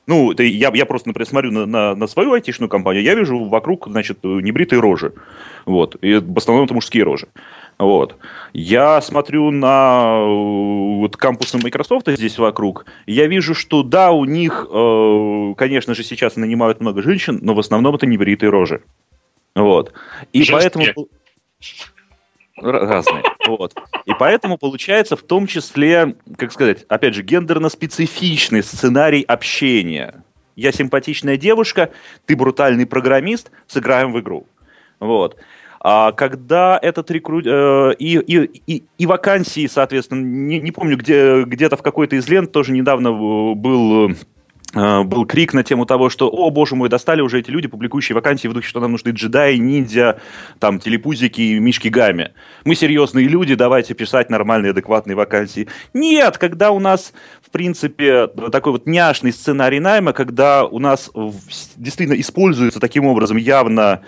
Ну, 0.07 0.31
это 0.31 0.43
я, 0.43 0.71
я 0.73 0.85
просто, 0.85 1.09
например, 1.09 1.27
смотрю 1.27 1.51
на, 1.51 1.65
на, 1.65 1.95
на 1.95 2.07
свою 2.07 2.33
айтишную 2.33 2.69
компанию, 2.69 3.03
я 3.03 3.15
вижу 3.15 3.43
вокруг, 3.45 3.87
значит, 3.87 4.23
небритые 4.23 4.79
рожи. 4.79 5.13
Вот. 5.65 5.95
И 6.01 6.15
в 6.15 6.37
основном 6.37 6.65
это 6.65 6.75
мужские 6.75 7.03
рожи. 7.03 7.27
Вот. 7.77 8.15
Я 8.53 9.01
смотрю 9.01 9.51
на 9.51 10.19
э, 10.19 10.99
вот, 10.99 11.17
кампусы 11.17 11.57
Microsoft 11.57 12.07
здесь 12.07 12.37
вокруг, 12.37 12.85
я 13.05 13.27
вижу, 13.27 13.53
что 13.53 13.83
да, 13.83 14.11
у 14.11 14.23
них, 14.23 14.65
э, 14.71 15.53
конечно 15.57 15.93
же, 15.93 16.03
сейчас 16.03 16.37
нанимают 16.37 16.79
много 16.79 17.01
женщин, 17.01 17.39
но 17.41 17.53
в 17.53 17.59
основном 17.59 17.95
это 17.95 18.05
небритые 18.05 18.49
рожи. 18.49 18.81
Вот. 19.55 19.93
И 20.31 20.43
Жесткие. 20.43 20.93
поэтому... 20.93 21.07
Разные. 22.57 23.23
Вот. 23.47 23.73
И 24.05 24.13
поэтому 24.17 24.57
получается 24.57 25.17
в 25.17 25.21
том 25.21 25.45
числе, 25.45 26.15
как 26.37 26.53
сказать, 26.53 26.85
опять 26.87 27.13
же, 27.13 27.23
гендерно-специфичный 27.23 28.63
сценарий 28.63 29.23
общения. 29.23 30.23
Я 30.55 30.71
симпатичная 30.71 31.35
девушка, 31.35 31.91
ты 32.25 32.37
брутальный 32.37 32.85
программист, 32.85 33.51
сыграем 33.67 34.13
в 34.13 34.19
игру. 34.21 34.47
Вот. 35.01 35.35
А 35.87 36.13
когда 36.13 36.79
этот 36.81 37.11
рекрут... 37.11 37.45
Э, 37.45 37.93
и, 37.99 38.17
и, 38.17 38.61
и, 38.65 38.83
и 38.97 39.05
вакансии, 39.05 39.67
соответственно, 39.67 40.19
не, 40.19 40.59
не 40.59 40.71
помню, 40.71 40.97
где, 40.97 41.43
где-то 41.43 41.77
в 41.77 41.83
какой-то 41.83 42.15
из 42.15 42.27
лент 42.27 42.51
тоже 42.51 42.71
недавно 42.71 43.11
был 43.11 44.09
э, 44.73 45.03
был 45.03 45.27
крик 45.27 45.53
на 45.53 45.63
тему 45.63 45.85
того, 45.85 46.09
что, 46.09 46.27
о, 46.27 46.49
боже 46.49 46.75
мой, 46.75 46.89
достали 46.89 47.21
уже 47.21 47.39
эти 47.39 47.51
люди, 47.51 47.67
публикующие 47.67 48.15
вакансии 48.15 48.47
в 48.47 48.53
духе, 48.53 48.67
что 48.67 48.79
нам 48.79 48.93
нужны 48.93 49.09
джедаи, 49.09 49.57
ниндзя, 49.57 50.19
там, 50.57 50.79
телепузики 50.79 51.41
и 51.41 51.59
мишки 51.59 51.89
гами. 51.89 52.31
Мы 52.63 52.73
серьезные 52.73 53.27
люди, 53.27 53.53
давайте 53.53 53.93
писать 53.93 54.31
нормальные, 54.31 54.71
адекватные 54.71 55.15
вакансии. 55.15 55.67
Нет, 55.93 56.39
когда 56.39 56.71
у 56.71 56.79
нас, 56.79 57.13
в 57.45 57.51
принципе, 57.51 58.25
такой 58.51 58.71
вот 58.71 58.87
няшный 58.87 59.31
сценарий 59.31 59.79
найма, 59.79 60.13
когда 60.13 60.65
у 60.65 60.79
нас 60.79 61.11
действительно 61.75 62.19
используется 62.19 62.79
таким 62.79 63.05
образом 63.05 63.37
явно 63.37 64.01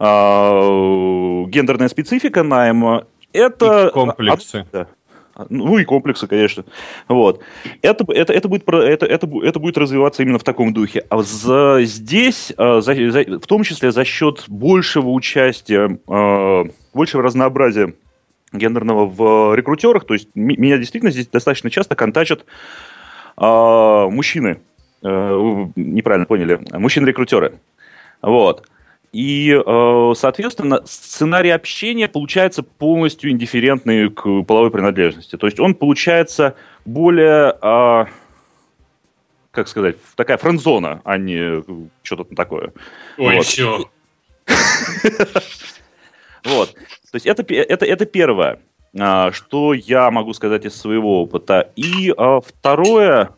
гендерная 0.00 1.88
специфика 1.88 2.42
найма, 2.42 3.06
это... 3.32 3.88
И 3.88 3.92
комплексы. 3.92 4.66
Да. 4.72 4.86
Ну 5.48 5.78
и 5.78 5.84
комплексы, 5.84 6.26
конечно. 6.26 6.64
Вот. 7.08 7.40
Это, 7.82 8.04
это, 8.12 8.32
это, 8.32 8.48
будет, 8.48 8.68
это, 8.68 9.06
это, 9.06 9.28
это 9.42 9.58
будет 9.58 9.78
развиваться 9.78 10.22
именно 10.22 10.38
в 10.38 10.44
таком 10.44 10.72
духе. 10.72 11.04
А 11.08 11.22
за, 11.22 11.80
здесь, 11.82 12.52
а, 12.56 12.80
за, 12.80 12.94
за, 13.10 13.22
в 13.22 13.46
том 13.46 13.62
числе 13.62 13.92
за 13.92 14.04
счет 14.04 14.44
большего 14.48 15.10
участия, 15.10 15.98
а, 16.08 16.64
большего 16.92 17.22
разнообразия 17.22 17.94
гендерного 18.52 19.06
в 19.06 19.54
рекрутерах, 19.54 20.04
то 20.04 20.14
есть 20.14 20.28
меня 20.34 20.76
действительно 20.76 21.12
здесь 21.12 21.28
достаточно 21.28 21.70
часто 21.70 21.94
контачат 21.94 22.44
мужчины, 23.36 24.60
э, 25.02 25.66
неправильно 25.76 26.26
поняли, 26.26 26.60
мужчины-рекрутеры. 26.72 27.54
Вот. 28.20 28.66
И, 29.12 29.50
э, 29.52 30.12
соответственно, 30.16 30.82
сценарий 30.86 31.50
общения 31.50 32.08
получается 32.08 32.62
полностью 32.62 33.30
индифферентный 33.30 34.08
к 34.08 34.42
половой 34.42 34.70
принадлежности. 34.70 35.36
То 35.36 35.46
есть 35.46 35.58
он 35.58 35.74
получается 35.74 36.54
более, 36.84 37.56
э, 37.60 38.04
как 39.50 39.66
сказать, 39.66 39.96
такая 40.14 40.36
френдзона, 40.36 41.00
а 41.04 41.18
не 41.18 41.64
что-то 42.02 42.34
такое. 42.36 42.72
Ой, 43.18 43.36
вот. 43.36 43.44
все. 43.44 43.90
Вот. 46.42 46.72
То 46.72 47.16
есть 47.16 47.26
это, 47.26 47.42
это, 47.52 47.84
это 47.84 48.06
первое, 48.06 48.60
а, 48.98 49.30
что 49.30 49.74
я 49.74 50.10
могу 50.10 50.32
сказать 50.32 50.64
из 50.64 50.74
своего 50.74 51.22
опыта. 51.22 51.70
И 51.76 52.14
второе, 52.46 53.34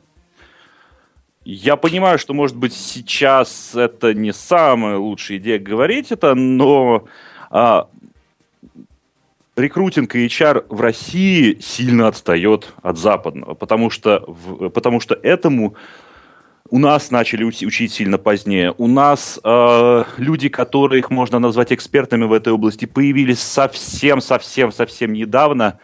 я 1.44 1.76
понимаю, 1.76 2.18
что, 2.18 2.34
может 2.34 2.56
быть, 2.56 2.72
сейчас 2.72 3.74
это 3.74 4.14
не 4.14 4.32
самая 4.32 4.96
лучшая 4.96 5.38
идея 5.38 5.58
говорить 5.58 6.12
это, 6.12 6.34
но 6.34 7.04
а, 7.50 7.88
рекрутинг 9.56 10.14
и 10.14 10.26
HR 10.26 10.66
в 10.68 10.80
России 10.80 11.58
сильно 11.60 12.08
отстает 12.08 12.72
от 12.82 12.98
западного, 12.98 13.54
потому 13.54 13.90
что, 13.90 14.24
в, 14.26 14.68
потому 14.68 15.00
что 15.00 15.14
этому 15.14 15.74
у 16.70 16.78
нас 16.78 17.10
начали 17.10 17.44
учить 17.44 17.92
сильно 17.92 18.16
позднее. 18.16 18.74
У 18.78 18.86
нас 18.86 19.38
э, 19.44 20.04
люди, 20.16 20.48
которых 20.48 21.10
можно 21.10 21.38
назвать 21.38 21.70
экспертами 21.70 22.24
в 22.24 22.32
этой 22.32 22.52
области, 22.52 22.86
появились 22.86 23.40
совсем-совсем-совсем 23.40 25.12
недавно. 25.12 25.78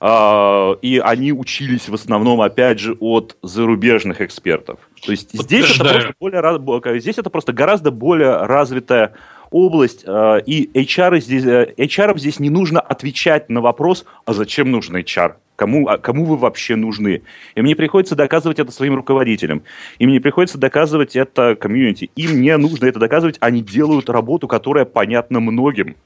А, 0.00 0.74
и 0.80 0.98
они 0.98 1.32
учились 1.32 1.88
в 1.88 1.94
основном, 1.94 2.40
опять 2.40 2.78
же, 2.78 2.96
от 3.00 3.36
зарубежных 3.42 4.20
экспертов. 4.20 4.78
То 5.04 5.10
есть 5.10 5.30
здесь 5.32 5.74
это, 5.74 5.84
просто 5.84 6.14
более, 6.20 7.00
здесь 7.00 7.18
это 7.18 7.30
просто 7.30 7.52
гораздо 7.52 7.90
более 7.90 8.44
развитая 8.46 9.14
область, 9.50 10.04
а, 10.06 10.36
и 10.36 10.70
HR 10.72 11.20
здесь, 11.20 11.44
HR 11.44 12.14
э, 12.14 12.18
здесь 12.18 12.38
не 12.38 12.50
нужно 12.50 12.80
отвечать 12.80 13.48
на 13.48 13.60
вопрос, 13.60 14.04
а 14.24 14.32
зачем 14.32 14.70
нужен 14.70 14.96
HR? 14.96 15.34
Кому, 15.56 15.88
а 15.88 15.98
кому 15.98 16.24
вы 16.24 16.36
вообще 16.36 16.76
нужны? 16.76 17.22
И 17.56 17.62
мне 17.62 17.74
приходится 17.74 18.14
доказывать 18.14 18.60
это 18.60 18.70
своим 18.70 18.94
руководителям. 18.94 19.64
И 19.98 20.06
мне 20.06 20.20
приходится 20.20 20.56
доказывать 20.56 21.16
это 21.16 21.56
комьюнити. 21.56 22.10
Им 22.14 22.40
не 22.40 22.56
нужно 22.56 22.86
это 22.86 23.00
доказывать, 23.00 23.38
они 23.40 23.60
делают 23.60 24.08
работу, 24.08 24.46
которая 24.46 24.84
понятна 24.84 25.40
многим. 25.40 25.96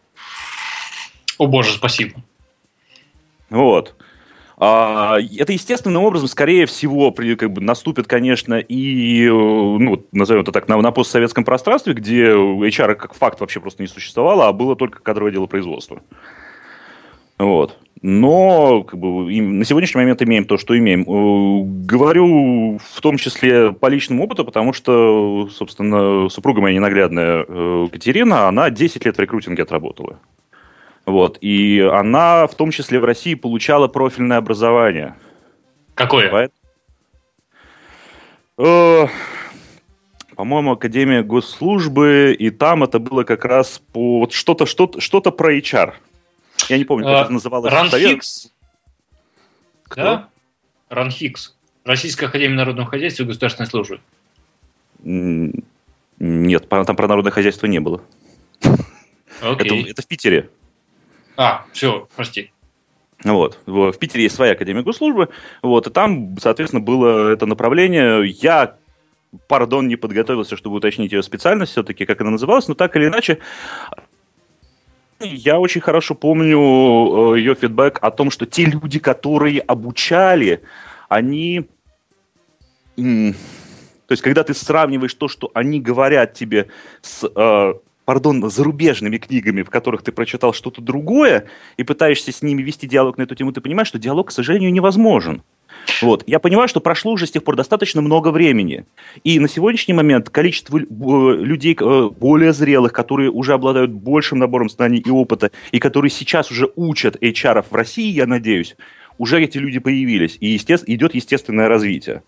О 1.37 1.47
боже, 1.47 1.75
спасибо. 1.75 2.23
Вот. 3.53 3.95
А, 4.57 5.19
это 5.39 5.53
естественным 5.53 6.05
образом, 6.05 6.29
скорее 6.29 6.67
всего, 6.67 7.11
при, 7.11 7.35
как 7.37 7.53
бы, 7.53 7.61
наступит, 7.61 8.07
конечно, 8.07 8.55
и, 8.55 9.29
ну, 9.29 10.05
назовем 10.13 10.43
это 10.43 10.53
так, 10.53 10.69
на, 10.69 10.81
на 10.81 10.91
постсоветском 10.91 11.45
пространстве, 11.45 11.95
где 11.95 12.31
HR 12.31 12.95
как 12.95 13.15
факт 13.15 13.41
вообще 13.41 13.61
просто 13.61 13.83
не 13.83 13.89
существовало, 13.89 14.49
а 14.49 14.53
было 14.53 14.75
только 14.75 15.01
кадровое 15.01 15.33
дело 15.33 15.47
производства. 15.47 16.01
Вот. 17.39 17.77
Но 18.03 18.83
как 18.83 18.99
бы, 18.99 19.41
на 19.41 19.65
сегодняшний 19.65 20.01
момент 20.01 20.23
имеем 20.23 20.45
то, 20.45 20.59
что 20.59 20.77
имеем. 20.77 21.03
Э, 21.03 21.65
говорю 21.87 22.79
в 22.79 23.01
том 23.01 23.17
числе 23.17 23.73
по 23.73 23.87
личному 23.87 24.25
опыту, 24.25 24.45
потому 24.45 24.73
что, 24.73 25.49
собственно, 25.53 26.29
супруга 26.29 26.61
моя 26.61 26.77
ненаглядная 26.77 27.45
э, 27.47 27.89
Катерина, 27.93 28.49
она 28.49 28.71
10 28.71 29.05
лет 29.05 29.17
в 29.17 29.21
рекрутинге 29.21 29.63
отработала. 29.63 30.19
Вот. 31.05 31.39
И 31.41 31.81
она, 31.81 32.47
в 32.47 32.55
том 32.55 32.71
числе 32.71 33.01
в 33.01 33.05
России, 33.05 33.35
получала 33.35 33.89
профильное 33.89 34.39
образование. 34.39 35.15
Какое? 35.95 36.31
Поэтому... 36.31 36.59
Э, 38.59 39.09
По-моему, 40.37 40.73
Академия 40.73 41.23
госслужбы, 41.23 42.37
и 42.39 42.51
там 42.51 42.85
это 42.85 42.99
было 42.99 43.25
как 43.25 43.45
раз 43.45 43.81
по 43.93 44.21
вот 44.21 44.33
что-то 44.33 44.67
что-то 44.67 45.01
что-то 45.01 45.31
про 45.33 45.57
HR. 45.57 45.95
Я 46.69 46.79
не 46.79 46.85
помню, 46.85 47.07
как 47.07 47.15
а, 47.15 47.23
это 47.23 47.33
называлось. 47.33 47.73
Ранхикс. 47.73 48.53
Да? 49.97 50.29
Ранхикс. 50.89 51.57
Российская 51.85 52.27
Академия 52.27 52.55
Народного 52.55 52.89
Хозяйства 52.89 53.25
и 53.25 53.27
Государственной 53.27 53.67
Службы. 53.67 54.01
Нет, 55.03 56.69
там 56.69 56.97
про 56.97 57.09
народное 57.09 57.33
хозяйство 57.33 57.67
не 57.67 57.81
было. 57.81 58.03
Это, 59.41 59.75
это 59.75 60.03
в 60.03 60.07
Питере. 60.07 60.49
А, 61.37 61.65
все, 61.73 62.09
прости. 62.15 62.53
Вот. 63.25 63.59
В 63.67 63.93
Питере 63.93 64.25
есть 64.25 64.35
своя 64.35 64.53
Академия 64.53 64.83
госслужбы, 64.83 65.29
вот, 65.63 65.87
и 65.87 65.91
там, 65.91 66.37
соответственно, 66.39 66.83
было 66.83 67.31
это 67.33 67.47
направление. 67.47 68.27
Я, 68.27 68.77
пардон, 69.47 69.89
не 69.89 69.97
подготовился, 69.97 70.57
чтобы 70.57 70.77
уточнить 70.77 71.13
ее 71.13 71.23
специальность 71.23 71.73
все-таки, 71.73 72.05
как 72.05 72.21
она 72.21 72.31
называлась, 72.31 72.69
но 72.69 72.75
так 72.75 72.97
или 72.97 73.07
иначе, 73.07 73.39
я 75.21 75.61
очень 75.61 75.81
хорошо 75.81 76.15
помню 76.15 77.35
э, 77.35 77.39
ее 77.39 77.55
фидбэк 77.55 77.99
о 78.01 78.11
том, 78.11 78.31
что 78.31 78.47
те 78.47 78.65
люди, 78.65 78.99
которые 78.99 79.61
обучали, 79.61 80.63
они... 81.09 81.69
То 82.97 84.15
есть, 84.15 84.23
когда 84.23 84.43
ты 84.43 84.53
сравниваешь 84.53 85.15
то, 85.15 85.29
что 85.29 85.51
они 85.55 85.81
говорят 85.81 86.35
тебе 86.35 86.69
с, 87.01 87.25
э, 87.25 87.75
пардон, 88.05 88.49
зарубежными 88.51 89.19
книгами, 89.19 89.63
в 89.63 89.71
которых 89.71 90.03
ты 90.03 90.13
прочитал 90.13 90.53
что-то 90.53 90.81
другое, 90.81 91.47
и 91.77 91.85
пытаешься 91.85 92.33
с 92.33 92.43
ними 92.43 92.63
вести 92.63 92.87
диалог 92.87 93.19
на 93.19 93.23
эту 93.23 93.35
тему, 93.35 93.53
ты 93.53 93.61
понимаешь, 93.61 93.89
что 93.89 93.99
диалог, 93.99 94.29
к 94.29 94.33
сожалению, 94.33 94.73
невозможен. 94.73 95.43
Вот. 96.01 96.23
Я 96.27 96.39
понимаю, 96.39 96.69
что 96.69 96.81
прошло 96.81 97.13
уже 97.13 97.27
с 97.27 97.31
тех 97.31 97.45
пор 97.45 97.57
достаточно 97.57 98.03
много 98.03 98.29
времени. 98.29 98.85
И 99.25 99.39
на 99.39 99.49
сегодняшний 99.49 99.95
момент 99.95 100.31
количество 100.31 100.79
э, 100.79 100.83
людей 100.83 101.77
э, 101.79 102.11
более 102.19 102.53
зрелых, 102.53 102.93
которые 102.93 103.31
уже 103.31 103.55
обладают 103.55 103.91
большим 103.91 104.39
набором 104.39 104.69
знаний 104.69 105.03
и 105.05 105.11
опыта, 105.11 105.51
и 105.71 105.79
которые 105.79 106.11
сейчас 106.11 106.51
уже 106.51 106.71
учат 106.77 107.17
HR 107.17 107.65
в 107.69 107.75
России, 107.75 108.11
я 108.11 108.27
надеюсь, 108.27 108.77
уже 109.19 109.43
эти 109.43 109.59
люди 109.59 109.79
появились. 109.79 110.37
И 110.41 110.49
естественно, 110.49 110.95
идет 110.95 111.15
естественное 111.15 111.69
развитие. 111.69 112.23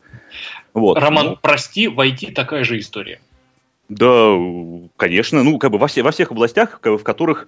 Вот. 0.73 0.99
Роман, 0.99 1.39
прости, 1.41 1.89
в 1.89 1.99
IT 2.01 2.33
такая 2.33 2.65
же 2.65 2.79
история. 2.79 3.21
Да, 3.89 4.35
конечно, 4.97 5.43
ну, 5.43 5.59
как 5.59 5.70
бы 5.70 5.78
во, 5.78 5.86
все, 5.86 6.02
во 6.02 6.11
всех 6.11 6.31
областях, 6.31 6.81
в 6.82 7.02
которых 7.02 7.47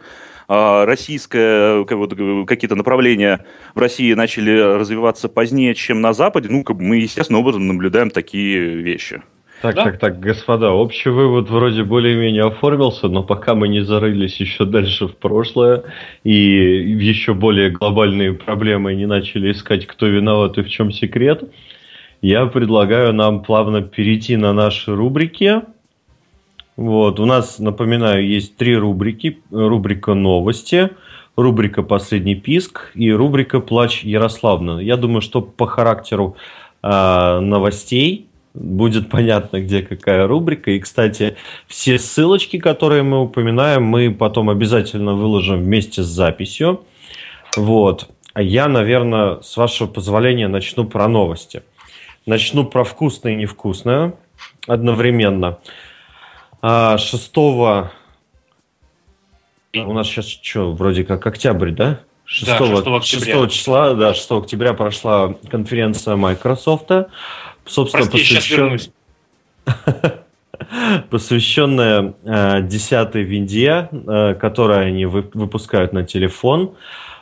э, 0.49 0.85
российское, 0.85 1.85
как, 1.85 1.97
вот, 1.97 2.15
какие-то 2.47 2.75
направления 2.75 3.47
в 3.75 3.79
России 3.79 4.13
начали 4.13 4.51
развиваться 4.51 5.29
позднее, 5.29 5.75
чем 5.75 6.03
на 6.03 6.13
Западе, 6.13 6.49
ну, 6.51 6.63
как 6.63 6.77
бы 6.77 6.83
мы, 6.83 6.97
естественно, 6.97 7.39
образом 7.39 7.67
наблюдаем 7.67 8.11
такие 8.11 8.77
вещи. 8.77 9.23
Так, 9.63 9.75
да? 9.75 9.85
так, 9.85 9.99
так, 9.99 10.21
господа, 10.21 10.73
общий 10.73 11.09
вывод 11.09 11.49
вроде 11.49 11.83
более-менее 11.83 12.45
оформился, 12.45 13.09
но 13.09 13.23
пока 13.23 13.55
мы 13.55 13.69
не 13.69 13.81
зарылись 13.81 14.37
еще 14.37 14.67
дальше 14.67 15.09
в 15.09 15.17
прошлое 15.17 15.85
и 16.25 16.33
еще 16.33 17.33
более 17.33 17.71
глобальные 17.71 18.35
проблемы 18.35 18.95
не 18.95 19.07
начали 19.07 19.53
искать, 19.53 19.87
кто 19.87 20.07
виноват 20.07 20.59
и 20.59 20.63
в 20.63 20.69
чем 20.69 20.93
секрет, 20.93 21.45
я 22.21 22.45
предлагаю 22.47 23.15
нам 23.15 23.43
плавно 23.43 23.83
перейти 23.83 24.37
на 24.37 24.53
наши 24.53 24.95
рубрики. 24.95 25.63
Вот, 26.77 27.21
у 27.21 27.25
нас, 27.25 27.59
напоминаю, 27.59 28.27
есть 28.27 28.57
три 28.57 28.77
рубрики. 28.77 29.39
Рубрика 29.51 30.13
«Новости», 30.13 30.91
рубрика 31.35 31.83
«Последний 31.83 32.35
писк» 32.35 32.91
и 32.95 33.11
рубрика 33.11 33.61
«Плач 33.61 34.05
Ярославна». 34.05 34.81
Я 34.81 34.99
думаю, 34.99 35.23
что 35.23 35.41
по 35.41 35.67
характеру 35.67 36.37
э, 36.83 37.41
новостей 37.41 38.29
будет 38.53 39.09
понятно, 39.11 39.61
где 39.63 39.81
какая 39.81 40.27
рубрика. 40.27 40.71
И, 40.71 40.79
кстати, 40.79 41.37
все 41.67 41.99
ссылочки, 41.99 42.59
которые 42.59 43.03
мы 43.03 43.23
упоминаем, 43.23 43.83
мы 43.83 44.11
потом 44.11 44.51
обязательно 44.51 45.15
выложим 45.15 45.59
вместе 45.59 46.03
с 46.03 46.07
записью. 46.07 46.85
Вот. 47.57 48.09
А 48.35 48.43
я, 48.43 48.69
наверное, 48.69 49.41
с 49.41 49.57
вашего 49.57 49.89
позволения 49.89 50.49
начну 50.49 50.85
про 50.85 51.09
новости. 51.09 51.63
Начну 52.27 52.65
про 52.65 52.85
вкусное 52.85 53.33
и 53.33 53.37
невкусное 53.37 54.15
одновременно. 54.67 55.59
6 56.63 57.33
а, 57.37 57.91
у 59.75 59.93
нас 59.93 60.07
сейчас 60.07 60.27
что, 60.29 60.73
вроде 60.73 61.05
как 61.05 61.27
октябрь, 61.27 61.71
да? 61.71 62.01
6, 62.25 62.47
да, 62.47 63.03
6, 63.03 63.25
6 63.25 63.51
числа, 63.51 63.95
да, 63.95 64.15
6 64.15 64.31
октября 64.33 64.75
прошла 64.75 65.35
конференция 65.49 66.17
Microsoft. 66.17 66.91
Собственно, 67.65 68.07
Прости, 68.07 68.19
посвящен... 68.19 68.81
посвященная 71.11 72.15
э, 72.25 72.63
10 72.63 73.15
винде, 73.15 73.89
э, 73.93 74.35
которую 74.35 74.81
они 74.81 75.07
вы, 75.07 75.29
выпускают 75.35 75.93
на 75.93 76.05
телефон. 76.05 76.75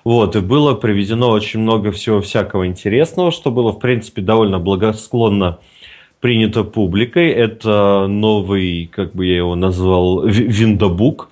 Вот, 0.05 0.37
и 0.37 0.41
было 0.41 0.75
приведено 0.75 1.31
очень 1.31 1.61
много 1.61 1.91
всего 1.91 2.21
всякого 2.21 2.67
интересного, 2.67 3.31
что 3.31 3.51
было, 3.51 3.73
в 3.73 3.79
принципе, 3.79 4.21
довольно 4.23 4.59
благосклонно 4.59 5.59
принято 6.25 6.65
публикой. 6.65 7.29
Это 7.33 8.07
новый, 8.09 8.89
как 8.91 9.13
бы 9.13 9.27
я 9.27 9.37
его 9.37 9.57
назвал, 9.57 10.25
виндобук, 10.27 11.29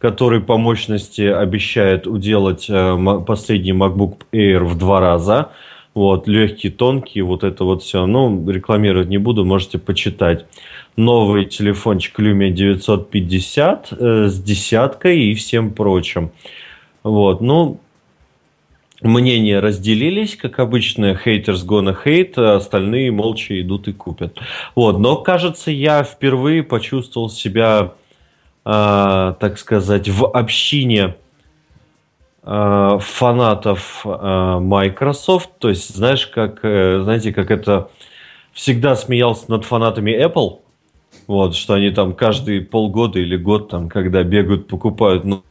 который 0.00 0.40
по 0.40 0.56
мощности 0.56 1.22
обещает 1.22 2.08
уделать 2.08 2.66
э, 2.68 2.96
последний 3.24 3.70
MacBook 3.70 4.22
Air 4.32 4.64
в 4.64 4.76
два 4.76 4.98
раза. 4.98 5.50
Вот, 5.94 6.26
легкий, 6.26 6.70
тонкий, 6.70 7.22
вот 7.22 7.44
это 7.44 7.62
вот 7.62 7.84
все. 7.84 8.06
Ну, 8.06 8.50
рекламировать 8.50 9.08
не 9.08 9.18
буду, 9.18 9.44
можете 9.44 9.78
почитать. 9.78 10.46
Новый 10.96 11.44
телефончик 11.44 12.18
Lumia 12.18 12.50
950 12.50 13.92
э, 13.92 14.26
с 14.26 14.42
десяткой 14.42 15.26
и 15.26 15.34
всем 15.34 15.70
прочим. 15.72 16.32
Вот, 17.04 17.40
ну, 17.40 17.78
мнения 19.04 19.60
разделились, 19.60 20.36
как 20.36 20.58
обычно, 20.58 21.12
haters 21.12 21.64
gonna 21.66 21.96
hate, 22.04 22.34
а 22.36 22.56
остальные 22.56 23.12
молча 23.12 23.60
идут 23.60 23.88
и 23.88 23.92
купят. 23.92 24.38
Вот, 24.74 24.98
но, 24.98 25.16
кажется, 25.16 25.70
я 25.70 26.02
впервые 26.02 26.62
почувствовал 26.62 27.28
себя, 27.28 27.92
э, 28.64 29.34
так 29.38 29.58
сказать, 29.58 30.08
в 30.08 30.26
общине 30.26 31.14
э, 32.42 32.98
фанатов 33.00 34.02
э, 34.04 34.58
Microsoft. 34.60 35.50
То 35.58 35.68
есть, 35.68 35.94
знаешь, 35.94 36.26
как, 36.26 36.60
э, 36.62 37.00
знаете, 37.02 37.32
как 37.32 37.50
это 37.50 37.90
всегда 38.52 38.96
смеялся 38.96 39.50
над 39.50 39.64
фанатами 39.64 40.10
Apple, 40.12 40.60
вот, 41.26 41.54
что 41.54 41.74
они 41.74 41.90
там 41.90 42.14
каждые 42.14 42.60
полгода 42.62 43.18
или 43.18 43.36
год, 43.36 43.68
там, 43.68 43.88
когда 43.88 44.22
бегают, 44.22 44.68
покупают 44.68 45.24
ну, 45.24 45.42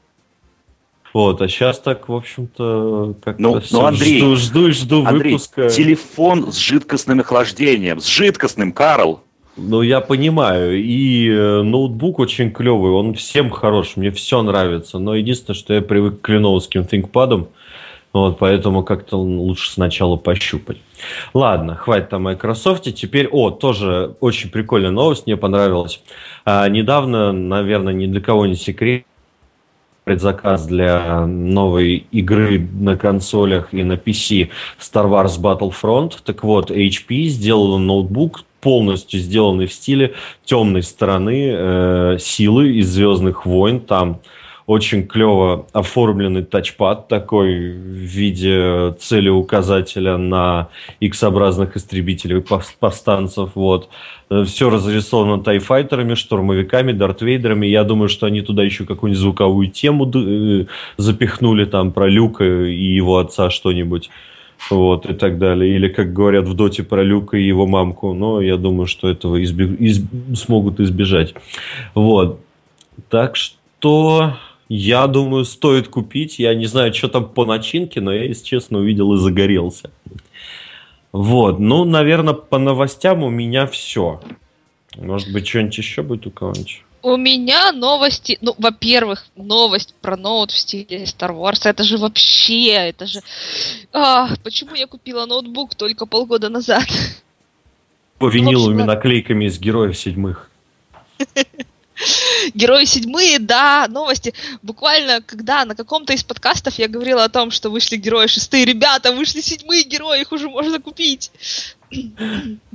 вот, 1.14 1.41
а 1.41 1.48
сейчас 1.48 1.80
так, 1.80 2.10
в 2.10 2.14
общем-то, 2.14 3.15
как 3.23 3.38
ну, 3.38 3.61
ну, 3.69 3.85
Андрей, 3.85 4.19
жду, 4.19 4.35
жду, 4.35 4.72
жду 4.72 5.06
Андрей, 5.06 5.34
выпуска. 5.34 5.69
телефон 5.69 6.52
с 6.52 6.57
жидкостным 6.57 7.19
охлаждением, 7.19 7.99
с 7.99 8.07
жидкостным, 8.07 8.73
Карл. 8.73 9.22
Ну, 9.56 9.84
я 9.84 10.02
понимаю. 10.02 10.81
И 10.84 11.30
э, 11.30 11.61
ноутбук 11.61 12.18
очень 12.18 12.52
клевый, 12.52 12.91
он 12.91 13.14
всем 13.14 13.52
хорош, 13.52 13.95
мне 13.95 14.10
все 14.10 14.41
нравится. 14.41 14.98
Но 14.98 15.14
единственное, 15.14 15.56
что 15.56 15.76
я 15.76 15.81
привык 15.81 16.22
к 16.22 16.30
леновским 16.30 16.81
ThinkPad, 16.81 17.48
вот, 18.14 18.38
поэтому 18.40 18.84
как-то 18.84 19.18
лучше 19.18 19.72
сначала 19.72 20.18
пощупать. 20.18 20.77
Ладно, 21.34 21.76
хватит 21.76 22.14
о 22.14 22.19
Microsoft. 22.19 22.84
Теперь, 22.95 23.27
о, 23.27 23.52
тоже 23.52 24.15
очень 24.19 24.49
прикольная 24.49 24.91
новость, 24.91 25.27
мне 25.27 25.38
понравилась. 25.38 26.02
А, 26.45 26.68
недавно, 26.69 27.31
наверное, 27.31 27.94
ни 27.94 28.07
для 28.07 28.22
кого 28.22 28.45
не 28.45 28.56
секрет, 28.56 29.03
предзаказ 30.03 30.65
для 30.65 31.25
новой 31.25 32.05
игры 32.11 32.59
на 32.59 32.97
консолях 32.97 33.73
и 33.73 33.84
на 33.84 33.93
PC 33.93 34.49
Star 34.80 35.07
Wars 35.09 35.39
Battlefront. 35.39 36.15
Так 36.23 36.43
вот, 36.43 36.71
HP 36.71 37.25
сделала 37.25 37.77
ноутбук, 37.77 38.43
полностью 38.61 39.19
сделанный 39.19 39.67
в 39.67 39.73
стиле 39.73 40.13
темной 40.45 40.84
стороны 40.84 41.51
э, 41.53 42.17
силы 42.19 42.77
из 42.77 42.89
Звездных 42.89 43.45
войн. 43.45 43.80
Там 43.80 44.19
очень 44.65 45.06
клево 45.07 45.68
оформленный 45.73 46.44
тачпад 46.44 47.07
такой 47.07 47.72
в 47.72 47.84
виде 47.85 48.94
целеуказателя 48.99 50.18
на 50.18 50.69
X-образных 50.99 51.76
истребителей 51.76 52.44
повстанцев. 52.80 53.52
Вот. 53.56 53.90
Все 54.45 54.69
разрисовано 54.69 55.44
тайфайтерами, 55.44 56.15
штурмовиками, 56.15 56.91
дартвейдерами. 56.94 57.68
Я 57.68 57.84
думаю, 57.84 58.10
что 58.10 58.26
они 58.26 58.41
туда 58.41 58.64
еще 58.64 58.85
какую-нибудь 58.85 59.22
звуковую 59.22 59.68
тему 59.68 60.10
э, 60.15 60.65
запихнули 60.98 61.65
там 61.65 61.91
про 61.91 62.07
Люка 62.07 62.45
и 62.45 62.95
его 62.95 63.18
отца 63.19 63.49
что-нибудь. 63.49 64.10
Вот, 64.69 65.06
и 65.06 65.14
так 65.14 65.40
далее. 65.40 65.76
Или, 65.76 65.90
как 65.90 66.14
говорят 66.14 66.48
в 66.48 66.53
Доте 66.53 66.84
про 66.84 67.03
Люка 67.03 67.35
и 67.35 67.44
его 67.44 67.68
мамку. 67.68 68.14
Но 68.14 68.40
я 68.40 68.56
думаю, 68.56 68.88
что 68.88 69.10
этого 69.10 69.44
изби- 69.44 69.76
из- 69.76 70.06
смогут 70.40 70.80
избежать. 70.80 71.35
Вот. 71.94 72.40
Так 73.10 73.35
что 73.35 74.38
я 74.75 75.05
думаю, 75.05 75.45
стоит 75.45 75.87
купить. 75.87 76.39
Я 76.39 76.55
не 76.55 76.65
знаю, 76.65 76.91
что 76.95 77.07
там 77.07 77.29
по 77.29 77.45
начинке, 77.45 78.01
но 78.01 78.11
я, 78.11 78.23
если 78.23 78.43
честно, 78.43 78.79
увидел 78.79 79.13
и 79.13 79.19
загорелся. 79.19 79.91
Вот, 81.11 81.59
ну, 81.59 81.83
наверное, 81.83 82.33
по 82.33 82.57
новостям 82.57 83.21
у 83.21 83.29
меня 83.29 83.67
все. 83.67 84.19
Может 84.95 85.31
быть, 85.31 85.47
что-нибудь 85.47 85.77
еще 85.77 86.01
будет 86.01 86.25
у 86.25 86.31
кого-нибудь? 86.31 86.83
У 87.03 87.17
меня 87.17 87.71
новости, 87.71 88.39
ну, 88.41 88.55
во-первых, 88.57 89.27
новость 89.35 89.93
про 90.01 90.17
ноут 90.17 90.49
в 90.49 90.57
стиле 90.57 91.03
Star 91.03 91.37
Wars, 91.37 91.69
это 91.69 91.83
же 91.83 91.99
вообще, 91.99 92.71
это 92.71 93.05
же... 93.05 93.19
А, 93.91 94.29
почему 94.43 94.73
я 94.73 94.87
купила 94.87 95.27
ноутбук 95.27 95.75
только 95.75 96.07
полгода 96.07 96.49
назад? 96.49 96.87
По 98.17 98.27
виниловыми 98.27 98.79
ну, 98.79 98.85
наклейками 98.85 99.45
из 99.45 99.59
героев 99.59 99.95
седьмых. 99.95 100.49
Герои 102.53 102.85
седьмые, 102.85 103.39
да, 103.39 103.87
новости. 103.89 104.33
Буквально, 104.61 105.21
когда 105.21 105.65
на 105.65 105.75
каком-то 105.75 106.13
из 106.13 106.23
подкастов 106.23 106.79
я 106.79 106.87
говорила 106.87 107.23
о 107.23 107.29
том, 107.29 107.51
что 107.51 107.69
вышли 107.69 107.97
герои 107.97 108.27
шестые, 108.27 108.65
ребята, 108.65 109.11
вышли 109.11 109.41
седьмые 109.41 109.83
герои, 109.83 110.21
их 110.21 110.31
уже 110.31 110.49
можно 110.49 110.79
купить. 110.79 111.31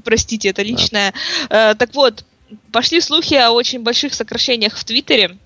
Простите, 0.04 0.48
это 0.48 0.62
личное. 0.62 1.12
Да. 1.48 1.72
Э, 1.72 1.74
так 1.74 1.94
вот, 1.94 2.24
пошли 2.72 3.00
слухи 3.00 3.34
о 3.34 3.50
очень 3.50 3.80
больших 3.80 4.14
сокращениях 4.14 4.76
в 4.76 4.84
Твиттере. 4.84 5.36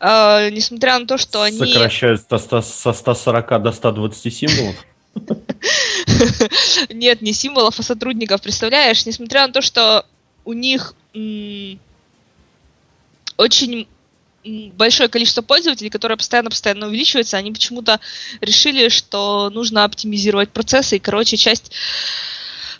Э, 0.00 0.50
несмотря 0.50 0.98
на 0.98 1.06
то, 1.06 1.18
что 1.18 1.42
они... 1.42 1.58
Сокращают 1.58 2.22
со 2.28 2.92
140 2.92 3.62
до 3.62 3.72
120 3.72 4.34
символов? 4.34 4.76
Нет, 6.90 7.22
не 7.22 7.32
символов, 7.32 7.78
а 7.78 7.82
сотрудников. 7.82 8.42
Представляешь, 8.42 9.04
несмотря 9.06 9.46
на 9.46 9.52
то, 9.52 9.62
что 9.62 10.06
у 10.44 10.52
них 10.52 10.94
очень 13.42 13.86
большое 14.74 15.08
количество 15.08 15.42
пользователей, 15.42 15.90
которое 15.90 16.16
постоянно-постоянно 16.16 16.88
увеличивается, 16.88 17.36
они 17.36 17.52
почему-то 17.52 18.00
решили, 18.40 18.88
что 18.88 19.50
нужно 19.50 19.84
оптимизировать 19.84 20.50
процессы, 20.50 20.96
и, 20.96 21.00
короче, 21.00 21.36
часть 21.36 21.72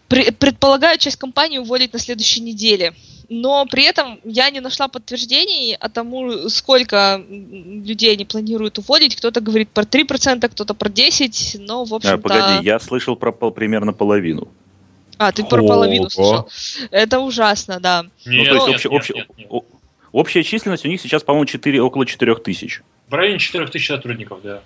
предполагают 0.09 1.01
часть 1.01 1.17
компании 1.17 1.59
уволить 1.59 1.93
на 1.93 1.99
следующей 1.99 2.41
неделе. 2.41 2.95
Но 3.29 3.65
при 3.65 3.85
этом 3.85 4.21
я 4.25 4.51
не 4.51 4.61
нашла 4.61 4.89
подтверждений 4.89 5.75
о 5.75 5.89
тому, 5.89 6.51
сколько 6.51 7.25
людей 7.29 8.13
они 8.13 8.27
планируют 8.27 8.79
уволить. 8.79 9.17
Кто-то 9.17 9.41
говорит 9.41 9.71
про 9.71 9.85
3%, 9.85 10.47
кто-то 10.51 10.75
про 10.75 10.91
10%, 10.91 11.59
но, 11.61 11.85
в 11.85 11.95
общем-то... 11.95 12.17
А, 12.17 12.19
погоди, 12.19 12.67
я 12.67 12.79
слышал 12.79 13.17
про 13.17 13.33
пол, 13.33 13.51
примерно 13.51 13.95
половину. 13.95 14.49
А, 15.17 15.33
ты 15.33 15.45
про 15.45 15.63
половину 15.63 16.11
слышал. 16.11 16.51
Это 16.91 17.21
ужасно, 17.21 17.81
да. 17.81 18.05
Нет, 18.27 18.53
ну, 18.53 18.59
то 18.59 18.69
есть 18.69 18.85
нет, 18.85 18.93
общ, 18.93 19.11
нет, 19.11 19.29
нет, 19.39 19.51
нет. 19.51 19.65
Общая 20.13 20.43
численность 20.43 20.85
у 20.85 20.89
них 20.89 21.01
сейчас, 21.01 21.23
по-моему, 21.23 21.47
4, 21.47 21.81
около 21.81 22.07
4 22.07 22.35
тысяч. 22.37 22.83
В 23.09 23.15
районе 23.15 23.39
4 23.39 23.67
тысяч 23.67 23.89
сотрудников, 23.89 24.41
да. 24.43 24.63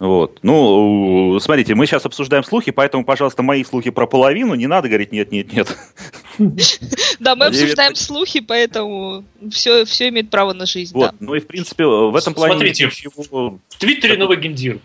Вот. 0.00 0.40
Ну, 0.42 1.38
смотрите, 1.40 1.74
мы 1.74 1.86
сейчас 1.86 2.04
обсуждаем 2.04 2.42
слухи, 2.42 2.72
поэтому, 2.72 3.04
пожалуйста, 3.04 3.42
мои 3.42 3.62
слухи 3.64 3.90
про 3.90 4.06
половину 4.06 4.54
не 4.54 4.66
надо 4.66 4.88
говорить 4.88 5.12
нет, 5.12 5.30
нет, 5.30 5.52
нет. 5.52 5.76
Да, 7.20 7.36
мы 7.36 7.46
обсуждаем 7.46 7.94
слухи, 7.94 8.40
поэтому 8.40 9.24
все, 9.50 9.84
все 9.84 10.08
имеет 10.08 10.30
право 10.30 10.52
на 10.52 10.66
жизнь. 10.66 10.92
Вот. 10.94 11.14
Ну 11.20 11.34
и, 11.34 11.40
в 11.40 11.46
принципе, 11.46 11.84
в 11.86 12.14
этом 12.16 12.34
плане... 12.34 12.54
Смотрите, 12.54 12.88
в 12.88 13.58
Твиттере 13.78 14.16
новый 14.18 14.36
гендир, 14.36 14.80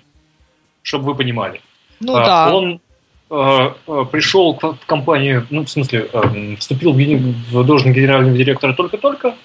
чтобы 0.84 1.06
вы 1.06 1.16
понимали. 1.16 1.60
Ну 2.00 2.16
а, 2.16 2.26
да. 2.26 2.56
Он 2.56 2.80
а, 3.30 3.76
а, 3.88 4.06
пришел 4.06 4.58
в 4.62 4.78
компанию, 4.86 5.46
ну, 5.50 5.66
в 5.66 5.70
смысле, 5.70 6.10
вступил 6.60 6.94
в 6.94 7.64
должность 7.66 7.98
генерального 7.98 8.38
директора 8.38 8.74
только-только. 8.74 9.36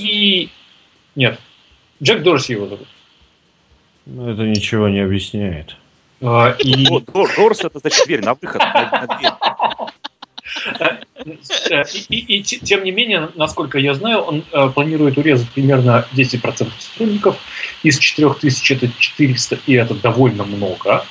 И... 0.00 0.50
Нет, 1.14 1.38
Джек 2.02 2.22
Дорси 2.22 2.52
его 2.52 2.66
зовут. 2.66 2.88
Ну, 4.06 4.30
это 4.30 4.42
ничего 4.42 4.88
не 4.88 5.00
объясняет. 5.00 5.76
А, 6.20 6.54
и... 6.58 6.86
Дорс 7.36 7.64
это 7.64 7.78
значит 7.78 8.06
дверь 8.06 8.24
на 8.24 8.34
выход. 8.34 8.62
И, 12.08 12.16
и, 12.16 12.38
и 12.38 12.42
тем 12.42 12.84
не 12.84 12.92
менее, 12.92 13.30
насколько 13.34 13.78
я 13.78 13.94
знаю, 13.94 14.20
он 14.20 14.44
э, 14.52 14.70
планирует 14.70 15.18
урезать 15.18 15.48
примерно 15.50 16.06
10% 16.14 16.70
сотрудников. 16.78 17.36
Из 17.82 17.98
4000 17.98 18.72
это 18.72 18.88
400, 18.98 19.58
и 19.66 19.74
это 19.74 19.94
довольно 19.94 20.44
много. 20.44 21.04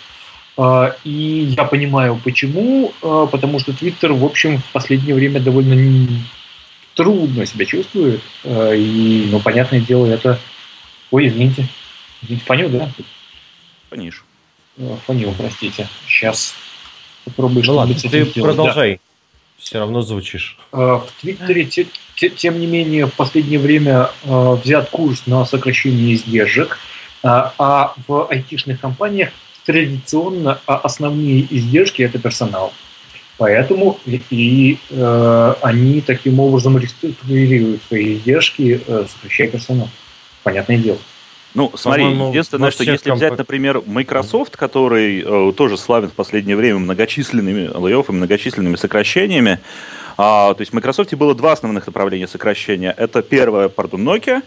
Э, 0.57 0.94
и 1.03 1.53
я 1.57 1.66
понимаю, 1.66 2.20
почему. 2.24 2.94
Э, 3.02 3.28
потому 3.30 3.60
что 3.60 3.74
Твиттер, 3.74 4.14
в 4.14 4.24
общем, 4.24 4.60
в 4.60 4.72
последнее 4.72 5.16
время 5.16 5.40
довольно 5.41 5.74
трудно 6.95 7.45
себя 7.45 7.65
чувствует. 7.65 8.22
Э, 8.43 8.76
и, 8.76 9.27
ну, 9.30 9.39
понятное 9.39 9.81
дело, 9.81 10.07
это... 10.07 10.39
Ой, 11.11 11.27
извините. 11.27 11.67
Фанил, 12.45 12.69
да? 12.69 12.89
Фаниш. 13.89 14.23
Фанил, 15.05 15.34
простите. 15.38 15.88
Сейчас 16.07 16.55
попробую 17.23 17.63
ну 17.65 17.76
ладно, 17.76 17.95
ты 17.95 18.26
продолжай. 18.41 18.95
Да. 18.95 18.99
Все 19.57 19.80
равно 19.80 20.01
звучишь. 20.01 20.57
А, 20.72 20.97
в 20.97 21.11
Твиттере, 21.22 21.65
те, 21.65 21.88
те, 22.15 22.30
тем 22.30 22.59
не 22.59 22.67
менее, 22.67 23.07
в 23.07 23.13
последнее 23.13 23.59
время 23.59 24.11
э, 24.23 24.57
взят 24.63 24.89
курс 24.89 25.23
на 25.26 25.45
сокращение 25.45 26.13
издержек, 26.13 26.77
э, 27.23 27.27
а 27.27 27.95
в 28.07 28.27
айтишных 28.30 28.80
компаниях 28.80 29.30
традиционно 29.65 30.59
основные 30.65 31.47
издержки– 31.49 32.01
это 32.03 32.19
персонал. 32.19 32.73
Поэтому 33.38 33.99
и, 34.06 34.22
и 34.30 34.80
э, 34.90 35.53
они 35.62 36.02
таким 36.02 36.40
образом 36.40 36.78
реструктурируют 36.78 37.82
свои 37.84 38.16
издержки, 38.16 38.82
э, 38.86 39.06
сокращая 39.12 39.49
персонал. 39.49 39.90
Понятное 40.44 40.78
дело. 40.78 40.98
Ну, 41.53 41.72
смотри, 41.76 42.06
единственное, 42.06 42.70
что 42.70 42.84
если 42.84 43.10
комп... 43.10 43.18
взять, 43.18 43.38
например, 43.38 43.82
Microsoft, 43.86 44.57
который 44.57 45.24
э, 45.26 45.53
тоже 45.53 45.78
славен 45.78 46.10
в 46.10 46.14
последнее 46.14 46.56
время 46.56 46.80
многочисленными 46.80 47.70
лей 47.88 48.03
многочисленными 48.07 48.76
сокращениями, 48.76 49.60
а, 50.18 50.53
то 50.53 50.62
есть 50.62 50.72
в 50.72 50.76
Microsoft 50.76 51.14
было 51.14 51.34
два 51.34 51.53
основных 51.53 51.88
направления 51.88 52.28
сокращения. 52.28 52.94
Это 52.98 53.22
первое, 53.22 53.70
пардон, 53.70 54.07
Nokia, 54.07 54.44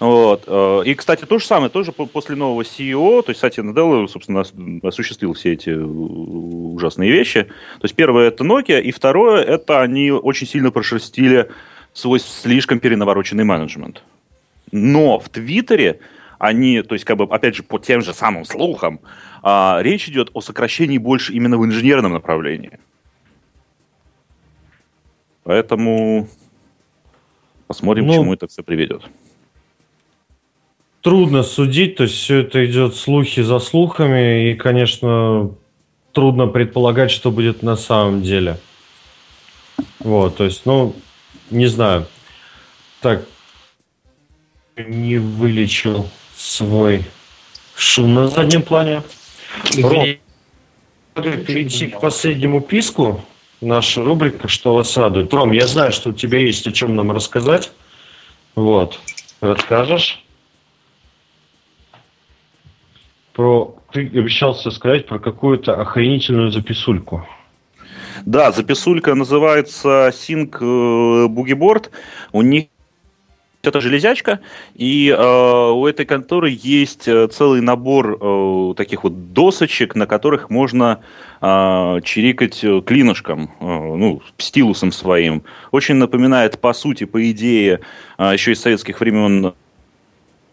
вот. 0.00 0.44
Э, 0.46 0.82
и, 0.84 0.94
кстати, 0.94 1.24
то 1.24 1.38
же 1.38 1.46
самое, 1.46 1.70
тоже 1.70 1.92
после 1.92 2.36
нового 2.36 2.62
CEO, 2.62 3.22
то 3.22 3.30
есть 3.30 3.40
Сатья 3.40 3.62
Наделла, 3.62 4.06
собственно, 4.06 4.44
осуществил 4.82 5.32
все 5.32 5.54
эти 5.54 5.70
э, 5.70 5.80
ужасные 5.80 7.10
вещи. 7.10 7.44
То 7.44 7.84
есть 7.84 7.96
первое 7.96 8.28
это 8.28 8.44
Nokia, 8.44 8.80
и 8.80 8.92
второе 8.92 9.42
это 9.42 9.80
они 9.80 10.10
очень 10.10 10.46
сильно 10.46 10.70
прошерстили 10.70 11.50
свой 11.92 12.20
слишком 12.20 12.78
перенавороченный 12.78 13.44
менеджмент. 13.44 14.02
Но 14.70 15.18
в 15.18 15.28
Твиттере 15.30 15.98
они, 16.38 16.82
то 16.82 16.94
есть, 16.94 17.04
как 17.04 17.16
бы, 17.16 17.24
опять 17.24 17.56
же, 17.56 17.64
по 17.64 17.80
тем 17.80 18.00
же 18.00 18.14
самым 18.14 18.44
слухам, 18.44 19.00
а, 19.42 19.80
речь 19.82 20.08
идет 20.08 20.30
о 20.34 20.40
сокращении 20.40 20.98
больше 20.98 21.32
именно 21.32 21.58
в 21.58 21.64
инженерном 21.64 22.12
направлении. 22.12 22.78
Поэтому 25.42 26.28
посмотрим, 27.66 28.06
ну, 28.06 28.12
к 28.12 28.16
чему 28.16 28.34
это 28.34 28.46
все 28.46 28.62
приведет. 28.62 29.02
Трудно 31.08 31.42
судить, 31.42 31.96
то 31.96 32.02
есть 32.02 32.16
все 32.16 32.40
это 32.40 32.66
идет 32.66 32.94
слухи 32.94 33.40
за 33.40 33.60
слухами, 33.60 34.50
и, 34.50 34.54
конечно, 34.54 35.52
трудно 36.12 36.48
предполагать, 36.48 37.10
что 37.10 37.30
будет 37.30 37.62
на 37.62 37.76
самом 37.76 38.20
деле. 38.20 38.58
Вот, 40.00 40.36
то 40.36 40.44
есть, 40.44 40.66
ну, 40.66 40.94
не 41.48 41.64
знаю. 41.64 42.06
Так, 43.00 43.24
не 44.76 45.16
вылечил 45.16 46.10
свой 46.36 47.06
шум 47.74 48.12
на 48.12 48.28
заднем 48.28 48.60
плане. 48.60 49.02
перейти 51.14 51.86
к 51.86 52.00
последнему 52.00 52.60
писку. 52.60 53.24
Наша 53.62 54.04
рубрика 54.04 54.46
«Что 54.46 54.74
вас 54.74 54.94
радует». 54.98 55.32
Ром, 55.32 55.52
я 55.52 55.66
знаю, 55.68 55.90
что 55.90 56.10
у 56.10 56.12
тебя 56.12 56.38
есть 56.38 56.66
о 56.66 56.72
чем 56.72 56.94
нам 56.96 57.12
рассказать. 57.12 57.72
Вот. 58.54 59.00
Расскажешь? 59.40 60.22
Про... 63.38 63.76
Ты 63.92 64.00
обещался 64.00 64.72
сказать 64.72 65.06
про 65.06 65.20
какую-то 65.20 65.80
охренительную 65.80 66.50
записульку. 66.50 67.24
Да, 68.26 68.50
записулька 68.50 69.14
называется 69.14 70.08
Sync 70.08 70.56
э, 70.60 71.28
Boogieboard. 71.28 71.90
У 72.32 72.42
них 72.42 72.66
это 73.62 73.80
железячка, 73.80 74.40
и 74.74 75.14
э, 75.16 75.70
у 75.70 75.86
этой 75.86 76.04
конторы 76.04 76.50
есть 76.60 77.06
э, 77.06 77.28
целый 77.28 77.60
набор 77.60 78.18
э, 78.20 78.74
таких 78.76 79.04
вот 79.04 79.32
досочек, 79.32 79.94
на 79.94 80.08
которых 80.08 80.50
можно 80.50 80.98
э, 81.40 82.00
чирикать 82.02 82.64
э, 82.64 82.82
клинышком, 82.84 83.52
э, 83.60 83.64
ну, 83.64 84.20
стилусом 84.38 84.90
своим. 84.90 85.44
Очень 85.70 85.94
напоминает, 85.94 86.58
по 86.58 86.72
сути, 86.72 87.04
по 87.04 87.30
идее, 87.30 87.78
э, 88.18 88.32
еще 88.32 88.50
из 88.50 88.60
советских 88.60 88.98
времен 88.98 89.54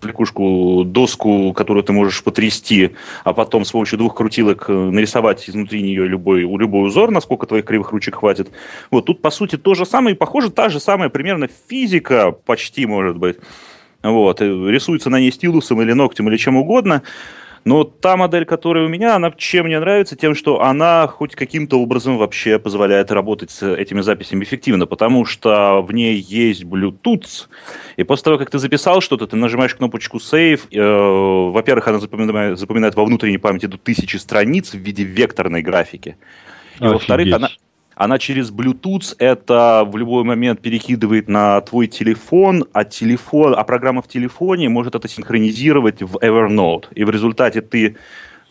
кликушку, 0.05 0.83
доску, 0.85 1.53
которую 1.53 1.83
ты 1.83 1.93
можешь 1.93 2.23
потрясти, 2.23 2.91
а 3.23 3.33
потом 3.33 3.65
с 3.65 3.71
помощью 3.71 3.97
двух 3.97 4.15
крутилок 4.15 4.65
э, 4.69 4.73
нарисовать 4.73 5.49
изнутри 5.49 5.81
нее 5.81 6.07
любой, 6.07 6.41
любой 6.41 6.87
узор, 6.87 7.11
насколько 7.11 7.45
твоих 7.47 7.65
кривых 7.65 7.91
ручек 7.91 8.15
хватит. 8.15 8.49
Вот 8.91 9.05
тут, 9.05 9.21
по 9.21 9.31
сути, 9.31 9.57
то 9.57 9.73
же 9.73 9.85
самое, 9.85 10.15
и 10.15 10.17
похоже, 10.17 10.49
та 10.51 10.69
же 10.69 10.79
самая 10.79 11.09
примерно 11.09 11.49
физика, 11.67 12.31
почти, 12.31 12.85
может 12.85 13.17
быть. 13.17 13.37
Вот, 14.03 14.39
рисуется 14.41 15.09
на 15.09 15.19
ней 15.19 15.31
стилусом 15.31 15.81
или 15.81 15.93
ногтем 15.93 16.29
или 16.29 16.37
чем 16.37 16.57
угодно. 16.57 17.01
Но 17.65 17.83
та 17.83 18.15
модель, 18.15 18.45
которая 18.45 18.85
у 18.85 18.87
меня, 18.87 19.15
она 19.15 19.31
чем 19.35 19.65
мне 19.65 19.79
нравится? 19.79 20.15
Тем, 20.15 20.35
что 20.35 20.61
она 20.61 21.07
хоть 21.07 21.35
каким-то 21.35 21.79
образом 21.81 22.17
вообще 22.17 22.59
позволяет 22.59 23.11
работать 23.11 23.49
с 23.49 23.67
этими 23.67 24.01
записями 24.01 24.43
эффективно, 24.43 24.85
потому 24.85 25.25
что 25.25 25.81
в 25.81 25.91
ней 25.91 26.15
есть 26.15 26.63
Bluetooth, 26.63 27.47
и 27.97 28.03
после 28.03 28.23
того, 28.23 28.37
как 28.37 28.51
ты 28.51 28.59
записал 28.59 29.01
что-то, 29.01 29.25
ты 29.25 29.35
нажимаешь 29.35 29.73
кнопочку 29.73 30.17
Save, 30.17 30.61
э, 30.71 31.51
во-первых, 31.51 31.87
она 31.87 31.99
запоминает, 31.99 32.59
запоминает 32.59 32.93
во 32.93 33.03
внутренней 33.03 33.39
памяти 33.39 33.65
до 33.65 33.79
тысячи 33.79 34.17
страниц 34.17 34.73
в 34.73 34.77
виде 34.77 35.03
векторной 35.03 35.63
графики, 35.63 36.17
и 36.79 36.83
во-вторых, 36.83 37.33
она, 37.33 37.49
она 37.95 38.19
через 38.19 38.51
Bluetooth 38.51 39.15
это 39.19 39.87
в 39.89 39.97
любой 39.97 40.23
момент 40.23 40.61
перекидывает 40.61 41.29
на 41.29 41.61
твой 41.61 41.87
телефон, 41.87 42.65
а 42.73 42.83
телефон, 42.83 43.55
а 43.55 43.63
программа 43.63 44.01
в 44.01 44.07
телефоне 44.07 44.69
может 44.69 44.95
это 44.95 45.07
синхронизировать 45.07 46.01
в 46.01 46.17
Evernote. 46.17 46.87
И 46.93 47.03
в 47.05 47.09
результате 47.09 47.61
ты 47.61 47.95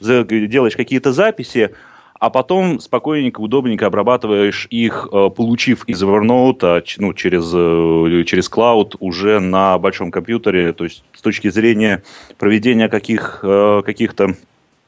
делаешь 0.01 0.77
какие-то 0.77 1.13
записи, 1.13 1.71
а 2.19 2.31
потом 2.31 2.81
спокойненько, 2.81 3.41
удобненько 3.41 3.87
обрабатываешь 3.87 4.67
их, 4.71 5.09
э, 5.13 5.31
получив 5.31 5.85
из 5.87 6.03
Evernote 6.03 6.83
ну, 6.99 7.13
через, 7.13 7.51
э, 7.53 8.25
через 8.25 8.49
клауд 8.49 8.97
уже 9.01 9.41
на 9.41 9.79
большом 9.79 10.11
компьютере. 10.11 10.73
То 10.73 10.85
есть 10.85 11.05
с 11.13 11.21
точки 11.21 11.51
зрения 11.51 12.03
проведения 12.39 12.89
каких, 12.89 13.41
э, 13.43 13.83
каких-то 13.85 14.37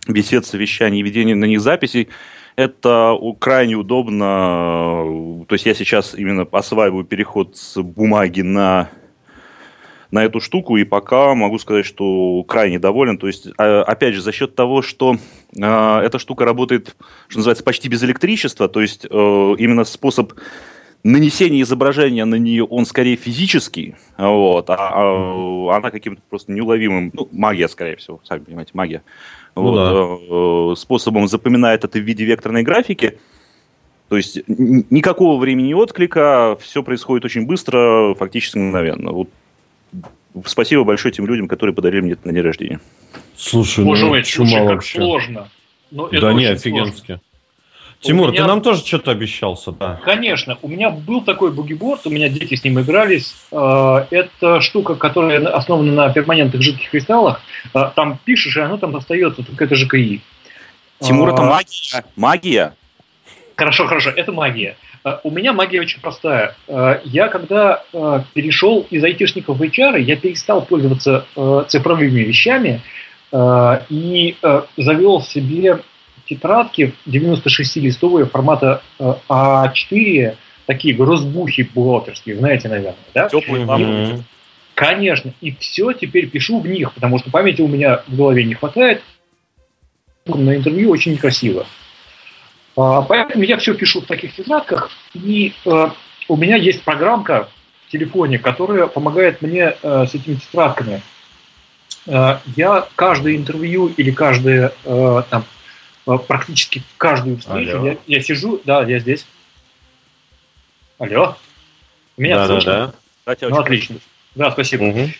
бесед, 0.09 0.47
совещаний, 0.47 1.03
ведения 1.03 1.35
на 1.35 1.45
них 1.45 1.61
записей, 1.61 2.09
это 2.57 3.17
крайне 3.39 3.75
удобно. 3.75 5.45
То 5.47 5.55
есть 5.55 5.67
я 5.67 5.75
сейчас 5.75 6.15
именно 6.15 6.47
осваиваю 6.51 7.05
переход 7.05 7.57
с 7.57 7.81
бумаги 7.81 8.41
на 8.41 8.91
на 10.11 10.25
эту 10.25 10.41
штуку, 10.41 10.77
и 10.77 10.85
пока 10.85 11.35
могу 11.35 11.59
сказать, 11.59 11.85
что 11.85 12.43
крайне 12.45 12.79
доволен. 12.79 13.19
То 13.19 13.27
есть, 13.27 13.49
а, 13.59 13.83
опять 13.83 14.15
же, 14.15 14.23
за 14.23 14.31
счет 14.33 14.55
того, 14.55 14.81
что 14.81 15.17
э, 15.55 15.99
эта 15.99 16.19
штука 16.21 16.45
работает, 16.45 16.97
что 17.27 17.39
называется, 17.41 17.65
почти 17.65 17.89
без 17.89 18.05
электричества, 18.05 18.69
то 18.69 18.81
есть 18.81 19.05
э, 19.05 19.09
именно 19.09 19.85
способ 19.85 20.33
нанесения 21.03 21.61
изображения 21.63 22.25
на 22.25 22.37
нее, 22.37 22.65
он 22.65 22.87
скорее 22.87 23.17
физический, 23.17 23.97
вот, 24.17 24.71
а, 24.71 24.77
а 24.77 25.77
она 25.77 25.91
каким-то 25.91 26.23
просто 26.31 26.53
неуловимым, 26.53 27.11
ну, 27.13 27.29
магия, 27.33 27.69
скорее 27.69 27.97
всего, 27.97 28.21
сами 28.25 28.41
понимаете, 28.41 28.71
магия, 28.75 29.03
ну, 29.57 29.63
вот, 29.63 29.75
да. 29.75 30.73
Э, 30.73 30.77
способом 30.77 31.29
запоминает 31.29 31.85
это 31.85 31.99
в 31.99 32.03
виде 32.03 32.25
векторной 32.25 32.63
графики. 32.63 33.19
То 34.09 34.17
есть 34.17 34.39
никакого 34.47 35.41
времени 35.41 35.73
отклика, 35.73 36.57
все 36.61 36.83
происходит 36.83 37.25
очень 37.25 37.47
быстро, 37.47 38.15
фактически 38.15 38.59
мгновенно. 38.59 39.11
Вот, 39.11 39.29
спасибо 40.45 40.85
большое 40.85 41.13
тем 41.13 41.27
людям, 41.27 41.49
которые 41.49 41.75
подарили 41.75 42.03
мне 42.03 42.13
это 42.13 42.29
на 42.29 42.33
день 42.33 42.43
рождения. 42.43 42.81
Слушай, 43.37 43.85
Боже 43.85 44.05
ну, 44.05 44.11
мой, 44.11 44.25
слушай, 44.25 44.67
как 44.67 44.85
сложно. 44.85 45.49
Ну, 45.91 46.09
да 46.09 46.33
не, 46.35 46.45
офигенски. 46.45 47.07
Сложно. 47.07 47.21
Тимур, 48.01 48.31
меня... 48.31 48.43
ты 48.43 48.49
нам 48.49 48.61
тоже 48.61 48.85
что-то 48.85 49.11
обещался, 49.11 49.73
да? 49.73 50.01
Конечно. 50.05 50.59
У 50.63 50.69
меня 50.69 50.91
был 50.91 51.23
такой 51.23 51.51
бугиборд, 51.51 52.07
у 52.07 52.11
меня 52.11 52.29
дети 52.29 52.55
с 52.55 52.63
ним 52.63 52.81
игрались. 52.81 53.35
Э, 53.51 54.07
это 54.11 54.61
штука, 54.61 54.95
которая 54.95 55.47
основана 55.49 55.93
на 55.93 56.11
перманентных 56.11 56.63
жидких 56.63 56.91
кристаллах. 56.91 57.41
Э, 57.75 57.91
там 57.95 58.19
пишешь, 58.25 58.57
и 58.57 58.61
оно 58.61 58.77
там 58.77 58.95
остается, 58.97 59.43
только 59.43 59.65
это 59.65 59.75
ЖКИ. 59.75 60.21
Тимур, 61.01 61.31
это 61.31 61.43
э, 61.43 61.47
магия. 61.47 62.05
Магия. 62.17 62.75
Хорошо, 63.57 63.87
хорошо, 63.87 64.11
это 64.11 64.33
магия. 64.33 64.77
У 65.23 65.31
меня 65.31 65.53
магия 65.53 65.81
очень 65.81 66.01
простая. 66.01 66.57
Я 67.05 67.29
когда 67.29 67.85
перешел 68.35 68.87
из 68.91 69.03
айтишников 69.03 69.57
в 69.57 69.63
HR, 69.63 70.01
я 70.01 70.17
перестал 70.17 70.63
пользоваться 70.63 71.25
цифровыми 71.69 72.21
вещами 72.21 72.83
и 73.33 74.37
завел 74.77 75.23
себе 75.23 75.81
тетрадки 76.29 76.95
96-листовые 77.07 78.29
формата 78.29 78.83
э, 78.99 79.15
А4, 79.29 80.37
такие 80.67 80.95
грозбухи 80.95 81.69
бухгалтерские, 81.75 82.37
знаете, 82.37 82.69
наверное, 82.69 82.97
да? 83.15 83.29
Теплые 83.29 83.65
mm-hmm. 83.65 84.23
Конечно. 84.75 85.33
И 85.41 85.53
все 85.53 85.93
теперь 85.93 86.29
пишу 86.29 86.61
в 86.61 86.67
них, 86.67 86.93
потому 86.93 87.19
что 87.19 87.31
памяти 87.31 87.63
у 87.63 87.69
меня 87.69 88.03
в 88.07 88.17
голове 88.17 88.45
не 88.45 88.55
хватает. 88.55 89.03
На 90.27 90.57
интервью 90.57 90.91
очень 90.91 91.13
некрасиво. 91.13 91.67
А, 92.77 93.01
поэтому 93.03 93.45
я 93.45 93.57
все 93.57 93.75
пишу 93.75 94.03
в 94.03 94.07
таких 94.07 94.35
тетрадках. 94.35 94.91
И 95.15 95.55
э, 95.65 95.89
у 96.29 96.37
меня 96.37 96.57
есть 96.57 96.83
программка 96.83 97.49
в 97.87 97.93
телефоне, 97.93 98.39
которая 98.39 98.87
помогает 98.87 99.41
мне 99.41 99.77
э, 99.81 100.05
с 100.07 100.15
этими 100.15 100.35
тетрадками. 100.35 101.03
Я 102.55 102.87
каждое 102.95 103.35
интервью 103.35 103.89
или 103.89 104.13
каждое 104.13 104.73
там, 104.85 105.45
практически 106.07 106.83
каждую 106.97 107.39
встречу 107.39 107.85
я, 107.85 107.97
я 108.07 108.21
сижу, 108.21 108.61
да, 108.65 108.83
я 108.83 108.99
здесь. 108.99 109.27
Алло. 110.99 111.37
Меня 112.17 112.37
да, 112.37 112.47
слышно? 112.47 112.95
Да, 113.27 113.35
да. 113.35 113.49
Ну, 113.49 113.59
отлично. 113.59 113.97
Да, 114.35 114.51
спасибо. 114.51 114.85
Угу. 114.85 115.11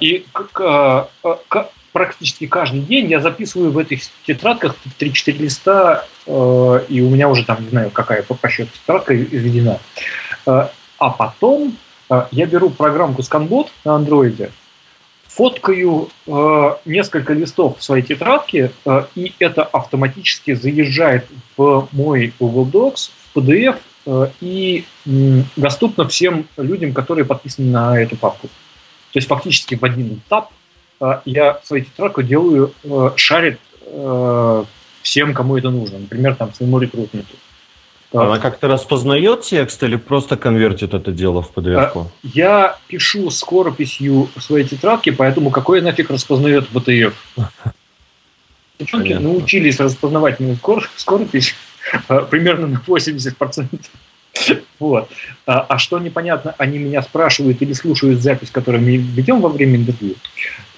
И 0.00 0.26
к, 0.32 1.08
к, 1.48 1.70
практически 1.92 2.46
каждый 2.46 2.80
день 2.80 3.08
я 3.08 3.20
записываю 3.20 3.70
в 3.70 3.78
этих 3.78 4.02
тетрадках 4.26 4.74
3-4 4.98 5.32
листа, 5.38 6.04
и 6.26 6.30
у 7.00 7.10
меня 7.10 7.28
уже 7.28 7.44
там, 7.44 7.62
не 7.62 7.70
знаю, 7.70 7.90
какая 7.90 8.22
по, 8.22 8.34
по 8.34 8.48
счету 8.48 8.70
тетрадка 8.74 9.16
изведена. 9.16 9.80
А 10.44 10.70
потом 10.98 11.76
я 12.30 12.46
беру 12.46 12.70
программку 12.70 13.22
ScanBot 13.22 13.68
на 13.84 13.96
андроиде, 13.96 14.50
фоткаю 15.36 16.08
э, 16.26 16.70
несколько 16.86 17.34
листов 17.34 17.78
в 17.78 17.82
своей 17.84 18.02
тетрадке, 18.02 18.72
э, 18.86 19.04
и 19.14 19.34
это 19.38 19.64
автоматически 19.64 20.54
заезжает 20.54 21.26
в 21.58 21.88
мой 21.92 22.32
Google 22.40 22.66
Docs, 22.66 23.10
в 23.34 23.36
PDF, 23.36 23.76
э, 24.06 24.28
и 24.40 24.86
э, 25.04 25.42
доступно 25.56 26.08
всем 26.08 26.46
людям, 26.56 26.94
которые 26.94 27.26
подписаны 27.26 27.70
на 27.70 28.00
эту 28.00 28.16
папку. 28.16 28.48
То 29.12 29.18
есть 29.18 29.28
фактически 29.28 29.74
в 29.74 29.84
один 29.84 30.14
этап 30.14 30.52
э, 31.02 31.20
я 31.26 31.60
свою 31.64 31.84
тетрадку 31.84 32.22
делаю, 32.22 32.72
э, 32.82 33.10
шарит 33.16 33.60
э, 33.82 34.64
всем, 35.02 35.34
кому 35.34 35.58
это 35.58 35.68
нужно, 35.68 35.98
например, 35.98 36.34
там 36.36 36.54
своему 36.54 36.78
рекрутменту. 36.78 37.34
Она 38.12 38.38
как-то 38.38 38.68
распознает 38.68 39.42
текст 39.42 39.82
или 39.82 39.96
просто 39.96 40.36
конвертит 40.36 40.94
это 40.94 41.12
дело 41.12 41.42
в 41.42 41.50
PDF? 41.54 41.92
А, 41.94 42.06
я 42.22 42.78
пишу 42.86 43.30
скорописью 43.30 44.28
в 44.34 44.40
своей 44.40 44.66
тетрадке, 44.66 45.12
поэтому 45.12 45.50
какой 45.50 45.80
нафиг 45.80 46.10
распознает 46.10 46.68
PDF? 46.72 47.14
Девчонки 48.78 49.14
научились 49.14 49.80
распознавать 49.80 50.38
мою 50.38 50.56
скоропись 50.96 51.54
а, 52.08 52.22
примерно 52.22 52.66
на 52.66 52.82
80%. 52.86 53.66
Вот. 54.78 55.08
А, 55.46 55.60
а 55.60 55.78
что 55.78 55.98
непонятно, 55.98 56.54
они 56.58 56.78
меня 56.78 57.02
спрашивают 57.02 57.62
или 57.62 57.72
слушают 57.72 58.20
запись, 58.20 58.50
которую 58.50 58.82
мы 58.82 58.96
ведем 58.96 59.40
во 59.40 59.48
время 59.48 59.76
интервью. 59.76 60.16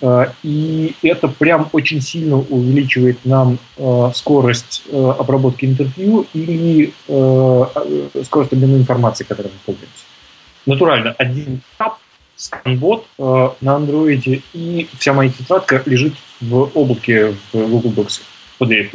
А, 0.01 0.33
и 0.43 0.95
это 1.03 1.29
прям 1.29 1.69
очень 1.73 2.01
сильно 2.01 2.37
увеличивает 2.37 3.25
нам 3.25 3.59
а, 3.77 4.13
скорость 4.15 4.85
а, 4.93 5.17
обработки 5.19 5.65
интервью 5.65 6.27
или 6.33 6.93
а, 7.09 7.67
скорость 8.25 8.53
обмена 8.53 8.77
информации, 8.77 9.25
которой 9.25 9.49
мы 9.49 9.59
пользуемся. 9.67 10.05
Натурально, 10.67 11.15
один 11.19 11.61
тап, 11.77 11.99
сканбот 12.37 13.07
а, 13.19 13.57
на 13.61 13.77
андроиде, 13.77 14.43
и 14.53 14.89
вся 14.99 15.13
моя 15.13 15.31
тетрадка 15.31 15.83
лежит 15.87 16.15
в 16.41 16.71
облаке 16.75 17.35
в 17.53 17.69
Google 17.69 17.93
Docs 17.93 18.21
PDF. 18.61 18.95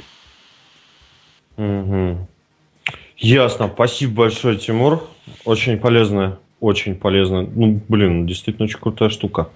Угу. 1.58 2.28
Ясно. 3.24 3.72
Спасибо 3.74 4.24
большое, 4.24 4.58
Тимур. 4.58 5.02
Очень 5.46 5.78
полезно. 5.78 6.40
Очень 6.60 6.94
полезно. 6.94 7.44
Ну, 7.56 7.80
блин, 7.88 8.28
действительно 8.28 8.66
очень 8.66 8.80
крутая 8.80 9.08
штука. 9.08 9.48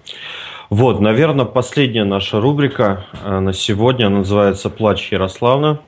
Вот, 0.70 1.00
наверное, 1.00 1.44
последняя 1.44 2.04
наша 2.04 2.40
рубрика 2.40 3.04
э, 3.22 3.40
на 3.40 3.52
сегодня 3.52 4.08
называется 4.08 4.70
«Плач 4.70 5.12
Ярославна». 5.12 5.80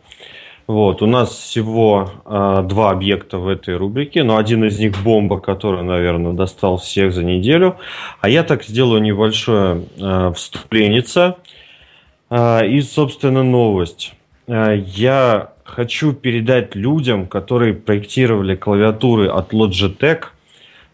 Вот, 0.66 1.01
у 1.01 1.07
нас 1.07 1.31
всего 1.31 2.11
э, 2.27 2.65
два 2.69 2.90
объекта 2.90 3.39
в 3.39 3.48
этой 3.48 3.78
рубрике, 3.78 4.24
но 4.24 4.36
один 4.36 4.62
из 4.65 4.78
них 4.78 5.02
бомба, 5.02 5.40
который, 5.40 5.82
наверное, 5.82 6.35
достал 6.35 6.77
всех 6.77 7.15
за 7.15 7.24
неделю. 7.24 7.78
А 8.20 8.28
я 8.28 8.43
так 8.43 8.62
сделаю 8.62 9.01
небольшое 9.01 9.85
э, 9.97 10.32
вступление 10.36 11.02
э, 12.28 12.66
и, 12.69 12.82
собственно, 12.82 13.43
новость. 13.43 14.12
Э, 14.48 14.77
я 14.77 15.55
хочу 15.71 16.13
передать 16.13 16.75
людям, 16.75 17.27
которые 17.27 17.75
проектировали 17.75 18.57
клавиатуры 18.57 19.29
от 19.29 19.53
Logitech 19.53 20.25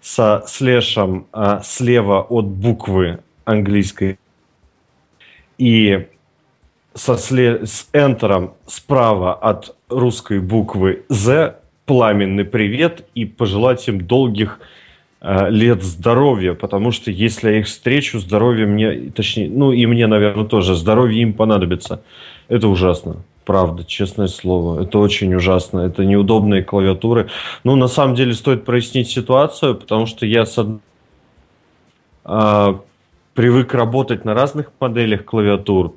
со 0.00 0.44
слэшем 0.46 1.26
а, 1.32 1.62
слева 1.62 2.20
от 2.20 2.46
буквы 2.46 3.18
английской 3.44 4.18
и 5.58 6.06
со 6.94 7.16
сле... 7.16 7.66
с 7.66 7.88
энтером 7.92 8.52
справа 8.66 9.34
от 9.34 9.74
русской 9.88 10.40
буквы 10.40 11.04
Z 11.08 11.56
пламенный 11.86 12.44
привет 12.44 13.06
и 13.14 13.24
пожелать 13.24 13.88
им 13.88 14.00
долгих 14.00 14.60
э, 15.20 15.50
лет 15.50 15.82
здоровья, 15.82 16.54
потому 16.54 16.92
что 16.92 17.10
если 17.10 17.50
я 17.50 17.58
их 17.60 17.66
встречу, 17.66 18.18
здоровье 18.18 18.66
мне, 18.66 19.10
точнее, 19.14 19.48
ну 19.48 19.72
и 19.72 19.86
мне, 19.86 20.06
наверное, 20.06 20.44
тоже, 20.44 20.74
здоровье 20.74 21.22
им 21.22 21.32
понадобится. 21.32 22.02
Это 22.48 22.68
ужасно. 22.68 23.16
Правда, 23.46 23.84
честное 23.84 24.26
слово. 24.26 24.82
Это 24.82 24.98
очень 24.98 25.32
ужасно. 25.32 25.78
Это 25.78 26.04
неудобные 26.04 26.64
клавиатуры. 26.64 27.28
Ну, 27.62 27.76
на 27.76 27.86
самом 27.86 28.16
деле, 28.16 28.34
стоит 28.34 28.64
прояснить 28.64 29.08
ситуацию, 29.08 29.76
потому 29.76 30.06
что 30.06 30.26
я 30.26 30.44
с 30.44 30.58
од... 30.58 30.80
а, 32.24 32.80
привык 33.34 33.72
работать 33.72 34.24
на 34.24 34.34
разных 34.34 34.72
моделях 34.80 35.24
клавиатур, 35.24 35.94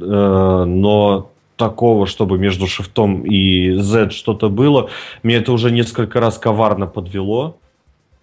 а, 0.00 0.64
но 0.64 1.30
такого, 1.56 2.06
чтобы 2.06 2.38
между 2.38 2.66
шифтом 2.66 3.26
и 3.26 3.72
Z 3.74 4.10
что-то 4.10 4.48
было, 4.48 4.88
мне 5.22 5.36
это 5.36 5.52
уже 5.52 5.70
несколько 5.70 6.18
раз 6.18 6.38
коварно 6.38 6.86
подвело. 6.86 7.58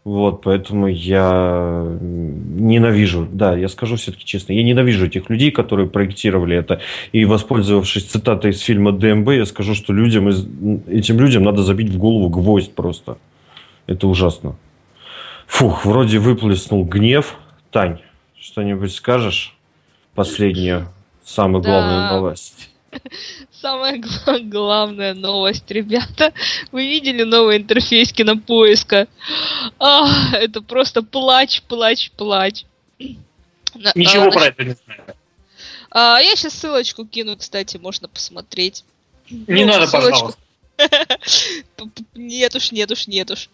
Вот, 0.03 0.41
поэтому 0.41 0.87
я 0.87 1.87
ненавижу, 2.01 3.25
да, 3.31 3.55
я 3.55 3.69
скажу 3.69 3.95
все-таки 3.95 4.25
честно, 4.25 4.51
я 4.51 4.61
ненавижу 4.61 5.05
этих 5.05 5.29
людей, 5.29 5.49
которые 5.49 5.87
проектировали 5.87 6.57
это. 6.57 6.81
И 7.13 7.23
воспользовавшись 7.23 8.07
цитатой 8.07 8.51
из 8.51 8.59
фильма 8.59 8.91
ДМБ, 8.91 9.29
я 9.29 9.45
скажу, 9.45 9.73
что 9.75 9.93
людям, 9.93 10.27
этим 10.27 11.19
людям 11.19 11.43
надо 11.43 11.63
забить 11.63 11.89
в 11.89 11.97
голову 11.97 12.27
гвоздь 12.27 12.75
просто. 12.75 13.17
Это 13.87 14.07
ужасно. 14.07 14.57
Фух, 15.47 15.85
вроде 15.85 16.19
выплеснул 16.19 16.83
гнев. 16.83 17.37
Тань, 17.71 17.99
что-нибудь 18.37 18.93
скажешь? 18.93 19.55
Последнюю, 20.15 20.89
самую 21.23 21.63
главную 21.63 22.09
да. 22.09 22.15
новость. 22.17 22.71
Самая 23.63 23.97
главная 24.43 25.13
новость, 25.13 25.71
ребята. 25.71 26.33
Вы 26.73 26.85
видели 26.85 27.23
новый 27.23 27.55
интерфейс 27.55 28.11
кинопоиска? 28.11 29.07
А, 29.79 30.05
это 30.33 30.61
просто 30.61 31.01
плач, 31.01 31.61
плач, 31.61 32.11
плач. 32.11 32.65
Ничего 32.99 34.25
а, 34.25 34.31
про 34.31 34.47
это 34.47 34.65
не 34.65 34.75
знаю. 34.83 35.03
А, 35.91 36.19
я 36.19 36.35
сейчас 36.35 36.55
ссылочку 36.55 37.05
кину, 37.05 37.37
кстати, 37.37 37.77
можно 37.77 38.09
посмотреть. 38.09 38.83
Не 39.29 39.63
ну, 39.63 39.71
надо, 39.71 39.87
ссылочку. 39.87 40.35
пожалуйста. 40.75 42.03
Нет 42.15 42.53
уж, 42.55 42.73
нет 42.73 42.91
уж, 42.91 43.07
нет 43.07 43.31
уж. 43.31 43.49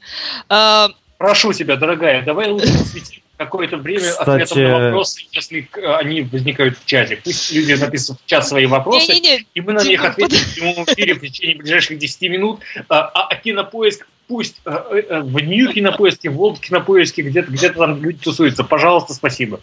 А, 0.47 0.89
Прошу 1.19 1.53
тебя, 1.53 1.75
дорогая, 1.75 2.25
давай 2.25 2.49
лучше 2.49 2.75
посвятим 2.79 3.21
какое-то 3.39 3.77
время 3.77 4.01
Кстати... 4.01 4.43
ответом 4.43 4.63
на 4.63 4.79
вопросы, 4.85 5.21
если 5.31 5.69
они 5.97 6.23
возникают 6.23 6.77
в 6.77 6.85
чате. 6.85 7.21
Пусть 7.23 7.53
люди 7.53 7.71
написывают 7.71 8.21
в 8.21 8.25
чат 8.25 8.45
свои 8.45 8.65
вопросы, 8.65 9.13
не, 9.13 9.21
не, 9.21 9.31
не. 9.37 9.47
и 9.53 9.61
мы 9.61 9.71
на 9.71 9.83
них 9.83 10.03
ответим 10.03 10.37
в 10.39 10.55
прямом 10.55 10.83
эфире 10.83 11.13
в 11.13 11.21
течение 11.21 11.55
ближайших 11.55 11.97
10 11.97 12.21
минут. 12.23 12.59
А, 12.89 13.05
а, 13.05 13.35
кинопоиск 13.37 14.05
пусть 14.27 14.57
а, 14.65 14.71
а, 14.91 15.21
в 15.21 15.39
Нью 15.39 15.71
кинопоиске, 15.71 16.29
в 16.29 16.35
Волт 16.35 16.59
кинопоиске, 16.59 17.21
где-то 17.21 17.49
где 17.49 17.69
там 17.69 18.03
люди 18.03 18.19
тусуются. 18.19 18.65
Пожалуйста, 18.65 19.13
спасибо. 19.13 19.61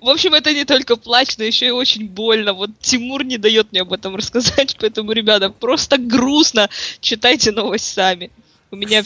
В 0.00 0.08
общем, 0.08 0.34
это 0.34 0.54
не 0.54 0.64
только 0.64 0.94
плач, 0.94 1.36
но 1.38 1.44
еще 1.44 1.66
и 1.66 1.70
очень 1.70 2.08
больно. 2.08 2.52
Вот 2.52 2.70
Тимур 2.80 3.24
не 3.24 3.36
дает 3.36 3.72
мне 3.72 3.80
об 3.80 3.92
этом 3.92 4.14
рассказать, 4.16 4.76
поэтому, 4.80 5.10
ребята, 5.10 5.50
просто 5.50 5.98
грустно. 5.98 6.70
Читайте 7.00 7.50
новость 7.50 7.92
сами. 7.92 8.30
У 8.70 8.76
меня 8.76 9.02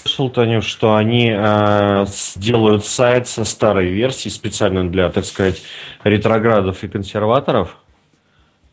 слышал, 0.00 0.30
Танюш, 0.30 0.64
что 0.64 0.94
они 0.96 1.32
э, 1.34 2.06
сделают 2.06 2.84
сайт 2.84 3.28
со 3.28 3.44
старой 3.44 3.88
версией 3.88 4.32
специально 4.32 4.88
для, 4.88 5.10
так 5.10 5.24
сказать, 5.24 5.62
ретроградов 6.04 6.82
и 6.84 6.88
консерваторов. 6.88 7.76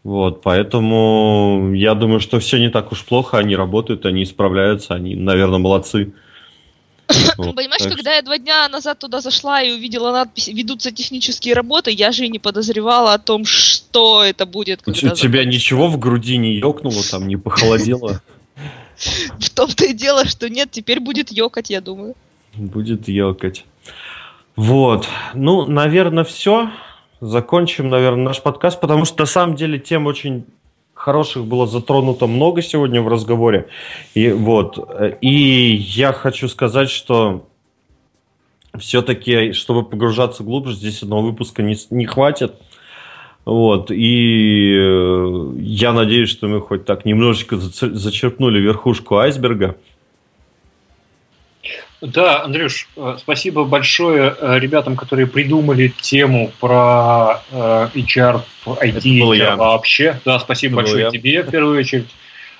Вот, 0.03 0.41
поэтому 0.41 1.73
я 1.73 1.93
думаю, 1.93 2.21
что 2.21 2.39
все 2.39 2.59
не 2.59 2.69
так 2.69 2.91
уж 2.91 3.03
плохо, 3.03 3.37
они 3.37 3.55
работают, 3.55 4.05
они 4.05 4.25
справляются, 4.25 4.93
они, 4.93 5.15
наверное, 5.15 5.59
молодцы. 5.59 6.13
Вот, 7.37 7.55
Понимаешь, 7.55 7.83
так... 7.83 7.93
когда 7.93 8.15
я 8.15 8.21
два 8.21 8.37
дня 8.37 8.67
назад 8.69 8.99
туда 8.99 9.21
зашла 9.21 9.61
и 9.61 9.71
увидела 9.71 10.11
надпись 10.11 10.47
«Ведутся 10.47 10.91
технические 10.91 11.53
работы», 11.53 11.91
я 11.91 12.11
же 12.11 12.25
и 12.25 12.29
не 12.29 12.39
подозревала 12.39 13.13
о 13.13 13.19
том, 13.19 13.45
что 13.45 14.23
это 14.23 14.45
будет. 14.45 14.81
У 14.85 14.91
тебя 14.91 15.45
ничего 15.45 15.87
в 15.87 15.99
груди 15.99 16.37
не 16.37 16.55
ёкнуло, 16.55 17.01
там 17.09 17.27
не 17.27 17.37
похолодело? 17.37 18.21
В 19.39 19.49
том-то 19.49 19.85
и 19.85 19.93
дело, 19.93 20.25
что 20.25 20.49
нет, 20.49 20.71
теперь 20.71 20.99
будет 20.99 21.31
ёкать, 21.31 21.69
я 21.69 21.81
думаю. 21.81 22.15
Будет 22.55 23.07
ёкать. 23.07 23.65
Вот. 24.55 25.07
Ну, 25.33 25.65
наверное, 25.65 26.23
все. 26.23 26.71
Закончим, 27.19 27.89
наверное, 27.89 28.25
наш 28.25 28.41
подкаст, 28.41 28.79
потому 28.79 29.05
что 29.05 29.21
на 29.21 29.25
самом 29.25 29.55
деле 29.55 29.79
тем 29.79 30.05
очень 30.05 30.45
хороших 30.93 31.45
было 31.45 31.67
затронуто 31.67 32.27
много 32.27 32.61
сегодня 32.61 33.01
в 33.01 33.07
разговоре. 33.07 33.67
И 34.13 34.29
вот. 34.29 34.77
И 35.21 35.75
я 35.75 36.13
хочу 36.13 36.47
сказать, 36.47 36.89
что 36.89 37.47
все-таки, 38.77 39.53
чтобы 39.53 39.83
погружаться 39.83 40.43
глубже, 40.43 40.75
здесь 40.75 41.01
одного 41.03 41.23
выпуска 41.23 41.63
не, 41.63 41.75
не 41.89 42.05
хватит. 42.05 42.55
Вот, 43.47 43.91
и 43.91 44.75
э, 44.77 45.51
я 45.61 45.93
надеюсь, 45.93 46.29
что 46.29 46.49
мы 46.49 46.59
хоть 46.59 46.83
так 46.83 47.05
немножечко 47.05 47.55
зачерпнули 47.55 48.59
верхушку 48.59 49.19
айсберга. 49.19 49.77
Да, 52.01 52.43
Андрюш, 52.43 52.89
э, 52.97 53.15
спасибо 53.17 53.63
большое 53.63 54.35
э, 54.37 54.59
ребятам, 54.59 54.97
которые 54.97 55.27
придумали 55.27 55.93
тему 56.01 56.51
про 56.59 57.41
HR 57.53 58.41
IT 58.65 59.55
вообще. 59.55 60.19
Да, 60.25 60.39
спасибо 60.39 60.81
Это 60.81 60.91
большое 60.91 61.11
тебе 61.11 61.41
в 61.41 61.49
первую 61.49 61.79
очередь. 61.79 62.09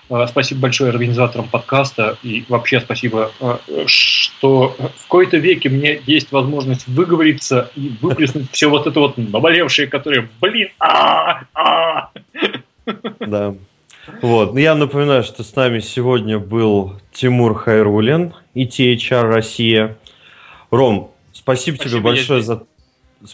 Э, 0.09 0.25
спасибо 0.27 0.61
большое 0.61 0.91
организаторам 0.91 1.47
подкаста 1.47 2.17
и 2.23 2.45
вообще 2.47 2.79
спасибо, 2.79 3.31
э, 3.39 3.57
что 3.85 4.75
в 4.79 5.03
какой-то 5.03 5.38
веке 5.38 5.69
мне 5.69 6.01
есть 6.05 6.31
возможность 6.31 6.88
выговориться 6.88 7.69
и 7.75 7.91
выплеснуть 8.01 8.51
все 8.51 8.69
вот 8.69 8.88
это 8.88 8.99
вот 8.99 9.17
наболевшее, 9.17 9.88
которое, 9.88 10.29
блин, 10.39 10.69
а, 10.79 11.41
а. 11.53 12.09
Да. 13.19 13.55
Вот. 14.21 14.53
Ну, 14.53 14.59
я 14.59 14.75
напоминаю, 14.75 15.23
что 15.23 15.43
с 15.43 15.55
нами 15.55 15.79
сегодня 15.79 16.39
был 16.39 16.93
Тимур 17.11 17.55
Хайрулин, 17.55 18.34
ITHR 18.55 19.23
Россия. 19.23 19.97
Ром, 20.71 21.11
спасибо, 21.34 21.75
спасибо 21.75 21.91
тебе 21.91 22.01
большое 22.01 22.41
за 22.41 22.63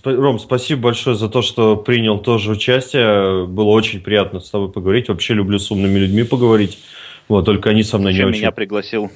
Ром, 0.04 0.40
спасибо 0.40 0.82
большое 0.82 1.16
за 1.16 1.30
то, 1.30 1.42
что 1.42 1.76
принял 1.76 2.20
тоже 2.20 2.52
участие. 2.52 3.46
Было 3.46 3.70
очень 3.70 4.02
приятно 4.02 4.40
с 4.40 4.50
тобой 4.50 4.72
поговорить. 4.72 5.10
Вообще 5.10 5.34
люблю 5.34 5.60
с 5.60 5.72
умными 5.72 6.00
людьми 6.00 6.24
поговорить. 6.24 6.80
Вот, 7.28 7.46
только 7.46 7.70
они 7.70 7.84
со 7.84 7.98
мной 7.98 8.14
Зачем 8.14 8.28
не 8.28 8.32
очень... 8.32 8.42
меня 8.42 8.52
пригласил? 8.52 9.12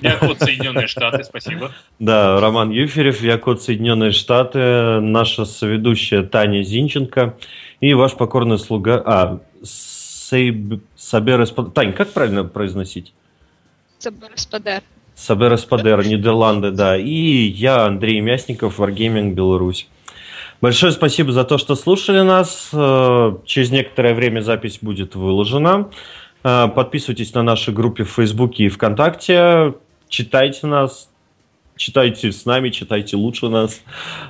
Я 0.00 0.16
код 0.16 0.38
Соединенные 0.38 0.86
Штаты, 0.86 1.24
спасибо. 1.24 1.72
Да, 1.98 2.40
Роман 2.40 2.70
Юферев, 2.70 3.22
я 3.22 3.36
код 3.38 3.62
Соединенные 3.62 4.12
Штаты, 4.12 5.00
наша 5.00 5.44
соведущая 5.44 6.22
Таня 6.22 6.62
Зинченко 6.62 7.36
и 7.80 7.92
ваш 7.94 8.14
покорный 8.14 8.58
слуга... 8.58 9.02
А, 9.04 9.40
Сейб... 9.62 10.82
Сабер 10.96 11.46
Тань, 11.46 11.92
как 11.92 12.12
правильно 12.12 12.44
произносить? 12.44 13.12
Сабер 13.98 14.30
Эспадер. 14.34 14.82
Сабер 15.20 15.54
Эспадер, 15.54 16.06
Нидерланды, 16.06 16.70
да. 16.70 16.96
И 16.96 17.12
я, 17.12 17.84
Андрей 17.84 18.20
Мясников, 18.20 18.80
Wargaming, 18.80 19.32
Беларусь. 19.32 19.86
Большое 20.62 20.92
спасибо 20.92 21.30
за 21.32 21.44
то, 21.44 21.58
что 21.58 21.74
слушали 21.74 22.22
нас. 22.22 22.70
Э, 22.72 23.36
через 23.44 23.70
некоторое 23.70 24.14
время 24.14 24.40
запись 24.40 24.78
будет 24.80 25.14
выложена. 25.14 25.90
Э, 26.42 26.68
подписывайтесь 26.74 27.34
на 27.34 27.42
наши 27.42 27.70
группы 27.70 28.04
в 28.04 28.10
Фейсбуке 28.12 28.64
и 28.64 28.68
ВКонтакте. 28.70 29.74
Читайте 30.08 30.66
нас, 30.66 31.10
читайте 31.76 32.32
с 32.32 32.46
нами, 32.46 32.70
читайте 32.70 33.16
лучше 33.16 33.48
нас. 33.48 33.82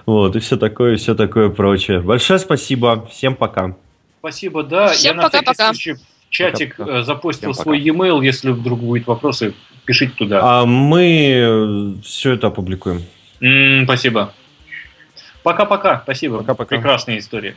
Вот, 0.07 0.35
и 0.35 0.41
все 0.41 0.57
такое, 0.57 0.97
все 0.97 1.15
такое 1.15 1.51
прочее. 1.51 2.01
Большое 2.01 2.41
спасибо. 2.41 3.07
Всем 3.09 3.37
пока. 3.37 3.77
Спасибо, 4.19 4.65
да. 4.65 4.89
Всем 4.89 5.17
Я 5.17 5.23
пока, 5.23 5.41
на 5.41 5.53
всякий 5.53 5.65
случай 5.65 6.05
чатик 6.31 6.77
пока, 6.77 6.85
пока. 6.85 7.03
запустил 7.03 7.53
Всем 7.53 7.63
свой 7.63 7.79
пока. 7.79 7.91
e-mail. 7.91 8.25
Если 8.25 8.51
вдруг 8.51 8.81
будут 8.81 9.07
вопросы, 9.07 9.55
пишите 9.91 10.13
туда. 10.17 10.41
А 10.43 10.67
мы 10.67 11.97
все 12.05 12.35
это 12.35 12.47
опубликуем. 12.47 13.03
М-м, 13.41 13.85
спасибо. 13.87 14.33
Пока-пока. 15.43 16.01
Спасибо. 16.05 16.39
Пока-пока. 16.39 16.77
Прекрасная 16.77 17.19
история. 17.19 17.57